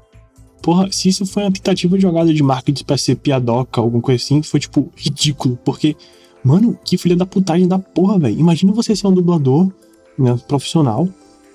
Porra, 0.62 0.90
se 0.92 1.08
isso 1.08 1.26
foi 1.26 1.42
uma 1.42 1.50
tentativa 1.52 1.96
de 1.96 2.02
jogada 2.02 2.32
de 2.32 2.42
marketing 2.42 2.84
pra 2.84 2.96
ser 2.96 3.16
piadoca, 3.16 3.80
alguma 3.80 4.00
coisa 4.00 4.22
assim, 4.22 4.42
foi, 4.42 4.60
tipo, 4.60 4.90
ridículo. 4.96 5.58
Porque, 5.64 5.96
mano, 6.44 6.78
que 6.84 6.96
filha 6.96 7.16
da 7.16 7.26
putagem 7.26 7.66
da 7.66 7.80
porra, 7.80 8.18
velho. 8.18 8.38
Imagina 8.38 8.72
você 8.72 8.94
ser 8.94 9.08
um 9.08 9.12
dublador 9.12 9.68
né, 10.16 10.38
profissional 10.46 11.08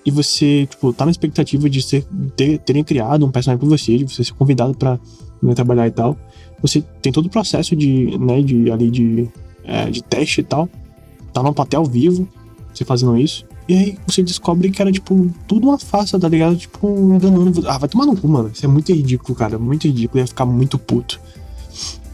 e 0.06 0.12
você, 0.12 0.68
tipo, 0.70 0.92
tá 0.92 1.06
na 1.06 1.12
expectativa 1.12 1.70
de 1.70 1.82
ser, 1.82 2.06
ter, 2.36 2.60
terem 2.60 2.84
criado 2.84 3.26
um 3.26 3.32
personagem 3.32 3.60
pra 3.60 3.78
você, 3.78 3.98
de 3.98 4.04
você 4.04 4.26
ser 4.26 4.34
convidado 4.34 4.76
pra 4.76 5.00
né, 5.42 5.54
trabalhar 5.56 5.88
e 5.88 5.92
tal. 5.92 6.18
Você 6.62 6.84
tem 7.02 7.12
todo 7.12 7.28
o 7.28 7.30
processo 7.30 7.76
de, 7.76 8.18
né, 8.18 8.42
de, 8.42 8.70
ali 8.70 8.92
de, 8.92 9.30
é, 9.64 9.90
de 9.90 10.04
teste 10.04 10.42
e 10.42 10.44
tal. 10.44 10.68
Tá 11.32 11.54
plateia 11.54 11.80
ao 11.80 11.86
vivo, 11.86 12.28
você 12.74 12.84
fazendo 12.84 13.18
isso. 13.18 13.46
E 13.68 13.74
aí 13.74 13.98
você 14.08 14.24
descobre 14.24 14.72
que 14.72 14.82
era, 14.82 14.92
tipo, 14.92 15.30
tudo 15.48 15.68
uma 15.68 15.78
farsa, 15.78 16.20
tá 16.20 16.30
ligado? 16.30 16.56
Tipo, 16.56 16.88
enganando. 16.88 17.68
Ah, 17.68 17.78
vai 17.78 17.90
tomar 17.90 18.06
no 18.06 18.16
cu, 18.16 18.28
mano. 18.28 18.50
Isso 18.54 18.66
é 18.66 18.68
muito 18.68 18.94
ridículo, 18.94 19.38
cara. 19.38 19.60
Muito 19.60 19.88
ridículo. 19.88 20.20
Eu 20.20 20.24
ia 20.24 20.28
ficar 20.28 20.46
muito 20.46 20.80
puto. 20.80 21.20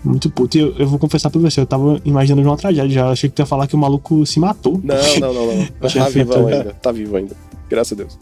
Muito 0.03 0.29
puto. 0.29 0.57
E 0.57 0.61
eu, 0.61 0.75
eu 0.77 0.87
vou 0.87 0.97
confessar 0.97 1.29
pra 1.29 1.39
você, 1.39 1.61
eu 1.61 1.65
tava 1.65 2.01
imaginando 2.03 2.47
uma 2.47 2.57
tragédia 2.57 2.89
já. 2.89 3.09
Achei 3.09 3.29
que 3.29 3.35
tu 3.35 3.39
ia 3.39 3.45
falar 3.45 3.67
que 3.67 3.75
o 3.75 3.77
maluco 3.77 4.25
se 4.25 4.39
matou. 4.39 4.81
Não, 4.83 4.95
não, 5.19 5.33
não, 5.33 5.55
não. 5.55 5.67
Tá 5.79 6.09
vivo 6.09 6.37
né? 6.39 6.57
ainda. 6.57 6.73
Tá 6.73 6.91
vivo 6.91 7.15
ainda. 7.17 7.35
Graças 7.69 7.93
a 7.93 7.95
Deus. 7.95 8.19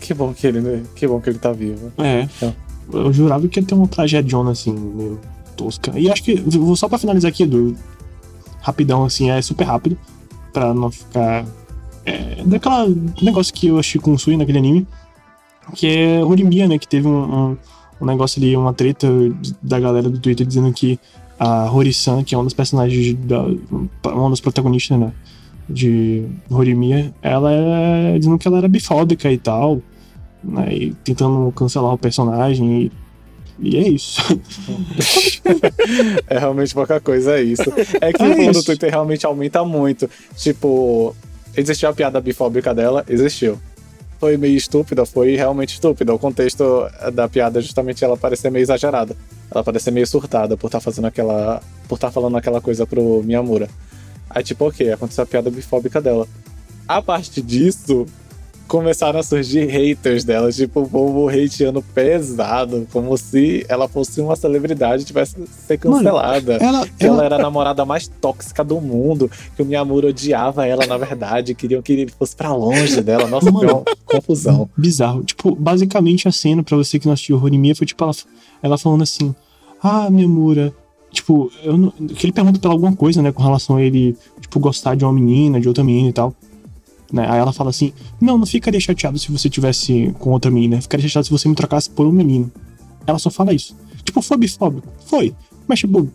Que 0.00 0.14
bom 0.14 0.32
que 0.32 0.46
ele, 0.46 0.84
que 0.94 1.06
bom 1.06 1.20
que 1.20 1.30
ele 1.30 1.38
tá 1.38 1.52
vivo. 1.52 1.92
É. 1.98 2.22
Então. 2.22 2.54
Eu 2.92 3.12
jurava 3.12 3.46
que 3.48 3.60
ia 3.60 3.66
ter 3.66 3.74
uma 3.74 3.86
tragédia 3.86 4.38
assim, 4.48 4.72
meio 4.72 5.20
tosca. 5.56 5.98
E 5.98 6.10
acho 6.10 6.22
que, 6.22 6.36
vou 6.36 6.76
só 6.76 6.88
pra 6.88 6.96
finalizar 6.96 7.28
aqui, 7.30 7.42
Edu, 7.42 7.76
rapidão, 8.60 9.04
assim, 9.04 9.30
é 9.30 9.42
super 9.42 9.64
rápido, 9.64 9.98
pra 10.52 10.72
não 10.72 10.90
ficar. 10.90 11.44
É, 12.04 12.42
daquela 12.44 12.86
negócio 13.20 13.52
que 13.52 13.68
eu 13.68 13.78
achei 13.78 14.00
com 14.00 14.12
o 14.12 14.18
Sui 14.18 14.36
naquele 14.36 14.58
anime, 14.58 14.86
que 15.74 15.86
é 15.86 16.24
Horimiya, 16.24 16.66
né? 16.68 16.78
Que 16.78 16.88
teve 16.88 17.06
um, 17.06 17.50
um, 17.50 17.56
um 18.00 18.06
negócio 18.06 18.40
ali, 18.40 18.56
uma 18.56 18.72
treta 18.72 19.08
da 19.62 19.78
galera 19.78 20.08
do 20.08 20.18
Twitter 20.18 20.46
dizendo 20.46 20.72
que 20.72 20.98
a 21.38 21.70
Hori-san, 21.70 22.24
que 22.24 22.34
é 22.34 22.38
uma 22.38 22.44
das 22.44 22.54
personagens, 22.54 23.14
da, 23.14 23.44
uma 24.10 24.30
das 24.30 24.40
protagonistas, 24.40 24.98
né? 24.98 25.12
De 25.68 26.26
Horimiya, 26.50 27.12
ela 27.20 27.52
é 27.52 28.18
dizendo 28.18 28.38
que 28.38 28.48
ela 28.48 28.58
era 28.58 28.68
bifóbica 28.68 29.30
e 29.30 29.36
tal 29.36 29.82
né, 30.42 30.68
e 30.72 30.94
tentando 31.04 31.52
cancelar 31.52 31.92
o 31.94 31.98
personagem 31.98 32.82
e, 32.82 32.92
e 33.70 33.76
é 33.76 33.88
isso. 33.88 34.20
É 36.28 36.38
realmente 36.38 36.74
pouca 36.74 37.00
coisa, 37.00 37.38
é 37.38 37.42
isso. 37.42 37.62
É 38.00 38.12
que 38.12 38.22
É 38.22 38.26
o 38.26 38.36
mundo 38.36 38.52
do 38.52 38.62
Twitter 38.62 38.90
realmente 38.90 39.24
aumenta 39.24 39.64
muito. 39.64 40.08
Tipo, 40.36 41.16
existiu 41.58 41.88
a 41.88 41.92
piada 41.92 42.20
bifóbica 42.20 42.74
dela? 42.74 43.04
Existiu. 43.08 43.58
Foi 44.18 44.36
meio 44.36 44.56
estúpida, 44.56 45.06
foi 45.06 45.36
realmente 45.36 45.74
estúpida. 45.74 46.12
O 46.12 46.18
contexto 46.18 46.88
da 47.12 47.28
piada 47.28 47.58
é 47.58 47.62
justamente 47.62 48.04
ela 48.04 48.16
parecer 48.16 48.50
meio 48.50 48.62
exagerada. 48.62 49.16
Ela 49.50 49.62
parecer 49.62 49.90
meio 49.90 50.06
surtada 50.06 50.56
por 50.56 50.66
estar 50.66 50.80
fazendo 50.80 51.06
aquela. 51.06 51.62
por 51.88 51.94
estar 51.94 52.10
falando 52.10 52.36
aquela 52.36 52.60
coisa 52.60 52.86
pro 52.86 53.22
Miyamura. 53.22 53.68
Aí, 54.30 54.42
tipo, 54.42 54.66
ok, 54.66 54.92
aconteceu 54.92 55.24
a 55.24 55.26
piada 55.26 55.50
bifóbica 55.50 56.00
dela. 56.00 56.26
A 56.86 57.00
partir 57.00 57.42
disso, 57.42 58.06
começaram 58.68 59.18
a 59.18 59.22
surgir 59.22 59.66
haters 59.66 60.22
dela, 60.24 60.52
tipo, 60.52 60.82
o 60.82 60.88
povo 60.88 61.28
hateando 61.28 61.82
pesado, 61.82 62.86
como 62.92 63.16
se 63.16 63.64
ela 63.68 63.88
fosse 63.88 64.20
uma 64.20 64.36
celebridade 64.36 65.02
e 65.02 65.06
tivesse 65.06 65.36
ser 65.66 65.80
Mano, 65.84 65.96
cancelada. 65.96 66.54
Ela, 66.60 66.86
Que 66.86 67.06
ela 67.06 67.16
ela, 67.16 67.24
era 67.24 67.36
a 67.36 67.38
namorada 67.38 67.84
mais 67.84 68.06
tóxica 68.06 68.62
do 68.62 68.80
mundo, 68.80 69.30
que 69.56 69.62
o 69.62 69.64
Miyamura 69.64 70.08
odiava 70.08 70.66
ela, 70.66 70.86
na 70.86 70.98
verdade, 70.98 71.54
queriam 71.54 71.80
que 71.80 71.92
ele 71.92 72.12
fosse 72.16 72.36
pra 72.36 72.52
longe 72.52 73.00
dela. 73.00 73.26
Nossa, 73.26 73.48
uma 73.50 73.82
confusão. 74.04 74.68
bizarro. 74.76 75.24
Tipo, 75.24 75.54
basicamente 75.54 76.28
a 76.28 76.32
cena, 76.32 76.62
pra 76.62 76.76
você 76.76 76.98
que 76.98 77.06
não 77.06 77.14
assistiu 77.14 77.42
Horimiya, 77.42 77.74
foi 77.74 77.86
tipo 77.86 78.04
ela, 78.04 78.12
ela 78.62 78.76
falando 78.78 79.02
assim: 79.02 79.34
Ah, 79.82 80.10
Miyamura. 80.10 80.72
Tipo, 81.10 81.50
eu 81.64 81.78
não, 81.78 81.90
que 81.90 82.26
ele 82.26 82.32
pergunta 82.34 82.58
pra 82.58 82.68
ela 82.68 82.74
alguma 82.74 82.94
coisa, 82.94 83.22
né, 83.22 83.32
com 83.32 83.42
relação 83.42 83.76
a 83.76 83.82
ele, 83.82 84.14
tipo, 84.42 84.60
gostar 84.60 84.94
de 84.94 85.06
uma 85.06 85.12
menina, 85.12 85.58
de 85.58 85.66
outra 85.66 85.82
menina 85.82 86.10
e 86.10 86.12
tal. 86.12 86.34
Né? 87.12 87.26
Aí 87.28 87.38
ela 87.38 87.52
fala 87.52 87.70
assim: 87.70 87.92
Não, 88.20 88.36
não 88.38 88.46
ficaria 88.46 88.78
chateado 88.80 89.18
se 89.18 89.30
você 89.32 89.48
tivesse 89.48 90.14
com 90.18 90.30
outra 90.30 90.50
menina. 90.50 90.80
Ficaria 90.80 91.06
chateado 91.08 91.26
se 91.26 91.30
você 91.30 91.48
me 91.48 91.54
trocasse 91.54 91.88
por 91.90 92.06
um 92.06 92.12
menino. 92.12 92.50
Ela 93.06 93.18
só 93.18 93.30
fala 93.30 93.52
isso. 93.54 93.74
Tipo, 94.04 94.20
foi 94.22 94.36
bifóbico? 94.36 94.86
Foi. 95.06 95.34
Mas, 95.66 95.78
tipo, 95.80 96.08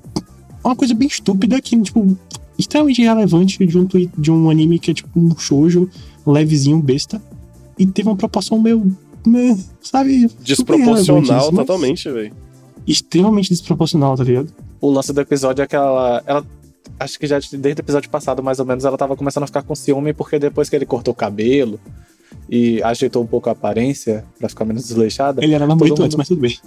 é 0.64 0.68
uma 0.68 0.76
coisa 0.76 0.94
bem 0.94 1.08
estúpida 1.08 1.60
que, 1.62 1.80
tipo, 1.82 2.18
extremamente 2.58 3.02
irrelevante 3.02 3.66
de 3.66 3.78
um, 3.78 3.86
twi- 3.86 4.10
de 4.18 4.32
um 4.32 4.50
anime 4.50 4.78
que 4.80 4.92
é, 4.92 4.94
tipo, 4.94 5.10
um 5.20 5.36
shoujo 5.38 5.90
levezinho, 6.26 6.80
besta. 6.82 7.22
E 7.78 7.86
teve 7.88 8.08
uma 8.10 8.16
proporção 8.16 8.60
meio. 8.62 8.96
meio, 9.26 9.58
sabe? 9.82 10.30
Desproporcional 10.44 11.52
totalmente, 11.52 12.10
velho. 12.12 12.34
Extremamente 12.86 13.50
desproporcional, 13.50 14.16
tá 14.16 14.24
ligado? 14.24 14.54
O 14.82 14.92
lance 14.92 15.12
do 15.14 15.22
episódio 15.22 15.64
é 15.64 15.68
que 15.68 15.76
ela. 15.76 16.22
ela 16.26 16.46
acho 17.00 17.20
que 17.20 17.28
já 17.28 17.40
desde 17.40 17.80
o 17.80 17.84
episódio 17.84 18.10
passado, 18.10 18.42
mais 18.44 18.60
ou 18.60 18.66
menos, 18.66 18.86
ela 18.86 18.98
tava 18.98 19.16
começando 19.16 19.44
a 19.44 19.48
ficar 19.48 19.64
com 19.64 19.76
ciúme, 19.76 20.14
porque 20.14 20.40
depois 20.40 20.70
que 20.70 20.76
ele 20.76 20.86
cortou 20.86 21.12
o 21.14 21.16
cabelo 21.16 21.80
e 22.50 22.82
ajeitou 22.84 23.24
um 23.24 23.28
pouco 23.28 23.50
a 23.50 23.52
aparência 23.54 24.24
pra 24.40 24.50
ficar 24.50 24.66
menos 24.66 24.84
desleixada. 24.88 25.44
Ele 25.44 25.54
era 25.54 25.66
mais 25.66 25.78
bonito 25.78 25.94
mundo- 25.94 26.04
antes, 26.06 26.18
mas 26.18 26.28
tudo 26.28 26.42
bem. 26.42 26.58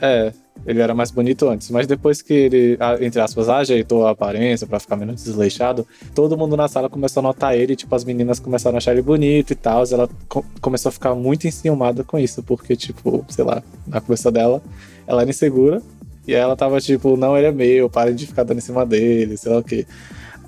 É, 0.00 0.32
ele 0.66 0.80
era 0.80 0.94
mais 0.94 1.12
bonito 1.12 1.48
antes, 1.48 1.70
mas 1.70 1.86
depois 1.86 2.20
que 2.20 2.32
ele, 2.34 2.78
entre 3.00 3.20
aspas, 3.20 3.48
ajeitou 3.48 4.04
a 4.04 4.10
aparência 4.10 4.66
pra 4.66 4.80
ficar 4.80 4.96
menos 4.96 5.22
desleixado, 5.22 5.86
todo 6.12 6.36
mundo 6.36 6.56
na 6.56 6.66
sala 6.66 6.88
começou 6.90 7.20
a 7.20 7.22
notar 7.24 7.54
ele, 7.56 7.76
tipo, 7.76 7.94
as 7.94 8.02
meninas 8.04 8.40
começaram 8.40 8.76
a 8.76 8.78
achar 8.78 8.90
ele 8.92 9.02
bonito 9.02 9.52
e 9.52 9.54
tal, 9.54 9.84
ela 9.92 10.08
co- 10.28 10.44
começou 10.60 10.88
a 10.88 10.92
ficar 10.92 11.14
muito 11.14 11.46
enciumada 11.46 12.02
com 12.02 12.18
isso, 12.18 12.42
porque, 12.42 12.74
tipo, 12.74 13.24
sei 13.28 13.44
lá, 13.44 13.62
na 13.86 14.00
cabeça 14.00 14.30
dela, 14.32 14.60
ela 15.06 15.20
era 15.22 15.30
insegura, 15.30 15.80
e 16.26 16.34
ela 16.34 16.56
tava 16.56 16.80
tipo, 16.80 17.16
não, 17.16 17.36
ele 17.36 17.46
é 17.46 17.52
meu, 17.52 17.90
parem 17.90 18.14
de 18.14 18.26
ficar 18.26 18.44
dando 18.44 18.58
em 18.58 18.62
cima 18.62 18.86
dele, 18.86 19.36
sei 19.36 19.52
lá 19.52 19.58
o 19.58 19.64
quê. 19.64 19.86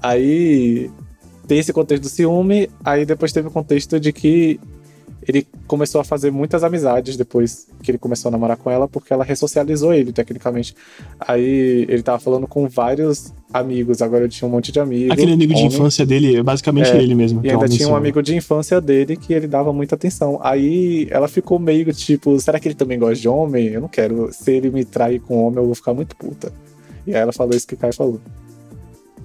Aí 0.02 0.90
tem 1.46 1.58
esse 1.58 1.72
contexto 1.72 2.02
do 2.04 2.08
ciúme, 2.08 2.70
aí 2.84 3.04
depois 3.04 3.32
teve 3.32 3.48
o 3.48 3.50
contexto 3.50 3.98
de 3.98 4.12
que 4.12 4.60
ele 5.26 5.46
começou 5.66 6.00
a 6.00 6.04
fazer 6.04 6.30
muitas 6.30 6.62
amizades 6.62 7.16
depois 7.16 7.66
que 7.82 7.90
ele 7.90 7.98
começou 7.98 8.28
a 8.28 8.32
namorar 8.32 8.56
com 8.56 8.70
ela, 8.70 8.86
porque 8.86 9.12
ela 9.12 9.24
ressocializou 9.24 9.92
ele, 9.92 10.12
tecnicamente. 10.12 10.74
Aí 11.18 11.86
ele 11.88 12.02
tava 12.02 12.18
falando 12.18 12.46
com 12.46 12.68
vários 12.68 13.32
amigos, 13.52 14.02
agora 14.02 14.24
ele 14.24 14.32
tinha 14.32 14.48
um 14.48 14.50
monte 14.50 14.72
de 14.72 14.80
amigos. 14.80 15.12
Aquele 15.12 15.32
amigo 15.32 15.54
de 15.54 15.60
homem, 15.60 15.74
infância 15.74 16.04
dele 16.04 16.36
é 16.36 16.42
basicamente 16.42 16.90
É, 16.90 17.02
ele 17.02 17.14
mesmo. 17.14 17.40
E 17.44 17.50
ainda 17.50 17.68
tinha 17.68 17.88
um 17.88 17.92
homem 17.92 18.04
amigo 18.04 18.22
de 18.22 18.36
infância 18.36 18.80
dele 18.80 19.16
que 19.16 19.32
ele 19.32 19.46
dava 19.46 19.72
muita 19.72 19.94
atenção. 19.94 20.38
Aí 20.42 21.06
ela 21.10 21.28
ficou 21.28 21.58
meio 21.58 21.92
tipo, 21.92 22.38
será 22.40 22.60
que 22.60 22.68
ele 22.68 22.74
também 22.74 22.98
gosta 22.98 23.16
de 23.16 23.28
homem? 23.28 23.68
Eu 23.68 23.80
não 23.80 23.88
quero. 23.88 24.30
Se 24.32 24.50
ele 24.50 24.70
me 24.70 24.84
trair 24.84 25.20
com 25.20 25.42
homem, 25.42 25.58
eu 25.58 25.66
vou 25.66 25.74
ficar 25.74 25.94
muito 25.94 26.14
puta. 26.16 26.52
E 27.06 27.14
aí 27.14 27.20
ela 27.20 27.32
falou 27.32 27.54
isso 27.54 27.66
que 27.66 27.74
o 27.74 27.76
Kai 27.76 27.92
falou. 27.92 28.20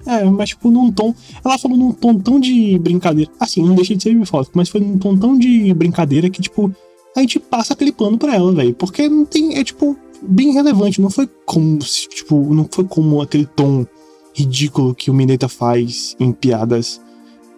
É, 0.06 0.24
mas 0.24 0.50
tipo, 0.50 0.70
num 0.70 0.90
tom. 0.90 1.14
Ela 1.44 1.58
falou 1.58 1.76
num 1.76 1.92
tom 1.92 2.18
tão 2.18 2.40
de 2.40 2.78
brincadeira. 2.78 3.30
Assim, 3.38 3.62
não 3.62 3.74
deixei 3.74 3.96
de 3.96 4.02
ser 4.02 4.14
bifóbico, 4.14 4.52
mas 4.54 4.68
foi 4.68 4.80
num 4.80 4.98
tom 4.98 5.16
tão 5.16 5.38
de 5.38 5.72
brincadeira 5.74 6.30
que, 6.30 6.40
tipo, 6.40 6.72
a 7.16 7.20
gente 7.20 7.38
passa 7.38 7.74
aquele 7.74 7.92
pano 7.92 8.18
pra 8.18 8.34
ela, 8.34 8.52
velho. 8.52 8.74
Porque 8.74 9.08
não 9.08 9.24
tem. 9.24 9.56
É, 9.56 9.64
tipo, 9.64 9.96
bem 10.22 10.52
relevante. 10.52 11.00
Não 11.00 11.10
foi 11.10 11.28
como. 11.44 11.78
Tipo, 11.78 12.54
não 12.54 12.66
foi 12.70 12.84
como 12.84 13.20
aquele 13.20 13.46
tom 13.46 13.86
ridículo 14.34 14.94
que 14.94 15.10
o 15.10 15.14
Mineta 15.14 15.48
faz 15.48 16.16
em 16.18 16.32
piadas 16.32 17.00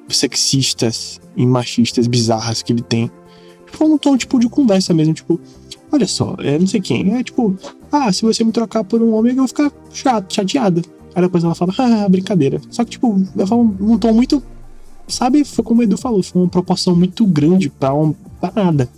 sexistas 0.09 1.21
e 1.37 1.47
machistas 1.47 2.07
bizarras 2.07 2.63
que 2.63 2.73
ele 2.73 2.83
tem. 2.83 3.11
Foi 3.67 3.89
num 3.89 3.99
tom, 3.99 4.17
tipo, 4.17 4.39
de 4.39 4.49
conversa 4.49 4.93
mesmo, 4.93 5.15
tipo. 5.15 5.41
Olha 5.91 6.07
só, 6.07 6.35
é 6.39 6.59
não 6.59 6.67
sei 6.67 6.81
quem. 6.81 7.15
É 7.15 7.23
tipo, 7.23 7.55
ah, 7.91 8.11
se 8.13 8.23
você 8.23 8.43
me 8.43 8.51
trocar 8.51 8.83
por 8.83 9.03
um 9.03 9.13
homem, 9.13 9.33
eu 9.33 9.39
vou 9.39 9.49
ficar 9.49 9.71
chato, 9.93 10.33
chateada. 10.33 10.83
Aí 11.15 11.23
depois 11.23 11.45
ela 11.45 11.55
fala, 11.55 11.73
ah, 11.79 12.09
brincadeira. 12.09 12.61
Só 12.71 12.85
que, 12.85 12.91
tipo, 12.93 13.23
ela 13.37 13.47
fala 13.47 13.63
num 13.63 13.99
tom 13.99 14.13
muito 14.13 14.43
sabe, 15.09 15.45
foi 15.45 15.65
como 15.65 15.81
o 15.81 15.85
Edu 15.85 15.97
falou, 15.97 16.23
foi 16.23 16.43
uma 16.43 16.49
proporção 16.49 16.97
muito 16.97 17.27
grande 17.27 17.69
pra, 17.69 17.93
um, 17.95 18.13
pra 18.41 18.53
nada. 18.55 18.89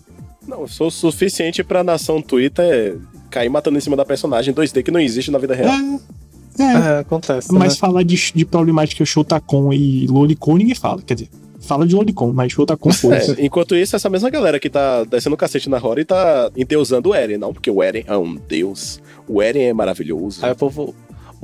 Não, 0.47 0.61
eu 0.61 0.69
sou 0.69 0.89
o 0.89 0.91
suficiente 0.91 1.65
pra 1.65 1.83
nação 1.83 2.21
Twitter 2.21 2.99
cair 3.31 3.49
matando 3.49 3.79
em 3.79 3.81
cima 3.81 3.97
da 3.97 4.05
personagem 4.05 4.55
2D 4.55 4.83
que 4.83 4.91
não 4.91 5.01
existe 5.01 5.31
na 5.31 5.39
vida 5.39 5.55
real. 5.55 5.73
É, 5.73 6.63
é, 6.63 6.97
É, 6.97 6.99
acontece. 7.01 7.53
mas 7.53 7.75
né? 7.75 7.81
falar 7.81 8.03
de, 8.03 8.33
de 8.33 8.45
problemática 8.45 9.05
Shotacon 9.05 9.73
e 9.73 10.07
Lolicon 10.07 10.57
ninguém 10.57 10.75
fala, 10.75 11.03
quer 11.03 11.15
dizer, 11.15 11.31
fala 11.59 11.87
de 11.87 11.95
Lolicon, 11.95 12.33
mas 12.33 12.53
Shotacon 12.53 12.93
foi. 12.95 13.17
É, 13.17 13.37
enquanto 13.39 13.75
isso, 13.75 13.97
essa 13.97 14.09
mesma 14.09 14.31
galera 14.31 14.61
que 14.61 14.71
tá 14.71 15.05
descendo 15.05 15.35
o 15.35 15.39
cacete 15.39 15.69
na 15.69 15.79
Rory 15.79 16.05
tá 16.05 16.51
endeusando 16.57 17.09
o 17.09 17.15
Eren, 17.15 17.39
não, 17.39 17.53
porque 17.53 17.71
o 17.71 17.83
Eren 17.83 18.05
é 18.07 18.17
um 18.17 18.37
deus. 18.37 19.01
O 19.27 19.43
Eren 19.43 19.65
é 19.65 19.73
maravilhoso. 19.73 20.45
Aí 20.45 20.53
o 20.53 20.57
povo, 20.57 20.95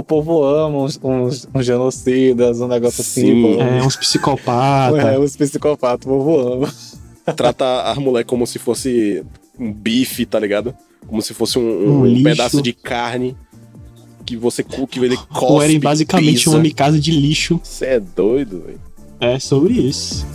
o 0.00 0.02
povo 0.02 0.42
ama 0.42 0.78
uns, 0.78 0.98
uns, 1.02 1.48
uns 1.54 1.64
genocidas, 1.66 2.60
um 2.60 2.66
negócio 2.66 3.02
assim. 3.02 3.22
Sim. 3.22 3.42
pô. 3.42 3.62
É, 3.62 3.82
uns 3.82 3.96
psicopatas. 3.96 5.04
É, 5.04 5.18
os 5.18 5.36
psicopatas, 5.36 6.06
o 6.06 6.08
povo 6.08 6.40
ama. 6.40 6.74
Trata 7.36 7.82
as 7.82 7.98
mulheres 7.98 8.26
como 8.26 8.46
se 8.46 8.58
fosse 8.58 9.22
um 9.58 9.72
bife, 9.72 10.26
tá 10.26 10.40
ligado? 10.40 10.74
Como 11.06 11.20
se 11.22 11.34
fosse 11.34 11.58
um, 11.58 11.62
Um 11.62 12.04
um 12.04 12.22
pedaço 12.22 12.60
de 12.62 12.72
carne 12.72 13.36
que 14.24 14.36
você 14.36 14.62
que 14.62 15.00
ele 15.00 15.16
cospe, 15.16 15.52
o 15.52 15.62
Eren 15.62 15.80
basicamente 15.80 16.44
pisa. 16.44 16.50
uma 16.50 16.60
micasa 16.60 16.98
de 16.98 17.10
lixo. 17.10 17.60
Você 17.62 17.86
é 17.86 18.00
doido, 18.00 18.62
velho. 18.64 18.80
É 19.20 19.38
sobre 19.38 19.74
isso. 19.74 20.26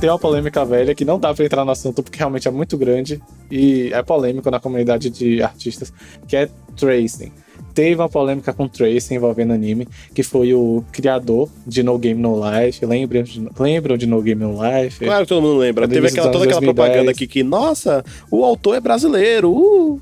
Tem 0.00 0.08
uma 0.08 0.18
polêmica 0.18 0.64
velha 0.64 0.94
que 0.94 1.04
não 1.04 1.20
dá 1.20 1.34
pra 1.34 1.44
entrar 1.44 1.62
no 1.62 1.70
assunto 1.70 2.02
porque 2.02 2.18
realmente 2.18 2.48
é 2.48 2.50
muito 2.50 2.78
grande 2.78 3.20
e 3.50 3.90
é 3.92 4.02
polêmico 4.02 4.50
na 4.50 4.58
comunidade 4.58 5.10
de 5.10 5.42
artistas, 5.42 5.92
que 6.26 6.34
é 6.34 6.48
tracing. 6.74 7.30
Teve 7.74 7.96
uma 7.96 8.08
polêmica 8.08 8.50
com 8.54 8.66
tracing 8.66 9.16
envolvendo 9.16 9.52
anime, 9.52 9.86
que 10.14 10.22
foi 10.22 10.54
o 10.54 10.82
criador 10.90 11.50
de 11.66 11.82
No 11.82 11.98
Game 11.98 12.18
No 12.18 12.34
Life. 12.34 12.84
Lembram 12.84 13.22
de, 13.22 13.46
lembram 13.58 13.96
de 13.98 14.06
No 14.06 14.22
Game 14.22 14.42
No 14.42 14.52
Life? 14.52 15.04
Claro 15.04 15.24
que 15.24 15.28
todo 15.28 15.42
mundo 15.42 15.58
lembra. 15.58 15.86
Teve 15.86 16.08
aquela, 16.08 16.32
toda 16.32 16.44
aquela 16.46 16.60
2010. 16.60 16.74
propaganda 16.74 17.10
aqui 17.10 17.26
que, 17.26 17.42
nossa, 17.42 18.02
o 18.30 18.42
autor 18.42 18.76
é 18.76 18.80
brasileiro. 18.80 19.52
Uh! 19.52 20.00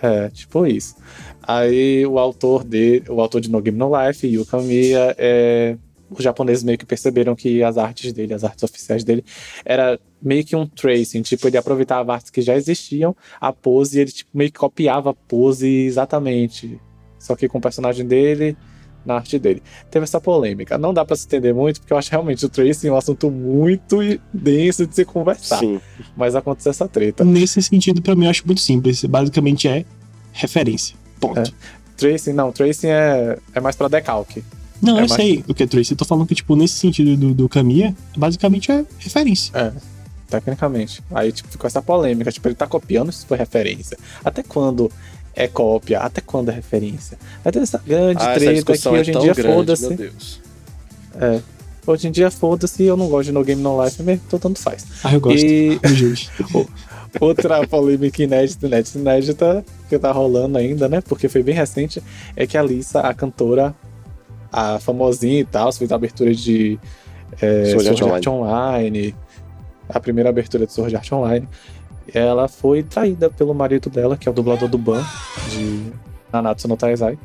É, 0.00 0.30
tipo 0.30 0.64
isso. 0.64 0.94
Aí 1.42 2.06
o 2.06 2.20
autor 2.20 2.62
de, 2.62 3.02
o 3.08 3.20
autor 3.20 3.40
de 3.40 3.50
No 3.50 3.60
Game 3.60 3.76
No 3.76 3.90
Life, 3.90 4.24
Yu 4.26 4.46
Kamiya, 4.46 5.14
é, 5.18 5.76
os 6.10 6.22
japoneses 6.22 6.64
meio 6.64 6.76
que 6.76 6.86
perceberam 6.86 7.36
que 7.36 7.62
as 7.62 7.78
artes 7.78 8.12
dele, 8.12 8.34
as 8.34 8.44
artes 8.44 8.62
oficiais 8.62 9.04
dele, 9.04 9.24
era 9.64 9.98
meio 10.20 10.44
que 10.44 10.56
um 10.56 10.66
tracing, 10.66 11.22
tipo, 11.22 11.46
ele 11.46 11.56
aproveitava 11.56 12.12
artes 12.12 12.30
que 12.30 12.42
já 12.42 12.54
existiam, 12.56 13.16
a 13.40 13.52
pose, 13.52 13.98
e 13.98 14.02
ele 14.02 14.10
tipo, 14.10 14.30
meio 14.34 14.50
que 14.50 14.58
copiava 14.58 15.10
a 15.10 15.14
pose 15.14 15.66
exatamente. 15.66 16.80
Só 17.18 17.36
que 17.36 17.48
com 17.48 17.58
o 17.58 17.60
personagem 17.60 18.06
dele, 18.06 18.56
na 19.04 19.14
arte 19.14 19.38
dele. 19.38 19.62
Teve 19.90 20.04
essa 20.04 20.20
polêmica. 20.20 20.76
Não 20.78 20.92
dá 20.92 21.04
pra 21.04 21.16
se 21.16 21.26
entender 21.26 21.52
muito, 21.52 21.80
porque 21.80 21.92
eu 21.92 21.98
acho 21.98 22.10
realmente 22.10 22.44
o 22.44 22.48
tracing 22.48 22.90
um 22.90 22.96
assunto 22.96 23.30
muito 23.30 23.98
denso 24.32 24.86
de 24.86 24.94
se 24.94 25.04
conversar. 25.04 25.58
Sim. 25.58 25.80
Mas 26.16 26.34
aconteceu 26.34 26.70
essa 26.70 26.88
treta. 26.88 27.24
Nesse 27.24 27.62
sentido, 27.62 28.02
pra 28.02 28.14
mim, 28.14 28.24
eu 28.24 28.30
acho 28.30 28.46
muito 28.46 28.60
simples. 28.60 29.04
Basicamente 29.04 29.68
é 29.68 29.84
referência. 30.32 30.96
Ponto. 31.18 31.52
Tracing, 31.96 32.32
não, 32.32 32.50
tracing 32.50 32.88
é, 32.88 33.38
é 33.54 33.60
mais 33.60 33.76
pra 33.76 33.88
decalque. 33.88 34.42
Não, 34.82 34.94
É 34.98 35.02
eu 35.04 35.08
mais- 35.08 35.12
sei 35.12 35.44
o 35.46 35.54
que 35.54 35.62
é 35.62 35.66
Trace. 35.66 35.92
Eu 35.92 35.96
tô 35.96 36.04
falando 36.04 36.26
que, 36.26 36.34
tipo, 36.34 36.56
nesse 36.56 36.74
sentido 36.74 37.16
do, 37.16 37.34
do 37.34 37.48
Kamiya, 37.48 37.94
basicamente 38.16 38.70
é 38.72 38.84
referência. 38.98 39.52
É, 39.56 39.72
tecnicamente. 40.28 41.02
Aí, 41.10 41.32
tipo, 41.32 41.48
ficou 41.50 41.66
essa 41.66 41.82
polêmica. 41.82 42.32
Tipo, 42.32 42.48
ele 42.48 42.54
tá 42.54 42.66
copiando 42.66 43.10
isso 43.10 43.26
foi 43.26 43.36
referência. 43.36 43.98
Até 44.24 44.42
quando 44.42 44.90
é 45.34 45.46
cópia? 45.46 46.00
Até 46.00 46.20
quando 46.20 46.48
é 46.50 46.52
referência? 46.54 47.18
Aí 47.44 47.52
teve 47.52 47.62
essa 47.64 47.78
grande 47.78 48.22
Ah, 48.22 48.30
essa 48.30 48.34
treta 48.40 48.50
que 48.50 48.54
discussão 48.56 48.96
é 48.96 49.00
hoje 49.00 49.10
em 49.12 49.18
dia 49.20 49.34
foda-se. 49.34 49.94
Deus. 49.94 50.40
É. 51.20 51.40
Hoje 51.86 52.08
em 52.08 52.10
dia 52.10 52.30
foda-se, 52.30 52.82
eu 52.84 52.96
não 52.96 53.08
gosto 53.08 53.26
de 53.26 53.32
No 53.32 53.42
Game 53.42 53.60
No 53.60 53.82
Life 53.84 54.02
mesmo, 54.02 54.22
então 54.26 54.38
tanto 54.38 54.60
faz. 54.60 54.86
Ah, 55.02 55.12
eu 55.14 55.20
gosto. 55.20 55.44
E 55.44 55.78
outra 57.20 57.66
polêmica 57.66 58.22
inédita, 58.22 58.66
inédita, 58.66 58.98
inédita, 58.98 59.64
que 59.88 59.98
tá 59.98 60.12
rolando 60.12 60.56
ainda, 60.58 60.88
né? 60.88 61.00
Porque 61.00 61.28
foi 61.28 61.42
bem 61.42 61.54
recente, 61.54 62.02
é 62.36 62.46
que 62.46 62.56
a 62.56 62.62
Lisa, 62.62 63.00
a 63.00 63.12
cantora, 63.14 63.74
a 64.52 64.78
famosinha 64.78 65.40
e 65.40 65.44
tal, 65.44 65.72
fez 65.72 65.90
a 65.92 65.94
abertura 65.94 66.34
de 66.34 66.78
é, 67.40 67.66
Sword 67.66 67.88
Art 67.88 67.98
Sword 67.98 68.14
Art 68.14 68.26
Online, 68.26 69.14
a 69.88 70.00
primeira 70.00 70.28
abertura 70.30 70.66
de 70.66 70.72
Sword 70.72 70.94
Art 70.96 71.12
Online, 71.12 71.48
ela 72.12 72.48
foi 72.48 72.82
traída 72.82 73.30
pelo 73.30 73.54
marido 73.54 73.88
dela, 73.88 74.16
que 74.16 74.28
é 74.28 74.30
o 74.30 74.34
dublador 74.34 74.68
do 74.68 74.78
Ban, 74.78 75.02
de 75.50 75.92
Nanatsu 76.32 76.66
no 76.68 76.76
Taizai. 76.76 77.18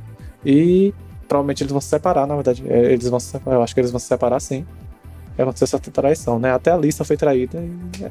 E 0.45 0.93
provavelmente 1.27 1.63
eles 1.63 1.71
vão 1.71 1.81
se 1.81 1.87
separar, 1.87 2.27
na 2.27 2.35
verdade. 2.35 2.63
É, 2.67 2.93
Eles 2.93 3.07
vão 3.09 3.19
se 3.19 3.27
separar, 3.27 3.57
eu 3.57 3.63
acho 3.63 3.73
que 3.73 3.79
eles 3.79 3.91
vão 3.91 3.99
se 3.99 4.05
separar 4.05 4.39
sim. 4.39 4.65
E 5.37 5.41
aconteceu 5.41 5.65
essa 5.65 5.79
traição, 5.79 6.39
né? 6.39 6.53
Até 6.53 6.71
a 6.71 6.77
Lisa 6.77 7.03
foi 7.03 7.17
traída. 7.17 7.61
E 7.61 8.03
é, 8.03 8.09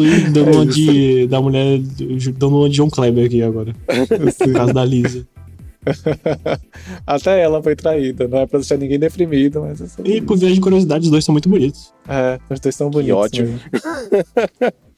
aí, 0.00 0.30
dando 0.30 0.50
É 0.50 0.52
uma 0.52 0.66
de. 0.66 1.26
da 1.26 1.40
mulher. 1.40 1.80
dando 2.36 2.56
uma 2.58 2.68
de 2.68 2.76
John 2.76 2.88
Kleber 2.88 3.26
aqui 3.26 3.42
agora. 3.42 3.74
No 4.48 4.52
caso 4.54 4.72
da 4.72 4.84
Lisa. 4.84 5.26
Até 7.06 7.40
ela 7.40 7.62
foi 7.62 7.76
traída. 7.76 8.26
Não 8.28 8.38
é 8.38 8.46
pra 8.46 8.58
deixar 8.58 8.76
ninguém 8.76 8.98
deprimido, 8.98 9.60
mas 9.60 9.78
sobre 9.92 10.16
E 10.16 10.20
por 10.20 10.36
via 10.36 10.52
de 10.52 10.60
curiosidade, 10.60 11.04
os 11.04 11.10
dois 11.10 11.24
são 11.24 11.32
muito 11.32 11.48
bonitos. 11.48 11.92
É, 12.08 12.38
os 12.50 12.60
dois 12.60 12.74
são 12.74 12.90
bonitos. 12.90 13.16
ótimo. 13.16 13.48
mesmo. 13.48 13.60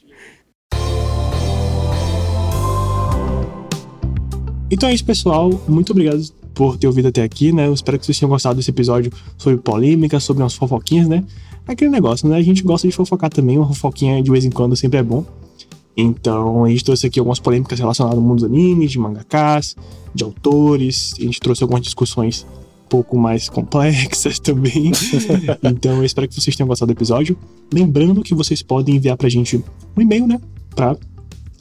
Então 4.71 4.89
é 4.89 4.95
isso, 4.95 5.05
pessoal. 5.05 5.51
Muito 5.67 5.91
obrigado 5.91 6.23
por 6.55 6.79
ter 6.79 6.87
ouvido 6.87 7.09
até 7.09 7.25
aqui, 7.25 7.53
né? 7.53 7.67
Eu 7.67 7.75
espero 7.75 7.99
que 7.99 8.07
vocês 8.07 8.19
tenham 8.19 8.31
gostado 8.31 8.57
desse 8.57 8.71
episódio 8.71 9.13
sobre 9.37 9.59
polêmica, 9.59 10.21
sobre 10.21 10.43
umas 10.43 10.55
fofoquinhas, 10.55 11.09
né? 11.09 11.25
Aquele 11.67 11.91
negócio, 11.91 12.29
né? 12.29 12.37
A 12.37 12.43
gente 12.43 12.63
gosta 12.63 12.87
de 12.87 12.95
fofocar 12.95 13.31
também, 13.31 13.59
uma 13.59 13.67
fofoquinha 13.67 14.23
de 14.23 14.31
vez 14.31 14.45
em 14.45 14.51
quando 14.51 14.77
sempre 14.77 15.01
é 15.01 15.03
bom. 15.03 15.25
Então, 15.97 16.65
a 16.65 16.69
gente 16.69 16.85
trouxe 16.85 17.07
aqui 17.07 17.19
algumas 17.19 17.39
polêmicas 17.39 17.79
relacionadas 17.79 18.19
ao 18.19 18.25
mundo 18.25 18.41
dos 18.41 18.45
animes, 18.45 18.93
de 18.93 18.99
mangakás, 18.99 19.77
de 20.15 20.25
autores. 20.25 21.15
A 21.19 21.23
gente 21.23 21.41
trouxe 21.41 21.63
algumas 21.63 21.83
discussões 21.83 22.47
um 22.85 22.89
pouco 22.89 23.19
mais 23.19 23.49
complexas 23.49 24.39
também. 24.41 24.93
então, 25.63 25.97
eu 25.99 26.05
espero 26.05 26.29
que 26.29 26.41
vocês 26.41 26.57
tenham 26.57 26.69
gostado 26.69 26.93
do 26.93 26.97
episódio. 26.97 27.37
Lembrando 27.73 28.23
que 28.23 28.35
vocês 28.35 28.63
podem 28.63 28.97
enviar 28.97 29.17
pra 29.17 29.29
gente 29.29 29.63
um 29.97 30.01
e-mail, 30.01 30.27
né? 30.27 30.41
Pra 30.75 30.97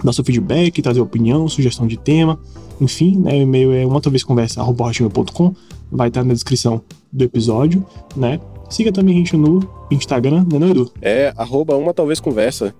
dar 0.03 0.13
seu 0.13 0.23
feedback, 0.23 0.81
trazer 0.81 1.01
opinião, 1.01 1.47
sugestão 1.47 1.87
de 1.87 1.97
tema. 1.97 2.39
Enfim, 2.79 3.17
né, 3.17 3.33
o 3.33 3.41
e-mail 3.41 3.73
é 3.73 3.85
uma 3.85 3.99
talvez 3.99 4.23
conversa.com, 4.23 5.53
vai 5.91 6.07
estar 6.07 6.23
na 6.23 6.33
descrição 6.33 6.81
do 7.11 7.23
episódio, 7.23 7.85
né? 8.15 8.39
Siga 8.69 8.91
também 8.91 9.15
a 9.15 9.17
gente 9.17 9.35
no 9.35 9.67
Instagram, 9.91 10.45
né, 10.49 10.59
não, 10.59 10.69
Edu? 10.69 10.91
É, 11.01 11.33
arroba 11.35 11.75
uma 11.75 11.93
talvez 11.93 12.19
conversa. 12.19 12.73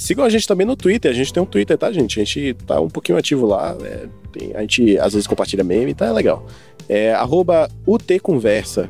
Sigam 0.00 0.24
a 0.24 0.28
gente 0.30 0.46
também 0.46 0.64
no 0.66 0.76
Twitter. 0.76 1.10
A 1.10 1.14
gente 1.14 1.32
tem 1.32 1.42
um 1.42 1.46
Twitter, 1.46 1.76
tá, 1.76 1.90
gente? 1.90 2.20
A 2.20 2.24
gente 2.24 2.54
tá 2.66 2.80
um 2.80 2.88
pouquinho 2.88 3.18
ativo 3.18 3.46
lá. 3.46 3.76
é, 3.82 4.06
tem- 4.32 4.52
a 4.54 4.60
gente 4.60 4.96
às 4.98 5.12
vezes 5.12 5.26
compartilha 5.26 5.64
meme, 5.64 5.92
tá? 5.92 6.06
É 6.06 6.12
legal. 6.12 6.46
É 6.88 7.12
arroba 7.12 7.68
utconversa. 7.86 8.86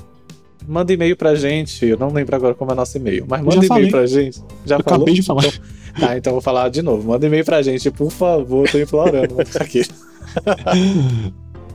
Manda 0.67 0.93
e-mail 0.93 1.17
pra 1.17 1.35
gente. 1.35 1.87
Eu 1.87 1.97
não 1.97 2.13
lembro 2.13 2.37
agora 2.37 2.55
como 2.55 2.71
é 2.73 2.75
nosso 2.75 2.99
e-mail, 2.99 3.25
mas 3.27 3.41
manda 3.43 3.65
e-mail 3.65 3.91
pra 3.91 4.07
gente. 4.07 4.39
Já 4.67 4.77
Eu 4.77 4.83
falou? 4.85 4.97
acabei 4.99 5.15
de 5.15 5.23
falar. 5.23 5.45
Tá, 5.99 6.17
então 6.19 6.31
eu 6.31 6.35
vou 6.35 6.43
falar 6.43 6.69
de 6.69 6.83
novo. 6.83 7.09
Manda 7.09 7.27
e-mail 7.27 7.45
pra 7.45 7.63
gente, 7.63 7.91
por 7.91 8.11
favor. 8.13 8.69
Tô 8.71 8.79
implorando. 8.79 9.35
manda 9.35 9.49
aqui. 9.59 9.83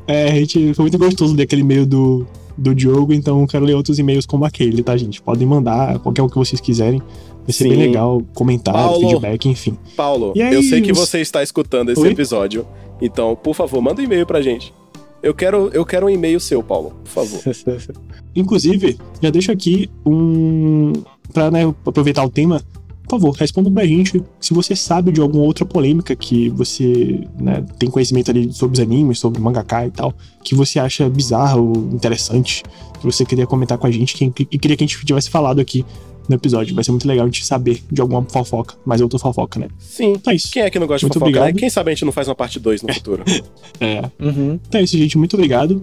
É, 0.07 0.25
a 0.31 0.35
gente 0.35 0.73
foi 0.73 0.83
muito 0.83 0.97
gostoso 0.97 1.35
ler 1.35 1.43
aquele 1.43 1.61
e-mail 1.61 1.85
do, 1.85 2.27
do 2.57 2.75
Diogo, 2.75 3.13
então 3.13 3.41
eu 3.41 3.47
quero 3.47 3.65
ler 3.65 3.73
outros 3.73 3.97
e-mails 3.99 4.25
como 4.25 4.45
aquele, 4.45 4.83
tá, 4.83 4.95
gente? 4.97 5.21
Podem 5.21 5.47
mandar 5.47 5.97
qualquer 5.99 6.21
um 6.21 6.29
que 6.29 6.35
vocês 6.35 6.61
quiserem. 6.61 7.01
Vai 7.43 7.51
ser 7.53 7.63
Sim. 7.65 7.69
bem 7.69 7.77
legal, 7.79 8.21
comentário, 8.33 8.79
Paulo. 8.79 9.09
feedback, 9.09 9.49
enfim. 9.49 9.77
Paulo, 9.97 10.33
aí, 10.35 10.53
eu 10.53 10.63
sei 10.63 10.81
que 10.81 10.93
você 10.93 11.19
está 11.19 11.43
escutando 11.43 11.89
esse 11.91 12.01
Oi? 12.01 12.09
episódio. 12.09 12.65
Então, 13.01 13.35
por 13.35 13.53
favor, 13.53 13.81
manda 13.81 14.01
um 14.01 14.05
e-mail 14.05 14.25
pra 14.25 14.41
gente. 14.41 14.73
Eu 15.21 15.33
quero, 15.33 15.69
eu 15.73 15.85
quero 15.85 16.05
um 16.05 16.09
e-mail 16.09 16.39
seu, 16.39 16.61
Paulo, 16.63 16.93
por 17.03 17.09
favor. 17.09 17.41
Inclusive, 18.35 18.97
já 19.21 19.29
deixo 19.29 19.51
aqui 19.51 19.89
um. 20.05 20.93
Pra 21.31 21.49
né, 21.49 21.63
aproveitar 21.85 22.23
o 22.23 22.29
tema, 22.29 22.61
por 23.07 23.19
favor, 23.19 23.31
responda 23.35 23.71
pra 23.71 23.85
gente 23.85 24.21
se 24.39 24.53
você 24.53 24.75
sabe 24.75 25.11
de 25.11 25.19
alguma 25.19 25.43
outra 25.43 25.65
polêmica 25.65 26.15
que 26.15 26.49
você 26.49 27.21
né, 27.39 27.63
tem 27.79 27.89
conhecimento 27.89 28.29
ali 28.31 28.51
sobre 28.53 28.75
os 28.75 28.79
animes, 28.79 29.19
sobre 29.19 29.41
mangaka 29.41 29.87
e 29.87 29.91
tal, 29.91 30.13
que 30.43 30.53
você 30.53 30.77
acha 30.79 31.09
bizarro 31.09 31.69
ou 31.69 31.77
interessante, 31.93 32.63
que 32.99 33.05
você 33.05 33.25
queria 33.25 33.47
comentar 33.47 33.77
com 33.77 33.87
a 33.87 33.91
gente 33.91 34.15
que- 34.31 34.47
e 34.51 34.57
queria 34.59 34.77
que 34.77 34.83
a 34.83 34.87
gente 34.87 35.03
tivesse 35.05 35.29
falado 35.29 35.59
aqui 35.59 35.83
no 36.27 36.35
episódio. 36.35 36.73
Vai 36.75 36.83
ser 36.83 36.91
muito 36.91 37.07
legal 37.07 37.25
a 37.25 37.27
gente 37.27 37.45
saber 37.45 37.83
de 37.91 38.01
alguma 38.01 38.23
fofoca, 38.23 38.75
mas 38.85 39.01
outra 39.01 39.19
fofoca, 39.19 39.59
né? 39.59 39.67
Sim. 39.79 40.13
Então 40.13 40.31
é 40.31 40.35
isso. 40.35 40.51
Quem 40.51 40.63
é 40.63 40.69
que 40.69 40.79
não 40.79 40.87
gosta 40.87 40.99
de 40.99 41.05
Muito 41.05 41.13
fofoca? 41.15 41.29
obrigado. 41.29 41.53
né? 41.55 41.59
Quem 41.59 41.69
sabe 41.69 41.91
a 41.91 41.93
gente 41.93 42.05
não 42.05 42.11
faz 42.11 42.27
uma 42.27 42.35
parte 42.35 42.59
2 42.59 42.81
no 42.83 42.93
futuro. 42.93 43.23
É. 43.79 44.01
Uhum. 44.19 44.59
Então 44.67 44.79
é 44.79 44.83
isso, 44.83 44.97
gente. 44.97 45.17
Muito 45.17 45.35
obrigado. 45.35 45.81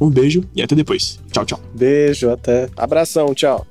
Um 0.00 0.08
beijo 0.10 0.42
e 0.54 0.62
até 0.62 0.74
depois. 0.74 1.18
Tchau, 1.32 1.44
tchau. 1.44 1.60
Beijo, 1.74 2.30
até. 2.30 2.68
Abração, 2.76 3.34
tchau. 3.34 3.66